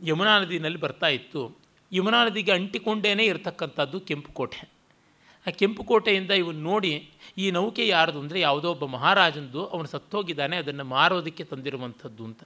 ಯಮುನಾ 0.00 0.32
ನದಿನಲ್ಲಿ 0.42 0.80
ಬರ್ತಾ 0.84 1.08
ಇತ್ತು. 1.16 1.42
ಯಮುನಾ 1.92 2.20
ನದಿಗೆ 2.26 2.52
ಅಂಟಿಕೊಂಡೇನೇ 2.58 3.24
ಇರತಕ್ಕಂಥದ್ದು 3.32 3.98
ಕೆಂಪು 4.08 4.30
ಕೋಟೆ 4.38 4.62
ಆ 5.46 5.50
ಕೆಂಪು 5.60 5.82
ಕೋಟೆಯಿಂದ 5.84 6.32
ಇವನು 6.42 6.60
ನೋಡಿ 6.68 6.90
ಈ 7.42 7.46
ನೌಕೆ 7.56 7.84
ಯಾರ್ದು 7.86 8.18
ಅಂದರೆ 8.22 8.38
ಯಾವುದೋ 8.40 8.68
ಒಬ್ಬ 8.74 8.84
ಮಹಾರಾಜಂದು, 8.94 9.60
ಅವನು 9.66 9.88
ಸತ್ತೋಗಿದ್ದಾನೆ, 9.94 10.56
ಅದನ್ನು 10.56 10.84
ಮಾರೋದಕ್ಕೆ 10.94 11.44
ತಂದಿರುವಂಥದ್ದು 11.44 12.22
ಅಂತ. 12.28 12.42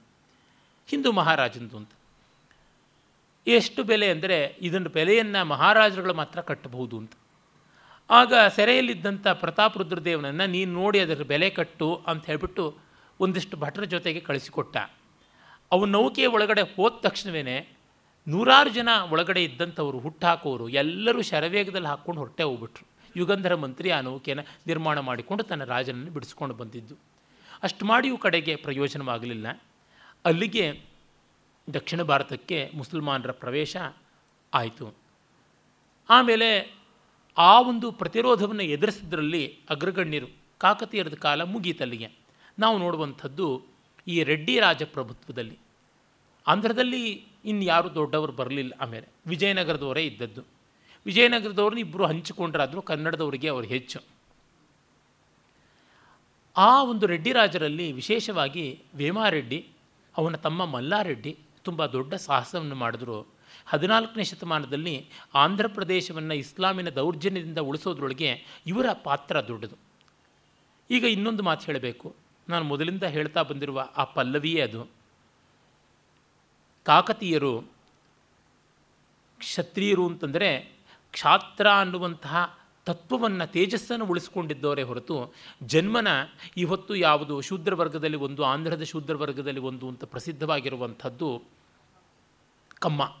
ಹಿಂದೂ 0.89 1.09
ಮಹಾರಾಜಂದು 1.11 1.75
ಅಂತ. 1.77 1.91
ಎಷ್ಟು 3.47 3.81
ಬೆಲೆ 3.89 4.07
ಅಂದರೆ 4.15 4.37
ಇದನ್ನು 4.61 4.89
ಬೆಲೆಯನ್ನು 4.97 5.41
ಮಹಾರಾಜರುಗಳು 5.53 6.15
ಮಾತ್ರ 6.21 6.39
ಕಟ್ಟಬಹುದು 6.49 6.95
ಅಂತ. 7.01 7.13
ಆಗ 8.09 8.33
ಸೆರೆಯಲ್ಲಿದ್ದಂಥ 8.57 9.27
ಪ್ರತಾಪ್ 9.43 9.77
ರುದ್ರದೇವನನ್ನು, 9.77 10.45
ನೀನು 10.55 10.71
ನೋಡಿ 10.81 10.99
ಅದರ 11.05 11.23
ಬೆಲೆ 11.33 11.49
ಕಟ್ಟು 11.59 11.89
ಅಂತ 12.11 12.23
ಹೇಳಿಬಿಟ್ಟು 12.25 12.65
ಒಂದಿಷ್ಟು 13.19 13.57
ಭಟರ 13.57 13.83
ಜೊತೆಗೆ 13.95 14.19
ಕಳಿಸಿಕೊಟ್ಟ. 14.19 14.77
ಅವನ 15.71 15.89
ನೌಕೆಯ 15.89 16.27
ಒಳಗಡೆ 16.27 16.61
ಹೋದ 16.61 16.93
ತಕ್ಷಣವೇ 17.01 17.67
ನೂರಾರು 18.27 18.69
ಜನ 18.69 18.89
ಒಳಗಡೆ 19.09 19.43
ಇದ್ದಂಥವರು 19.43 19.99
ಹುಟ್ಟಾಕೋರು 19.99 20.69
ಎಲ್ಲರೂ 20.69 21.21
ಶರವೇಗದಲ್ಲಿ 21.21 21.87
ಹಾಕ್ಕೊಂಡು 21.87 22.21
ಹೊರಟೆ 22.21 22.43
ಹೋಗ್ಬಿಟ್ರು. 22.43 22.87
ಯುಗಂಧರ 23.15 23.55
ಮಂತ್ರಿ 23.55 23.91
ಆ 23.91 23.99
ನೌಕೆಯನ್ನು 23.99 24.45
ನಿರ್ಮಾಣ 24.67 24.99
ಮಾಡಿಕೊಂಡು 24.99 25.43
ತನ್ನ 25.43 25.63
ರಾಜನನ್ನು 25.63 26.11
ಬಿಡಿಸ್ಕೊಂಡು 26.11 26.55
ಬಂದಿದ್ದು. 26.55 26.95
ಅಷ್ಟು 27.63 27.85
ಮಾಡಿಯೂ 27.85 28.17
ಕಡೆಗೆ 28.17 28.55
ಪ್ರಯೋಜನವಾಗಲಿಲ್ಲ. 28.55 29.61
ಅಲ್ಲಿಗೆ 30.25 30.81
ದಕ್ಷಿಣ 31.73 32.01
ಭಾರತಕ್ಕೆ 32.01 32.71
ಮುಸಲ್ಮಾನರ 32.73 33.31
ಪ್ರವೇಶ 33.31 33.77
ಆಯಿತು. 34.53 34.95
ಆಮೇಲೆ 36.09 36.75
ಆ 37.37 37.61
ಒಂದು 37.61 37.91
ಪ್ರತಿರೋಧವನ್ನು 37.91 38.63
ಎದುರಿಸಿದ್ರಲ್ಲಿ 38.63 39.59
ಅಗ್ರಗಣ್ಯರು 39.69 40.27
ಕಾಕತೀಯರದ 40.57 41.13
ಕಾಲ 41.13 41.43
ಮುಗೀತಲ್ಲಿಗೆ. 41.43 42.09
ನಾವು 42.59 42.77
ನೋಡುವಂಥದ್ದು 42.77 43.68
ಈ 44.09 44.23
ರೆಡ್ಡಿ 44.23 44.59
ರಾಜಪ್ರಭುತ್ವದಲ್ಲಿ. 44.59 45.59
ಆಂಧ್ರದಲ್ಲಿ 46.47 47.25
ಇನ್ಯಾರು 47.45 47.95
ದೊಡ್ಡವರು 47.95 48.31
ಬರಲಿಲ್ಲ 48.31 48.73
ಆಮೇಲೆ. 48.81 49.07
ವಿಜಯನಗರದವರೇ 49.27 50.03
ಇದ್ದದ್ದು. 50.03 50.43
ವಿಜಯನಗರದವ್ರನ್ನ 51.05 51.79
ಇಬ್ಬರು 51.79 52.05
ಹಂಚಿಕೊಂಡ್ರಾದರೂ 52.05 52.81
ಕನ್ನಡದವರಿಗೆ 52.81 53.47
ಅವರು 53.47 53.65
ಹೆಚ್ಚು. 53.65 53.99
ಆ 56.57 56.83
ಒಂದು 56.83 57.05
ರೆಡ್ಡಿ 57.05 57.31
ರಾಜರಲ್ಲಿ 57.31 57.91
ವಿಶೇಷವಾಗಿ 57.91 58.83
ವೇಮಾರೆಡ್ಡಿ 58.95 59.67
ಅವನ 60.17 60.35
ತಮ್ಮ 60.35 60.65
ಮಲ್ಲಾರೆಡ್ಡಿ 60.65 61.37
ತುಂಬ 61.63 61.85
ದೊಡ್ಡ 61.85 62.13
ಸಾಹಸವನ್ನು 62.13 62.75
ಮಾಡಿದ್ರು. 62.75 63.27
ಹದಿನಾಲ್ಕನೇ 63.65 64.23
ಶತಮಾನದಲ್ಲಿ 64.23 65.09
ಆಂಧ್ರ 65.33 65.67
ಪ್ರದೇಶವನ್ನು 65.67 66.33
ಇಸ್ಲಾಮಿನ 66.33 66.89
ದೌರ್ಜನ್ಯದಿಂದ 66.89 67.57
ಉಳಿಸೋದ್ರೊಳಗೆ 67.57 68.61
ಇವರ 68.67 68.85
ಪಾತ್ರ 69.03 69.41
ದೊಡ್ಡದು. 69.41 69.75
ಈಗ 70.89 71.03
ಇನ್ನೊಂದು 71.03 71.43
ಮಾತು 71.43 71.65
ಹೇಳಬೇಕು. 71.65 72.15
ನಾನು 72.49 72.65
ಮೊದಲಿಂದ 72.65 73.03
ಹೇಳ್ತಾ 73.03 73.41
ಬಂದಿರುವ 73.41 73.89
ಆ 73.97 74.03
ಪಲ್ಲವಿಯೇ 74.03 74.61
ಅದು. 74.61 74.87
ಕಾಕತೀಯರು, 76.83 77.61
ಕ್ಷತ್ರಿಯರು 79.37 80.07
ಅಂತಂದರೆ 80.07 80.75
ಕ್ಷಾತ್ರ 81.11 81.71
ಅನ್ನುವಂತಹ 81.71 82.59
ತತ್ವವನ್ನು 82.85 83.51
ತೇಜಸ್ಸನ್ನು 83.51 84.05
ಉಳಿಸ್ಕೊಂಡಿದ್ದವರೇ 84.05 84.83
ಹೊರತು 84.83 85.33
ಜನ್ಮನ 85.63 86.07
ಇವತ್ತು 86.57 86.95
ಯಾವುದು 86.95 87.41
ಶೂದ್ರ 87.41 87.75
ವರ್ಗದಲ್ಲಿ 87.75 88.17
ಒಂದು, 88.17 88.43
ಆಂಧ್ರದ 88.43 88.83
ಶೂದ್ರ 88.83 89.15
ವರ್ಗದಲ್ಲಿ 89.15 89.59
ಒಂದು 89.59 89.87
ಅಂತ 89.87 90.03
ಪ್ರಸಿದ್ಧವಾಗಿರುವಂಥದ್ದು 90.03 91.43
ಕಮ್ಮ. 92.79 93.17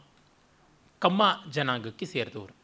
ಕಮ್ಮ 0.99 1.43
ಜನಾಂಗಕ್ಕೆ 1.49 2.05
ಸೇರಿದವರು. 2.05 2.55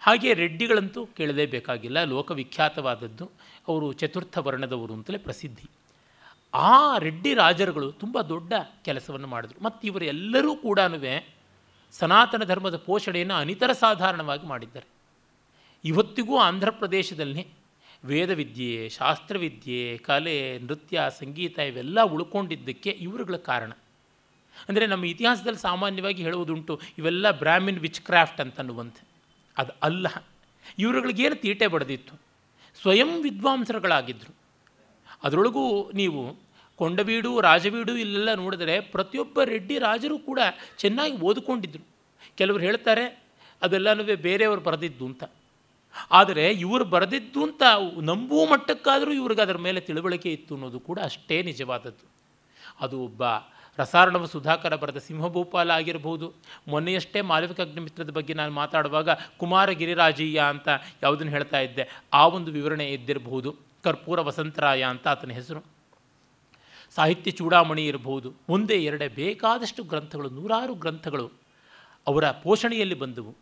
ಹಾಗೆ 0.00 0.34
ರೆಡ್ಡಿಗಳಂತೂ 0.34 1.06
ಕೇಳಲೇಬೇಕಾಗಿಲ್ಲ, 1.06 2.04
ಲೋಕವಿಖ್ಯಾತವಾದದ್ದು 2.04 3.30
ಅವರು 3.68 3.92
ಚತುರ್ಥ 3.92 4.38
ವರ್ಣದವರು 4.38 4.92
ಅಂತಲೇ 4.92 5.18
ಪ್ರಸಿದ್ಧಿ. 5.18 5.68
ಆ 6.54 6.98
ರೆಡ್ಡಿ 6.98 7.34
ರಾಜರುಗಳು 7.34 7.92
ತುಂಬ 7.92 8.20
ದೊಡ್ಡ 8.20 8.52
ಕೆಲಸವನ್ನು 8.82 9.26
ಮಾಡಿದರು. 9.26 9.64
ಮತ್ತು 9.64 9.86
ಇವರೆಲ್ಲರೂ 9.86 10.56
ಕೂಡ 10.56 10.78
ಸನಾತನ 11.92 12.44
ಧರ್ಮದ 12.44 12.76
ಪೋಷಣೆಯನ್ನು 12.76 13.34
ಅನಿತರ 13.34 13.72
ಸಾಧಾರಣವಾಗಿ 13.72 14.46
ಮಾಡಿದ್ದಾರೆ. 14.46 14.86
ಇವತ್ತಿಗೂ 15.84 16.38
ಆಂಧ್ರ 16.38 16.70
ಪ್ರದೇಶದಲ್ಲಿ 16.70 17.48
ವೇದವಿದ್ಯೆ, 18.04 18.88
ಶಾಸ್ತ್ರವಿದ್ಯೆ, 18.88 19.98
ಕಲೆ, 19.98 20.58
ನೃತ್ಯ, 20.58 21.02
ಸಂಗೀತ 21.18 21.58
ಇವೆಲ್ಲ 21.58 22.02
ಉಳ್ಕೊಂಡಿದ್ದಕ್ಕೆ 22.02 22.90
ಇವರುಗಳ 22.90 23.36
ಕಾರಣ. 23.36 23.72
ಅಂದರೆ 24.68 24.86
ನಮ್ಮ 24.86 25.04
ಇತಿಹಾಸದಲ್ಲಿ 25.04 25.58
ಸಾಮಾನ್ಯವಾಗಿ 25.58 26.22
ಹೇಳುವುದುಂಟು, 26.22 26.80
ಇವೆಲ್ಲ 26.98 27.30
ಬ್ರಾಹ್ಮಿನ್ 27.30 27.78
ವಿಚ್ 27.78 28.00
ಕ್ರಾಫ್ಟ್ 28.00 28.40
ಅಂತನ್ನುವಂತೆ. 28.40 29.08
ಅದು 29.58 29.72
ಅಲ್ಲ. 29.82 30.06
ಇವರುಗಳಿಗೇನು 30.78 31.34
ತೀಟೆ 31.34 31.66
ಬಡದಿತ್ತು? 31.66 32.20
ಸ್ವಯಂ 32.82 33.22
ವಿದ್ವಾಂಸರುಗಳಾಗಿದ್ದರು 33.22 34.43
ಅದರೊಳಗೂ 35.24 35.64
ನೀವು 36.00 36.22
ಕೊಂಡವೀಡು 36.80 37.30
ರಾಜವೀಡು 37.48 37.92
ಇಲ್ಲೆಲ್ಲ 38.04 38.30
ನೋಡಿದರೆ 38.42 38.74
ಪ್ರತಿಯೊಬ್ಬ 38.94 39.42
ರೆಡ್ಡಿ 39.52 39.76
ರಾಜರು 39.78 40.16
ಕೂಡ 40.28 40.40
ಚೆನ್ನಾಗಿ 40.82 41.16
ಓದಿಕೊಂಡಿದ್ದರು 41.28 41.84
ಕೆಲವರು 42.38 42.62
ಹೇಳ್ತಾರೆ, 42.68 43.04
ಅದೆಲ್ಲನೂ 43.62 44.04
ಬೇರೆಯವರು 44.28 44.62
ಬರೆದಿದ್ದು 44.68 45.04
ಅಂತ. 45.10 45.24
ಆದರೆ 46.18 46.44
ಇವರು 46.64 46.84
ಬರೆದಿದ್ದು 46.94 47.40
ಅಂತ 47.46 47.62
ನಂಬುವ 48.10 48.44
ಮಟ್ಟಕ್ಕಾದರೂ 48.52 49.12
ಇವ್ರಿಗೆ 49.18 49.42
ಅದರ 49.44 49.58
ಮೇಲೆ 49.66 49.80
ತಿಳುವಳಿಕೆ 49.88 50.30
ಇತ್ತು 50.36 50.52
ಅನ್ನೋದು 50.56 50.78
ಕೂಡ 50.88 50.98
ಅಷ್ಟೇ 51.08 51.36
ನಿಜವಾದದ್ದು. 51.50 52.04
ಅದು 52.84 52.96
ಒಬ್ಬ 53.08 53.22
ರಸಾರ್ಣವ 53.78 54.24
ಸುಧಾಕರ 54.32 54.74
ಬರೆದ 54.82 54.98
ಸಿಂಹಭೂಪಾಲ 55.06 55.70
ಆಗಿರಬಹುದು 55.78 56.26
ಮೊನ್ನೆಯಷ್ಟೇ 56.72 57.20
ಮಾಲವಿಕ 57.30 57.60
ಅಗ್ನಿಮಿತ್ರದ 57.60 58.12
ಬಗ್ಗೆ 58.18 58.34
ನಾನು 58.40 58.52
ಮಾತಾಡುವಾಗ 58.60 59.10
ಕುಮಾರ 59.40 59.70
ಗಿರಿರಾಜಯ್ಯ 59.80 60.40
ಅಂತ 60.54 60.68
ಯಾವುದನ್ನು 61.04 61.32
ಹೇಳ್ತಾ 61.36 61.60
ಇದ್ದೆ, 61.68 61.86
ಆ 62.20 62.22
ಒಂದು 62.36 62.50
ವಿವರಣೆ 62.58 62.86
ಇದ್ದಿರಬಹುದು 62.96 63.52
ಕರ್ಪೂರ 63.84 64.20
ವಸಂತರಾಯ 64.20 64.82
ಅಂತ 64.84 65.08
ಆತನ 65.08 65.30
ಹೆಸರು. 65.30 65.60
ಸಾಹಿತ್ಯ 66.90 67.30
ಚೂಡಾಮಣಿ 67.30 67.86
ಇರಬಹುದು 67.86 68.32
ಒಂದೇ 68.48 68.74
ಎರಡೇ 68.74 69.08
ಬೇಕಾದಷ್ಟು 69.08 69.82
ಗ್ರಂಥಗಳು, 69.82 70.28
ನೂರಾರು 70.30 70.74
ಗ್ರಂಥಗಳು 70.74 71.30
ಅವರ 72.06 72.30
ಪೋಷಣೆಯಲ್ಲಿ 72.30 72.94
ಬಂದವು. 72.94 73.34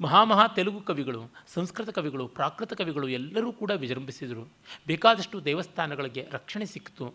ಮಹಾಮಹಾ 0.00 0.46
ತೆಲುಗು 0.46 0.80
ಕವಿಗಳು, 0.80 1.20
ಸಂಸ್ಕೃತ 1.46 1.88
ಕವಿಗಳು, 1.88 2.28
ಪ್ರಾಕೃತ 2.28 2.72
ಕವಿಗಳು 2.72 3.08
ಎಲ್ಲರೂ 3.08 3.52
ಕೂಡ 3.52 3.70
ವಿಜೃಂಭಿಸಿದರು. 3.70 4.44
ಬೇಕಾದಷ್ಟು 4.86 5.44
ದೇವಸ್ಥಾನಗಳಿಗೆ 5.44 6.28
ರಕ್ಷಣೆ 6.32 6.66
ಸಿಕ್ತು 6.66 7.14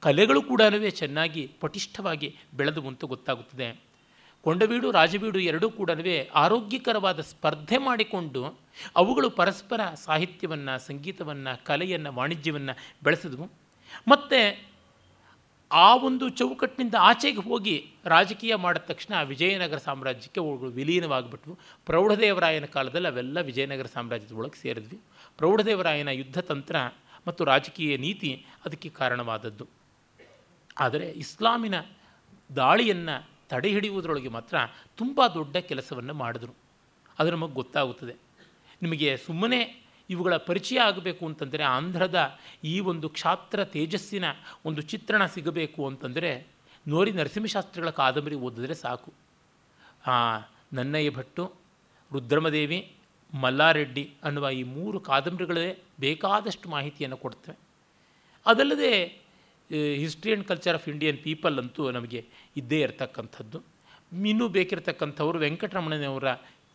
ಕಲೆಗಳು 0.00 0.42
ಕೂಡ 0.42 0.62
ಚೆನ್ನಾಗಿ 0.90 1.42
ಪಟಿಷ್ಠವಾಗಿ 1.60 2.28
ಬೆಳೆದವು 2.54 2.88
ಅಂತ 2.88 3.04
ಗೊತ್ತಾಗುತ್ತದೆ. 3.04 3.85
ಕೊಂಡವೀಡು, 4.46 4.90
ರಾಜವೀಡು 4.90 5.38
ಎರಡೂ 5.38 5.70
ಕೂಡ 5.70 5.90
ಆರೋಗ್ಯಕರವಾದ 6.34 7.20
ಸ್ಪರ್ಧೆ 7.20 7.78
ಮಾಡಿಕೊಂಡು 7.78 8.40
ಅವುಗಳು 8.96 9.30
ಪರಸ್ಪರ 9.30 9.80
ಸಾಹಿತ್ಯವನ್ನು, 10.04 10.74
ಸಂಗೀತವನ್ನು, 10.86 11.52
ಕಲೆಯನ್ನು, 11.64 12.12
ವಾಣಿಜ್ಯವನ್ನು 12.12 12.74
ಬೆಳೆಸಿದವು. 13.02 13.46
ಮತ್ತು 14.08 14.40
ಆ 15.72 15.96
ಒಂದು 15.96 16.28
ಚೌಕಟ್ಟಿನಿಂದ 16.28 16.94
ಆಚೆಗೆ 17.00 17.40
ಹೋಗಿ 17.40 17.76
ರಾಜಕೀಯ 18.04 18.54
ಮಾಡಿದ 18.54 18.82
ತಕ್ಷಣ 18.82 19.22
ವಿಜಯನಗರ 19.22 19.76
ಸಾಮ್ರಾಜ್ಯಕ್ಕೆ 19.76 20.40
ಅವುಗಳು 20.40 20.70
ವಿಲೀನವಾಗಿಬಿಟ್ವು. 20.70 21.58
ಪ್ರೌಢದೇವರಾಯನ 21.86 22.64
ಕಾಲದಲ್ಲಿ 22.64 23.08
ಅವೆಲ್ಲ 23.08 23.40
ವಿಜಯನಗರ 23.40 23.86
ಸಾಮ್ರಾಜ್ಯದ 23.86 24.32
ಒಳಗೆ 24.32 24.60
ಸೇರಿದ್ವಿ. 24.62 24.98
ಪ್ರೌಢದೇವರಾಯನ 25.38 26.08
ಯುದ್ಧ 26.08 26.38
ತಂತ್ರ 26.38 26.76
ಮತ್ತು 27.26 27.44
ರಾಜಕೀಯ 27.44 27.96
ನೀತಿ 27.96 28.46
ಅದಕ್ಕೆ 28.64 28.88
ಕಾರಣವಾದದ್ದು. 28.88 29.66
ಆದರೆ 30.78 31.06
ಇಸ್ಲಾಮಿನ 31.24 31.74
ದಾಳಿಯನ್ನು 32.56 33.35
ತಡೆ 33.48 33.68
ಹಿಡಿಯುವುದರೊಳಗೆ 33.68 34.28
ಮಾತ್ರ 34.28 34.56
ತುಂಬ 34.96 35.26
ದೊಡ್ಡ 35.34 35.56
ಕೆಲಸವನ್ನು 35.56 36.14
ಮಾಡಿದ್ರು. 36.14 36.54
ಅದು 37.18 37.30
ನಮಗೆ 37.30 37.52
ಗೊತ್ತಾಗುತ್ತದೆ. 37.52 38.14
ನಿಮಗೆ 38.82 39.16
ಸುಮ್ಮನೆ 39.16 39.86
ಇವುಗಳ 40.10 40.36
ಪರಿಚಯ 40.36 40.78
ಆಗಬೇಕು 40.78 41.26
ಅಂತಂದರೆ 41.26 41.62
ಆಂಧ್ರದ 41.62 42.38
ಈ 42.64 42.80
ಒಂದು 42.80 43.08
ಕ್ಷಾತ್ರ 43.08 43.64
ತೇಜಸ್ಸಿನ 43.64 44.24
ಒಂದು 44.64 44.82
ಚಿತ್ರಣ 44.82 45.26
ಸಿಗಬೇಕು 45.26 45.86
ಅಂತಂದರೆ 45.86 46.46
ನೋರಿ 46.88 47.12
ನರಸಿಂಹಶಾಸ್ತ್ರಿಗಳ 47.12 47.90
ಕಾದಂಬರಿ 47.90 48.34
ಓದಿದ್ರೆ 48.34 48.74
ಸಾಕು. 48.74 49.12
ನನ್ನಯ್ಯ 50.72 51.10
ಭಟ್ಟು, 51.10 51.52
ರುದ್ರಮದೇವಿ, 52.12 52.92
ಮಲ್ಲಾರೆಡ್ಡಿ 53.34 54.14
ಅನ್ನುವ 54.24 54.50
ಈ 54.50 54.62
ಮೂರು 54.62 55.00
ಕಾದಂಬರಿಗಳೇ 55.00 55.78
ಬೇಕಾದಷ್ಟು 56.00 56.68
ಮಾಹಿತಿಯನ್ನು 56.68 57.16
ಕೊಡ್ತವೆ. 57.16 57.56
ಅದಲ್ಲದೆ 58.46 59.25
history 59.70 60.32
and 60.32 60.48
culture 60.48 60.74
of 60.74 60.88
Indian 60.88 61.18
people 61.18 61.58
ಅಂತೂ 61.58 61.90
ನಮಗೆ 61.90 62.26
ಇದ್ದೇ 62.56 62.80
ಇರತಕ್ಕಂಥದ್ದು. 62.80 63.62
ಇನ್ನೂ 64.26 64.48
ಬೇಕಿರತಕ್ಕಂಥವರು 64.48 65.38
ವೆಂಕಟರಮಣನವರ 65.38 66.24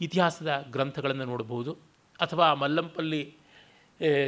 ಇತಿಹಾಸದ 0.01 0.67
ಗ್ರಂಥಗಳನ್ನು 0.71 1.25
ನೋಡಬಹುದು 1.25 1.77
ಅಥವಾ 2.21 2.53
ಮಲ್ಲಂಪಲ್ಲಿ 2.53 3.33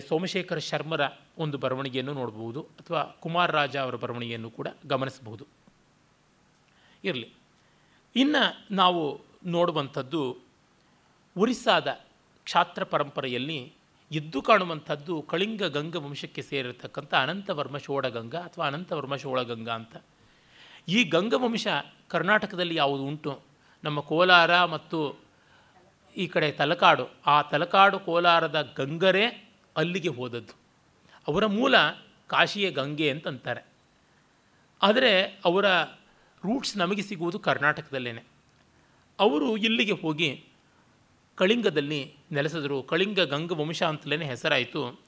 ಸೋಮಶೇಖರ 0.08 0.58
ಶರ್ಮರ 0.58 1.02
ಒಂದು 1.38 1.58
ಬರವಣಿಗೆಯನ್ನು 1.58 2.14
ನೋಡಬಹುದು 2.14 2.62
ಅಥವಾ 2.62 3.04
ಕುಮಾರ್ 3.04 3.52
ರಾಜ 3.52 3.78
ಅವರ 3.78 3.96
ಬರವಣಿಗೆಯನ್ನು 3.96 4.50
ಕೂಡ 4.50 4.68
ಗಮನಿಸಬಹುದು. 4.86 5.48
ಇರಲಿ. 7.04 7.30
ಇನ್ನು 8.16 8.76
ನಾವು 8.76 9.22
ನೋಡುವಂಥದ್ದು 9.46 10.38
ಒರಿಸ್ಸಾದ 11.38 11.88
ಕ್ಷಾತ್ರ 12.44 12.84
ಪರಂಪರೆಯಲ್ಲಿ 12.84 13.74
ಎದ್ದು 14.14 14.42
ಕಾಣುವಂಥದ್ದು 14.42 15.22
ಕಳಿಂಗ 15.22 15.64
ಗಂಗ 15.64 15.96
ವಂಶಕ್ಕೆ 15.96 16.42
ಸೇರಿರತಕ್ಕಂಥ 16.42 17.14
ಅನಂತವರ್ಮ 17.14 17.78
ಷೋಡಗಂಗ 17.78 18.36
ಅಥವಾ 18.36 18.68
ಅನಂತವರ್ಮ 18.68 19.16
ಶೋಳಗಂಗ 19.16 19.70
ಅಂತ. 19.70 19.96
ಈ 20.88 21.04
ಗಂಗ 21.04 21.34
ವಂಶ 21.38 21.68
ಕರ್ನಾಟಕದಲ್ಲಿ 22.08 22.76
ಯಾವುದು 22.76 23.04
ಉಂಟು? 23.04 23.44
ನಮ್ಮ 23.84 24.00
ಕೋಲಾರ 24.00 24.64
ಮತ್ತು 24.66 25.00
ಈ 26.18 26.28
ಕಡೆ 26.28 26.52
ತಲಕಾಡು. 26.52 27.06
ಆ 27.28 27.42
ತಲಕಾಡು 27.42 28.00
ಕೋಲಾರದ 28.00 28.74
ಗಂಗರೇ 28.78 29.26
ಅಲ್ಲಿಗೆ 29.78 30.10
ಹೋದದ್ದು. 30.10 30.54
ಅವರ 31.28 31.46
ಮೂಲ 31.46 31.76
ಕಾಶಿಯ 32.28 32.72
ಗಂಗೆ 32.72 33.12
ಅಂತಂತಾರೆ. 33.12 33.62
ಆದರೆ 34.82 35.42
ಅವರ 35.46 35.68
ರೂಟ್ಸ್ 36.46 36.78
ನಮಗೆ 36.78 37.02
ಸಿಗುವುದು 37.02 37.40
ಕರ್ನಾಟಕದಲ್ಲೇ 37.40 38.24
ಅವರು 39.20 39.58
ಇಲ್ಲಿಗೆ 39.58 39.92
ಹೋಗಿ 39.92 40.30
ಕಳಿಂಗದಲ್ಲಿ 41.36 42.16
ನೆಲೆಸಿದರು. 42.32 42.84
ಕಳಿಂಗ 42.84 43.20
ಗಂಗ 43.20 43.52
ವಂಶ 43.52 43.84
ಅಂತಲೇ 43.84 44.26
ಹೆಸರಾಯಿತು. 44.26 45.00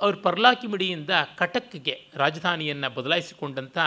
ಅವರು 0.00 0.16
ಪರ್ಲಾಕಿಮಿಡಿಯಿಂದ 0.16 1.10
ಕಟಕ್ಗೆ 1.36 2.08
ರಾಜಧಾನಿಯನ್ನು 2.14 2.94
ಬದಲಾಯಿಸಿಕೊಂಡಂಥ 2.94 3.78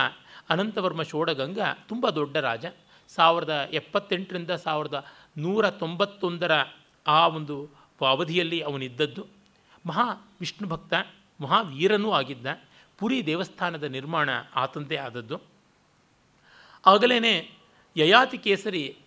ಅನಂತವರ್ಮ 0.49 1.01
ಶೋಡಗಂಗ 1.01 1.59
ತುಂಬ 1.87 2.09
ದೊಡ್ಡ 2.09 2.37
ರಾಜ. 2.37 2.65
ಸಾವಿರದ 3.07 3.69
ಎಪ್ಪತ್ತೆಂಟರಿಂದ 3.73 4.51
ಸಾವಿರದ 4.51 5.05
ನೂರ 5.37 5.69
ತೊಂಬತ್ತೊಂದರ 5.69 6.51
ಆ 7.07 7.27
ಒಂದು 7.27 7.69
ಅವಧಿಯಲ್ಲಿ 8.01 8.59
ಅವನಿದ್ದದ್ದು. 8.61 9.25
ಮಹಾ 9.85 10.35
ವಿಷ್ಣು 10.39 10.67
ಭಕ್ತ 10.67 10.93
ಮಹಾವೀರನೂ 11.41 12.11
ಆಗಿದ್ದ. 12.11 12.47
ಪುರಿ 12.97 13.25
ದೇವಸ್ಥಾನದ 13.25 13.83
ನಿರ್ಮಾಣ 13.83 14.29
ಆತಂದೇ 14.55 14.95
ಆದದ್ದು. 14.95 15.41
ಆಗಲೇ 16.85 17.51
ಯಯಾತಿ 17.97 18.37
ಕೇಸರಿ, 18.37 18.97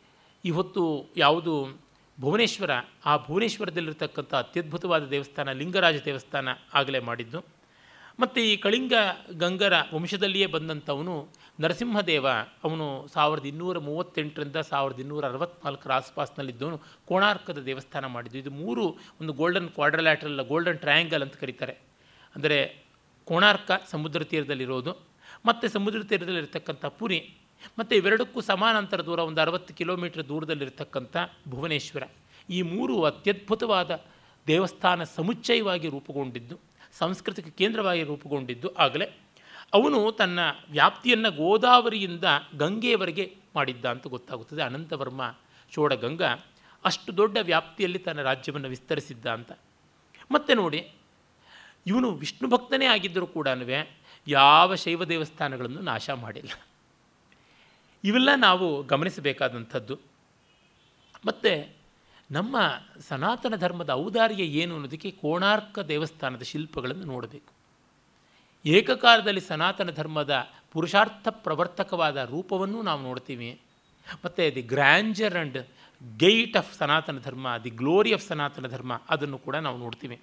ಇವತ್ತು 0.44 1.06
ಯಾವುದು 1.16 1.81
ಭುವನೇಶ್ವರ, 2.20 2.70
ಆ 3.04 3.16
ಭುವನೇಶ್ವರದಲ್ಲಿರ್ತಕ್ಕಂಥ 3.16 4.34
ಅತ್ಯದ್ಭುತವಾದ 4.34 5.04
ದೇವಸ್ಥಾನ 5.10 5.52
ಲಿಂಗರಾಜ 5.52 5.96
ದೇವಸ್ಥಾನ 6.04 6.48
ಆಗಲೇ 6.74 6.98
ಮಾಡಿದ್ದು. 6.98 7.44
ಮತ್ತು 8.20 8.40
ಈ 8.40 8.56
ಕಳಿಂಗ 8.56 8.92
ಗಂಗರ 9.32 9.72
ವಂಶದಲ್ಲಿಯೇ 9.94 10.46
ಬಂದಂಥವನು 10.46 11.28
ನರಸಿಂಹದೇವ. 11.60 12.26
ಅವನು 12.64 13.06
ಸಾವಿರದ 13.12 13.46
ಇನ್ನೂರ 13.46 13.78
ಮೂವತ್ತೆಂಟರಿಂದ 13.78 14.56
ಸಾವಿರದ 14.56 15.00
ಇನ್ನೂರ 15.00 15.24
ಅರವತ್ತ್ನಾಲ್ಕರ 15.24 15.92
ಆಸ್ಪಾಸ್ನಲ್ಲಿದ್ದವನು 15.92 16.78
ಕೋಣಾರ್ಕದ 17.08 17.58
ದೇವಸ್ಥಾನ 17.58 18.06
ಮಾಡಿದ್ದು. 18.06 18.38
ಇದು 18.38 18.50
ಮೂರು 18.50 18.96
ಒಂದು 19.20 19.32
ಗೋಲ್ಡನ್ 19.32 19.68
ಕ್ವಾಡ್ರಲ್ಯಾಟ್ರಲ್ 19.68 20.40
ಗೋಲ್ಡನ್ 20.40 20.78
ಟ್ರಯಾಂಗಲ್ 20.78 21.22
ಅಂತ 21.22 21.36
ಕರೀತಾರೆ. 21.36 21.72
ಅಂದರೆ 22.34 22.84
ಕೋಣಾರ್ಕ 23.24 23.70
ಸಮುದ್ರ 23.90 24.22
ತೀರದಲ್ಲಿರೋದು. 24.22 24.92
ಮತ್ತು 25.46 25.68
ಸಮುದ್ರ 25.68 26.02
ತೀರದಲ್ಲಿರ್ತಕ್ಕಂಥ 26.02 26.84
ಪುರಿ 26.84 27.34
ಮತ್ತು 27.78 27.96
ಇವೆರಡಕ್ಕೂ 27.96 28.40
ಸಮಾನಾಂತರ 28.40 29.00
ದೂರ 29.00 29.18
ಒಂದು 29.18 29.40
ಅರವತ್ತು 29.40 29.74
ಕಿಲೋಮೀಟರ್ 29.74 30.28
ದೂರದಲ್ಲಿರ್ತಕ್ಕಂಥ 30.28 31.16
ಭುವನೇಶ್ವರ. 31.48 32.04
ಈ 32.50 32.62
ಮೂರು 32.62 33.02
ಅತ್ಯದ್ಭುತವಾದ 33.02 33.90
ದೇವಸ್ಥಾನ 34.46 35.02
ಸಮುಚ್ಚಯವಾಗಿ 35.04 35.88
ರೂಪುಗೊಂಡಿದ್ದು, 35.88 36.58
ಸಾಂಸ್ಕೃತಿಕ 36.98 37.48
ಕೇಂದ್ರವಾಗಿ 37.48 38.02
ರೂಪುಗೊಂಡಿದ್ದು 38.02 38.74
ಆಗಲೇ 38.74 39.06
ಅವನು 39.74 40.12
ತನ್ನ 40.12 40.38
ವ್ಯಾಪ್ತಿಯನ್ನು 40.70 41.30
ಗೋದಾವರಿಯಿಂದ 41.36 42.24
ಗಂಗೆಯವರೆಗೆ 42.58 43.36
ಮಾಡಿದ್ದ 43.54 43.84
ಅಂತ 43.84 44.06
ಗೊತ್ತಾಗುತ್ತದೆ. 44.06 44.62
ಅನಂತವರ್ಮ 44.62 45.22
ಚೋಡಗಂಗ 45.72 46.22
ಅಷ್ಟು 46.84 47.16
ದೊಡ್ಡ 47.16 47.36
ವ್ಯಾಪ್ತಿಯಲ್ಲಿ 47.42 47.98
ತನ್ನ 47.98 48.22
ರಾಜ್ಯವನ್ನು 48.22 48.68
ವಿಸ್ತರಿಸಿದ್ದ 48.68 49.26
ಅಂತ. 49.26 49.52
ಮತ್ತೆ 50.30 50.54
ನೋಡಿ, 50.54 50.80
ಇವನು 51.86 52.10
ವಿಷ್ಣು 52.12 52.48
ಭಕ್ತನೇ 52.48 52.86
ಆಗಿದ್ದರೂ 52.86 53.26
ಕೂಡ 53.26 53.48
ಯಾವ 54.28 54.74
ಶೈವ 54.74 55.04
ದೇವಸ್ಥಾನಗಳನ್ನು 55.04 55.80
ನಾಶ 55.80 56.10
ಮಾಡಿಲ್ಲ. 56.10 56.52
ಇವೆಲ್ಲ 58.04 58.28
ನಾವು 58.36 58.82
ಗಮನಿಸಬೇಕಾದಂಥದ್ದು. 58.82 59.98
ಮತ್ತು 61.26 61.74
ನಮ್ಮ 62.30 62.56
ಸನಾತನ 63.08 63.56
ಧರ್ಮದ 63.56 63.90
ಔದಾರ್ಯ 63.90 64.44
ಏನು 64.44 64.74
ಅನ್ನೋದಕ್ಕೆ 64.74 65.10
ಕೋಣಾರ್ಕ 65.10 65.78
ದೇವಸ್ಥಾನದ 65.78 66.42
ಶಿಲ್ಪಗಳನ್ನು 66.42 67.04
ನೋಡಬೇಕು. 67.04 67.52
ಏಕಕಾಲದಲ್ಲಿ 68.66 69.40
ಸನಾತನ 69.40 69.90
ಧರ್ಮದ 69.90 70.50
ಪುರುಷಾರ್ಥ 70.72 71.28
ಪ್ರವರ್ತಕವಾದ 71.28 72.16
ರೂಪವನ್ನು 72.16 72.82
ನಾವು 72.82 73.02
ನೋಡ್ತೀವಿ. 73.02 73.60
ಮತ್ತು 74.24 74.54
the 74.54 74.62
grandeur 74.62 75.34
and 75.34 75.58
gate 76.16 76.56
of 76.56 76.74
Sanatana 76.78 77.18
Dharma, 77.18 77.56
the 77.64 77.70
glory 77.70 78.14
of 78.14 78.26
Sanatana 78.26 78.66
ಧರ್ಮ 78.66 79.00
ಅದನ್ನು 79.08 79.38
ಕೂಡ 79.38 79.56
ನಾವು 79.56 79.78
ನೋಡ್ತೀವಿ. 79.78 80.20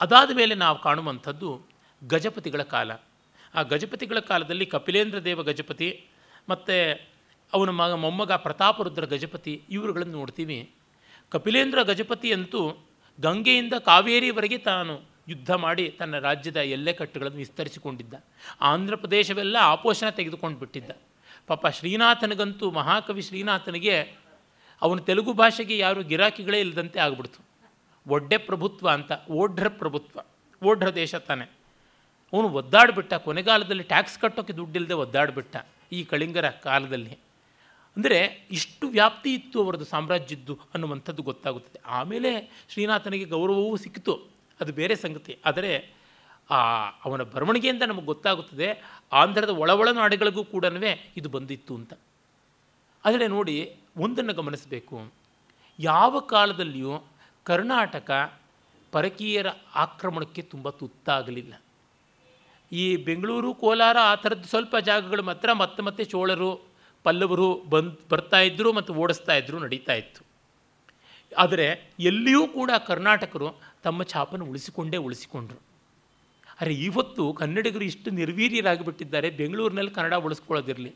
ಅದಾದ 0.00 0.30
ಮೇಲೆ 0.36 0.54
ನಾವು 0.54 0.80
ಕಾಣುವಂಥದ್ದು 0.80 1.62
ಗಜಪತಿಗಳ 2.08 2.62
ಕಾಲ. 2.62 2.92
ಆ 3.54 3.62
ಗಜಪತಿಗಳ 3.62 4.18
ಕಾಲದಲ್ಲಿ 4.18 4.66
ಕಪಿಲೇಂದ್ರ 4.66 5.24
ದೇವ 5.24 5.42
ಗಜಪತಿ 5.42 6.06
ಮತ್ತು 6.48 7.08
ಅವನ 7.52 7.70
ಮಗ 7.70 7.92
ಮೊಮ್ಮಗ 7.92 8.32
ಪ್ರತಾಪರುದ್ರ 8.32 9.04
ಗಜಪತಿ 9.04 9.62
ಇವರುಗಳನ್ನು 9.70 10.12
ನೋಡ್ತೀವಿ. 10.12 10.70
ಕಪಿಲೇಂದ್ರ 11.30 11.82
ಗಜಪತಿ 11.82 12.32
ಅಂತೂ 12.32 12.86
ಗಂಗೆಯಿಂದ 13.20 13.72
ಕಾವೇರಿವರೆಗೆ 13.72 14.58
ತಾನು 14.58 15.00
ಯುದ್ಧ 15.28 15.50
ಮಾಡಿ 15.50 15.88
ತನ್ನ 15.88 16.18
ರಾಜ್ಯದ 16.18 16.56
ಎಲ್ಲೆಕಟ್ಟುಗಳನ್ನು 16.56 17.38
ವಿಸ್ತರಿಸಿಕೊಂಡಿದ್ದ. 17.38 18.14
ಆಂಧ್ರ 18.60 18.96
ಪ್ರದೇಶವೆಲ್ಲ 18.96 19.56
ಆಪೋಷಣ 19.60 20.08
ತೆಗೆದುಕೊಂಡು 20.08 20.58
ಬಿಟ್ಟಿದ್ದ. 20.58 20.90
ಪಾಪ 21.46 21.66
ಶ್ರೀನಾಥನಿಗಂತೂ 21.66 22.70
ಮಹಾಕವಿ 22.70 23.22
ಶ್ರೀನಾಥನಿಗೆ 23.22 24.14
ಅವನ 24.82 24.98
ತೆಲುಗು 24.98 25.32
ಭಾಷೆಗೆ 25.32 25.78
ಯಾರು 25.78 26.02
ಗಿರಾಕಿಗಳೇ 26.02 26.60
ಇಲ್ಲದಂತೆ 26.60 27.00
ಆಗ್ಬಿಡ್ತು. 27.00 27.44
ಒಡ್ಡೆ 28.08 28.36
ಪ್ರಭುತ್ವ 28.36 28.90
ಅಂತ 28.90 29.12
ಓಢ್ರ 29.30 29.68
ಪ್ರಭುತ್ವ 29.68 30.20
ಓಢ್ರ 30.64 30.94
ದೇಶ 30.94 31.14
ತಾನೆ. 31.14 31.61
ಅವನು 32.32 32.48
ಒದ್ದಾಡಿಬಿಟ್ಟ, 32.48 33.14
ಕೊನೆಗಾಲದಲ್ಲಿ 33.14 33.82
ಟ್ಯಾಕ್ಸ್ 33.82 34.18
ಕಟ್ಟೋಕ್ಕೆ 34.18 34.52
ದುಡ್ಡಿಲ್ಲದೆ 34.52 34.94
ಒದ್ದಾಡಿಬಿಟ್ಟ 34.94 35.56
ಈ 35.92 36.04
ಕಳಿಂಗರ 36.04 36.48
ಕಾಲದಲ್ಲಿ. 36.48 37.18
ಅಂದರೆ 37.96 38.46
ಇಷ್ಟು 38.50 38.88
ವ್ಯಾಪ್ತಿ 38.88 39.34
ಇತ್ತು 39.34 39.64
ಅವರದ್ದು 39.64 39.84
ಸಾಮ್ರಾಜ್ಯದ್ದು 39.84 40.58
ಅನ್ನುವಂಥದ್ದು 40.74 41.22
ಗೊತ್ತಾಗುತ್ತದೆ. 41.22 41.80
ಆಮೇಲೆ 41.86 42.30
ಶ್ರೀನಾಥನಿಗೆ 42.68 43.24
ಗೌರವವೂ 43.24 43.76
ಸಿಕ್ಕಿತು. 43.76 44.14
ಅದು 44.60 44.72
ಬೇರೆ 44.72 44.94
ಸಂಗತಿ. 44.94 45.38
ಆದರೆ 45.44 45.72
ಆ 46.50 46.88
ಅವನ 47.04 47.22
ಬರವಣಿಗೆಯಿಂದ 47.22 47.82
ನಮಗೆ 47.82 48.06
ಗೊತ್ತಾಗುತ್ತದೆ, 48.06 48.68
ಆಂಧ್ರದ 49.12 49.48
ಒಳ 49.48 49.70
ಒಳನಾಡುಗಳಿಗೂ 49.70 50.44
ಕೂಡ 50.44 50.64
ಇದು 51.16 51.28
ಬಂದಿತ್ತು 51.28 51.74
ಅಂತ. 51.74 51.92
ಆದರೆ 53.04 53.26
ನೋಡಿ, 53.26 53.76
ಒಂದನ್ನು 53.96 54.32
ಗಮನಿಸಬೇಕು. 54.32 55.12
ಯಾವ 55.78 56.20
ಕಾಲದಲ್ಲಿಯೂ 56.20 57.04
ಕರ್ನಾಟಕ 57.44 58.40
ಪರಕೀಯರ 58.92 59.46
ಆಕ್ರಮಣಕ್ಕೆ 59.74 60.42
ತುಂಬ 60.42 60.70
ತುತ್ತಾಗಲಿಲ್ಲ. 60.70 61.54
ಈ 62.72 62.96
ಬೆಂಗಳೂರು, 62.96 63.54
ಕೋಲಾರ 63.54 63.96
ಆ 64.02 64.14
ಥರದ್ದು 64.14 64.48
ಸ್ವಲ್ಪ 64.48 64.76
ಜಾಗಗಳು 64.76 65.22
ಮಾತ್ರ 65.22 65.52
ಮತ್ತೆ 65.52 65.82
ಮತ್ತೆ 65.82 66.04
ಚೋಳರು, 66.04 66.50
ಪಲ್ಲವರು 67.02 67.54
ಬಂದು 67.54 67.96
ಇದ್ದರು 68.38 68.72
ಮತ್ತು 68.72 68.94
ಓಡಿಸ್ತಾ 68.94 69.34
ಇದ್ದರು 69.34 69.58
ನಡೀತಾ 69.58 69.92
ಇತ್ತು. 69.92 70.26
ಆದರೆ 71.36 71.96
ಎಲ್ಲಿಯೂ 72.00 72.48
ಕೂಡ 72.48 72.70
ಕರ್ನಾಟಕರು 72.86 73.48
ತಮ್ಮ 73.82 74.02
ಛಾಪನ್ನು 74.02 74.44
ಉಳಿಸಿಕೊಂಡೇ 74.44 74.96
ಉಳಿಸಿಕೊಂಡ್ರು. 74.96 75.58
ಅರೆ 76.60 76.74
ಇವತ್ತು 76.74 77.32
ಕನ್ನಡಿಗರು 77.32 77.84
ಇಷ್ಟು 77.84 78.10
ನಿರ್ವೀರ್ಯರಾಗಿಬಿಟ್ಟಿದ್ದಾರೆ, 78.10 79.30
ಬೆಂಗಳೂರಿನಲ್ಲಿ 79.30 79.90
ಕನ್ನಡ 79.90 80.14
ಉಳಿಸ್ಕೊಳ್ಳೋದಿರಲಿ, 80.14 80.94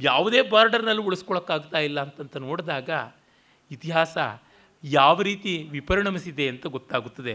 ಯಾವುದೇ 0.00 0.42
ಬಾರ್ಡರ್ನಲ್ಲಿ 0.42 1.02
ಉಳಿಸ್ಕೊಳ್ಳೋಕ್ಕಾಗ್ತಾ 1.02 1.78
ಇಲ್ಲ 1.78 2.00
ಅಂತಂತ 2.00 2.36
ನೋಡಿದಾಗ 2.36 2.90
ಇತಿಹಾಸ 3.70 4.16
ಯಾವ 4.84 5.22
ರೀತಿ 5.22 5.68
ವಿಪರಿಣಮಿಸಿದೆ 5.70 6.48
ಅಂತ 6.48 6.66
ಗೊತ್ತಾಗುತ್ತದೆ. 6.66 7.34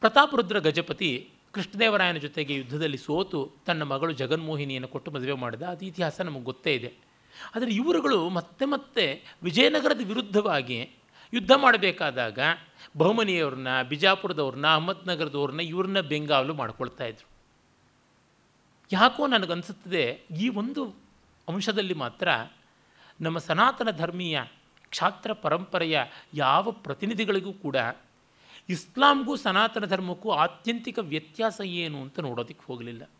ಪ್ರತಾಪರುದ್ರ 0.00 0.58
ಗಜಪತಿ 0.58 1.31
ಕೃಷ್ಣದೇವರಾಯನ 1.52 2.16
ಜೊತೆಗೆ 2.16 2.54
ಯುದ್ಧದಲ್ಲಿ 2.54 2.98
ಸೋತು 2.98 3.52
ತನ್ನ 3.66 3.82
ಮಗಳು 3.82 4.12
ಜಗನ್ಮೋಹಿನಿಯನ್ನು 4.12 4.88
ಕೊಟ್ಟು 4.88 5.10
ಮದುವೆ 5.10 5.32
ಮಾಡಿದ, 5.32 5.62
ಅದು 5.62 5.84
ಇತಿಹಾಸ 5.84 6.20
ನಮಗೆ 6.20 6.44
ಗೊತ್ತೇ 6.44 6.74
ಇದೆ. 6.74 6.92
ಆದರೆ 7.56 7.70
ಇವರುಗಳು 7.70 8.28
ಮತ್ತೆ 8.28 8.64
ಮತ್ತೆ 8.64 9.24
ವಿಜಯನಗರದ 9.42 10.00
ವಿರುದ್ಧವಾಗಿ 10.06 10.90
ಯುದ್ಧ 11.34 11.50
ಮಾಡಬೇಕಾದಾಗ 11.56 12.38
ಬಹುಮನಿಯವ್ರನ್ನ, 12.96 13.82
ಬಿಜಾಪುರದವ್ರನ್ನ, 13.82 14.66
ಅಹಮದ್ನಗರದವ್ರನ್ನ 14.66 15.60
ಇವ್ರನ್ನ 15.60 16.00
ಬೆಂಗಾವಲು 16.00 16.54
ಮಾಡ್ಕೊಳ್ತಾ 16.54 17.04
ಇದ್ರು. 17.04 17.28
ಯಾಕೋ 18.92 19.26
ನನಗನ್ಸುತ್ತದೆ 19.26 20.20
ಈ 20.40 20.48
ಒಂದು 20.48 20.94
ಅಂಶದಲ್ಲಿ 21.48 21.94
ಮಾತ್ರ 21.94 22.28
ನಮ್ಮ 23.20 23.38
ಸನಾತನ 23.38 23.90
ಧರ್ಮೀಯ 23.90 24.40
ಕ್ಷಾತ್ರ 24.90 25.32
ಪರಂಪರೆಯ 25.32 26.00
ಯಾವ 26.34 26.70
ಪ್ರತಿನಿಧಿಗಳಿಗೂ 26.70 27.52
ಕೂಡ 27.52 27.76
ಇಸ್ಲಾಂಗೂ 28.68 29.36
ಸನಾತನ 29.36 29.84
ಧರ್ಮಕ್ಕೂ 29.84 30.30
ಆತ್ಯಂತಿಕ 30.30 30.98
ವ್ಯತ್ಯಾಸ 30.98 31.60
ಏನು 31.60 32.00
ಅಂತ 32.00 32.20
ನೋಡೋದಕ್ಕೆ 32.20 32.64
ಹೋಗಲಿಲ್ಲ. 32.66 33.10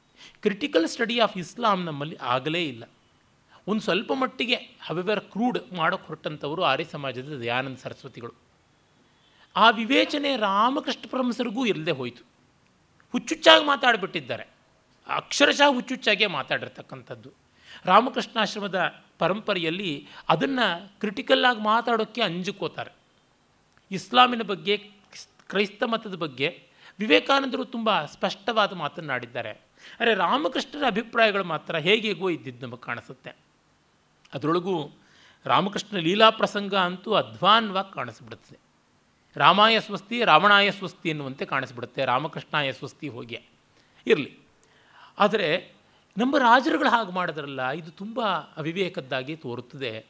ಕ್ರಿಟಿಕಲ್ 0.42 0.88
ಸ್ಟಡಿ 0.88 1.20
ಆಫ್ 1.20 1.36
ಇಸ್ಲಾಂ 1.36 1.84
ನಮ್ಮಲ್ಲಿ 1.84 2.16
ಆಗಲೇ 2.16 2.64
ಇಲ್ಲ. 2.64 2.84
ಒಂದು 3.68 3.82
ಸ್ವಲ್ಪ 3.82 4.12
ಮಟ್ಟಿಗೆ 4.12 4.54
ಹವೆವರ್ 4.82 5.20
ಕ್ರೂಡ್ 5.20 5.58
ಮಾಡೋಕ್ಕೆ 5.72 6.06
ಹೊರಟಂಥವರು 6.06 6.62
ಆರ್ಯ 6.62 6.84
ಸಮಾಜದ 6.84 7.38
ದಯಾನಂದ 7.40 7.76
ಸರಸ್ವತಿಗಳು. 7.76 8.34
ಆ 9.56 9.70
ವಿವೇಚನೆ 9.70 10.36
ರಾಮಕೃಷ್ಣ 10.36 11.00
ಪರಮಸರಿಗೂ 11.10 11.66
ಇಲ್ಲದೆ 11.66 11.90
ಹೋಯಿತು. 11.90 12.22
ಹುಚ್ಚುಚ್ಚಾಗಿ 13.12 13.64
ಮಾತಾಡಿಬಿಟ್ಟಿದ್ದಾರೆ. 13.64 14.48
ಅಕ್ಷರಶಃ 15.08 15.74
ಹುಚ್ಚುಚ್ಚಾಗೆ 15.74 16.26
ಮಾತಾಡಿರ್ತಕ್ಕಂಥದ್ದು. 16.26 17.30
ರಾಮಕೃಷ್ಣಾಶ್ರಮದ 17.84 19.04
ಪರಂಪರೆಯಲ್ಲಿ 19.18 20.08
ಅದನ್ನು 20.28 20.92
ಕ್ರಿಟಿಕಲ್ಲಾಗಿ 21.00 21.60
ಮಾತಾಡೋಕ್ಕೆ 21.60 22.22
ಅಂಜುಕೋತಾರೆ. 22.22 22.92
ಇಸ್ಲಾಮಿನ 23.90 24.42
ಬಗ್ಗೆ 24.42 25.01
ಕ್ರೈಸ್ತ 25.52 25.82
ಮತದ 25.82 26.14
ಬಗ್ಗೆ 26.14 26.66
ವಿವೇಕಾನಂದರು 26.98 27.64
ತುಂಬ 27.64 28.04
ಸ್ಪಷ್ಟವಾದ 28.04 28.72
ಮಾತನ್ನಾಡಿದ್ದಾರೆ 28.72 29.50
ಅರೆ 30.00 30.14
ರಾಮಕೃಷ್ಣರ 30.14 30.86
ಅಭಿಪ್ರಾಯಗಳು 30.86 31.44
ಮಾತ್ರ 31.44 31.76
ಹೇಗೆಗೋ 31.76 32.30
ಇದ್ದಿದ್ದು 32.30 32.66
ನಮಗೆ 32.66 32.80
ಕಾಣಿಸುತ್ತೆ. 32.80 33.36
ಅದರೊಳಗೂ 34.34 34.90
ರಾಮಕೃಷ್ಣ 35.44 35.96
ಲೀಲಾ 35.96 36.30
ಪ್ರಸಂಗ 36.30 36.74
ಅಂತೂ 36.74 37.14
ಅಧ್ವಾನ್ವಾಗಿ 37.14 37.94
ಕಾಣಿಸ್ಬಿಡುತ್ತದೆ 37.94 38.58
ರಾಮಾಯ 39.36 39.80
ಸ್ವಸ್ತಿ, 39.80 40.24
ರಾವಣಾಯ 40.24 40.70
ಸ್ವಸ್ತಿ 40.70 41.08
ಎನ್ನುವಂತೆ 41.08 41.44
ಕಾಣಿಸ್ಬಿಡುತ್ತೆ. 41.44 42.04
ರಾಮಕೃಷ್ಣಾಯ 42.04 42.72
ಸ್ವಸ್ತಿ 42.72 43.08
ಹೋಗಿ. 43.08 43.42
ಇರಲಿ. 44.06 44.38
ಆದರೆ 45.18 45.72
ನಮ್ಮ 46.18 46.38
ರಾಜರುಗಳು 46.38 46.88
ಹಾಗೆ 46.88 47.12
ಮಾಡಿದ್ರಲ್ಲ, 47.12 47.70
ಇದು 47.70 47.90
ತುಂಬ 47.90 48.24
ಅವಿವೇಕದ್ದಾಗಿ 48.56 49.36
ತೋರುತ್ತದೆ. 49.36 50.06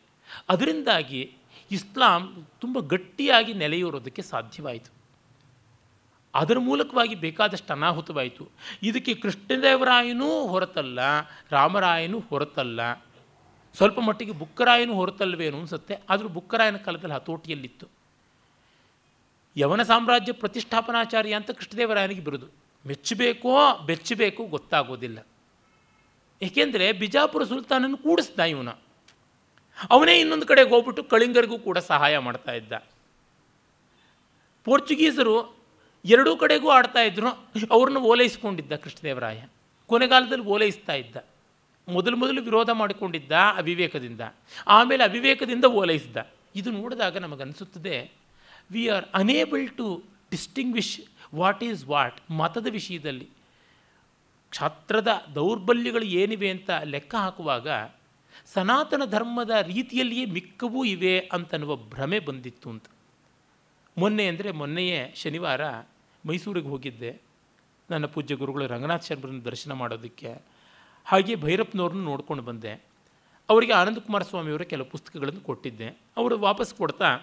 ಅದರಿಂದಾಗಿ 0.48 1.36
ಇಸ್ಲಾಂ 1.70 2.46
ತುಂಬ 2.60 2.78
ಗಟ್ಟಿಯಾಗಿ 2.80 3.54
ನೆಲೆಯೂರೋದಕ್ಕೆ 3.54 4.22
ಸಾಧ್ಯವಾಯಿತು. 4.22 5.01
ಅದರ 6.34 6.58
ಮೂಲಕವಾಗಿ 6.58 7.14
ಬೇಕಾದಷ್ಟು 7.14 7.72
ಅನಾಹುತವಾಯಿತು. 7.72 8.48
ಇದಕ್ಕೆ 8.82 9.14
ಕೃಷ್ಣದೇವರಾಯನೂ 9.14 10.46
ಹೊರತಲ್ಲ, 10.46 10.98
ರಾಮರಾಯನೂ 11.50 12.20
ಹೊರತಲ್ಲ. 12.20 12.94
ಸ್ವಲ್ಪ 13.74 13.98
ಮಟ್ಟಿಗೆ 13.98 14.32
ಬುಕ್ಕರಾಯನೂ 14.32 14.94
ಹೊರತಲ್ವೇನು 14.94 15.58
ಅನಿಸುತ್ತೆ. 15.58 15.96
ಆದರೂ 16.10 16.28
ಬುಕ್ಕರಾಯನ 16.28 16.76
ಕಾಲದಲ್ಲಿ 16.76 17.14
ಹತೋಟಿಯಲ್ಲಿತ್ತು 17.14 17.86
ಯವನ 19.56 19.82
ಸಾಮ್ರಾಜ್ಯ 19.82 20.32
ಪ್ರತಿಷ್ಠಾಪನಾಚಾರ್ಯ 20.32 21.34
ಅಂತ 21.34 21.50
ಕೃಷ್ಣದೇವರಾಯನಿಗೆ 21.50 22.20
ಬಿರುದು. 22.20 22.46
ಮೆಚ್ಚಬೇಕೋ, 22.86 23.78
ಬೆಚ್ಚಬೇಕೋ 23.78 24.44
ಗೊತ್ತಾಗೋದಿಲ್ಲ. 24.44 25.26
ಏಕೆಂದರೆ 26.42 26.92
ಬಿಜಾಪುರ 26.92 27.44
ಸುಲ್ತಾನನ್ನು 27.44 27.96
ಕೂಡಿಸ್ದ 27.96 28.40
ಇವನ. 28.40 28.68
ಅವನೇ 29.90 30.20
ಇನ್ನೊಂದು 30.20 30.46
ಕಡೆಗೆ 30.46 30.70
ಹೋಗ್ಬಿಟ್ಟು 30.70 31.04
ಕಳಿಂಗರಿಗೂ 31.04 31.58
ಕೂಡ 31.58 31.78
ಸಹಾಯ 31.78 32.18
ಮಾಡ್ತಾ 32.18 32.52
ಇದ್ದ. 32.52 32.72
ಪೋರ್ಚುಗೀಸರು 34.64 35.61
ಎರಡೂ 36.04 36.36
ಕಡೆಗೂ 36.36 36.68
ಆಡ್ತಾ 36.68 37.00
ಇದ್ರು. 37.00 37.28
ಅವ್ರನ್ನ 37.70 37.96
ಓಲೈಸ್ಕೊಂಡಿದ್ದ 37.96 38.76
ಕೃಷ್ಣದೇವರಾಯ. 38.76 39.42
ಕೊನೆಗಾಲದಲ್ಲಿ 39.86 40.44
ಓಲೈಸ್ತಾ 40.44 40.92
ಇದ್ದ. 40.92 41.16
ಮೊದಲು 41.88 42.16
ಮೊದಲು 42.16 42.42
ವಿರೋಧ 42.42 42.70
ಮಾಡಿಕೊಂಡಿದ್ದ 42.70 43.32
ಅವಿವೇಕದಿಂದ. 43.56 44.20
ಆಮೇಲೆ 44.66 45.04
ಅವಿವೇಕದಿಂದ 45.04 45.64
ಓಲೈಸಿದ್ದ 45.64 46.16
ಇದು 46.54 46.70
ನೋಡಿದಾಗ 46.70 47.16
ನಮಗನ್ನಿಸುತ್ತದೆ 47.16 48.10
we 48.70 48.86
are 48.88 49.04
unable 49.14 49.68
to 49.70 50.02
distinguish 50.30 51.00
what 51.34 51.64
is 51.64 51.84
what 51.84 52.30
ಮತದ 52.30 52.66
ವಿಷಯದಲ್ಲಿ 52.70 53.28
ಕ್ಷಾತ್ರದ 54.50 55.22
ದೌರ್ಬಲ್ಯಗಳು 55.34 56.02
ಏನಿವೆ 56.02 56.50
ಅಂತ 56.50 56.70
ಲೆಕ್ಕ 56.70 57.14
ಹಾಕುವಾಗ, 57.14 57.68
ಸನಾತನ 58.54 59.02
ಧರ್ಮದ 59.04 59.50
ರೀತಿಯಲ್ಲಿಯೇ 59.50 60.24
ಮಿಕ್ಕವೂ 60.24 60.84
ಇವೆ 60.84 61.20
ಅಂತನ್ನುವ 61.32 61.76
ಭ್ರಮೆ 61.76 62.18
ಬಂದಿತ್ತು 62.18 62.70
ಅಂತ. 62.70 62.84
ಮೊನ್ನೆ 63.98 64.26
ಅಂದರೆ 64.26 64.50
ಮೊನ್ನೆಯೇ 64.50 65.12
ಶನಿವಾರ 65.16 65.60
ಮೈಸೂರಿಗೆ 66.26 66.68
ಹೋಗಿದ್ದೆ. 66.68 67.20
ನನ್ನ 67.90 68.06
ಪೂಜ್ಯ 68.06 68.34
ಗುರುಗಳು 68.34 68.66
ರಂಗನಾಥ್ 68.66 69.04
ಶರ್ಮರನ್ನ 69.04 69.42
ದರ್ಶನ 69.42 69.72
ಮಾಡೋದಕ್ಕೆ. 69.72 70.42
ಹಾಗೆ 71.04 71.36
ಭೈರಪ್ಪನವ್ರನ್ನ 71.36 72.04
ನೋಡ್ಕೊಂಡು 72.04 72.42
ಬಂದೆ. 72.42 72.84
ಅವರಿಗೆ 73.48 73.72
ಆನಂದಕುಮಾರ 73.72 74.22
ಸ್ವಾಮಿಯವರ 74.22 74.62
ಕೆಲವು 74.62 74.90
ಪುಸ್ತಕಗಳನ್ನು 74.90 75.40
ಕೊಟ್ಟಿದ್ದೆ. 75.40 75.88
ಅವರು 75.88 76.38
ವಾಪಸ್ 76.38 76.74
ಕೊಡ್ತಾ, 76.74 77.20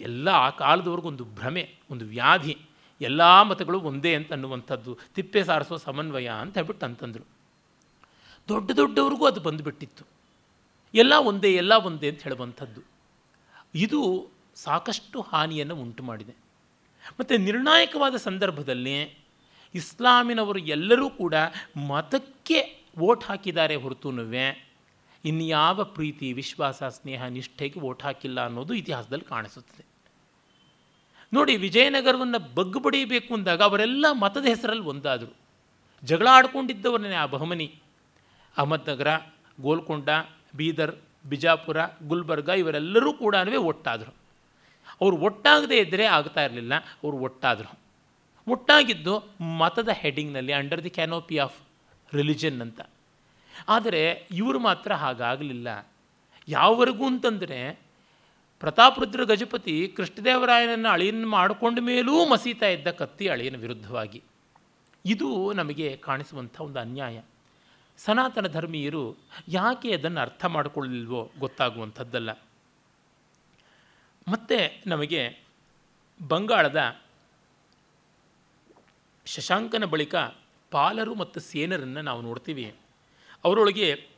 ಎಲ್ಲ 0.00 0.28
ಆ 0.28 0.50
ಕಾಲದವ್ರಿಗೊಂದು 0.50 1.24
ಭ್ರಮೆ, 1.24 1.74
ಒಂದು 1.90 2.04
ವ್ಯಾಧಿ, 2.04 2.58
ಎಲ್ಲ 3.00 3.42
ಮತಗಳು 3.42 3.80
ಒಂದೇ 3.80 4.14
ಅಂತ 4.14 4.32
ಅನ್ನುವಂಥದ್ದು, 4.32 4.98
ತಿಪ್ಪೆ 5.14 5.44
ಸಾರಿಸೋ 5.44 5.76
ಸಮನ್ವಯ 5.76 6.28
ಅಂತ 6.28 6.54
ಹೇಳ್ಬಿಟ್ಟು 6.54 6.86
ಅಂತಂದರು 6.86 7.26
ದೊಡ್ಡ 8.48 8.70
ದೊಡ್ಡವ್ರಿಗೂ 8.70 9.26
ಅದು 9.26 9.40
ಬಂದುಬಿಟ್ಟಿತ್ತು. 9.40 10.04
ಎಲ್ಲ 10.94 11.12
ಒಂದೇ 11.18 11.54
ಎಲ್ಲ 11.54 11.74
ಒಂದೇ 11.74 12.08
ಅಂತ 12.08 12.22
ಹೇಳುವಂಥದ್ದು. 12.22 12.80
ಇದು 13.74 14.28
ಸಾಕಷ್ಟು 14.54 15.20
ಹಾನಿಯನ್ನು 15.20 15.76
ಉಂಟು 15.76 16.02
ಮಾಡಿದೆ 16.02 16.41
ಮತ್ತು 17.20 17.36
ನಿರ್ಣಾಯಕವಾದ 17.36 18.16
ಸಂದರ್ಭದಲ್ಲಿ 18.16 19.22
ಇಸ್ಲಾಮಿನವರು 19.74 20.58
ಎಲ್ಲರೂ 20.58 21.10
ಕೂಡ 21.10 21.34
ಮತಕ್ಕೆ 21.88 22.88
ವೋಟ್ 22.98 23.24
ಹಾಕಿದ್ದಾರೆ 23.24 23.76
ಹೊರತುನುವೆ 23.76 24.72
ಇನ್ಯಾವ 25.24 25.84
ಪ್ರೀತಿ, 25.84 26.32
ವಿಶ್ವಾಸ, 26.32 26.82
ಸ್ನೇಹ, 26.82 27.24
ನಿಷ್ಠೆಗೆ 27.24 27.80
ಓಟ್ 27.80 28.02
ಹಾಕಿಲ್ಲ 28.02 28.44
ಅನ್ನೋದು 28.44 28.74
ಇತಿಹಾಸದಲ್ಲಿ 28.74 29.24
ಕಾಣಿಸುತ್ತದೆ. 29.24 29.84
ನೋಡಿ, 31.32 31.56
ವಿಜಯನಗರವನ್ನು 31.56 32.54
ಬಗ್ಗು 32.54 32.80
ಬಡಿಯಬೇಕು 32.80 33.34
ಅಂದಾಗ 33.34 33.62
ಅವರೆಲ್ಲ 33.62 34.06
ಮತದ 34.12 34.44
ಹೆಸರಲ್ಲಿ 34.44 34.82
ಒಂದಾದರು. 34.82 35.36
ಜಗಳ 36.04 36.28
ಆಡ್ಕೊಂಡಿದ್ದವರನ್ನೇ 36.30 37.14
ಆ 37.14 37.26
ಬಹಮನಿ, 37.26 37.74
ಅಹಮದ್ನಗರ, 38.56 39.08
ಗೋಲ್ಕೊಂಡ, 39.60 40.08
ಬೀದರ್, 40.56 40.96
ಬಿಜಾಪುರ, 41.26 41.76
ಗುಲ್ಬರ್ಗ 42.02 42.48
ಇವರೆಲ್ಲರೂ 42.48 43.12
ಕೂಡ 43.12 43.34
ಒಟ್ಟಾದರು 43.58 44.21
ಅವರು 45.02 45.16
ಒಟ್ಟಾಗದೇ 45.16 45.78
ಇದ್ದರೆ 45.78 46.04
ಆಗ್ತಾ 46.04 46.42
ಇರಲಿಲ್ಲ, 46.44 46.74
ಅವರು 47.04 47.16
ಒಟ್ಟಾದರು. 47.16 47.70
ಒಟ್ಟಾಗಿದ್ದು 48.48 49.14
ಮತದ 49.58 49.88
ಹೆಡ್ಡಿಂಗ್ನಲ್ಲಿ 49.92 50.52
under 50.52 50.84
the 50.84 50.90
canopy 50.90 51.36
of 51.38 51.58
religion 52.14 52.60
ಅಂತ. 52.60 52.80
ಆದರೆ 53.68 54.02
ಇವರು 54.30 54.58
ಮಾತ್ರ 54.58 54.92
ಹಾಗಾಗಲಿಲ್ಲ. 54.94 55.68
ಯಾವವರೆಗೂ 56.48 57.06
ಅಂತಂದರೆ 57.06 57.58
ಪ್ರತಾಪರುದ್ರ 58.60 59.24
ಗಜಪತಿ 59.24 59.88
ಕೃಷ್ಣದೇವರಾಯನನ್ನು 59.96 60.88
ಅಳಿಯನ್ನು 60.88 61.28
ಮಾಡಿಕೊಂಡ 61.28 61.78
ಮೇಲೂ 61.80 62.26
ಮಸೀತಾ 62.26 62.66
ಇದ್ದ 62.66 62.88
ಕತ್ತಿ 62.90 63.28
ಅಳಿಯನ 63.28 63.56
ವಿರುದ್ಧವಾಗಿ. 63.56 64.22
ಇದು 65.04 65.52
ನಮಗೆ 65.52 65.96
ಕಾಣಿಸುವಂಥ 65.96 66.60
ಒಂದು 66.60 66.78
ಅನ್ಯಾಯ. 66.78 67.16
ಸನಾತನ 67.98 68.46
ಧರ್ಮೀಯರು 68.46 69.04
ಯಾಕೆ 69.48 69.92
ಅದನ್ನು 69.92 70.20
ಅರ್ಥ 70.20 70.44
ಮಾಡಿಕೊಳ್ಳಿಲ್ವೋ 70.44 71.30
ಗೊತ್ತಾಗುವಂಥದ್ದಲ್ಲ. 71.38 72.30
ಮತ್ತು 74.28 74.82
ನಮಗೆ 74.86 75.38
ಬಂಗಾಳದ 76.28 77.00
ಶಶಾಂಕನ 79.26 79.84
ಬಳಿಕ 79.84 80.14
ಪಾಲರು 80.70 81.14
ಮತ್ತು 81.14 81.40
ಸೇನರನ್ನು 81.40 82.02
ನಾವು 82.02 82.22
ನೋಡ್ತೀವಿ. 82.22 82.74
ಅವರೊಳಗೆ 83.44 84.08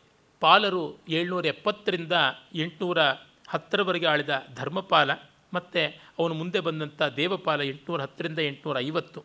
ಪಾಲರು 0.40 0.98
ಏಳ್ನೂರ 1.08 1.46
ಎಪ್ಪತ್ತರಿಂದ 1.46 2.12
ಎಂಟುನೂರ 2.54 3.02
ಹತ್ತರವರೆಗೆ 3.48 4.06
ಆಳಿದ 4.06 4.42
ಧರ್ಮಪಾಲ 4.54 5.10
ಮತ್ತು 5.54 6.00
ಅವನು 6.18 6.34
ಮುಂದೆ 6.34 6.60
ಬಂದಂಥ 6.60 7.02
ದೇವಪಾಲ 7.02 7.60
ಎಂಟುನೂರ 7.62 8.02
ಹತ್ತರಿಂದ 8.02 8.38
ಎಂಟುನೂರ 8.38 8.78
ಐವತ್ತು. 8.78 9.24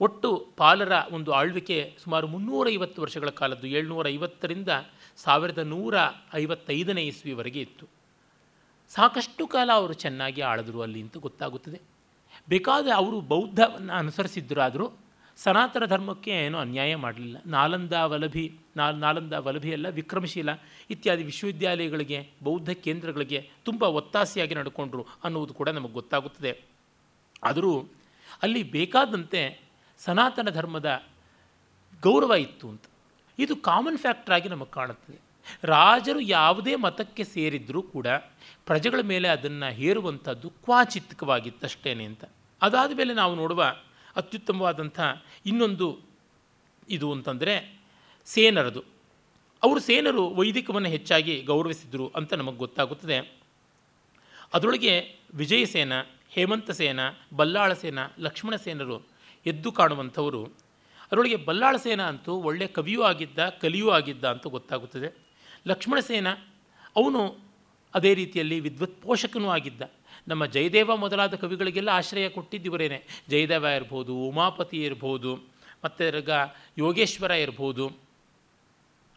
ಒಟ್ಟು 0.00 0.48
ಪಾಲರ 0.56 0.92
ಒಂದು 1.10 1.32
ಆಳ್ವಿಕೆ 1.32 1.96
ಸುಮಾರು 1.98 2.26
ಮುನ್ನೂರೈವತ್ತು 2.26 3.02
ವರ್ಷಗಳ 3.02 3.28
ಕಾಲದ್ದು 3.28 3.66
ಏಳ್ನೂರ 3.66 4.08
ಐವತ್ತರಿಂದ 4.08 4.68
ಸಾವಿರದ 5.16 5.58
ನೂರ 5.58 5.94
ಐವತ್ತೈದನೇ 6.34 7.02
ಇಸ್ವಿವರೆಗೆ 7.02 7.60
ಇತ್ತು. 7.60 7.93
ಸಾಕಷ್ಟು 8.88 9.46
ಕಾಲ 9.46 9.70
ಅವರು 9.72 9.92
ಚೆನ್ನಾಗಿ 9.92 10.40
ಆಳಿದ್ರು 10.40 10.82
ಅಲ್ಲಿ 10.82 11.02
ಅಂತ 11.02 11.16
ಗೊತ್ತಾಗುತ್ತದೆ. 11.16 11.80
ಬೇಕಾದ 12.48 12.86
ಅವರು 12.94 13.20
ಬೌದ್ಧವನ್ನು 13.20 13.92
ಅನುಸರಿಸಿದ್ದರಾದರೂ 13.92 14.90
ಸನಾತನ 15.36 15.84
ಧರ್ಮಕ್ಕೆ 15.84 16.30
ಏನೂ 16.30 16.58
ಅನ್ಯಾಯ 16.58 16.96
ಮಾಡಲಿಲ್ಲ. 16.96 17.36
ನಾಲಂದ 17.46 17.92
ವಲಭಿ, 17.92 18.58
ನಾಲ್, 18.76 18.96
ನಾಲಂದ 18.96 19.32
ವಲಭಿ 19.32 19.72
ಅಲ್ಲ, 19.72 19.88
ವಿಕ್ರಮಶೀಲ 19.88 20.48
ಇತ್ಯಾದಿ 20.90 21.22
ವಿಶ್ವವಿದ್ಯಾಲಯಗಳಿಗೆ, 21.22 22.30
ಬೌದ್ಧ 22.42 22.70
ಕೇಂದ್ರಗಳಿಗೆ 22.70 23.50
ತುಂಬ 23.64 23.82
ಒತ್ತಾಸೆಯಾಗಿ 23.82 24.54
ನಡ್ಕೊಂಡ್ರು 24.54 25.06
ಅನ್ನುವುದು 25.24 25.54
ಕೂಡ 25.54 25.68
ನಮಗೆ 25.68 25.92
ಗೊತ್ತಾಗುತ್ತದೆ. 25.92 26.60
ಆದರೂ 27.44 27.80
ಅಲ್ಲಿ 28.42 28.62
ಬೇಕಾದಂತೆ 28.62 29.60
ಸನಾತನ 29.98 30.48
ಧರ್ಮದ 30.50 31.02
ಗೌರವ 32.02 32.34
ಇತ್ತು 32.34 32.68
ಅಂತ. 32.68 32.82
ಇದು 33.38 33.56
ಕಾಮನ್ 33.56 33.98
ಫ್ಯಾಕ್ಟ್ರಾಗಿ 33.98 34.48
ನಮಗೆ 34.48 34.70
ಕಾಣುತ್ತದೆ. 34.70 35.18
ರಾಜರು 35.62 36.20
ಯಾವುದೇ 36.20 36.76
ಮತಕ್ಕೆ 36.76 37.24
ಸೇರಿದ್ರೂ 37.24 37.82
ಕೂಡ 37.82 38.06
ಪ್ರಜೆಗಳ 38.66 39.00
ಮೇಲೆ 39.00 39.28
ಅದನ್ನು 39.28 39.72
ಹೇರುವಂಥದ್ದು 39.72 40.50
ಕ್ವಾಚಿತ್ಕವಾಗಿತ್ತಷ್ಟೇನೆ 40.50 42.04
ಅಂತ. 42.04 42.24
ಅದಾದ 42.62 42.96
ಮೇಲೆ 42.96 43.14
ನಾವು 43.14 43.34
ನೋಡುವ 43.34 43.74
ಅತ್ಯುತ್ತಮವಾದಂಥ 44.16 45.00
ಇನ್ನೊಂದು 45.46 45.98
ಇದು 46.88 47.12
ಅಂತಂದರೆ 47.12 47.80
ಸೇನರದು. 48.24 48.84
ಅವರು 49.62 49.80
ಸೇನರು 49.80 50.30
ವೈದಿಕವನ್ನು 50.30 50.88
ಹೆಚ್ಚಾಗಿ 50.88 51.42
ಗೌರವಿಸಿದರು 51.42 52.12
ಅಂತ 52.16 52.34
ನಮಗೆ 52.34 52.56
ಗೊತ್ತಾಗುತ್ತದೆ. 52.56 53.38
ಅದರೊಳಗೆ 54.54 55.16
ವಿಜಯಸೇನ, 55.34 55.92
ಹೇಮಂತ 56.30 56.70
ಸೇನ, 56.70 57.00
ಬಲ್ಲಾಳ 57.36 57.72
ಸೇನ, 57.72 57.98
ಲಕ್ಷ್ಮಣ 58.18 58.56
ಸೇನರು 58.56 59.06
ಎದ್ದು 59.46 59.72
ಕಾಣುವಂಥವರು. 59.72 60.44
ಅದರೊಳಗೆ 60.44 61.36
ಬಲ್ಲಾಳ 61.36 61.76
ಸೇನ 61.76 62.02
ಅಂತೂ 62.02 62.34
ಒಳ್ಳೆಯ 62.34 62.66
ಕವಿಯೂ 62.66 63.02
ಆಗಿದ್ದ, 63.02 63.38
ಕಲಿಯೂ 63.60 63.90
ಆಗಿದ್ದ 63.90 64.24
ಅಂತ 64.24 64.46
ಗೊತ್ತಾಗುತ್ತದೆ. 64.46 65.16
ಲಕ್ಷ್ಮಣ 65.66 66.00
ಸೇನ, 66.00 66.32
ಅವನು 66.96 67.43
ಅದೇ 67.94 68.12
ರೀತಿಯಲ್ಲಿ 68.20 68.56
ವಿದ್ವತ್ 68.66 68.96
ಪೋಷಕನೂ 69.02 69.48
ಆಗಿದ್ದ. 69.56 69.82
ನಮ್ಮ 70.28 70.42
ಜಯದೇವ 70.54 70.90
ಮೊದಲಾದ 71.04 71.34
ಕವಿಗಳಿಗೆಲ್ಲ 71.42 71.90
ಆಶ್ರಯ 72.00 72.26
ಕೊಟ್ಟಿದ್ದಿವರೇನೆ. 72.36 72.98
ಜಯದೇವ 73.32 73.64
ಇರ್ಬೋದು, 73.78 74.14
ಉಮಾಪತಿ 74.28 74.78
ಇರ್ಬೋದು, 74.88 75.32
ಮತ್ತು 75.84 76.04
ರಗ 76.16 76.30
ಯೋಗೇಶ್ವರ 76.78 77.32
ಇರ್ಬೋದು, 77.44 77.86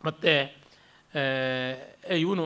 ಮತ್ತು 0.06 0.32
ಇವನು 2.26 2.44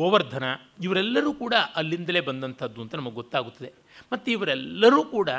ಗೋವರ್ಧನ, 0.00 0.46
ಇವರೆಲ್ಲರೂ 0.86 1.30
ಕೂಡ 1.42 1.54
ಅಲ್ಲಿಂದಲೇ 1.76 2.20
ಬಂದಂಥದ್ದು 2.26 2.80
ಅಂತ 2.82 2.94
ನಮಗೆ 3.00 3.18
ಗೊತ್ತಾಗುತ್ತದೆ. 3.20 3.70
ಮತ್ತು 4.12 4.28
ಇವರೆಲ್ಲರೂ 4.34 5.00
ಕೂಡ 5.14 5.30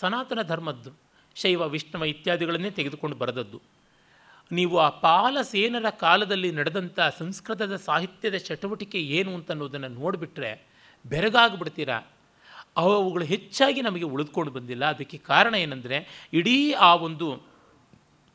ಸನಾತನ 0.00 0.42
ಧರ್ಮದ್ದು, 0.52 0.90
ಶೈವ, 1.36 1.62
ವಿಷ್ಣುವ 1.74 2.04
ಇತ್ಯಾದಿಗಳನ್ನೇ 2.12 2.70
ತೆಗೆದುಕೊಂಡು 2.78 3.16
ಬರೆದದ್ದು. 3.22 3.58
ನೀವು 4.52 4.78
ಆ 4.78 4.88
ಪಾಲಸೇನರ 4.88 5.90
ಕಾಲದಲ್ಲಿ 5.90 6.52
ನಡೆದಂಥ 6.52 7.00
ಸಂಸ್ಕೃತದ 7.18 7.76
ಸಾಹಿತ್ಯದ 7.76 8.34
ಚಟುವಟಿಕೆ 8.34 8.98
ಏನು 8.98 9.34
ಅಂತ 9.34 9.50
ಅನ್ನೋದನ್ನು 9.50 9.88
ನೋಡಿಬಿಟ್ರೆ 9.88 10.66
ಬೆರಗಾಗ್ಬಿಡ್ತೀರಾ? 11.06 12.00
ಅವುಗಳು 12.76 13.24
ಹೆಚ್ಚಾಗಿ 13.24 13.82
ನಮಗೆ 13.82 14.02
ಉಳಿದುಕೊಂಡು 14.02 14.52
ಬಂದಿಲ್ಲ. 14.52 14.84
ಅದಕ್ಕೆ 14.84 15.18
ಕಾರಣ 15.18 15.54
ಏನಂದರೆ, 15.54 16.28
ಇಡೀ 16.32 16.72
ಆ 16.72 16.94
ಒಂದು 16.94 17.42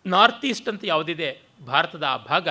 ನಾರ್ತ್ 0.05 0.45
ಈಸ್ಟ್ 0.45 0.69
ಅಂತ 0.69 0.81
ಯಾವುದಿದೆ 0.83 1.41
ಭಾರತದ 1.65 2.03
ಆ 2.03 2.17
ಭಾಗ, 2.17 2.47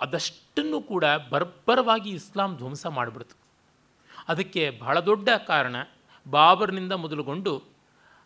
ಅದಷ್ಟನ್ನು 0.00 0.80
ಕೂಡ 0.80 1.04
ಬರ್ಬರವಾಗಿ 1.04 2.10
ಇಸ್ಲಾಂ 2.10 2.56
ಧ್ವಂಸ 2.56 2.86
ಮಾಡಿಬಿಡ್ತು. 2.86 3.36
ಅದಕ್ಕೆ 4.28 4.70
ಬಹಳ 4.70 5.00
ದೊಡ್ಡ 5.00 5.28
ಕಾರಣ, 5.46 5.76
ಬಾಬರ್ನಿಂದ 6.30 6.92
ಮೊದಲುಗೊಂಡು 6.92 7.62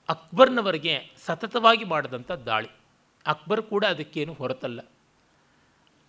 ಅಕ್ಬರ್ನವರಿಗೆ 0.08 1.12
ಸತತವಾಗಿ 1.26 1.84
ಮಾಡಿದಂಥ 1.84 2.32
ದಾಳಿ. 2.32 2.81
ಅಕ್ಬರ್ 3.26 3.62
ಕೂಡ 3.62 3.84
ಅದಕ್ಕೇನು 3.84 4.32
ಹೊರತಲ್ಲ. 4.32 4.80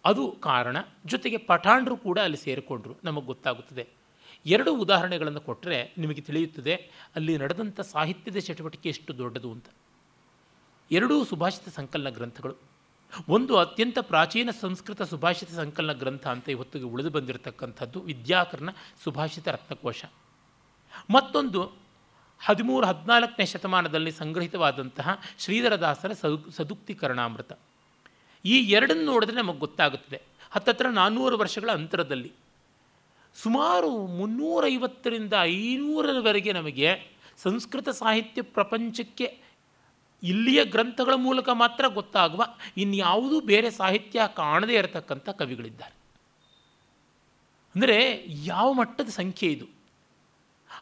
ಅದು 0.06 0.32
ಕಾರಣ 0.32 0.78
ಜೊತೆಗೆ 1.06 1.38
ಪಠಾಣರು 1.38 1.98
ಕೂಡ 1.98 2.20
ಅಲ್ಲಿ 2.20 2.38
ಸೇರಿಕೊಂಡ್ರು, 2.38 2.96
ನಮಗೆ 3.04 3.26
ಗೊತ್ತಾಗುತ್ತದೆ. 3.26 3.88
ಎರಡು 4.46 4.76
ಉದಾಹರಣೆಗಳನ್ನು 4.76 5.42
ಕೊಟ್ಟರೆ 5.42 5.94
ನಿಮಗೆ 5.98 6.22
ತಿಳಿಯುತ್ತದೆ, 6.22 6.76
ಅಲ್ಲಿ 7.16 7.38
ನಡೆದಂಥ 7.38 7.80
ಸಾಹಿತ್ಯದ 7.82 8.38
ಚಟುವಟಿಕೆ 8.38 8.90
ಎಷ್ಟು 8.90 9.18
ದೊಡ್ಡದು 9.18 9.52
ಅಂತ. 9.52 9.66
ಎರಡೂ 10.92 11.24
ಸುಭಾಷಿತ 11.24 11.70
ಸಂಕಲನ 11.70 12.10
ಗ್ರಂಥಗಳು. 12.10 12.56
ಒಂದು 13.30 13.58
ಅತ್ಯಂತ 13.58 13.98
ಪ್ರಾಚೀನ 14.02 14.50
ಸಂಸ್ಕೃತ 14.62 15.02
ಸುಭಾಷಿತ 15.02 15.52
ಸಂಕಲನ 15.52 15.94
ಗ್ರಂಥ 15.94 16.28
ಅಂತ 16.28 16.50
ಇವತ್ತಿಗೆ 16.50 16.86
ಉಳಿದು 16.86 17.10
ಬಂದಿರತಕ್ಕಂಥದ್ದು 17.10 18.00
ವಿದ್ಯಾಕರ್ಣ 18.02 18.70
ಸುಭಾಷಿತ 19.04 19.48
ರತ್ನಕೋಶ. 19.48 20.06
ಮತ್ತೊಂದು 21.12 21.83
ಹದಿಮೂರು, 22.46 22.88
ಹದಿನಾಲ್ಕನೇ 22.88 23.46
ಶತಮಾನದಲ್ಲಿ 23.46 24.12
ಸಂಗ್ರಹಿತವಾದಂತಹ 24.12 25.22
ಶ್ರೀಧರದಾಸರ 25.40 26.14
ಸದು, 26.14 26.52
ಸದುಕ್ತೀಕರಣಾಮೃತ. 26.52 27.52
ಈ 28.46 28.60
ಎರಡನ್ನು 28.60 29.06
ನೋಡಿದ್ರೆ 29.06 29.38
ನಮಗೆ 29.38 29.60
ಗೊತ್ತಾಗುತ್ತದೆ. 29.60 30.22
ಹತ್ತತ್ರ 30.52 30.88
ನಾನ್ನೂರು 30.88 31.38
ವರ್ಷಗಳ 31.38 31.70
ಅಂತರದಲ್ಲಿ. 31.70 32.32
ಸುಮಾರು 33.36 34.08
ಮುನ್ನೂರೈವತ್ತರಿಂದ 34.08 35.34
ಐನೂರರವರೆಗೆ 35.42 36.54
ನಮಗೆ 36.54 37.08
ಸಂಸ್ಕೃತ 37.38 37.90
ಸಾಹಿತ್ಯ 37.90 38.42
ಪ್ರಪಂಚಕ್ಕೆ 38.42 39.38
ಇಲ್ಲಿಯ 40.24 40.66
ಗ್ರಂಥಗಳ 40.66 41.14
ಮೂಲಕ 41.14 41.50
ಮಾತ್ರ 41.50 41.88
ಗೊತ್ತಾಗುವ 41.88 42.46
ಇನ್ಯಾವುದೂ 42.78 43.42
ಬೇರೆ 43.42 43.72
ಸಾಹಿತ್ಯ 43.72 44.22
ಕಾಣದೇ 44.36 44.76
ಇರತಕ್ಕಂಥ 44.76 45.30
ಕವಿಗಳಿದ್ದಾರೆ. 45.30 45.94
ಅಂದರೆ 47.76 48.26
ಯಾವ 48.28 48.74
ಮಟ್ಟದ 48.74 49.10
ಸಂಖ್ಯೆ 49.10 49.52
ಇದು? 49.52 49.73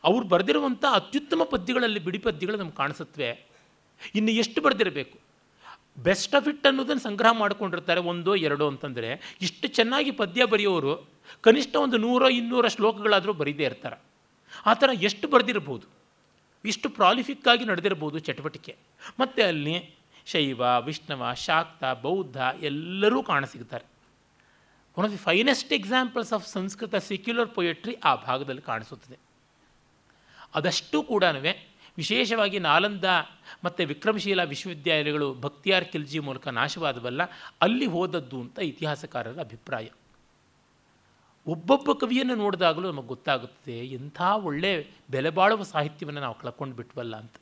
ಅವ್ರು 0.04 0.28
ಬರೆದಿರುವಂಥ 0.28 0.86
ಅತ್ಯುತ್ತಮ 0.92 1.42
ಪದ್ಯಗಳಲ್ಲಿ 1.44 2.00
ಬಿಡಿ 2.00 2.18
ಪದ್ಯಗಳು 2.18 2.58
ನಮ್ಗೆ 2.58 2.76
ಕಾಣಿಸುತ್ತವೆ. 2.76 3.46
ಇನ್ನು 4.16 4.32
ಎಷ್ಟು 4.32 4.62
ಬರೆದಿರಬೇಕು? 4.62 5.20
ಬೆಸ್ಟ್ 5.98 6.36
ಆಫ್ 6.36 6.48
ಇಟ್ 6.48 6.68
ಅನ್ನೋದನ್ನು 6.68 7.02
ಸಂಗ್ರಹ 7.02 7.32
ಮಾಡಿಕೊಂಡಿರ್ತಾರೆ 7.32 8.00
ಒಂದೋ 8.00 8.36
ಎರಡೋ 8.36 8.68
ಅಂತಂದರೆ, 8.68 9.38
ಇಷ್ಟು 9.42 9.68
ಚೆನ್ನಾಗಿ 9.68 10.12
ಪದ್ಯ 10.12 10.46
ಬರೆಯೋರು 10.46 11.10
ಕನಿಷ್ಠ 11.42 11.76
ಒಂದು 11.76 11.98
ನೂರ 11.98 12.22
ಇನ್ನೂರ 12.22 12.68
ಶ್ಲೋಕಗಳಾದರೂ 12.68 13.34
ಬರೀದೇ 13.34 13.64
ಇರ್ತಾರೆ. 13.64 14.02
ಆ 14.66 14.74
ಥರ 14.74 14.90
ಎಷ್ಟು 14.94 15.28
ಬರೆದಿರ್ಬೋದು? 15.28 15.88
ಇಷ್ಟು 16.66 16.90
ಪ್ರಾಲಿಫಿಕ್ಕಾಗಿ 16.90 17.66
ನಡೆದಿರ್ಬೋದು 17.66 18.20
ಚಟುವಟಿಕೆ. 18.20 18.76
ಮತ್ತು 19.20 19.48
ಅಲ್ಲಿ 19.48 19.96
ಶೈವ, 20.26 20.62
ವಿಷ್ಣವ, 20.86 21.34
ಶಾಕ್ತ, 21.34 21.84
ಬೌದ್ಧ 22.02 22.38
ಎಲ್ಲರೂ 22.38 23.24
ಕಾಣಸಿಗ್ತಾರೆ. 23.24 23.86
One 24.98 25.06
of 25.06 25.14
the 25.14 25.18
finest 25.18 25.74
examples 25.74 26.34
of 26.34 26.48
Sanskrit 26.48 26.96
secular 26.96 27.50
poetry 27.50 27.96
ಆ 27.96 28.16
ಭಾಗದಲ್ಲಿ 28.16 28.62
ಕಾಣಿಸುತ್ತದೆ. 28.62 29.31
ಅದಷ್ಟು 30.56 31.04
ಕೂಡ 31.04 31.24
ವಿಶೇಷವಾಗಿ 31.98 32.60
ನಾಲಂದ 32.60 33.04
ಮತ್ತು 33.64 33.84
ವಿಕ್ರಮಶೀಲ 33.84 34.44
ವಿಶ್ವವಿದ್ಯಾಲಯಗಳು 34.44 35.34
ಭಕ್ತಿಯಾರ್ 35.34 35.86
ಖಿಲ್ಜಿ 35.86 36.20
ಮೂಲಕ 36.20 36.48
ನಾಶವಾದವಲ್ಲ, 36.48 37.22
ಅಲ್ಲಿ 37.62 37.86
ಹೋದದ್ದು 37.86 38.42
ಅಂತ 38.42 38.60
ಇತಿಹಾಸಕಾರರ 38.60 39.40
ಅಭಿಪ್ರಾಯ. 39.40 39.88
ಒಬ್ಬೊಬ್ಬ 41.48 41.92
ಕವಿಯನ್ನು 41.92 42.36
ನೋಡಿದಾಗಲೂ 42.36 42.92
ನಮಗೆ 42.92 43.08
ಗೊತ್ತಾಗುತ್ತದೆ, 43.08 43.78
ಎಂಥ 43.80 44.22
ಒಳ್ಳೆ 44.22 44.88
ಬೆಲೆಬಾಳುವ 45.10 45.64
ಸಾಹಿತ್ಯವನ್ನು 45.64 46.22
ನಾವು 46.22 46.36
ಕಳ್ಕೊಂಡು 46.40 46.76
ಬಿಟ್ವಲ್ಲ 46.76 47.16
ಅಂತ. 47.16 47.36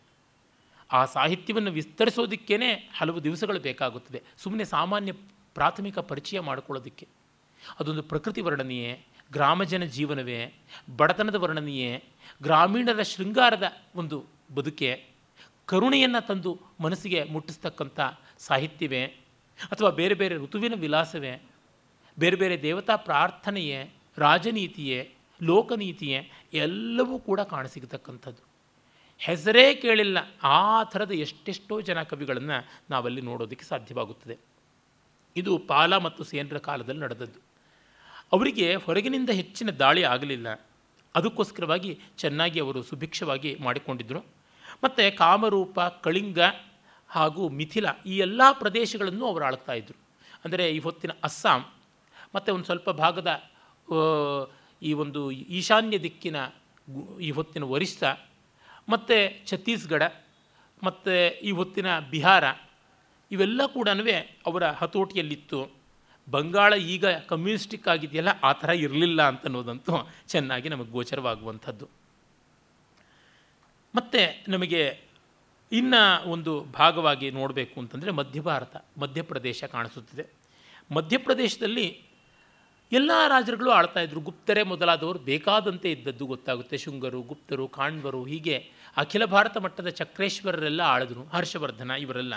ಆ 0.91 1.05
ಸಾಹಿತ್ಯವನ್ನು 1.05 1.71
ವಿಸ್ತರಿಸೋದಕ್ಕೇ 1.71 2.89
ಹಲವು 2.97 3.23
ದಿವಸಗಳು 3.23 3.59
ಬೇಕಾಗುತ್ತದೆ 3.59 4.23
ಸುಮ್ಮನೆ 4.37 4.65
ಸಾಮಾನ್ಯ 4.65 5.11
ಪ್ರಾಥಮಿಕ 5.53 5.99
ಪರಿಚಯ 5.99 6.39
ಮಾಡಿಕೊಳ್ಳೋದಕ್ಕೆ. 6.39 7.07
ಅದೊಂದು 7.79 8.03
ಪ್ರಕೃತಿ 8.03 8.41
ವರ್ಣನೆಯೇ, 8.41 8.99
ಗ್ರಾಮಜನ 9.31 9.83
ಜೀವನವೇ, 9.83 10.53
ಬಡತನದ 10.97 11.35
ವರ್ಣನೆಯೇ 11.35 12.03
ಗ್ರಾಮೀಣರ 12.43 13.01
ಶೃಂಗಾರದ 13.01 13.63
ಒಂದು 13.95 14.25
ಬದುಕೆ, 14.55 15.05
ಕರುಣೆಯನ್ನು 15.65 16.27
ತಂದು 16.27 16.59
ಮನಸ್ಸಿಗೆ 16.79 17.23
ಮುಟ್ಟಿಸ್ತಕ್ಕಂಥ 17.23 17.99
ಸಾಹಿತ್ಯವೇ, 18.37 19.05
ಅಥವಾ 19.71 19.89
ಬೇರೆ 19.89 20.13
ಬೇರೆ 20.13 20.35
ಋತುವಿನ 20.35 20.73
ವಿಲಾಸವೇ, 20.75 21.41
ಬೇರೆ 22.19 22.35
ಬೇರೆ 22.35 22.61
ದೇವತಾ 22.61 22.95
ಪ್ರಾರ್ಥನೆಯೇ, 22.95 23.93
ರಾಜನೀತಿಯೇ, 24.17 25.13
ಲೋಕನೀತಿಯೇ, 25.43 26.31
ಎಲ್ಲವೂ 26.53 27.19
ಕೂಡ 27.19 27.39
ಕಾಣಸಿಗತಕ್ಕಂಥದ್ದು. 27.39 28.49
ಹೆಸರೇ 29.17 29.75
ಕೇಳಿಲ್ಲ, 29.75 30.17
ಆ 30.43 30.83
ಥರದ 30.83 31.11
ಎಷ್ಟೆಷ್ಟೋ 31.11 31.81
ಜನ 31.81 32.03
ಕವಿಗಳನ್ನು 32.03 32.67
ನಾವಲ್ಲಿ 32.89 33.21
ನೋಡೋದಕ್ಕೆ 33.21 33.65
ಸಾಧ್ಯವಾಗುತ್ತದೆ. 33.65 34.37
ಇದು 35.35 35.57
ಪಾಲ 35.57 35.97
ಮತ್ತು 35.97 36.23
ಸೇನರ 36.23 36.57
ಕಾಲದಲ್ಲಿ 36.57 37.01
ನಡೆದದ್ದು. 37.01 37.39
ಅವರಿಗೆ 38.31 38.75
ಹೊರಗಿನಿಂದ 38.75 39.29
ಹೆಚ್ಚಿನ 39.29 39.69
ದಾಳಿ 39.69 40.03
ಆಗಲಿಲ್ಲ. 40.03 40.68
ಅದಕ್ಕೋಸ್ಕರವಾಗಿ 41.15 41.91
ಚೆನ್ನಾಗಿ 42.21 42.59
ಅವರು 42.65 42.79
ಸುಭಿಕ್ಷವಾಗಿ 42.89 43.51
ಮಾಡಿಕೊಂಡಿದ್ದರು 43.65 44.21
ಮತ್ತು 44.83 45.03
ಕಾಮರೂಪ, 45.23 45.79
ಕಳಿಂಗ 46.05 46.39
ಹಾಗೂ 47.09 47.43
ಮಿಥಿಲ 47.59 47.87
ಈ 48.11 48.15
ಎಲ್ಲ 48.25 48.41
ಪ್ರದೇಶಗಳನ್ನು 48.61 49.25
ಅವರು 49.31 49.43
ಆಳ್ತಾ 49.49 49.73
ಇದ್ದರು 49.79 49.97
ಅಂದರೆ 50.45 50.63
ಈ 50.75 50.79
ಹೊತ್ತಿನ 50.87 51.13
ಅಸ್ಸಾಂ, 51.27 51.61
ಮತ್ತು 52.35 52.49
ಒಂದು 52.55 52.67
ಸ್ವಲ್ಪ 52.69 52.89
ಭಾಗದ 53.03 53.29
ಈ 54.81 54.91
ಒಂದು 55.03 55.21
ಈಶಾನ್ಯ 55.59 55.97
ದಿಕ್ಕಿನ 56.05 56.37
ಈ 57.27 57.31
ಹೊತ್ತಿನ 57.37 57.65
ಒರಿಸ್ಸಾ, 57.75 58.11
ಮತ್ತು 58.93 59.15
ಛತ್ತೀಸ್ಗಢ, 59.49 60.03
ಮತ್ತು 60.81 61.13
ಈ 61.47 61.51
ಹೊತ್ತಿನ 61.59 61.89
ಬಿಹಾರ, 62.13 62.45
ಇವೆಲ್ಲ 63.31 63.61
ಕೂಡ 63.77 63.89
ಅವರ 64.49 64.63
ಹತೋಟಿಯಲ್ಲಿತ್ತು. 64.81 65.59
ಬಂಗಾಳ 66.31 66.73
ಈಗ 66.73 67.05
ಕಮ್ಯುನಿಸ್ಟಿಕ್ 67.07 67.87
ಆಗಿದೆಯಲ್ಲ, 67.87 68.29
ಆ 68.43 68.51
ಥರ 68.51 68.69
ಇರಲಿಲ್ಲ 68.69 69.21
ಅಂತ 69.21 69.45
ಅನ್ನೋದಂತೂ 69.45 70.09
ಚೆನ್ನಾಗಿ 70.27 70.69
ನಮಗೆ 70.69 70.89
ಗೋಚರವಾಗುವಂಥದ್ದು. 70.89 71.89
ಮತ್ತು 73.95 74.51
ನಮಗೆ 74.51 74.99
ಇನ್ನು 75.71 76.29
ಒಂದು 76.29 76.63
ಭಾಗವಾಗಿ 76.63 77.31
ನೋಡಬೇಕು 77.31 77.79
ಅಂತಂದರೆ 77.79 78.11
ಮಧ್ಯ 78.11 78.41
ಭಾರತ 78.41 78.77
ಮಧ್ಯಪ್ರದೇಶ 78.97 79.63
ಕಾಣಿಸುತ್ತಿದೆ. 79.63 80.25
ಮಧ್ಯಪ್ರದೇಶದಲ್ಲಿ 80.91 82.01
ಎಲ್ಲ 82.91 83.11
ರಾಜರುಗಳು 83.27 83.71
ಆಳ್ತಾ 83.71 83.99
ಇದ್ದರು 83.99 84.19
ಗುಪ್ತರೇ 84.19 84.63
ಮೊದಲಾದವರು 84.63 85.19
ಬೇಕಾದಂತೆ 85.19 85.91
ಇದ್ದದ್ದು 85.91 86.25
ಗೊತ್ತಾಗುತ್ತೆ. 86.25 86.77
ಶುಂಗರು, 86.77 87.21
ಗುಪ್ತರು 87.21 87.67
ಕಾಣ್ವರು 87.67 88.23
ಹೀಗೆ 88.23 88.69
ಅಖಿಲ 88.97 89.25
ಭಾರತ 89.25 89.57
ಮಟ್ಟದ 89.57 89.87
ಚಕ್ರೇಶ್ವರರೆಲ್ಲ 89.87 90.81
ಆಳಿದ್ರು. 90.81 91.23
ಹರ್ಷವರ್ಧನ 91.23 91.91
ಇವರೆಲ್ಲ. 91.91 92.33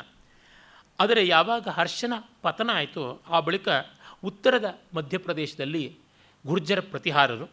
ಆದರೆ 1.00 1.26
ಯಾವಾಗ 1.26 1.68
ಹರ್ಷನ 1.68 2.12
ಪತನ 2.42 2.70
ಆಯಿತು 2.72 3.22
ಆ 3.28 3.40
ಬಳಿಕ 3.40 3.68
ಉತ್ತರದ 4.24 4.78
ಮಧ್ಯಪ್ರದೇಶದಲ್ಲಿ 4.94 5.96
ಗುರ್ಜರ 6.46 6.80
ಪ್ರತಿಹಾರರು 6.80 7.50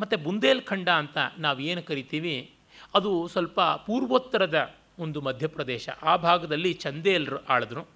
ಮತ್ತು 0.00 0.18
ಬುಂದೇಲ್ಖಂಡ 0.18 0.88
ಅಂತ 0.88 1.18
ನಾವು 1.38 1.60
ಏನು 1.60 1.82
ಕರಿತೀವಿ, 1.82 2.54
ಅದು 2.94 3.28
ಸ್ವಲ್ಪ 3.28 3.60
ಪೂರ್ವೋತ್ತರದ 3.60 4.74
ಒಂದು 4.98 5.20
ಮಧ್ಯಪ್ರದೇಶ. 5.20 5.88
ಆ 6.02 6.16
ಭಾಗದಲ್ಲಿ 6.16 6.72
ಚಂದೇಲರು 6.72 7.44
ಆಳಿದ್ರು. 7.44 7.86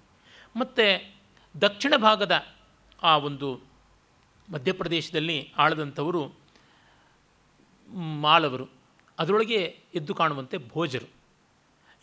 ಮತ್ತು 0.55 1.15
ದಕ್ಷಿಣ 1.61 1.93
ಭಾಗದ 1.97 2.45
ಆ 3.03 3.17
ಒಂದು 3.17 3.59
ಮಧ್ಯಪ್ರದೇಶದಲ್ಲಿ 4.53 5.53
ಆಳದಂಥವರು 5.57 6.31
ಮಾಲವರು 8.21 8.69
ಅದರೊಳಗೆ 9.19 9.79
ಎದ್ದು 9.95 10.15
ಕಾಣುವಂತೆ 10.15 10.57
ಭೋಜರು. 10.57 11.20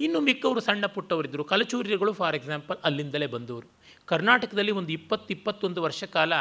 ಇನ್ನು 0.00 0.20
ಮಿಕ್ಕವರು 0.20 0.60
ಸಣ್ಣ 0.60 0.86
ಪುಟ್ಟವರಿದ್ದರು. 0.86 1.44
ಕಲಚೂರ್ಯಗಳು 1.44 2.12
ಫಾರ್ 2.12 2.36
ಎಕ್ಸಾಂಪಲ್ 2.36 2.78
ಅಲ್ಲಿಂದಲೇ 2.84 3.26
ಬಂದವರು. 3.26 3.68
ಕರ್ನಾಟಕದಲ್ಲಿ 4.06 4.72
ಒಂದು 4.72 4.92
ಇಪ್ಪತ್ತು 4.92 5.34
ಇಪ್ಪತ್ತೊಂದು 5.34 5.82
ವರ್ಷ 5.82 6.04
ಕಾಲ 6.04 6.32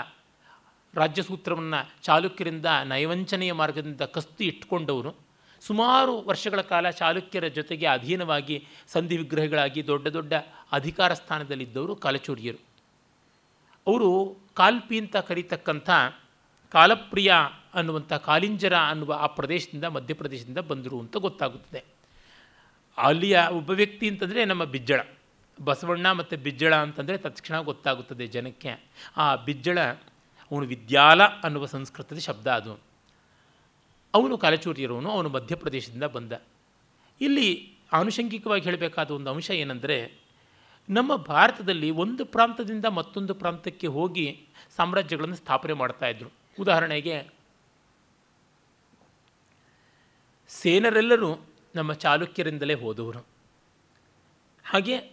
ರಾಜ್ಯಸೂತ್ರವನ್ನು 0.94 2.04
ಚಾಲುಕ್ಯರಿಂದ 2.04 2.66
ನಯವಂಚನೆಯ 2.86 3.54
ಮಾರ್ಗದಿಂದ 3.54 4.02
ಕಸ್ತು 4.02 4.44
ಇಟ್ಕೊಂಡವರು. 4.44 5.16
ಸುಮಾರು 5.62 6.22
ವರ್ಷಗಳ 6.22 6.62
ಕಾಲ 6.62 6.90
ಚಾಲುಕ್ಯರ 6.90 7.48
ಜೊತೆಗೆ 7.48 7.86
ಅಧೀನವಾಗಿ 7.86 8.68
ಸಂಧಿ 8.88 9.18
ವಿಗ್ರಹಗಳಾಗಿ 9.18 9.88
ದೊಡ್ಡ 9.88 10.08
ದೊಡ್ಡ 10.08 10.34
ಅಧಿಕಾರ 10.72 11.14
ಸ್ಥಾನದಲ್ಲಿದ್ದವರು 11.14 11.96
ಕಾಲಚೂರ್ಯರು. 11.96 12.58
ಅವರು 13.88 14.38
ಕಾಲ್ಪಿ 14.54 15.00
ಅಂತ 15.00 15.18
ಕರೀತಕ್ಕಂಥ 15.18 15.90
ಕಾಲಪ್ರಿಯ 16.72 17.34
ಅನ್ನುವಂಥ 17.74 18.14
ಕಾಲಿಂಜರ 18.14 18.76
ಅನ್ನುವ 18.76 19.14
ಆ 19.14 19.28
ಪ್ರದೇಶದಿಂದ 19.28 19.84
ಮಧ್ಯಪ್ರದೇಶದಿಂದ 19.84 20.58
ಬಂದರು 20.58 21.00
ಅಂತ 21.00 21.18
ಗೊತ್ತಾಗುತ್ತದೆ. 21.18 21.97
ಅಲ್ಲಿಯ 22.98 23.42
ಒಬ್ಬ 23.52 23.70
ವ್ಯಕ್ತಿ 23.70 24.10
ಅಂತಂದರೆ 24.10 24.46
ನಮ್ಮ 24.46 24.64
ಬಿಜ್ಜಳ. 24.64 25.00
ಬಸವಣ್ಣ 25.64 26.12
ಮತ್ತು 26.12 26.38
ಬಿಜ್ಜಳ 26.38 26.76
ಅಂತಂದರೆ 26.76 27.18
ತತ್ಕ್ಷಣ 27.18 27.60
ಗೊತ್ತಾಗುತ್ತದೆ 27.60 28.28
ಜನಕ್ಕೆ. 28.28 28.84
ಆ 29.18 29.36
ಬಿಜ್ಜಳ 29.36 29.80
ಅವನು 30.52 30.66
ವಿದ್ಯಾಲ 30.66 31.24
ಅನ್ನುವ 31.24 31.66
ಸಂಸ್ಕೃತದ 31.66 32.18
ಶಬ್ದ 32.18 32.48
ಅದು. 32.48 32.80
ಅವನು 34.14 34.38
ಕಲಚೂರಿಯರವನು 34.38 35.12
ಅವನು 35.12 35.30
ಮಧ್ಯಪ್ರದೇಶದಿಂದ 35.30 36.04
ಬಂದ. 36.04 36.34
ಇಲ್ಲಿ 37.22 37.74
ಆನುಷಂಗಿಕವಾಗಿ 37.94 38.64
ಹೇಳಬೇಕಾದ 38.64 39.12
ಒಂದು 39.12 39.32
ಅಂಶ 39.32 39.52
ಏನಂದರೆ, 39.52 40.14
ನಮ್ಮ 40.90 41.16
ಭಾರತದಲ್ಲಿ 41.16 41.92
ಒಂದು 41.92 42.26
ಪ್ರಾಂತದಿಂದ 42.26 42.86
ಮತ್ತೊಂದು 42.86 43.34
ಪ್ರಾಂತಕ್ಕೆ 43.34 43.88
ಹೋಗಿ 43.88 44.46
ಸಾಮ್ರಾಜ್ಯಗಳನ್ನು 44.76 45.36
ಸ್ಥಾಪನೆ 45.36 45.74
ಮಾಡ್ತಾಯಿದ್ರು 45.74 46.30
ಉದಾಹರಣೆಗೆ, 46.60 47.28
ಸೇನರೆಲ್ಲರೂ 50.48 51.36
ನಮ್ಮ 51.78 51.94
ಚಾಲುಕ್ಯರಿಂದಲೇ 51.94 52.74
ಹೋದವರು. 52.74 53.20
ಹಾಗೆ 54.66 55.12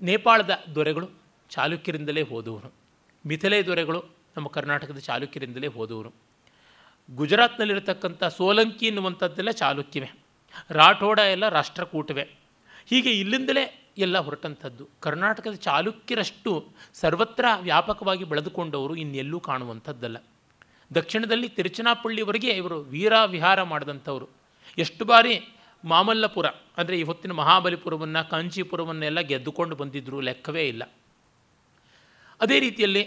ನೇಪಾಳದ 0.00 0.62
ದೊರೆಗಳು 0.74 1.08
ಚಾಲುಕ್ಯರಿಂದಲೇ 1.50 2.22
ಹೋದವರು. 2.22 2.72
ಮಿಥಿಲೆ 3.26 3.66
ದೊರೆಗಳು 3.66 4.04
ನಮ್ಮ 4.36 4.48
ಕರ್ನಾಟಕದ 4.48 4.98
ಚಾಲುಕ್ಯರಿಂದಲೇ 4.98 5.66
ಹೋದವರು. 5.66 6.12
ಗುಜರಾತ್ನಲ್ಲಿರತಕ್ಕಂಥ 7.14 8.24
ಸೋಲಂಕಿ 8.24 8.86
ಎನ್ನುವಂಥದ್ದೆಲ್ಲ 8.86 9.50
ಚಾಲುಕ್ಯವೇ. 9.50 10.10
ರಾಠೋಡ 10.70 11.18
ಎಲ್ಲ 11.18 11.48
ರಾಷ್ಟ್ರಕೂಟವೆ. 11.48 12.22
ಹೀಗೆ 12.86 13.10
ಇಲ್ಲಿಂದಲೇ 13.10 13.92
ಎಲ್ಲ 13.98 14.18
ಹೊರಟಂಥದ್ದು. 14.18 14.88
ಕರ್ನಾಟಕದ 15.00 15.54
ಚಾಲುಕ್ಯರಷ್ಟು 15.54 16.68
ಸರ್ವತ್ರ 16.94 17.44
ವ್ಯಾಪಕವಾಗಿ 17.60 18.24
ಬೆಳೆದುಕೊಂಡವರು 18.24 18.96
ಇನ್ನೆಲ್ಲೂ 18.96 19.40
ಕಾಣುವಂಥದ್ದಲ್ಲ. 19.40 20.16
ದಕ್ಷಿಣದಲ್ಲಿ 20.94 21.48
ತಿರುಚನಾಪಳ್ಳಿವರೆಗೆ 21.48 22.50
ಇವರು 22.50 22.80
ವೀರ 22.80 23.12
ವಿಹಾರ 23.26 23.62
ಮಾಡಿದಂಥವರು. 23.62 24.35
ಎಷ್ಟು 24.78 25.04
ಬಾರಿ 25.04 25.34
ಮಾಮಲ್ಲಪುರ, 25.84 26.46
ಅಂದರೆ 26.78 26.98
ಈ 26.98 27.02
ಹೊತ್ತಿನ 27.02 27.32
ಮಹಾಬಲಿಪುರವನ್ನು, 27.32 28.30
ಕಾಂಚೀಪುರವನ್ನೆಲ್ಲ 28.30 29.20
ಗೆದ್ದುಕೊಂಡು 29.20 29.76
ಬಂದಿದ್ದರು 29.76 30.20
ಲೆಕ್ಕವೇ 30.20 30.68
ಇಲ್ಲ. 30.68 30.82
ಅದೇ 32.40 32.60
ರೀತಿಯಲ್ಲಿ 32.60 33.02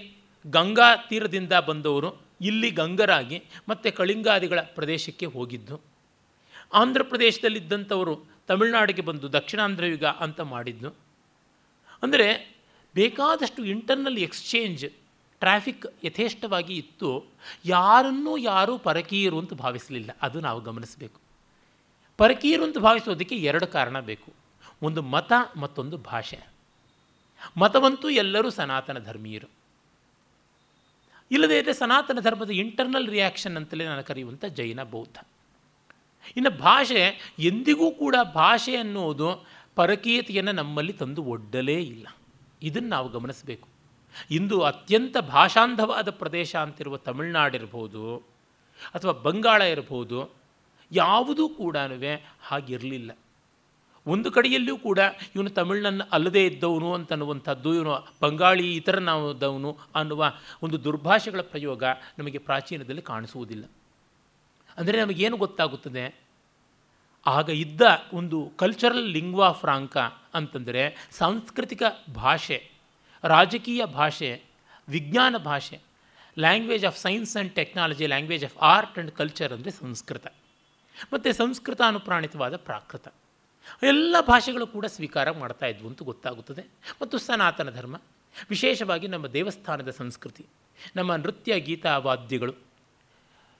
ಗಂಗಾ 0.45 0.95
ತೀರದಿಂದ 0.95 1.53
ಬಂದವರು 1.53 2.09
ಇಲ್ಲಿ 2.41 2.71
ಗಂಗರಾಗಿ 2.71 3.43
ಮತ್ತು 3.69 3.97
ಕಳಿಂಗಾದಿಗಳ 3.97 4.59
ಪ್ರದೇಶಕ್ಕೆ 4.61 5.25
ಹೋಗಿದ್ದು. 5.25 5.81
ಆಂಧ್ರ 6.73 7.03
ಪ್ರದೇಶದಲ್ಲಿದ್ದಂಥವರು 7.03 8.13
ತಮಿಳುನಾಡಿಗೆ 8.47 9.01
ಬಂದು 9.01 9.33
ದಕ್ಷಿಣಾಂಧ್ರ 9.33 9.85
ಯುಗ 9.85 10.03
ಅಂತ 10.03 10.39
ಮಾಡಿದ್ದು. 10.41 10.89
ಅಂದರೆ 12.03 12.27
ಬೇಕಾದಷ್ಟು 12.95 13.65
ಇಂಟರ್ನಲ್ 13.65 14.17
ಎಕ್ಸ್ಚೇಂಜ್ 14.17 14.85
ಟ್ರಾಫಿಕ್ 15.39 15.85
ಯಥೇಷ್ಟವಾಗಿ 16.03 16.73
ಇತ್ತು. 16.73 17.09
ಯಾರನ್ನೂ 17.65 18.37
ಯಾರೂ 18.37 18.77
ಪರಕೀಯರು 18.77 19.39
ಅಂತ 19.39 19.53
ಭಾವಿಸಲಿಲ್ಲ. 19.53 20.11
ಅದು 20.21 20.39
ನಾವು 20.39 20.61
ಗಮನಿಸಬೇಕು. 20.61 21.28
ಪರಕೀಯರು 22.19 22.63
ಅಂತ 22.63 22.77
ಭಾವಿಸೋದಕ್ಕೆ 22.77 23.35
ಎರಡು 23.35 23.67
ಕಾರಣ 23.67 23.97
ಬೇಕು. 23.99 24.29
ಒಂದು 24.81 25.01
ಮತ, 25.01 25.31
ಮತ್ತೊಂದು 25.55 25.97
ಭಾಷೆ. 25.97 26.39
ಮತವಂತೂ 27.57 28.09
ಎಲ್ಲರೂ 28.09 28.49
ಸನಾತನ 28.49 28.99
ಧರ್ಮೀಯರು. 28.99 29.49
ಇಲ್ಲದೇ 31.31 31.57
ಇದ್ದರೆ 31.59 31.73
ಸನಾತನ 31.73 32.19
ಧರ್ಮದ 32.19 32.49
ಇಂಟರ್ನಲ್ 32.49 33.07
ರಿಯಾಕ್ಷನ್ 33.07 33.57
ಅಂತಲೇ 33.57 33.85
ನಾನು 33.85 34.03
ಕರೆಯುವಂಥ 34.03 34.45
ಜೈನ 34.45 34.83
ಬೌದ್ಧ. 34.83 35.17
ಇನ್ನು 36.37 36.51
ಭಾಷೆ, 36.57 37.01
ಎಂದಿಗೂ 37.39 37.91
ಕೂಡ 37.91 38.15
ಭಾಷೆ 38.33 38.75
ಅನ್ನೋದು 38.75 39.29
ಪರಕೀಯತೆಯನ್ನು 39.75 40.51
ನಮ್ಮಲ್ಲಿ 40.51 40.93
ತಂದು 40.93 41.23
ಒಡ್ಡಲೇ 41.23 41.77
ಇಲ್ಲ. 41.93 42.07
ಇದನ್ನು 42.63 42.89
ನಾವು 42.89 43.09
ಗಮನಿಸಬೇಕು. 43.09 43.67
ಇಂದು 44.31 44.57
ಅತ್ಯಂತ 44.61 45.17
ಭಾಷಾಂಧವಾದ 45.17 46.09
ಪ್ರದೇಶ 46.09 46.51
ಅಂತಿರುವ 46.55 46.97
ತಮಿಳುನಾಡಿರ್ಬೋದು, 46.97 48.03
ಅಥವಾ 48.93 49.11
ಬಂಗಾಳ 49.11 49.61
ಇರ್ಬೋದು 49.61 50.38
ಯಾವುದೂ 50.91 51.49
ಕೂಡ 51.49 51.77
ಹಾಗಿರಲಿಲ್ಲ. 52.41 53.11
ಒಂದು 54.07 54.31
ಕಡೆಯಲ್ಲೂ 54.31 54.77
ಕೂಡ 54.77 54.99
ಇವನು 55.35 55.49
ತಮಿಳನ್ನು 55.49 56.05
ಅಲ್ಲದೇ 56.11 56.45
ಇದ್ದವನು 56.45 56.93
ಅಂತನ್ನುವಂಥದ್ದು, 56.93 57.73
ಇವನು 57.73 58.07
ಬಂಗಾಳಿ 58.21 58.75
ಇತರನಾದವನು 58.75 59.77
ಅನ್ನುವ 59.95 60.33
ಒಂದು 60.63 60.83
ದುರ್ಭಾಷೆಗಳ 60.83 61.41
ಪ್ರಯೋಗ 61.41 61.83
ನಮಗೆ 62.19 62.37
ಪ್ರಾಚೀನದಲ್ಲಿ 62.37 63.01
ಕಾಣಿಸುವುದಿಲ್ಲ. 63.01 63.65
ಅಂದರೆ 64.77 65.01
ನಮಗೇನು 65.01 65.37
ಗೊತ್ತಾಗುತ್ತದೆ? 65.37 66.15
ಆಗ 67.25 67.49
ಇದ್ದ 67.49 67.81
ಒಂದು 68.13 68.51
ಕಲ್ಚರಲ್ 68.57 69.09
ಲಿಂಗ್ವಾ 69.09 69.51
ಫ್ರಾಂಕ 69.51 69.97
ಅಂತಂದರೆ 70.33 71.09
ಸಾಂಸ್ಕೃತಿಕ 71.11 71.83
ಭಾಷೆ, 72.15 72.69
ರಾಜಕೀಯ 73.23 73.85
ಭಾಷೆ, 73.85 74.41
ವಿಜ್ಞಾನ 74.89 75.37
ಭಾಷೆ 75.37 75.79
language 76.37 76.85
of 76.85 76.97
science 76.97 77.37
and 77.37 77.53
technology 77.53 78.07
language 78.07 78.45
of 78.45 78.57
art 78.57 78.91
and 78.91 79.11
culture 79.11 79.53
ಅಂದರೆ 79.53 79.71
ಸಂಸ್ಕೃತ. 79.71 80.27
ಮತ್ತು 81.13 81.33
ಸಂಸ್ಕೃತ 81.33 81.81
ಅನುಪ್ರಾಣಿತವಾದ 81.87 82.55
ಪ್ರಾಕೃತ. 82.55 83.07
ಎಲ್ಲ 83.83 84.15
ಭಾಷೆಗಳು 84.27 84.67
ಕೂಡ 84.67 84.85
ಸ್ವೀಕಾರ 84.85 85.31
ಮಾಡ್ತಾ 85.31 85.65
ಇದ್ವು 85.65 85.87
ಅಂತ 85.87 86.03
ಗೊತ್ತಾಗುತ್ತದೆ. 86.03 86.67
ಮತ್ತು 87.01 87.17
ಸನಾತನ 87.17 87.69
ಧರ್ಮ, 87.69 88.01
ವಿಶೇಷವಾಗಿ 88.49 89.07
ನಮ್ಮ 89.07 89.27
ದೇವಸ್ಥಾನದ 89.27 89.89
ಸಂಸ್ಕೃತಿ, 89.89 90.45
ನಮ್ಮ 90.95 91.15
ನೃತ್ಯ 91.15 91.59
ಗೀತಾ 91.59 91.97
ವಾದ್ಯಗಳು, 91.97 92.53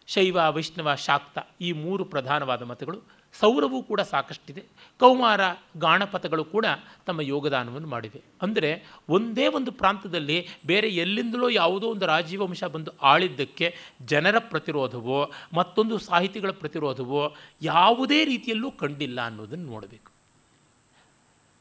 ಶೈವ, 0.08 0.38
ವೈಷ್ಣವ, 0.50 0.96
ಶಾಕ್ತ 0.96 1.38
ಈ 1.62 1.72
ಮೂರು 1.72 2.06
ಪ್ರಧಾನವಾದ 2.06 2.62
ಮತಗಳು 2.62 3.02
ಸೌರವೂ 3.34 3.84
ಕೂಡ 3.84 4.02
ಸಾಕಷ್ಟಿದೆ. 4.02 4.64
ಕೌಮಾರ, 5.00 5.42
ಗಾಣಪಥಗಳು 5.78 6.46
ಕೂಡ 6.46 6.66
ತಮ್ಮ 7.06 7.22
ಯೋಗದಾನವನ್ನು 7.22 7.88
ಮಾಡಿವೆ. 7.88 8.22
ಅಂದರೆ 8.42 8.84
ಒಂದೇ 9.10 9.48
ಒಂದು 9.48 9.72
ಪ್ರಾಂತದಲ್ಲಿ 9.72 10.48
ಬೇರೆ 10.66 10.90
ಎಲ್ಲಿಂದಲೋ 10.90 11.50
ಯಾವುದೋ 11.50 11.88
ಒಂದು 11.88 12.06
ರಾಜೀವಂಶ 12.06 12.64
ಬಂದು 12.64 12.92
ಆಳಿದ್ದಕ್ಕೆ 13.02 13.76
ಜನರ 14.06 14.40
ಪ್ರತಿರೋಧವೋ, 14.40 15.32
ಮತ್ತೊಂದು 15.54 15.98
ಸಾಹಿತಿಗಳ 15.98 16.52
ಪ್ರತಿರೋಧವೋ 16.52 17.36
ಯಾವುದೇ 17.62 18.26
ರೀತಿಯಲ್ಲೂ 18.26 18.72
ಕಂಡಿಲ್ಲ 18.72 19.22
ಅನ್ನೋದನ್ನು 19.22 19.66
ನೋಡಬೇಕು. 19.66 20.12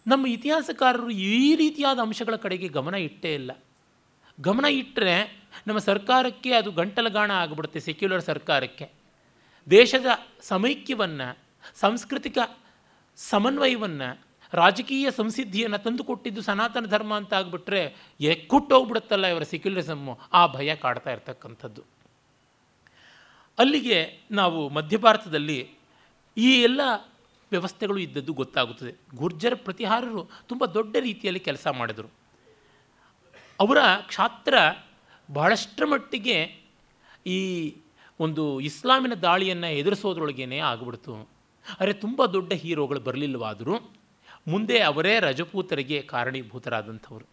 ನಮ್ಮ 0.06 0.26
ಇತಿಹಾಸಕಾರರು 0.26 1.10
ಈ 1.10 1.54
ರೀತಿಯಾದ 1.54 1.98
ಅಂಶಗಳ 1.98 2.36
ಕಡೆಗೆ 2.36 2.68
ಗಮನ 2.68 2.94
ಇಟ್ಟೇ 2.94 3.34
ಇಲ್ಲ. 3.34 3.50
ಗಮನ 4.40 4.64
ಇಟ್ಟರೆ 4.64 5.38
ನಮ್ಮ 5.66 5.78
ಸರ್ಕಾರಕ್ಕೆ 5.78 6.54
ಅದು 6.54 6.70
ಗಂಟಲಗಾಣ 6.70 7.30
ಆಗಿಬಿಡುತ್ತೆ 7.30 7.80
ಸೆಕ್ಯುಲರ್ 7.80 8.22
ಸರ್ಕಾರಕ್ಕೆ. 8.22 8.90
ದೇಶದ 9.70 10.06
ಸಮೈಕ್ಯವನ್ನು 10.40 11.47
ಸಾಂಸ್ಕೃತಿಕ 11.74 12.38
ಸಮನ್ವಯವನ್ನು, 13.16 14.28
ರಾಜಕೀಯ 14.54 15.10
ಸಂಸಿದ್ಧಿಯನ್ನು 15.10 15.78
ತಂದುಕೊಟ್ಟಿದ್ದು 15.78 16.42
ಸನಾತನ 16.42 16.86
ಧರ್ಮ 16.86 17.16
ಅಂತ 17.16 17.34
ಆಗಿಬಿಟ್ರೆ 17.34 17.96
ಎಕ್ಕುಟ್ಟೋಗ್ಬಿಡುತ್ತಲ್ಲ 18.20 19.26
ಇವರ 19.26 19.42
ಸೆಕ್ಯುಲರಿಸಮ್ಮು 19.42 20.18
ಆ 20.32 20.46
ಭಯ 20.46 20.74
ಕಾಡ್ತಾ 20.74 21.10
ಇರ್ತಕ್ಕಂಥದ್ದು. 21.10 21.82
ಅಲ್ಲಿಗೆ 23.58 24.18
ನಾವು 24.30 24.68
ಮಧ್ಯ 24.68 24.96
ಭಾರತದಲ್ಲಿ 24.96 25.70
ಈ 26.36 26.62
ಎಲ್ಲ 26.62 26.80
ವ್ಯವಸ್ಥೆಗಳು 27.50 27.98
ಇದ್ದದ್ದು 27.98 28.32
ಗೊತ್ತಾಗುತ್ತದೆ. 28.32 28.96
ಗುರ್ಜರ 29.16 29.54
ಪ್ರತಿಹಾರರು 29.54 30.30
ತುಂಬ 30.48 30.64
ದೊಡ್ಡ 30.64 30.96
ರೀತಿಯಲ್ಲಿ 31.00 31.40
ಕೆಲಸ 31.40 31.66
ಮಾಡಿದರು. 31.66 32.08
ಅವರ 33.60 33.78
ಕ್ಷಾತ್ರ 34.06 34.54
ಬಹಳಷ್ಟರ 35.32 35.84
ಮಟ್ಟಿಗೆ 35.84 36.60
ಈ 37.26 37.38
ಒಂದು 38.20 38.60
ಇಸ್ಲಾಮಿನ 38.60 39.14
ದಾಳಿಯನ್ನು 39.14 39.66
ಎದುರಿಸೋದ್ರೊಳಗೇನೆ 39.66 40.58
ಆಗಿಬಿಡ್ತು. 40.58 41.37
ಆದರೆ 41.70 41.92
ತುಂಬ 41.92 42.26
ದೊಡ್ಡ 42.26 42.52
ಹೀರೋಗಳು 42.52 43.00
ಬರಲಿಲ್ಲವಾದರೂ 43.00 43.78
ಮುಂದೆ 44.48 44.80
ಅವರೇ 44.80 45.20
ರಜಪೂತರಿಗೆ 45.20 46.02
ಕಾರಣೀಭೂತರಾದಂಥವರು. 46.02 47.24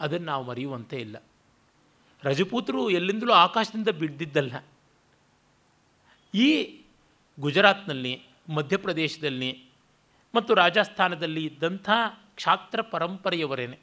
ಅದನ್ನು 0.00 0.26
ನಾವು 0.26 0.44
ಮರೆಯುವಂತೆ 0.44 0.96
ಇಲ್ಲ. 0.96 1.16
ರಜಪೂತರು 2.24 2.90
ಎಲ್ಲಿಂದಲೂ 2.90 3.32
ಆಕಾಶದಿಂದ 3.32 3.88
ಬಿದ್ದಿದ್ದಲ್ಲ. 3.88 4.64
ಈ 6.34 6.80
ಗುಜರಾತ್ನಲ್ಲಿ, 7.40 8.22
ಮಧ್ಯಪ್ರದೇಶದಲ್ಲಿ 8.48 9.64
ಮತ್ತು 10.34 10.54
ರಾಜಸ್ಥಾನದಲ್ಲಿ 10.54 11.44
ಇದ್ದಂಥ 11.44 11.90
ಕ್ಷಾತ್ರ 12.34 12.80
ಪರಂಪರೆಯವರೇನೆ. 12.80 13.78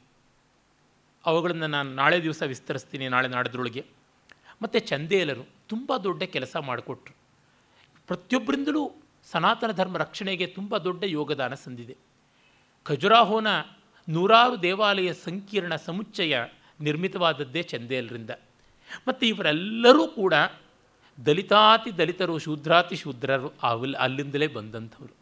ಅವುಗಳನ್ನು 1.26 1.66
ನಾನು 1.66 1.94
ನಾಳೆ 1.94 2.22
ದಿವಸ 2.22 2.42
ವಿಸ್ತರಿಸ್ತೀನಿ 2.42 3.08
ನಾಳೆ 3.08 3.28
ನಾಡದ್ರೊಳಗೆ. 3.28 3.86
ಮತ್ತು 4.62 4.78
ಚಂದೇಲರು 4.78 5.44
ತುಂಬ 5.68 5.96
ದೊಡ್ಡ 5.96 6.22
ಕೆಲಸ 6.22 6.56
ಮಾಡಿಕೊಟ್ರು. 6.56 7.14
ಪ್ರತಿಯೊಬ್ಬರಿಂದಲೂ 8.06 8.92
ಸನಾತನ 9.32 9.70
ಧರ್ಮ 9.70 9.98
ರಕ್ಷಣೆಗೆ 9.98 10.46
ತುಂಬ 10.46 10.78
ದೊಡ್ಡ 10.78 11.04
ಯೋಗದಾನ 11.04 11.54
ಸಂದಿದೆ. 11.54 11.96
ಖಜುರಾಹೋನ 12.84 13.46
ನೂರಾರು 14.08 14.62
ದೇವಾಲಯ 14.62 15.12
ಸಂಕೀರ್ಣ 15.12 15.76
ಸಮುಚ್ಚಯ 15.76 16.36
ನಿರ್ಮಿತವಾದದ್ದೇ 16.80 17.62
ಚಂದೇಲ್ರಿಂದ. 17.62 18.30
ಮತ್ತು 19.08 19.26
ಇವರೆಲ್ಲರೂ 19.26 20.06
ಕೂಡ 20.06 20.34
ದಲಿತಾತಿ 21.26 21.96
ದಲಿತರು, 21.96 22.38
ಶೂದ್ರಾತಿ 22.38 22.96
ಶೂದ್ರರು 22.96 23.52
ಅವಲ್ 23.62 23.94
ಅಲ್ಲಿಂದಲೇ 23.94 24.46
ಬಂದಂಥವರು. 24.46 25.16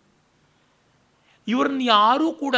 ಇವ್ರನ್ನ 1.48 1.80
ಯಾರೂ 1.84 2.32
ಕೂಡ 2.32 2.56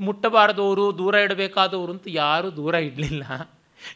ಮುಟ್ಟಬಾರದವರು, 0.00 0.98
ದೂರ 0.98 1.14
ಇಡಬೇಕಾದವರು 1.14 1.92
ಅಂತ 1.92 2.02
ಯಾರೂ 2.06 2.50
ದೂರ 2.50 2.74
ಇಡಲಿಲ್ಲ. 2.74 3.50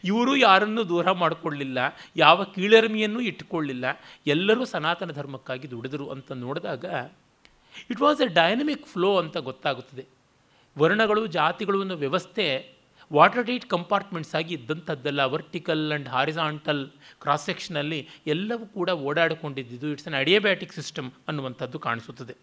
ಇವರು 0.09 0.35
ಯಾರನ್ನೂ 0.35 0.83
ದೂರ 0.83 1.11
ಮಾಡಿಕೊಳ್ಳಿಲ್ಲ, 1.11 1.79
ಯಾವ 2.15 2.43
ಕೀಳರಿಮೆಯನ್ನು 2.43 3.19
ಇಟ್ಟುಕೊಳ್ಳಿಲ್ಲ, 3.19 3.85
ಎಲ್ಲರೂ 4.27 4.65
ಸನಾತನ 4.65 5.11
ಧರ್ಮಕ್ಕಾಗಿ 5.11 5.71
ದುಡಿದರು 5.71 6.07
ಅಂತ 6.09 6.31
ನೋಡಿದಾಗ 6.31 6.85
it 7.91 8.01
was 8.01 8.21
a 8.21 8.27
dynamic 8.27 8.85
flow 8.87 9.17
ಅಂತ 9.17 9.37
ಗೊತ್ತಾಗುತ್ತದೆ. 9.37 10.05
ವರ್ಣಗಳು, 10.77 11.27
ಜಾತಿಗಳು 11.27 11.81
ಅನ್ನೋ 11.81 11.95
ವ್ಯವಸ್ಥೆ 11.95 12.45
ವಾಟರ್ 13.13 13.45
ಟೈಟ್ 13.47 13.65
ಕಂಪಾರ್ಟ್ಮೆಂಟ್ಸ್ 13.65 14.35
ಆಗಿ 14.35 14.53
ಇದ್ದಂಥದ್ದಲ್ಲ. 14.53 15.21
ವರ್ಟಿಕಲ್ 15.35 15.91
ಆ್ಯಂಡ್ 15.91 16.07
ಹಾರಿಸಾಂಟಲ್ 16.07 16.81
ಕ್ರಾಸ್ 17.21 17.45
ಸೆಕ್ಷನಲ್ಲಿ 17.45 18.07
ಎಲ್ಲವೂ 18.27 18.65
ಕೂಡ 18.65 18.89
ಓಡಾಡಿಕೊಂಡಿದ್ದು 18.89 19.87
ಇಟ್ಸ್ 19.91 20.07
ಅನ್ 20.07 20.13
ಅಡಿಯಬ್ಯಾಟಿಕ್ 20.13 20.73
ಸಿಸ್ಟಮ್ 20.73 21.11
ಅನ್ನುವಂಥದ್ದು 21.27 21.79
ಕಾಣಿಸುತ್ತದೆ. 21.79 22.35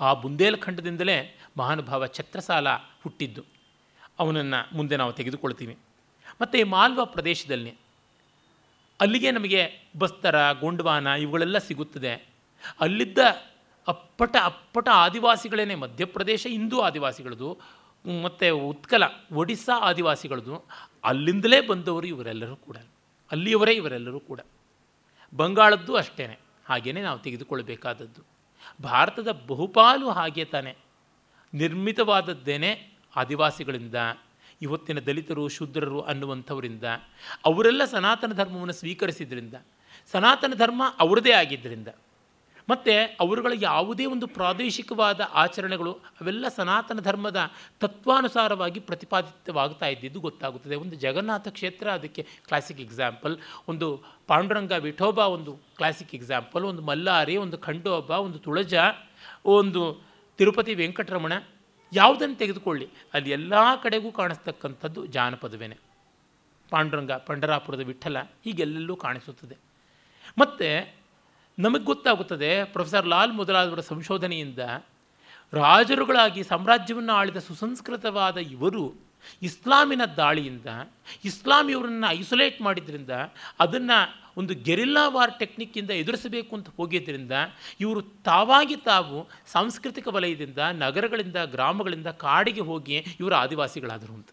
ಆ 0.00 0.14
ಬುಂದೇಲಖಂಡದಿಂದಲೇ 0.14 1.16
ಮಹಾನುಭಾವ 1.58 2.06
ಛತ್ರಸಾಲ 2.06 2.68
ಹುಟ್ಟಿದ್ದು. 3.02 3.42
ಅವನನ್ನು 4.18 4.76
ಮುಂದೆ 4.76 4.96
ನಾವು 4.96 5.12
ತೆಗೆದುಕೊಳ್ತೀವಿ. 5.12 5.74
ಮತ್ತು 6.42 6.58
ಈ 6.58 6.62
ಮಾಲ್ವಾ 6.62 7.04
ಪ್ರದೇಶದಲ್ಲಿ 7.04 7.76
ಅಲ್ಲಿಗೆ 9.00 9.30
ನಮಗೆ 9.30 9.60
ಬಸ್ತರ, 9.98 10.52
ಗೊಂಡ್ವಾನ 10.52 11.06
ಇವುಗಳೆಲ್ಲ 11.06 11.58
ಸಿಗುತ್ತದೆ. 11.58 12.28
ಅಲ್ಲಿದ್ದ 12.80 13.18
ಅಪ್ಪಟ 13.88 14.36
ಅಪ್ಪಟ 14.42 14.88
ಆದಿವಾಸಿಗಳೇನೆ, 14.88 15.74
ಮಧ್ಯಪ್ರದೇಶ 15.74 16.46
ಹಿಂದೂ 16.50 16.80
ಆದಿವಾಸಿಗಳದು, 16.80 17.58
ಮತ್ತು 18.22 18.58
ಉತ್ಕಲ 18.58 19.02
ಒಡಿಸ್ಸಾ 19.32 19.78
ಆದಿವಾಸಿಗಳದು, 19.78 20.64
ಅಲ್ಲಿಂದಲೇ 21.04 21.60
ಬಂದವರು 21.60 22.06
ಇವರೆಲ್ಲರೂ 22.06 22.56
ಕೂಡ, 22.56 22.76
ಅಲ್ಲಿಯವರೇ 23.30 23.72
ಇವರೆಲ್ಲರೂ 23.72 24.20
ಕೂಡ. 24.20 24.40
ಬಂಗಾಳದ್ದು 25.34 25.96
ಅಷ್ಟೇ 25.96 26.38
ಹಾಗೆಯೇ 26.66 27.02
ನಾವು 27.02 27.18
ತೆಗೆದುಕೊಳ್ಳಬೇಕಾದದ್ದು. 27.18 28.22
ಭಾರತದ 28.82 29.30
ಬಹುಪಾಲು 29.46 30.10
ಹಾಗೆ 30.10 30.44
ತಾನೆ, 30.44 30.76
ನಿರ್ಮಿತವಾದದ್ದೇನೆ 31.54 32.70
ಆದಿವಾಸಿಗಳಿಂದ. 33.16 33.94
ಇವತ್ತಿನ 34.62 34.98
ದಲಿತರು, 35.00 35.44
ಶೂದ್ರರು 35.48 36.00
ಅನ್ನುವಂಥವರಿಂದ, 36.10 36.86
ಅವರೆಲ್ಲ 37.44 37.82
ಸನಾತನ 37.84 38.32
ಧರ್ಮವನ್ನು 38.32 38.76
ಸ್ವೀಕರಿಸಿದ್ರಿಂದ, 38.80 39.56
ಸನಾತನ 40.12 40.54
ಧರ್ಮ 40.54 40.82
ಅವರದೇ 41.00 41.32
ಆಗಿದ್ದರಿಂದ, 41.32 41.90
ಮತ್ತು 42.68 42.92
ಅವರುಗಳ 43.20 43.52
ಯಾವುದೇ 43.60 44.04
ಒಂದು 44.06 44.26
ಪ್ರಾದೇಶಿಕವಾದ 44.36 45.20
ಆಚರಣೆಗಳು 45.34 45.92
ಅವೆಲ್ಲ 46.20 46.44
ಸನಾತನ 46.56 47.00
ಧರ್ಮದ 47.00 47.40
ತತ್ವಾನುಸಾರವಾಗಿ 47.80 48.80
ಪ್ರತಿಪಾದಿತವಾಗ್ತಾ 48.80 49.86
ಇದ್ದಿದ್ದು 49.86 50.20
ಗೊತ್ತಾಗುತ್ತದೆ. 50.20 50.76
ಒಂದು 50.84 50.96
ಜಗನ್ನಾಥ 50.96 51.48
ಕ್ಷೇತ್ರ, 51.48 51.86
ಅದಕ್ಕೆ 51.90 52.22
ಕ್ಲಾಸಿಕ್ 52.46 52.82
ಎಕ್ಸಾಂಪಲ್ 52.86 53.34
ಒಂದು 53.68 53.88
ಪಾಂಡುರಂಗ 54.30 54.72
ವಿಠೋಬ 54.86 55.18
ಒಂದು 55.36 55.54
ಕ್ಲಾಸಿಕ್ 55.76 56.14
ಎಕ್ಸಾಂಪಲ್ 56.14 56.64
ಒಂದು 56.64 56.82
ಮಲ್ಲಾರಿ, 56.82 57.36
ಒಂದು 57.36 57.58
ಖಂಡೋಬ, 57.58 58.10
ಒಂದು 58.26 58.38
ತುಳಜ, 58.38 58.74
ಒಂದು 59.56 59.82
ತಿರುಪತಿ 60.38 60.74
ವೆಂಕಟರಮಣ 60.74 61.32
ಯಾವುದನ್ನು 61.92 62.34
ತೆಗೆದುಕೊಳ್ಳಿ? 62.34 62.88
ಅಲ್ಲಿ 63.14 63.30
ಎಲ್ಲ 63.30 63.52
ಕಡೆಗೂ 63.82 64.12
ಕಾಣಿಸ್ತಕ್ಕಂಥದ್ದು 64.12 65.06
ಜಾನಪದವೇನೆ. 65.06 65.76
ಪಾಂಡುರಂಗ, 66.70 67.12
ಪಂಡರಾಪುರದ 67.12 67.80
ವಿಠಲ, 67.80 68.18
ಹೀಗೆಲ್ಲೆಲ್ಲೂ 68.20 68.96
ಕಾಣಿಸುತ್ತದೆ. 68.96 69.56
ಮತ್ತು 70.38 70.94
ನಮಗೆ 71.58 71.84
ಗೊತ್ತಾಗುತ್ತದೆ, 71.84 72.64
ಪ್ರೊಫೆಸರ್ 72.64 73.06
ಲಾಲ್ 73.06 73.32
ಮೊದಲಾದವರ 73.32 73.80
ಸಂಶೋಧನೆಯಿಂದ 73.80 74.58
ರಾಜರುಗಳಾಗಿ 75.52 76.42
ಸಾಮ್ರಾಜ್ಯವನ್ನು 76.42 77.12
ಆಳಿದ 77.12 77.36
ಸುಸಂಸ್ಕೃತವಾದ 77.36 78.36
ಇವರು 78.36 79.11
ಇಸ್ಲಾಮಿನ 79.42 80.04
ದಾಳಿಯಿಂದ 80.04 80.66
ಇಸ್ಲಾಂ 81.24 81.70
ಇವರನ್ನು 81.70 82.10
ಐಸೋಲೇಟ್ 82.10 82.60
ಮಾಡಿದ್ರಿಂದ, 82.60 83.10
ಅದನ್ನು 83.58 84.22
ಒಂದು 84.36 84.54
ಗೆರಿಲ್ಲಾ 84.54 85.08
ವಾರ್ 85.08 85.38
ಟೆಕ್ನಿಕ್ಕಿಂದ 85.38 85.90
ಎದುರಿಸಬೇಕು 85.90 86.56
ಅಂತ 86.56 86.66
ಹೋಗಿದ್ದರಿಂದ 86.76 87.32
ಇವರು 87.80 88.02
ತಾವಾಗಿ 88.02 88.76
ತಾವು 88.76 89.28
ಸಾಂಸ್ಕೃತಿಕ 89.46 90.08
ವಲಯದಿಂದ, 90.08 90.58
ನಗರಗಳಿಂದ, 90.58 91.36
ಗ್ರಾಮಗಳಿಂದ 91.44 92.06
ಕಾಡಿಗೆ 92.06 92.60
ಹೋಗಿ 92.60 92.96
ಇವರು 92.96 93.34
ಆದಿವಾಸಿಗಳಾದರು 93.34 94.12
ಅಂತ. 94.12 94.28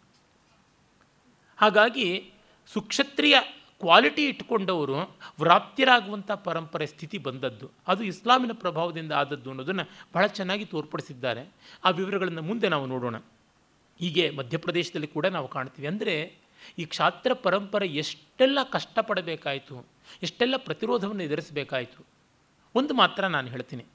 ಹಾಗಾಗಿ 1.58 2.32
ಸುಕ್ಷತ್ರಿಯ 2.74 3.38
ಕ್ವಾಲಿಟಿ 3.80 4.26
ಇಟ್ಕೊಂಡವರು 4.26 5.18
ವ್ರಾಪ್ತಿರಾಗುವಂಥ 5.40 6.32
ಪರಂಪರೆ 6.32 6.88
ಸ್ಥಿತಿ 6.88 7.18
ಬಂದದ್ದು. 7.18 7.70
ಅದು 7.88 8.04
ಇಸ್ಲಾಮಿನ 8.04 8.52
ಪ್ರಭಾವದಿಂದ 8.54 9.12
ಆದದ್ದು 9.12 9.50
ಅನ್ನೋದನ್ನು 9.50 9.90
ಬಹಳ 10.14 10.28
ಚೆನ್ನಾಗಿ 10.28 10.66
ತೋರ್ಪಡಿಸಿದ್ದಾರೆ. 10.66 11.50
ಆ 11.86 11.90
ವಿವರಗಳನ್ನು 11.90 12.42
ಮುಂದೆ 12.42 12.70
ನಾವು 12.70 12.86
ನೋಡೋಣ. 12.86 13.16
ಹೀಗೆ 14.00 14.26
ಮಧ್ಯಪ್ರದೇಶದಲ್ಲಿ 14.30 15.08
ಕೂಡ 15.08 15.26
ನಾವು 15.36 15.48
ಕಾಣ್ತೀವಿ. 15.48 15.88
ಅಂದರೆ 15.88 16.16
ಈ 16.80 16.86
ಕ್ಷಾತ್ರ 16.86 17.34
ಪರಂಪರೆ 17.34 17.88
ಎಷ್ಟೆಲ್ಲ 17.88 18.60
ಕಷ್ಟಪಡಬೇಕಾಯಿತು, 18.72 19.76
ಎಷ್ಟೆಲ್ಲ 20.24 20.56
ಪ್ರತಿರೋಧವನ್ನು 20.58 21.24
ಎದುರಿಸಬೇಕಾಯಿತು. 21.24 22.02
ಒಂದು 22.76 22.94
ಮಾತ್ರ 22.94 23.28
ನಾನು 23.28 23.48
ಹೇಳ್ತೀನಿ. 23.48 23.86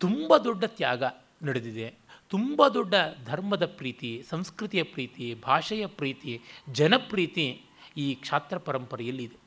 ತುಂಬ 0.00 0.36
ದೊಡ್ಡ 0.36 0.64
ತ್ಯಾಗ 0.78 1.02
ನಡೆದಿದೆ. 1.42 1.88
ತುಂಬ 2.28 2.68
ದೊಡ್ಡ 2.68 2.94
ಧರ್ಮದ 3.26 3.64
ಪ್ರೀತಿ, 3.78 4.10
ಸಂಸ್ಕೃತಿಯ 4.30 4.82
ಪ್ರೀತಿ, 4.82 5.26
ಭಾಷೆಯ 5.34 5.86
ಪ್ರೀತಿ, 5.86 6.34
ಜನಪ್ರೀತಿ 6.72 7.46
ಈ 7.96 8.14
ಕ್ಷಾತ್ರ 8.14 8.56
ಪರಂಪರೆಯಲ್ಲಿ 8.58 9.24
ಇದೆ 9.24 9.38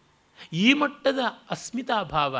ಈ 0.54 0.74
ಮಟ್ಟದ 0.74 1.22
ಅಸ್ಮಿತಾಭಾವ, 1.50 2.36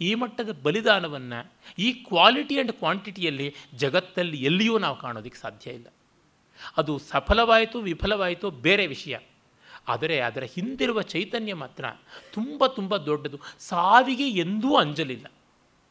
ಈ 0.00 0.10
ಮಟ್ಟದ 0.14 0.50
ಬಲಿದಾನವನ್ನು, 0.62 1.40
ಈ 1.78 1.88
ಕ್ವಾಲಿಟಿ 1.92 2.54
ಆ್ಯಂಡ್ 2.54 2.72
ಕ್ವಾಂಟಿಟಿಯಲ್ಲಿ 2.72 3.48
ಜಗತ್ತಲ್ಲಿ 3.74 4.38
ಎಲ್ಲಿಯೂ 4.42 4.78
ನಾವು 4.78 4.96
ಕಾಣೋದಕ್ಕೆ 4.96 5.40
ಸಾಧ್ಯ 5.40 5.70
ಇಲ್ಲ. 5.70 5.88
ಅದು 6.76 6.98
ಸಫಲವಾಯಿತು, 6.98 7.80
ವಿಫಲವಾಯಿತು, 7.80 8.50
ಬೇರೆ 8.50 8.86
ವಿಷಯ. 8.86 9.18
ಆದರೆ 9.88 10.20
ಅದರ 10.20 10.42
ಹಿಂದಿರುವ 10.42 11.02
ಚೈತನ್ಯ 11.02 11.54
ಮಾತ್ರ 11.54 11.84
ತುಂಬ 12.32 12.66
ತುಂಬ 12.66 12.96
ದೊಡ್ಡದು. 12.96 13.40
ಸಾವಿಗೆ 13.58 14.28
ಎಂದೂ 14.28 14.76
ಅಂಜಲಿಲ್ಲ. 14.76 15.26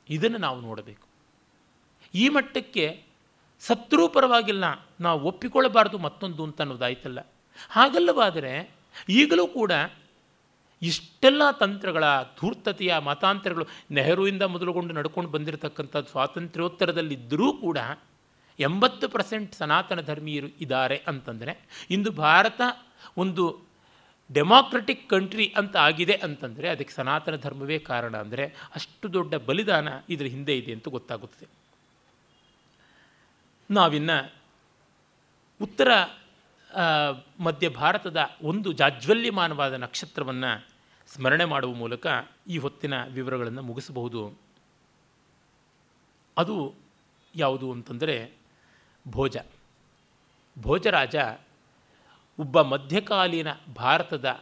ಇದನ್ನು 0.09 0.37
ನಾವು 0.37 0.61
ನೋಡಬೇಕು. 0.61 1.07
ಈ 2.13 2.29
ಮಟ್ಟಕ್ಕೆ 2.29 3.03
ಸತ್ರೂ 3.59 4.07
ಪರವಾಗಿಲ್ಲ 4.07 4.63
ನಾವು 4.99 5.21
ಒಪ್ಪಿಕೊಳ್ಳಬಾರ್ದು 5.21 5.97
ಮತ್ತೊಂದು 5.97 6.43
ಅಂತ 6.43 6.61
ಅನ್ನೋದಾಯ್ತಲ್ಲ 6.61 7.19
ಹಾಗಲ್ಲವಾದರೆ 7.69 8.71
ಈಗಲೂ 9.09 9.47
ಕೂಡ 9.47 9.71
ಇಷ್ಟೆಲ್ಲ 10.81 11.51
ತಂತ್ರಗಳ 11.51 12.03
ಧೂರ್ತತೆಯ 12.39 12.97
ಮತಾಂತರಗಳು 12.97 13.65
ನೆಹರುವಿಂದ 13.91 14.41
ಮೊದಲುಗೊಂಡು 14.41 14.93
ನಡ್ಕೊಂಡು 14.93 15.29
ಬಂದಿರತಕ್ಕಂಥ 15.29 15.97
ಸ್ವಾತಂತ್ರ್ಯೋತ್ತರದಲ್ಲಿದ್ದರೂ 15.97 17.53
ಕೂಡ 17.53 17.77
ಎಂಬತ್ತು 18.59 19.09
ಪರ್ಸೆಂಟ್ 19.09 19.55
ಸನಾತನ 19.55 20.01
ಧರ್ಮೀಯರು 20.01 20.47
ಇದ್ದಾರೆ 20.47 20.97
ಅಂತಂದರೆ 21.07 21.53
ಇಂದು 21.89 22.11
ಭಾರತ 22.11 22.61
ಒಂದು 23.17 23.61
ಡೆಮಾಕ್ರೆಟಿಕ್ 24.33 25.09
ಕಂಟ್ರಿ 25.09 25.53
ಅಂತ 25.57 25.77
ಆಗಿದೆ 25.77 26.13
ಅಂತಂದರೆ 26.13 26.69
ಅದಕ್ಕೆ 26.69 26.93
ಸನಾತನ 26.93 27.35
ಧರ್ಮವೇ 27.35 27.79
ಕಾರಣ 27.79 28.17
ಅಂದರೆ 28.17 28.45
ಅಷ್ಟು 28.75 29.13
ದೊಡ್ಡ 29.13 29.35
ಬಲಿದಾನ 29.35 29.87
ಇದರ 30.09 30.25
ಹಿಂದೆ 30.25 30.57
ಇದೆ 30.57 30.73
ಅಂತ 30.73 30.87
ಗೊತ್ತಾಗುತ್ತದೆ. 30.87 31.47
ನಾವಿನ್ನು 33.71 34.33
ಉತ್ತರ 35.61 35.87
ಮಧ್ಯ 37.39 37.69
ಭಾರತದ 37.69 38.17
ಒಂದು 38.41 38.71
ಜಾಜ್ವಲ್ಯಮಾನವಾದ 38.71 39.73
ನಕ್ಷತ್ರವನ್ನು 39.73 40.67
ಸ್ಮರಣೆ 41.07 41.45
ಮಾಡುವ 41.45 41.73
ಮೂಲಕ 41.73 42.07
ಈ 42.47 42.57
ಹೊತ್ತಿನ 42.57 42.93
ವಿವರಗಳನ್ನು 43.05 43.61
ಮುಗಿಸಬಹುದು. 43.61 44.39
ಅದು 46.37 46.75
ಯಾವುದು 47.35 47.71
ಅಂತಂದರೆ 47.71 48.38
ಭೋಜ. 49.11 49.37
ಭೋಜರಾಜ 50.59 51.15
ಒಬ್ಬ 52.39 52.61
ಮಧ್ಯಕಾಲೀನ 52.61 53.47
ಭಾರತದ 53.75 54.39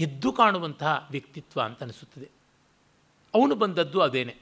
ಎದ್ದು 0.00 0.32
ಕಾಣುವಂತಹ 0.32 1.08
ವ್ಯಕ್ತಿತ್ವ 1.10 1.60
ಅಂತ 1.60 1.82
ಅನಿಸುತ್ತದೆ. 1.82 2.28
ಅವನು 3.34 3.54
ಬಂದದ್ದು 3.54 4.00
ಅದೇನೆ. 4.00 4.36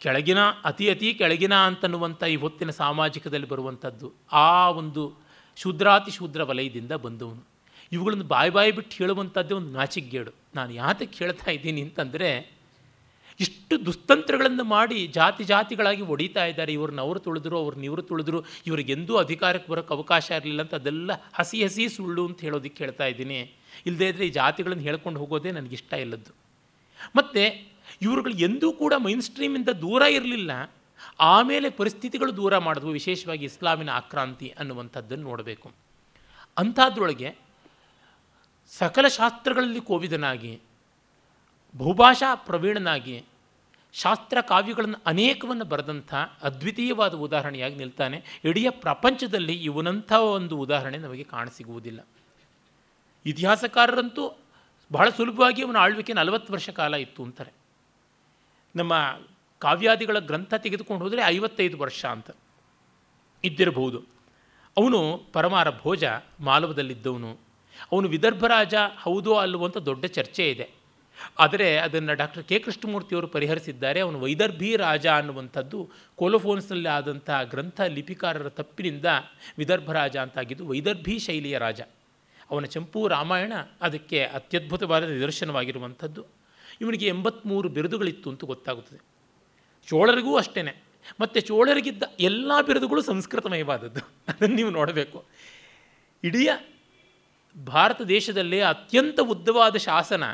ಕೆಳಗಿನ, 0.00 0.38
ಅತಿ 0.64 0.90
ಅತಿ 0.90 1.14
ಕೆಳಗಿನ 1.14 1.54
ಅಂತನ್ನುವಂಥ 1.54 2.24
ಈ 2.24 2.36
ಹೊತ್ತಿನ 2.36 2.70
ಸಾಮಾಜಿಕದಲ್ಲಿ 2.70 3.48
ಬರುವಂಥದ್ದು 3.48 4.12
ಆ 4.32 4.70
ಒಂದು 4.70 5.12
ಶೂದ್ರಾತಿ 5.56 6.10
ಶೂದ್ರ 6.10 6.42
ವಲಯದಿಂದ 6.42 6.92
ಬಂದವನು. 6.92 7.42
ಇವುಗಳನ್ನು 7.92 8.24
ಬಾಯಿ 8.24 8.50
ಬಾಯಿ 8.50 8.72
ಬಿಟ್ಟು 8.72 8.96
ಹೇಳುವಂಥದ್ದೇ 8.96 9.54
ಒಂದು 9.54 9.70
ನಾಚಿಗೇಡು 9.70 10.30
ನಾನು 10.54 10.72
ಯಾತಕ್ಕೆ 10.72 11.18
ಹೇಳ್ತಾ 11.18 11.50
ಇದ್ದೀನಿ 11.50 11.82
ಅಂತಂದರೆ 11.82 12.57
ಇಷ್ಟು 13.40 13.86
ದುಸ್ತಂತ್ರಗಳನ್ನು 13.86 14.64
ಮಾಡಿ 14.64 15.06
ಜಾತಿ 15.06 15.44
ಜಾತಿಗಳಾಗಿ 15.44 16.02
ಒಡಿತಾ 16.02 16.46
ಇದ್ದಾರೆ. 16.46 16.72
ಇವ್ರನ್ನ 16.72 17.00
ಅವರು 17.00 17.20
ತುಳಿದ್ರು 17.20 17.58
ಅವ್ರನ್ನ 17.58 17.84
ಇವರು 17.84 18.02
ತುಳಿದ್ರು 18.02 18.44
ಇವ್ರಿಗೆಂದೂ 18.66 19.16
ಅಧಿಕಾರಕ್ಕೆ 19.16 19.72
ಬರೋಕ್ಕೆ 19.72 19.94
ಅವಕಾಶ 19.94 20.30
ಇರಲಿಲ್ಲ 20.30 20.62
ಅಂತ 20.62 20.74
ಅದೆಲ್ಲ 20.74 21.10
ಹಸಿ 21.34 21.64
ಹಸಿ 21.64 21.88
ಸುಳ್ಳು 21.88 22.26
ಅಂತ 22.26 22.40
ಹೇಳೋದಕ್ಕೆ 22.40 22.84
ಹೇಳ್ತಾ 22.84 23.06
ಇದ್ದೀನಿ. 23.06 23.54
ಇಲ್ಲದೇ 23.86 24.08
ಇದ್ದರೆ 24.08 24.26
ಈ 24.26 24.30
ಜಾತಿಗಳನ್ನು 24.30 24.84
ಹೇಳ್ಕೊಂಡು 24.84 25.20
ಹೋಗೋದೇ 25.20 25.50
ನನಗಿಷ್ಟ 25.50 25.92
ಇಲ್ಲದ್ದು. 25.92 26.34
ಮತ್ತು 27.16 27.70
ಇವ್ರುಗಳು 28.02 28.36
ಎಂದೂ 28.38 28.72
ಕೂಡ 28.72 28.94
ಮೈನ್ 28.96 29.22
ಸ್ಟ್ರೀಮಿಂದ 29.22 29.68
ದೂರ 29.68 30.02
ಇರಲಿಲ್ಲ. 30.02 30.70
ಆಮೇಲೆ 31.20 31.70
ಪರಿಸ್ಥಿತಿಗಳು 31.70 32.36
ದೂರ 32.36 32.58
ಮಾಡಿದ್ವು, 32.58 32.90
ವಿಶೇಷವಾಗಿ 32.90 33.44
ಇಸ್ಲಾಮಿನ 33.44 33.90
ಆಕ್ರಾಂತಿ 33.90 34.54
ಅನ್ನುವಂಥದ್ದನ್ನು 34.58 35.24
ನೋಡಬೇಕು. 35.24 35.72
ಅಂಥದ್ರೊಳಗೆ 36.58 37.36
ಸಕಲ 38.78 39.08
ಶಾಸ್ತ್ರಗಳಲ್ಲಿ 39.08 39.80
ಕೋವಿದನಾಗಿ, 39.80 40.60
ಬಹುಭಾಷಾ 41.76 42.34
ಪ್ರವೀಣನಾಗಿ 42.34 43.24
ಶಾಸ್ತ್ರ 43.92 44.40
ಕಾವ್ಯಗಳನ್ನು 44.40 44.98
ಅನೇಕವನ್ನು 45.06 45.64
ಬರೆದಂಥ 45.64 46.14
ಅದ್ವಿತೀಯವಾದ 46.42 47.14
ಉದಾಹರಣೆಯಾಗಿ 47.14 47.74
ನಿಲ್ತಾನೆ. 47.74 48.22
ಇಡೀ 48.44 48.66
ಪ್ರಪಂಚದಲ್ಲಿ 48.70 49.64
ಇವನಂಥ 49.64 50.12
ಒಂದು 50.12 50.58
ಉದಾಹರಣೆ 50.58 50.98
ನಮಗೆ 50.98 51.24
ಕಾಣಸಿಗುವುದಿಲ್ಲ. 51.24 52.06
ಇತಿಹಾಸಕಾರರಂತೂ 53.26 54.38
ಬಹಳ 54.92 55.08
ಸುಲಭವಾಗಿ 55.08 55.64
ಅವನ 55.64 55.76
ಆಳ್ವಿಕೆ 55.76 56.12
ನಲವತ್ತು 56.12 56.52
ವರ್ಷ 56.52 56.70
ಕಾಲ 56.70 56.94
ಇತ್ತು 56.94 57.22
ಅಂತಾರೆ. 57.22 57.52
ನಮ್ಮ 58.76 59.18
ಕಾವ್ಯಾದಿಗಳ 59.58 60.18
ಗ್ರಂಥ 60.18 60.54
ತೆಗೆದುಕೊಂಡು 60.54 61.04
ಹೋದರೆ 61.04 61.22
ಐವತ್ತೈದು 61.22 61.78
ವರ್ಷ 61.78 62.06
ಅಂತ. 62.06 62.30
ಇದ್ದಿರಬಹುದು. 63.44 63.98
ಅವನು 64.76 65.22
ಪರಮಾರ 65.32 65.70
ಭೋಜ 65.70 66.04
ಮಾಲವದಲ್ಲಿದ್ದವನು. 66.40 67.38
ಅವನು 67.92 68.08
ವಿದರ್ಭ 68.08 68.46
ರಾಜ 68.46 68.74
ಹೌದೋ 68.98 69.34
ಅಲ್ಲವೋ 69.34 69.66
ಅಂತ 69.66 69.76
ದೊಡ್ಡ 69.76 70.04
ಚರ್ಚೆ 70.04 70.50
ಇದೆ. 70.50 70.77
ಆದರೆ 71.38 71.76
ಅದನ್ನು 71.76 72.14
ಡಾಕ್ಟರ್ 72.14 72.44
ಕೆ 72.44 72.58
ಕೃಷ್ಣಮೂರ್ತಿಯವರು 72.58 73.26
ಪರಿಹರಿಸಿದ್ದಾರೆ. 73.26 74.00
ಅವನು 74.00 74.20
ವೈದರ್ಭಿ 74.20 74.76
ರಾಜ 74.76 75.06
ಅನ್ನುವಂಥದ್ದು 75.06 75.90
ಕೋಲೋಫೋನ್ಸ್ನಲ್ಲಿ 76.16 76.88
ಆದಂಥ 76.88 77.30
ಗ್ರಂಥ 77.42 77.80
ಲಿಪಿಕಾರರ 77.80 78.48
ತಪ್ಪಿನಿಂದ 78.48 79.04
ವಿದರ್ಭ 79.58 79.92
ರಾಜ 79.92 80.16
ಅಂತಾಗಿದ್ದು 80.16 80.66
ವೈದರ್ಭಿ 80.66 81.18
ಶೈಲಿಯ 81.18 81.58
ರಾಜ. 81.58 81.80
ಅವನ 82.50 82.64
ಚಂಪು 82.64 83.08
ರಾಮಾಯಣ 83.08 83.52
ಅದಕ್ಕೆ 83.80 84.24
ಅತ್ಯದ್ಭುತವಾದ 84.24 85.04
ನಿದರ್ಶನವಾಗಿರುವಂಥದ್ದು. 85.04 86.24
ಇವನಿಗೆ 86.80 87.06
ಎಂಬತ್ತ್ಮೂರು 87.06 87.68
ಬಿರುದುಗಳಿತ್ತು 87.68 88.30
ಅಂತ 88.30 88.44
ಗೊತ್ತಾಗುತ್ತದೆ. 88.44 89.00
ಚೋಳರಿಗೂ 89.88 90.36
ಅಷ್ಟೇ 90.36 90.82
ಮತ್ತು 91.20 91.40
ಚೋಳರಿಗಿದ್ದ 91.40 92.02
ಎಲ್ಲ 92.20 92.52
ಬಿರುದುಗಳು 92.66 93.02
ಸಂಸ್ಕೃತಮಯವಾದದ್ದು. 93.02 94.00
ಅದನ್ನು 94.28 94.56
ನೀವು 94.56 94.70
ನೋಡಬೇಕು. 94.70 95.24
ಇಡೀ 96.24 96.48
ಭಾರತ 97.66 98.02
ದೇಶದಲ್ಲೇ 98.02 98.60
ಅತ್ಯಂತ 98.60 99.20
ಉದ್ದವಾದ 99.20 99.76
ಶಾಸನ 99.76 100.24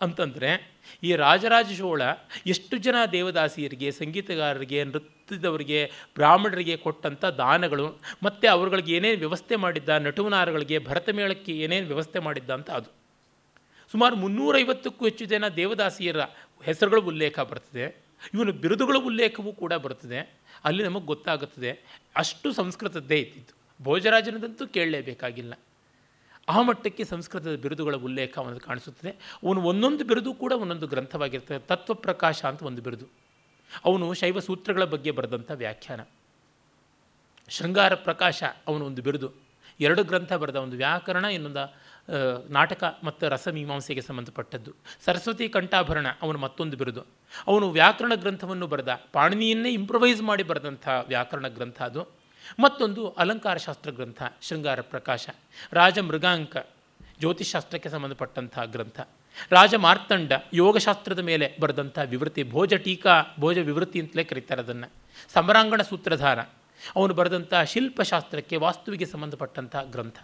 ಅಂತಂದರೆ 0.00 0.78
ಈ 1.02 1.14
ರಾಜರಾಜ 1.14 1.78
ಚೋಳ 1.78 2.02
ಎಷ್ಟು 2.46 2.76
ಜನ 2.76 2.94
ದೇವದಾಸಿಯರಿಗೆ, 3.12 3.90
ಸಂಗೀತಗಾರರಿಗೆ, 3.90 4.84
ನೃತ್ಯದವರಿಗೆ, 4.84 5.92
ಬ್ರಾಹ್ಮಣರಿಗೆ 6.14 6.76
ಕೊಟ್ಟಂಥ 6.76 7.24
ದಾನಗಳು, 7.24 8.00
ಮತ್ತು 8.22 8.50
ಅವರುಗಳಿಗೆ 8.50 8.92
ಏನೇನು 8.96 9.18
ವ್ಯವಸ್ಥೆ 9.18 9.56
ಮಾಡಿದ್ದ, 9.56 9.88
ನಟುವನಾರಗಳಿಗೆ 9.88 10.78
ಭರತಮೇಳಕ್ಕೆ 10.78 11.52
ಏನೇನು 11.52 11.86
ವ್ಯವಸ್ಥೆ 11.86 12.18
ಮಾಡಿದ್ದ 12.18 12.50
ಅಂತ 12.50 12.70
ಅದು. 12.70 12.90
ಸುಮಾರು 13.92 14.16
ಮುನ್ನೂರೈವತ್ತಕ್ಕೂ 14.16 15.04
ಹೆಚ್ಚು 15.04 15.24
ಜನ 15.24 15.48
ದೇವದಾಸಿಯರ 15.48 16.20
ಹೆಸರುಗಳು 16.62 17.02
ಉಲ್ಲೇಖ 17.02 17.40
ಬರ್ತದೆ. 17.40 18.08
ಇವನು 18.34 18.52
ಬಿರುದುಗಳ 18.52 18.96
ಉಲ್ಲೇಖವೂ 18.96 19.52
ಕೂಡ 19.52 19.72
ಬರ್ತದೆ. 19.72 20.34
ಅಲ್ಲಿ 20.64 20.82
ನಮಗೆ 20.82 21.06
ಗೊತ್ತಾಗುತ್ತದೆ. 21.06 22.02
ಅಷ್ಟು 22.16 22.52
ಸಂಸ್ಕೃತದ್ದೇ 22.52 23.16
ಇದ್ದಿತ್ತು 23.16 23.84
ಭೋಜರಾಜನದಂತೂ 23.84 24.66
ಕೇಳಲೇಬೇಕಾಗಿಲ್ಲ. 24.66 25.54
ಆ 26.48 26.62
ಮಟ್ಟಕ್ಕೆ 26.62 27.04
ಸಂಸ್ಕೃತದ 27.04 27.56
ಬಿರುದುಗಳ 27.56 27.94
ಉಲ್ಲೇಖ 27.94 28.38
ಅವನದು 28.38 28.60
ಕಾಣಿಸುತ್ತದೆ. 28.60 29.10
ಅವನು 29.46 29.62
ಒಂದೊಂದು 29.62 30.04
ಬಿರುದು 30.04 30.34
ಕೂಡ 30.34 30.52
ಒಂದೊಂದು 30.52 30.86
ಗ್ರಂಥವಾಗಿರ್ತದೆ. 30.86 31.58
ತತ್ವಪ್ರಕಾಶ 31.58 32.44
ಅಂತ 32.44 32.62
ಒಂದು 32.62 32.82
ಬಿರುದು. 32.82 33.06
ಅವನು 33.84 34.14
ಶೈವ 34.14 34.38
ಸೂತ್ರಗಳ 34.38 34.84
ಬಗ್ಗೆ 34.84 35.10
ಬರೆದಂಥ 35.10 35.50
ವ್ಯಾಖ್ಯಾನ. 35.54 36.00
ಶೃಂಗಾರ 37.48 37.94
ಪ್ರಕಾಶ 37.94 38.42
ಅವನು 38.66 38.84
ಒಂದು 38.84 39.02
ಬಿರುದು. 39.02 39.32
ಎರಡು 39.80 40.04
ಗ್ರಂಥ 40.04 40.32
ಬರೆದ 40.32 40.56
ಒಂದು 40.56 40.76
ವ್ಯಾಕರಣ, 40.76 41.24
ಇನ್ನೊಂದು 41.24 41.76
ನಾಟಕ 42.52 42.98
ಮತ್ತು 43.04 43.28
ರಸಮೀಮಾಂಸೆಗೆ 43.28 44.00
ಸಂಬಂಧಪಟ್ಟದ್ದು. 44.00 44.72
ಸರಸ್ವತಿ 45.04 45.48
ಕಂಠಾಭರಣ 45.48 46.06
ಅವನು 46.22 46.38
ಮತ್ತೊಂದು 46.38 46.76
ಬಿರುದು. 46.76 47.02
ಅವನು 47.46 47.70
ವ್ಯಾಕರಣ 47.70 48.12
ಗ್ರಂಥವನ್ನು 48.14 48.66
ಬರೆದ. 48.66 49.00
ಪಾಣಿನಿಯನ್ನೇ 49.12 49.70
ಇಂಪ್ರೊವೈಸ್ 49.70 50.22
ಮಾಡಿ 50.22 50.42
ಬರೆದಂಥ 50.42 50.88
ವ್ಯಾಕರಣ 51.06 51.48
ಗ್ರಂಥ 51.48 51.82
ಅದು. 51.82 52.17
ಮತ್ತೊಂದು 52.60 53.10
ಅಲಂಕಾರ 53.10 53.56
ಶಾಸ್ತ್ರ 53.56 53.90
ಗ್ರಂಥ, 53.90 54.22
ಶೃಂಗಾರ 54.42 54.80
ಪ್ರಕಾಶ 54.80 55.28
ರಾಜ 55.72 55.98
ಮೃಗಾಂಕ 55.98 56.56
ಜ್ಯೋತಿಷಾಸ್ತ್ರಕ್ಕೆ 57.18 57.88
ಸಂಬಂಧಪಟ್ಟಂಥ 57.88 58.58
ಗ್ರಂಥ. 58.58 59.00
ರಾಜ 59.50 59.74
ಮಾರ್ತಂಡ 59.74 60.32
ಯೋಗಶಾಸ್ತ್ರದ 60.54 61.18
ಮೇಲೆ 61.18 61.56
ಬರೆದಂಥ 61.60 61.98
ವಿವೃತ್ತಿ 61.98 62.42
ಭೋಜ 62.42 62.74
ಟೀಕಾ, 62.74 63.22
ಭೋಜ 63.40 63.58
ವಿವೃತ್ತಿ 63.58 64.00
ಅಂತಲೇ 64.00 64.24
ಕರೀತಾರೆ 64.24 64.60
ಅದನ್ನು. 64.60 64.92
ಸಮರಾಂಗಣ 65.32 65.82
ಸೂತ್ರಧಾರ, 65.82 66.38
ಅವನು 66.96 67.14
ಬರೆದಂಥ 67.14 67.54
ಶಿಲ್ಪಶಾಸ್ತ್ರಕ್ಕೆ 67.54 68.56
ವಾಸ್ತುವಿಗೆ 68.56 69.06
ಸಂಬಂಧಪಟ್ಟಂಥ 69.06 69.76
ಗ್ರಂಥ. 69.90 70.18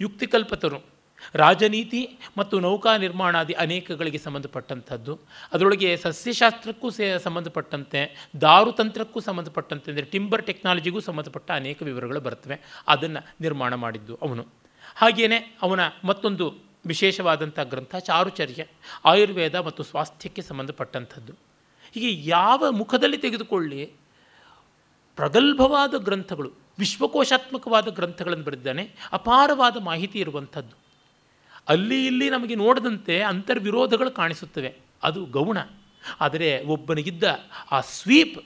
ಯುಕ್ತಿಕಲ್ಪತರು 0.00 0.99
ರಾಜನೀತಿ 1.34 2.02
ಮತ್ತು 2.38 2.60
ನೌಕಾ 2.60 2.96
ನಿರ್ಮಾಣಾದಿ 2.96 3.52
ಅನೇಕಗಳಿಗೆ 3.52 4.18
ಸಂಬಂಧಪಟ್ಟಂಥದ್ದು. 4.18 5.14
ಅದರೊಳಗೆ 5.52 5.96
ಸಸ್ಯಶಾಸ್ತ್ರಕ್ಕೂ 5.96 6.90
ಸೇ 6.90 7.18
ಸಂಬಂಧಪಟ್ಟಂತೆ, 7.18 8.00
ದಾರುತಂತ್ರಕ್ಕೂ 8.40 9.20
ಸಂಬಂಧಪಟ್ಟಂತೆ 9.20 9.90
ಅಂದರೆ 9.90 10.06
ಟಿಂಬರ್ 10.06 10.46
ಟೆಕ್ನಾಲಜಿಗೂ 10.46 11.00
ಸಂಬಂಧಪಟ್ಟ 11.00 11.50
ಅನೇಕ 11.50 11.82
ವಿವರಗಳು 11.82 12.20
ಬರ್ತವೆ 12.20 12.58
ಅದನ್ನು 12.88 13.22
ನಿರ್ಮಾಣ 13.40 13.74
ಮಾಡಿದ್ದು 13.74 14.16
ಅವನು. 14.16 14.46
ಹಾಗೆಯೇ 14.96 15.38
ಅವನ 15.62 15.80
ಮತ್ತೊಂದು 16.04 16.70
ವಿಶೇಷವಾದಂಥ 16.86 17.58
ಗ್ರಂಥ 17.60 17.94
ಚಾರುಚರ್ಯ, 17.96 18.62
ಆಯುರ್ವೇದ 19.04 19.54
ಮತ್ತು 19.54 19.82
ಸ್ವಾಸ್ಥ್ಯಕ್ಕೆ 19.82 20.42
ಸಂಬಂಧಪಟ್ಟಂಥದ್ದು. 20.42 21.32
ಹೀಗೆ 21.94 22.28
ಯಾವ 22.28 22.64
ಮುಖದಲ್ಲಿ 22.70 23.16
ತೆಗೆದುಕೊಳ್ಳಿ, 23.16 23.82
ಪ್ರಗಲ್ಭವಾದ 25.16 25.94
ಗ್ರಂಥಗಳು, 25.98 26.50
ವಿಶ್ವಕೋಶಾತ್ಮಕವಾದ 26.78 27.88
ಗ್ರಂಥಗಳನ್ನು 27.88 28.44
ಬರೆದಿದ್ದಾನೆ, 28.44 28.84
ಅಪಾರವಾದ 29.12 29.76
ಮಾಹಿತಿ 29.80 30.18
ಇರುವಂಥದ್ದು. 30.18 30.79
ಅಲ್ಲಿ 31.70 31.98
ಇಲ್ಲಿ 32.06 32.26
ನಮಗೆ 32.30 32.54
ನೋಡದಂತೆ 32.54 33.16
ಅಂತರ್ವಿರೋಧಗಳು 33.22 34.10
ಕಾಣಿಸುತ್ತವೆ. 34.10 34.70
ಅದು 35.02 35.20
ಗೌಣ. 35.36 35.58
ಆದರೆ 36.20 36.48
ಒಬ್ಬನಿಗಿದ್ದ 36.74 37.24
ಆ 37.72 37.80
ಸ್ವೀಪ್, 37.96 38.38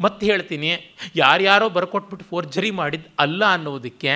ಮತ್ತೆ 0.00 0.22
ಹೇಳ್ತೀನಿ, 0.26 0.70
ಯಾರ್ಯಾರೋ 1.16 1.66
ಬರ್ಕೊಟ್ಬಿಟ್ಟು 1.76 2.24
ಫೋರ್ಜರಿ 2.30 2.70
ಮಾಡಿದ್ದು 2.80 3.10
ಅಲ್ಲ 3.18 3.42
ಅನ್ನೋದಕ್ಕೆ 3.56 4.12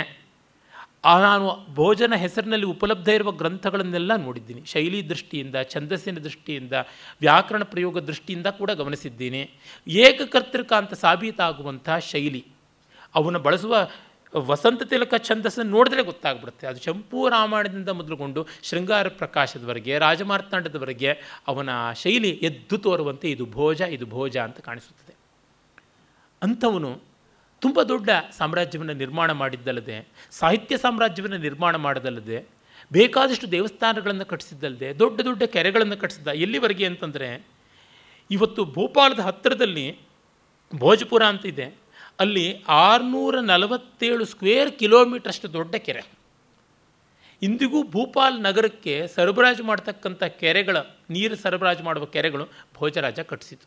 ನಾನು 1.24 1.46
ಭೋಜನ 1.74 2.14
ಹೆಸರಿನಲ್ಲಿ 2.14 2.66
ಉಪಲಬ್ಧ 2.66 3.08
ಇರುವ 3.08 3.30
ಗ್ರಂಥಗಳನ್ನೆಲ್ಲ 3.32 4.12
ನೋಡಿದ್ದೀನಿ. 4.16 4.62
ಶೈಲಿ 4.72 5.00
ದೃಷ್ಟಿಯಿಂದ, 5.08 5.56
ಛಂದಸ್ಸಿನ 5.70 6.18
ದೃಷ್ಟಿಯಿಂದ, 6.26 6.74
ವ್ಯಾಕರಣ 7.20 7.62
ಪ್ರಯೋಗ 7.72 7.98
ದೃಷ್ಟಿಯಿಂದ 8.10 8.48
ಕೂಡ 8.58 8.70
ಗಮನಿಸಿದ್ದೀನಿ. 8.80 9.42
ಏಕಕರ್ತೃಕ 10.04 10.72
ಅಂತ 10.80 10.94
ಸಾಬೀತಾಗುವಂಥ 11.04 11.88
ಶೈಲಿ. 12.10 12.42
ಅವನ 13.14 13.36
ಬಳಸುವ 13.46 13.74
ವಸಂತ 14.36 14.82
ತಿಲಕ 14.82 15.14
ಛಂದಸ್ಸನ್ನು 15.14 15.70
ನೋಡಿದ್ರೆ 15.70 16.02
ಗೊತ್ತಾಗ್ಬಿಡುತ್ತೆ. 16.02 16.66
ಅದು 16.66 16.78
ಚಂಪೂ 16.78 17.28
ರಾಮಾಯಣದಿಂದ 17.28 17.88
ಮೊದಲುಗೊಂಡು 17.88 18.46
ಶೃಂಗಾರ 18.62 19.08
ಪ್ರಕಾಶದವರೆಗೆ, 19.08 19.98
ರಾಜಮಾರ್ತಾಂಡದವರೆಗೆ 19.98 21.18
ಅವನ 21.46 21.68
ಶೈಲಿ 21.92 22.30
ಎದ್ದು 22.30 22.78
ತೋರುವಂತೆ 22.78 23.30
ಇದು 23.30 23.46
ಭೋಜ 23.46 23.80
ಇದು 23.80 24.06
ಭೋಜ 24.06 24.36
ಅಂತ 24.36 24.60
ಕಾಣಿಸುತ್ತದೆ. 24.60 25.14
ಅಂಥವನು 26.42 27.00
ತುಂಬ 27.60 27.82
ದೊಡ್ಡ 27.82 28.10
ಸಾಮ್ರಾಜ್ಯವನ್ನು 28.38 28.92
ನಿರ್ಮಾಣ 28.92 29.32
ಮಾಡಿದ್ದಲ್ಲದೆ, 29.32 30.08
ಸಾಹಿತ್ಯ 30.30 30.78
ಸಾಮ್ರಾಜ್ಯವನ್ನು 30.78 31.38
ನಿರ್ಮಾಣ 31.38 31.76
ಮಾಡದಲ್ಲದೆ, 31.76 32.46
ಬೇಕಾದಷ್ಟು 32.92 33.52
ದೇವಸ್ಥಾನಗಳನ್ನು 33.52 34.24
ಕಟ್ಟಿಸಿದ್ದಲ್ಲದೆ, 34.24 34.98
ದೊಡ್ಡ 34.98 35.20
ದೊಡ್ಡ 35.20 35.42
ಕೆರೆಗಳನ್ನು 35.42 35.96
ಕಟ್ಟಿಸಿದ್ದ. 35.96 36.28
ಎಲ್ಲಿವರೆಗೆ 36.28 36.86
ಅಂತಂದರೆ, 36.86 37.46
ಇವತ್ತು 38.30 38.64
ಭೋಪಾಲದ 38.64 39.20
ಹತ್ತಿರದಲ್ಲಿ 39.20 39.98
ಭೋಜಪುರ 40.76 41.22
ಅಂತ 41.22 41.46
ಇದೆ. 41.46 41.89
ಅಲ್ಲಿ 42.20 42.46
ಆರುನೂರ 42.68 43.40
ನಲವತ್ತೇಳು 43.40 44.24
ಸ್ಕ್ವೇರ್ 44.24 44.70
ಕಿಲೋಮೀಟ್ರಷ್ಟು 44.78 45.48
ದೊಡ್ಡ 45.52 45.74
ಕೆರೆ. 45.86 46.02
ಇಂದಿಗೂ 47.42 47.78
ಭೂಪಾಲ್ 47.94 48.42
ನಗರಕ್ಕೆ 48.42 48.94
ಸರಬರಾಜು 49.14 49.64
ಮಾಡ್ತಕ್ಕಂಥ 49.64 50.22
ಕೆರೆಗಳ, 50.42 50.76
ನೀರು 51.10 51.36
ಸರಬರಾಜು 51.36 51.84
ಮಾಡುವ 51.84 52.04
ಕೆರೆಗಳು 52.04 52.44
ಭೋಜರಾಜ 52.76 53.20
ಕಟ್ಟಿಸಿತು 53.20 53.66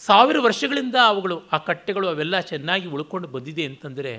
ಸಾವಿರ 0.00 0.38
ವರ್ಷಗಳಿಂದ 0.38 0.96
ಅವುಗಳು, 1.06 1.36
ಆ 1.52 1.58
ಕಟ್ಟೆಗಳು 1.68 2.08
ಅವೆಲ್ಲ 2.08 2.40
ಚೆನ್ನಾಗಿ 2.40 2.88
ಉಳ್ಕೊಂಡು 2.88 3.28
ಬಂದಿದೆ 3.28 3.64
ಅಂತಂದರೆ 3.64 4.12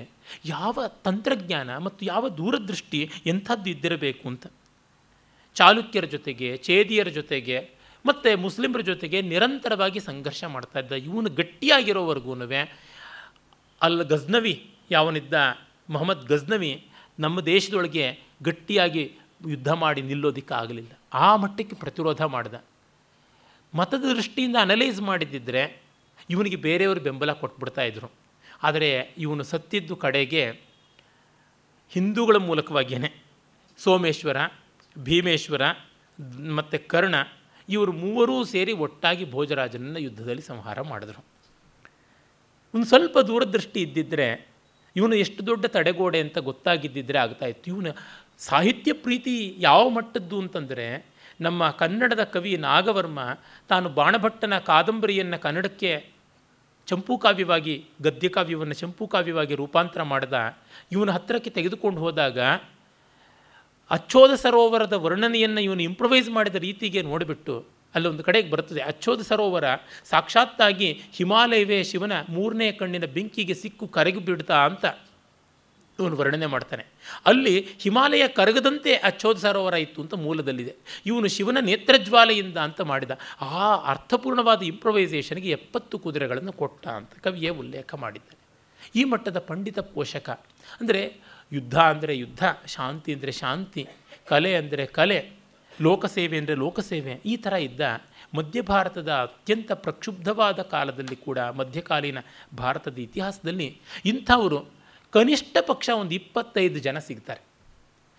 ಯಾವ 0.44 0.86
ತಂತ್ರಜ್ಞಾನ 1.04 1.76
ಮತ್ತು 1.78 2.04
ಯಾವ 2.06 2.28
ದೂರದೃಷ್ಟಿ 2.40 3.00
ಎಂಥದ್ದು 3.26 3.70
ಇದ್ದಿರಬೇಕು 3.70 4.24
ಅಂತ. 4.28 4.46
ಚಾಲುಕ್ಯರ 5.56 6.04
ಜೊತೆಗೆ 6.04 6.56
ಚೇದಿಯರ 6.56 7.08
ಜೊತೆಗೆ 7.08 7.56
ಮತ್ತು 8.06 8.36
ಮುಸ್ಲಿಮರ 8.36 8.80
ಜೊತೆಗೆ 8.80 9.22
ನಿರಂತರವಾಗಿ 9.22 10.00
ಸಂಘರ್ಷ 10.00 10.44
ಮಾಡ್ತಾ 10.44 10.78
ಇದ್ದ. 10.78 10.92
ಇವನು 10.92 11.30
ಗಟ್ಟಿಯಾಗಿರೋವರೆಗೂ 11.30 12.34
ಅಲ್ 13.82 14.04
ಗಜ್ನವಿ 14.04 14.70
ಯಾವನಿದ್ದ? 14.90 15.34
ಮೊಹಮ್ಮದ್ 15.90 16.26
ಗಜ್ನವಿ 16.26 16.88
ನಮ್ಮ 17.18 17.40
ದೇಶದೊಳಗೆ 17.40 18.18
ಗಟ್ಟಿಯಾಗಿ 18.42 19.12
ಯುದ್ಧ 19.48 19.68
ಮಾಡಿ 19.68 20.02
ನಿಲ್ಲೋದಕ್ಕೆ 20.02 20.54
ಆಗಲಿಲ್ಲ. 20.54 20.90
ಆ 21.12 21.36
ಮಟ್ಟಕ್ಕೆ 21.36 21.76
ಪ್ರತಿರೋಧ 21.76 22.22
ಮಾಡಿದ. 22.22 22.54
ಮತದ 23.74 23.98
ದೃಷ್ಟಿಯಿಂದ 23.98 24.56
ಅನಲೈಸ್ 24.60 25.00
ಮಾಡಿದ್ದಿದ್ರೆ 25.00 25.82
ಇವನಿಗೆ 26.30 26.56
ಬೇರೆಯವರು 26.56 27.00
ಬೆಂಬಲ 27.00 27.32
ಕೊಟ್ಬಿಡ್ತಾ 27.32 27.82
ಇದ್ರು. 27.82 28.10
ಆದರೆ 28.62 29.14
ಇವನು 29.18 29.42
ಸತ್ತಿದ್ದು 29.42 29.96
ಕಡೆಗೆ 29.96 30.50
ಹಿಂದೂಗಳ 31.90 32.36
ಮೂಲಕವಾಗಿಯೇ 32.36 33.22
ಸೋಮೇಶ್ವರ, 33.78 34.36
ಭೀಮೇಶ್ವರ, 34.98 35.62
ಮತ್ತು 36.54 36.88
ಕರ್ಣ 36.88 37.14
ಇವರು 37.70 37.92
ಮೂವರೂ 37.92 38.44
ಸೇರಿ 38.44 38.72
ಒಟ್ಟಾಗಿ 38.72 39.30
ಭೋಜರಾಜನನ್ನು 39.30 39.98
ಯುದ್ಧದಲ್ಲಿ 39.98 40.42
ಸಂಹಾರ 40.42 40.80
ಮಾಡಿದ್ರು. 40.80 41.20
ಒಂದು 42.74 42.86
ಸ್ವಲ್ಪ 42.86 43.18
ದೂರದೃಷ್ಟಿ 43.18 43.82
ಇದ್ದಿದ್ದರೆ 43.82 44.28
ಇವನು 44.96 45.14
ಎಷ್ಟು 45.16 45.46
ದೊಡ್ಡ 45.46 45.66
ತಡೆಗೋಡೆ 45.66 46.20
ಅಂತ 46.20 46.38
ಗೊತ್ತಾಗಿದ್ದಿದ್ರೆ 46.38 47.18
ಆಗ್ತಾಯಿತ್ತು 47.18 47.70
ಇವನು 47.70 47.92
ಸಾಹಿತ್ಯ 48.38 48.92
ಪ್ರೀತಿ 48.92 49.54
ಯಾವ 49.58 49.88
ಮಟ್ಟದ್ದು 49.88 50.40
ಅಂತಂದರೆ, 50.40 50.86
ನಮ್ಮ 51.40 51.70
ಕನ್ನಡದ 51.70 52.24
ಕವಿ 52.24 52.56
ನಾಗವರ್ಮ 52.56 53.20
ತಾನು 53.68 53.88
ಬಾಣಭಟ್ಟನ 53.88 54.58
ಕಾದಂಬರಿಯನ್ನು 54.58 55.38
ಕನ್ನಡಕ್ಕೆ 55.38 56.12
ಚಂಪು 56.86 57.18
ಕಾವ್ಯವಾಗಿ 57.18 57.74
ಗದ್ಯ 58.02 58.28
ಕಾವ್ಯವನ್ನು 58.28 58.74
ಚಂಪೂ 58.74 59.06
ಕಾವ್ಯವಾಗಿ 59.06 59.54
ರೂಪಾಂತರ 59.54 60.02
ಮಾಡಿದ, 60.02 60.56
ಇವನ 60.92 61.10
ಹತ್ತಿರಕ್ಕೆ 61.10 61.50
ತೆಗೆದುಕೊಂಡು 61.50 62.00
ಹೋದಾಗ 62.00 62.38
ಅಚ್ಚೋದ 63.90 64.34
ಸರೋವರದ 64.34 64.92
ವರ್ಣನೆಯನ್ನು 64.92 65.60
ಇವನು 65.60 65.82
ಇಂಪ್ರೊವೈಸ್ 65.82 66.28
ಮಾಡಿದ 66.28 66.54
ರೀತಿಗೆ 66.54 67.02
ನೋಡಿಬಿಟ್ಟು 67.02 67.66
ಅಲ್ಲೊಂದು 67.94 68.22
ಕಡೆಗೆ 68.22 68.50
ಬರ್ತದೆ. 68.50 68.80
ಅಚ್ಚೋದ 68.80 69.20
ಸರೋವರ 69.20 69.64
ಸಾಕ್ಷಾತ್ತಾಗಿ 70.04 71.00
ಹಿಮಾಲಯವೇ 71.12 71.82
ಶಿವನ 71.82 72.12
ಮೂರನೇ 72.28 72.72
ಕಣ್ಣಿನ 72.72 73.04
ಬೆಂಕಿಗೆ 73.04 73.54
ಸಿಕ್ಕು 73.54 73.88
ಕರಗಿ 73.88 74.18
ಬಿಡ್ತಾ 74.18 74.58
ಅಂತ 74.64 74.84
ಇವನು 75.98 76.16
ವರ್ಣನೆ 76.16 76.46
ಮಾಡ್ತಾನೆ. 76.46 76.86
ಅಲ್ಲಿ 77.26 77.66
ಹಿಮಾಲಯ 77.80 78.28
ಕರಗದಂತೆ 78.28 78.94
ಅಚ್ಚೋದ 78.94 79.38
ಸರೋವರ 79.38 79.74
ಇತ್ತು 79.74 80.02
ಅಂತ 80.02 80.14
ಮೂಲದಲ್ಲಿದೆ. 80.14 80.74
ಇವನು 81.06 81.28
ಶಿವನ 81.28 81.58
ನೇತ್ರಜ್ವಾಲೆಯಿಂದ 81.60 82.56
ಅಂತ 82.56 82.80
ಮಾಡಿದ. 82.80 83.10
ಆ 83.40 83.74
ಅರ್ಥಪೂರ್ಣವಾದ 83.76 84.62
ಇಂಪ್ರೊವೈಸೇಷನ್ಗೆ 84.62 85.50
ಎಪ್ಪತ್ತು 85.50 85.98
ಕುದುರೆಗಳನ್ನು 85.98 86.52
ಕೊಟ್ಟ 86.52 86.88
ಅಂತ 86.88 87.10
ಕವಿಯೇ 87.24 87.48
ಉಲ್ಲೇಖ 87.48 87.94
ಮಾಡಿದ್ದಾನೆ. 87.94 88.38
ಈ 88.94 89.04
ಮಟ್ಟದ 89.04 89.38
ಪಂಡಿತ 89.38 89.78
ಪೋಷಕ 89.78 90.30
ಅಂದರೆ 90.80 91.16
ಯುದ್ಧ 91.52 91.76
ಅಂದರೆ 91.92 92.14
ಯುದ್ಧ, 92.22 92.42
ಶಾಂತಿ 92.74 93.10
ಅಂದರೆ 93.16 93.32
ಶಾಂತಿ, 93.42 93.82
ಕಲೆ 94.30 94.52
ಅಂದರೆ 94.60 94.84
ಕಲೆ, 94.98 95.20
ಲೋಕಸೇವೆ 95.72 96.36
ಅಂದರೆ 96.40 96.56
ಲೋಕಸೇವೆ, 96.64 97.14
ಈ 97.32 97.34
ಥರ 97.44 97.54
ಇದ್ದ 97.68 97.80
ಮಧ್ಯ 98.38 98.60
ಭಾರತದ 98.72 99.10
ಅತ್ಯಂತ 99.26 99.70
ಪ್ರಕ್ಷುಬ್ಧವಾದ 99.84 100.60
ಕಾಲದಲ್ಲಿ 100.74 101.16
ಕೂಡ 101.26 101.38
ಮಧ್ಯಕಾಲೀನ 101.60 102.18
ಭಾರತದ 102.62 102.98
ಇತಿಹಾಸದಲ್ಲಿ 103.06 103.68
ಇಂಥವರು 104.12 104.58
ಕನಿಷ್ಠ 105.12 105.56
ಪಕ್ಷ 105.70 105.88
ಒಂದು 106.00 106.14
ಇಪ್ಪತ್ತೈದು 106.18 106.78
ಜನ 106.86 106.98
ಸಿಗ್ತಾರೆ. 107.06 107.42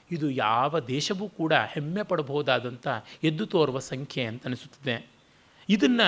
ಇದು 0.10 0.28
ಯಾವ 0.46 0.80
ದೇಶವೂ 0.96 1.26
ಕೂಡ 1.40 1.54
ಹೆಮ್ಮೆ 1.74 2.04
ಪಡಬಹುದಾದಂಥ 2.10 2.88
ಎದ್ದು 3.30 3.46
ತೋರುವ 3.54 3.80
ಸಂಖ್ಯೆ 3.92 4.24
ಅಂತ 4.32 4.48
ಅನಿಸುತ್ತದೆ. 4.50 4.96
ಇದನ್ನು 5.70 6.08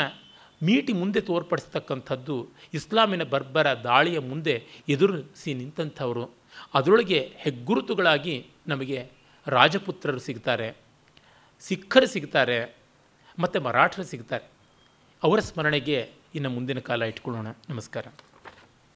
ಮೀಟಿ 0.61 0.93
ಮುಂದೆ 1.01 1.21
ತೋರ್ಪಡಿಸ್ತಕ್ಕಂಥದ್ದು 1.29 2.35
ಇಸ್ಲಾಮಿನ 2.77 3.23
ಬರ್ಬರ 3.33 3.67
ದಾಳಿಯ 3.87 4.19
ಮುಂದೆ 4.31 4.55
ಎದುರಿಸಿ 4.93 5.51
ನಿಂತಂಥವರು. 5.61 6.25
ಅದರೊಳಗೆ 6.73 7.34
ಹೆಗ್ಗುರುತುಗಳಾಗಿ 7.35 8.47
ನಮಗೆ 8.67 9.09
ರಾಜಪುತ್ರರು 9.47 10.19
ಸಿಗ್ತಾರೆ, 10.19 10.77
ಸಿಖ್ಖರು 11.59 12.07
ಸಿಗ್ತಾರೆ, 12.07 12.75
ಮತ್ತು 13.39 13.61
ಮರಾಠರು 13.61 14.03
ಸಿಗ್ತಾರೆ. 14.03 14.49
ಅವರ 15.23 15.39
ಸ್ಮರಣೆಗೆ 15.39 16.11
ಇನ್ನು 16.35 16.49
ಮುಂದಿನ 16.49 16.80
ಕಾಲ 16.80 17.03
ಇಟ್ಕೊಳ್ಳೋಣ. 17.03 17.47
ನಮಸ್ಕಾರ. 17.69 18.05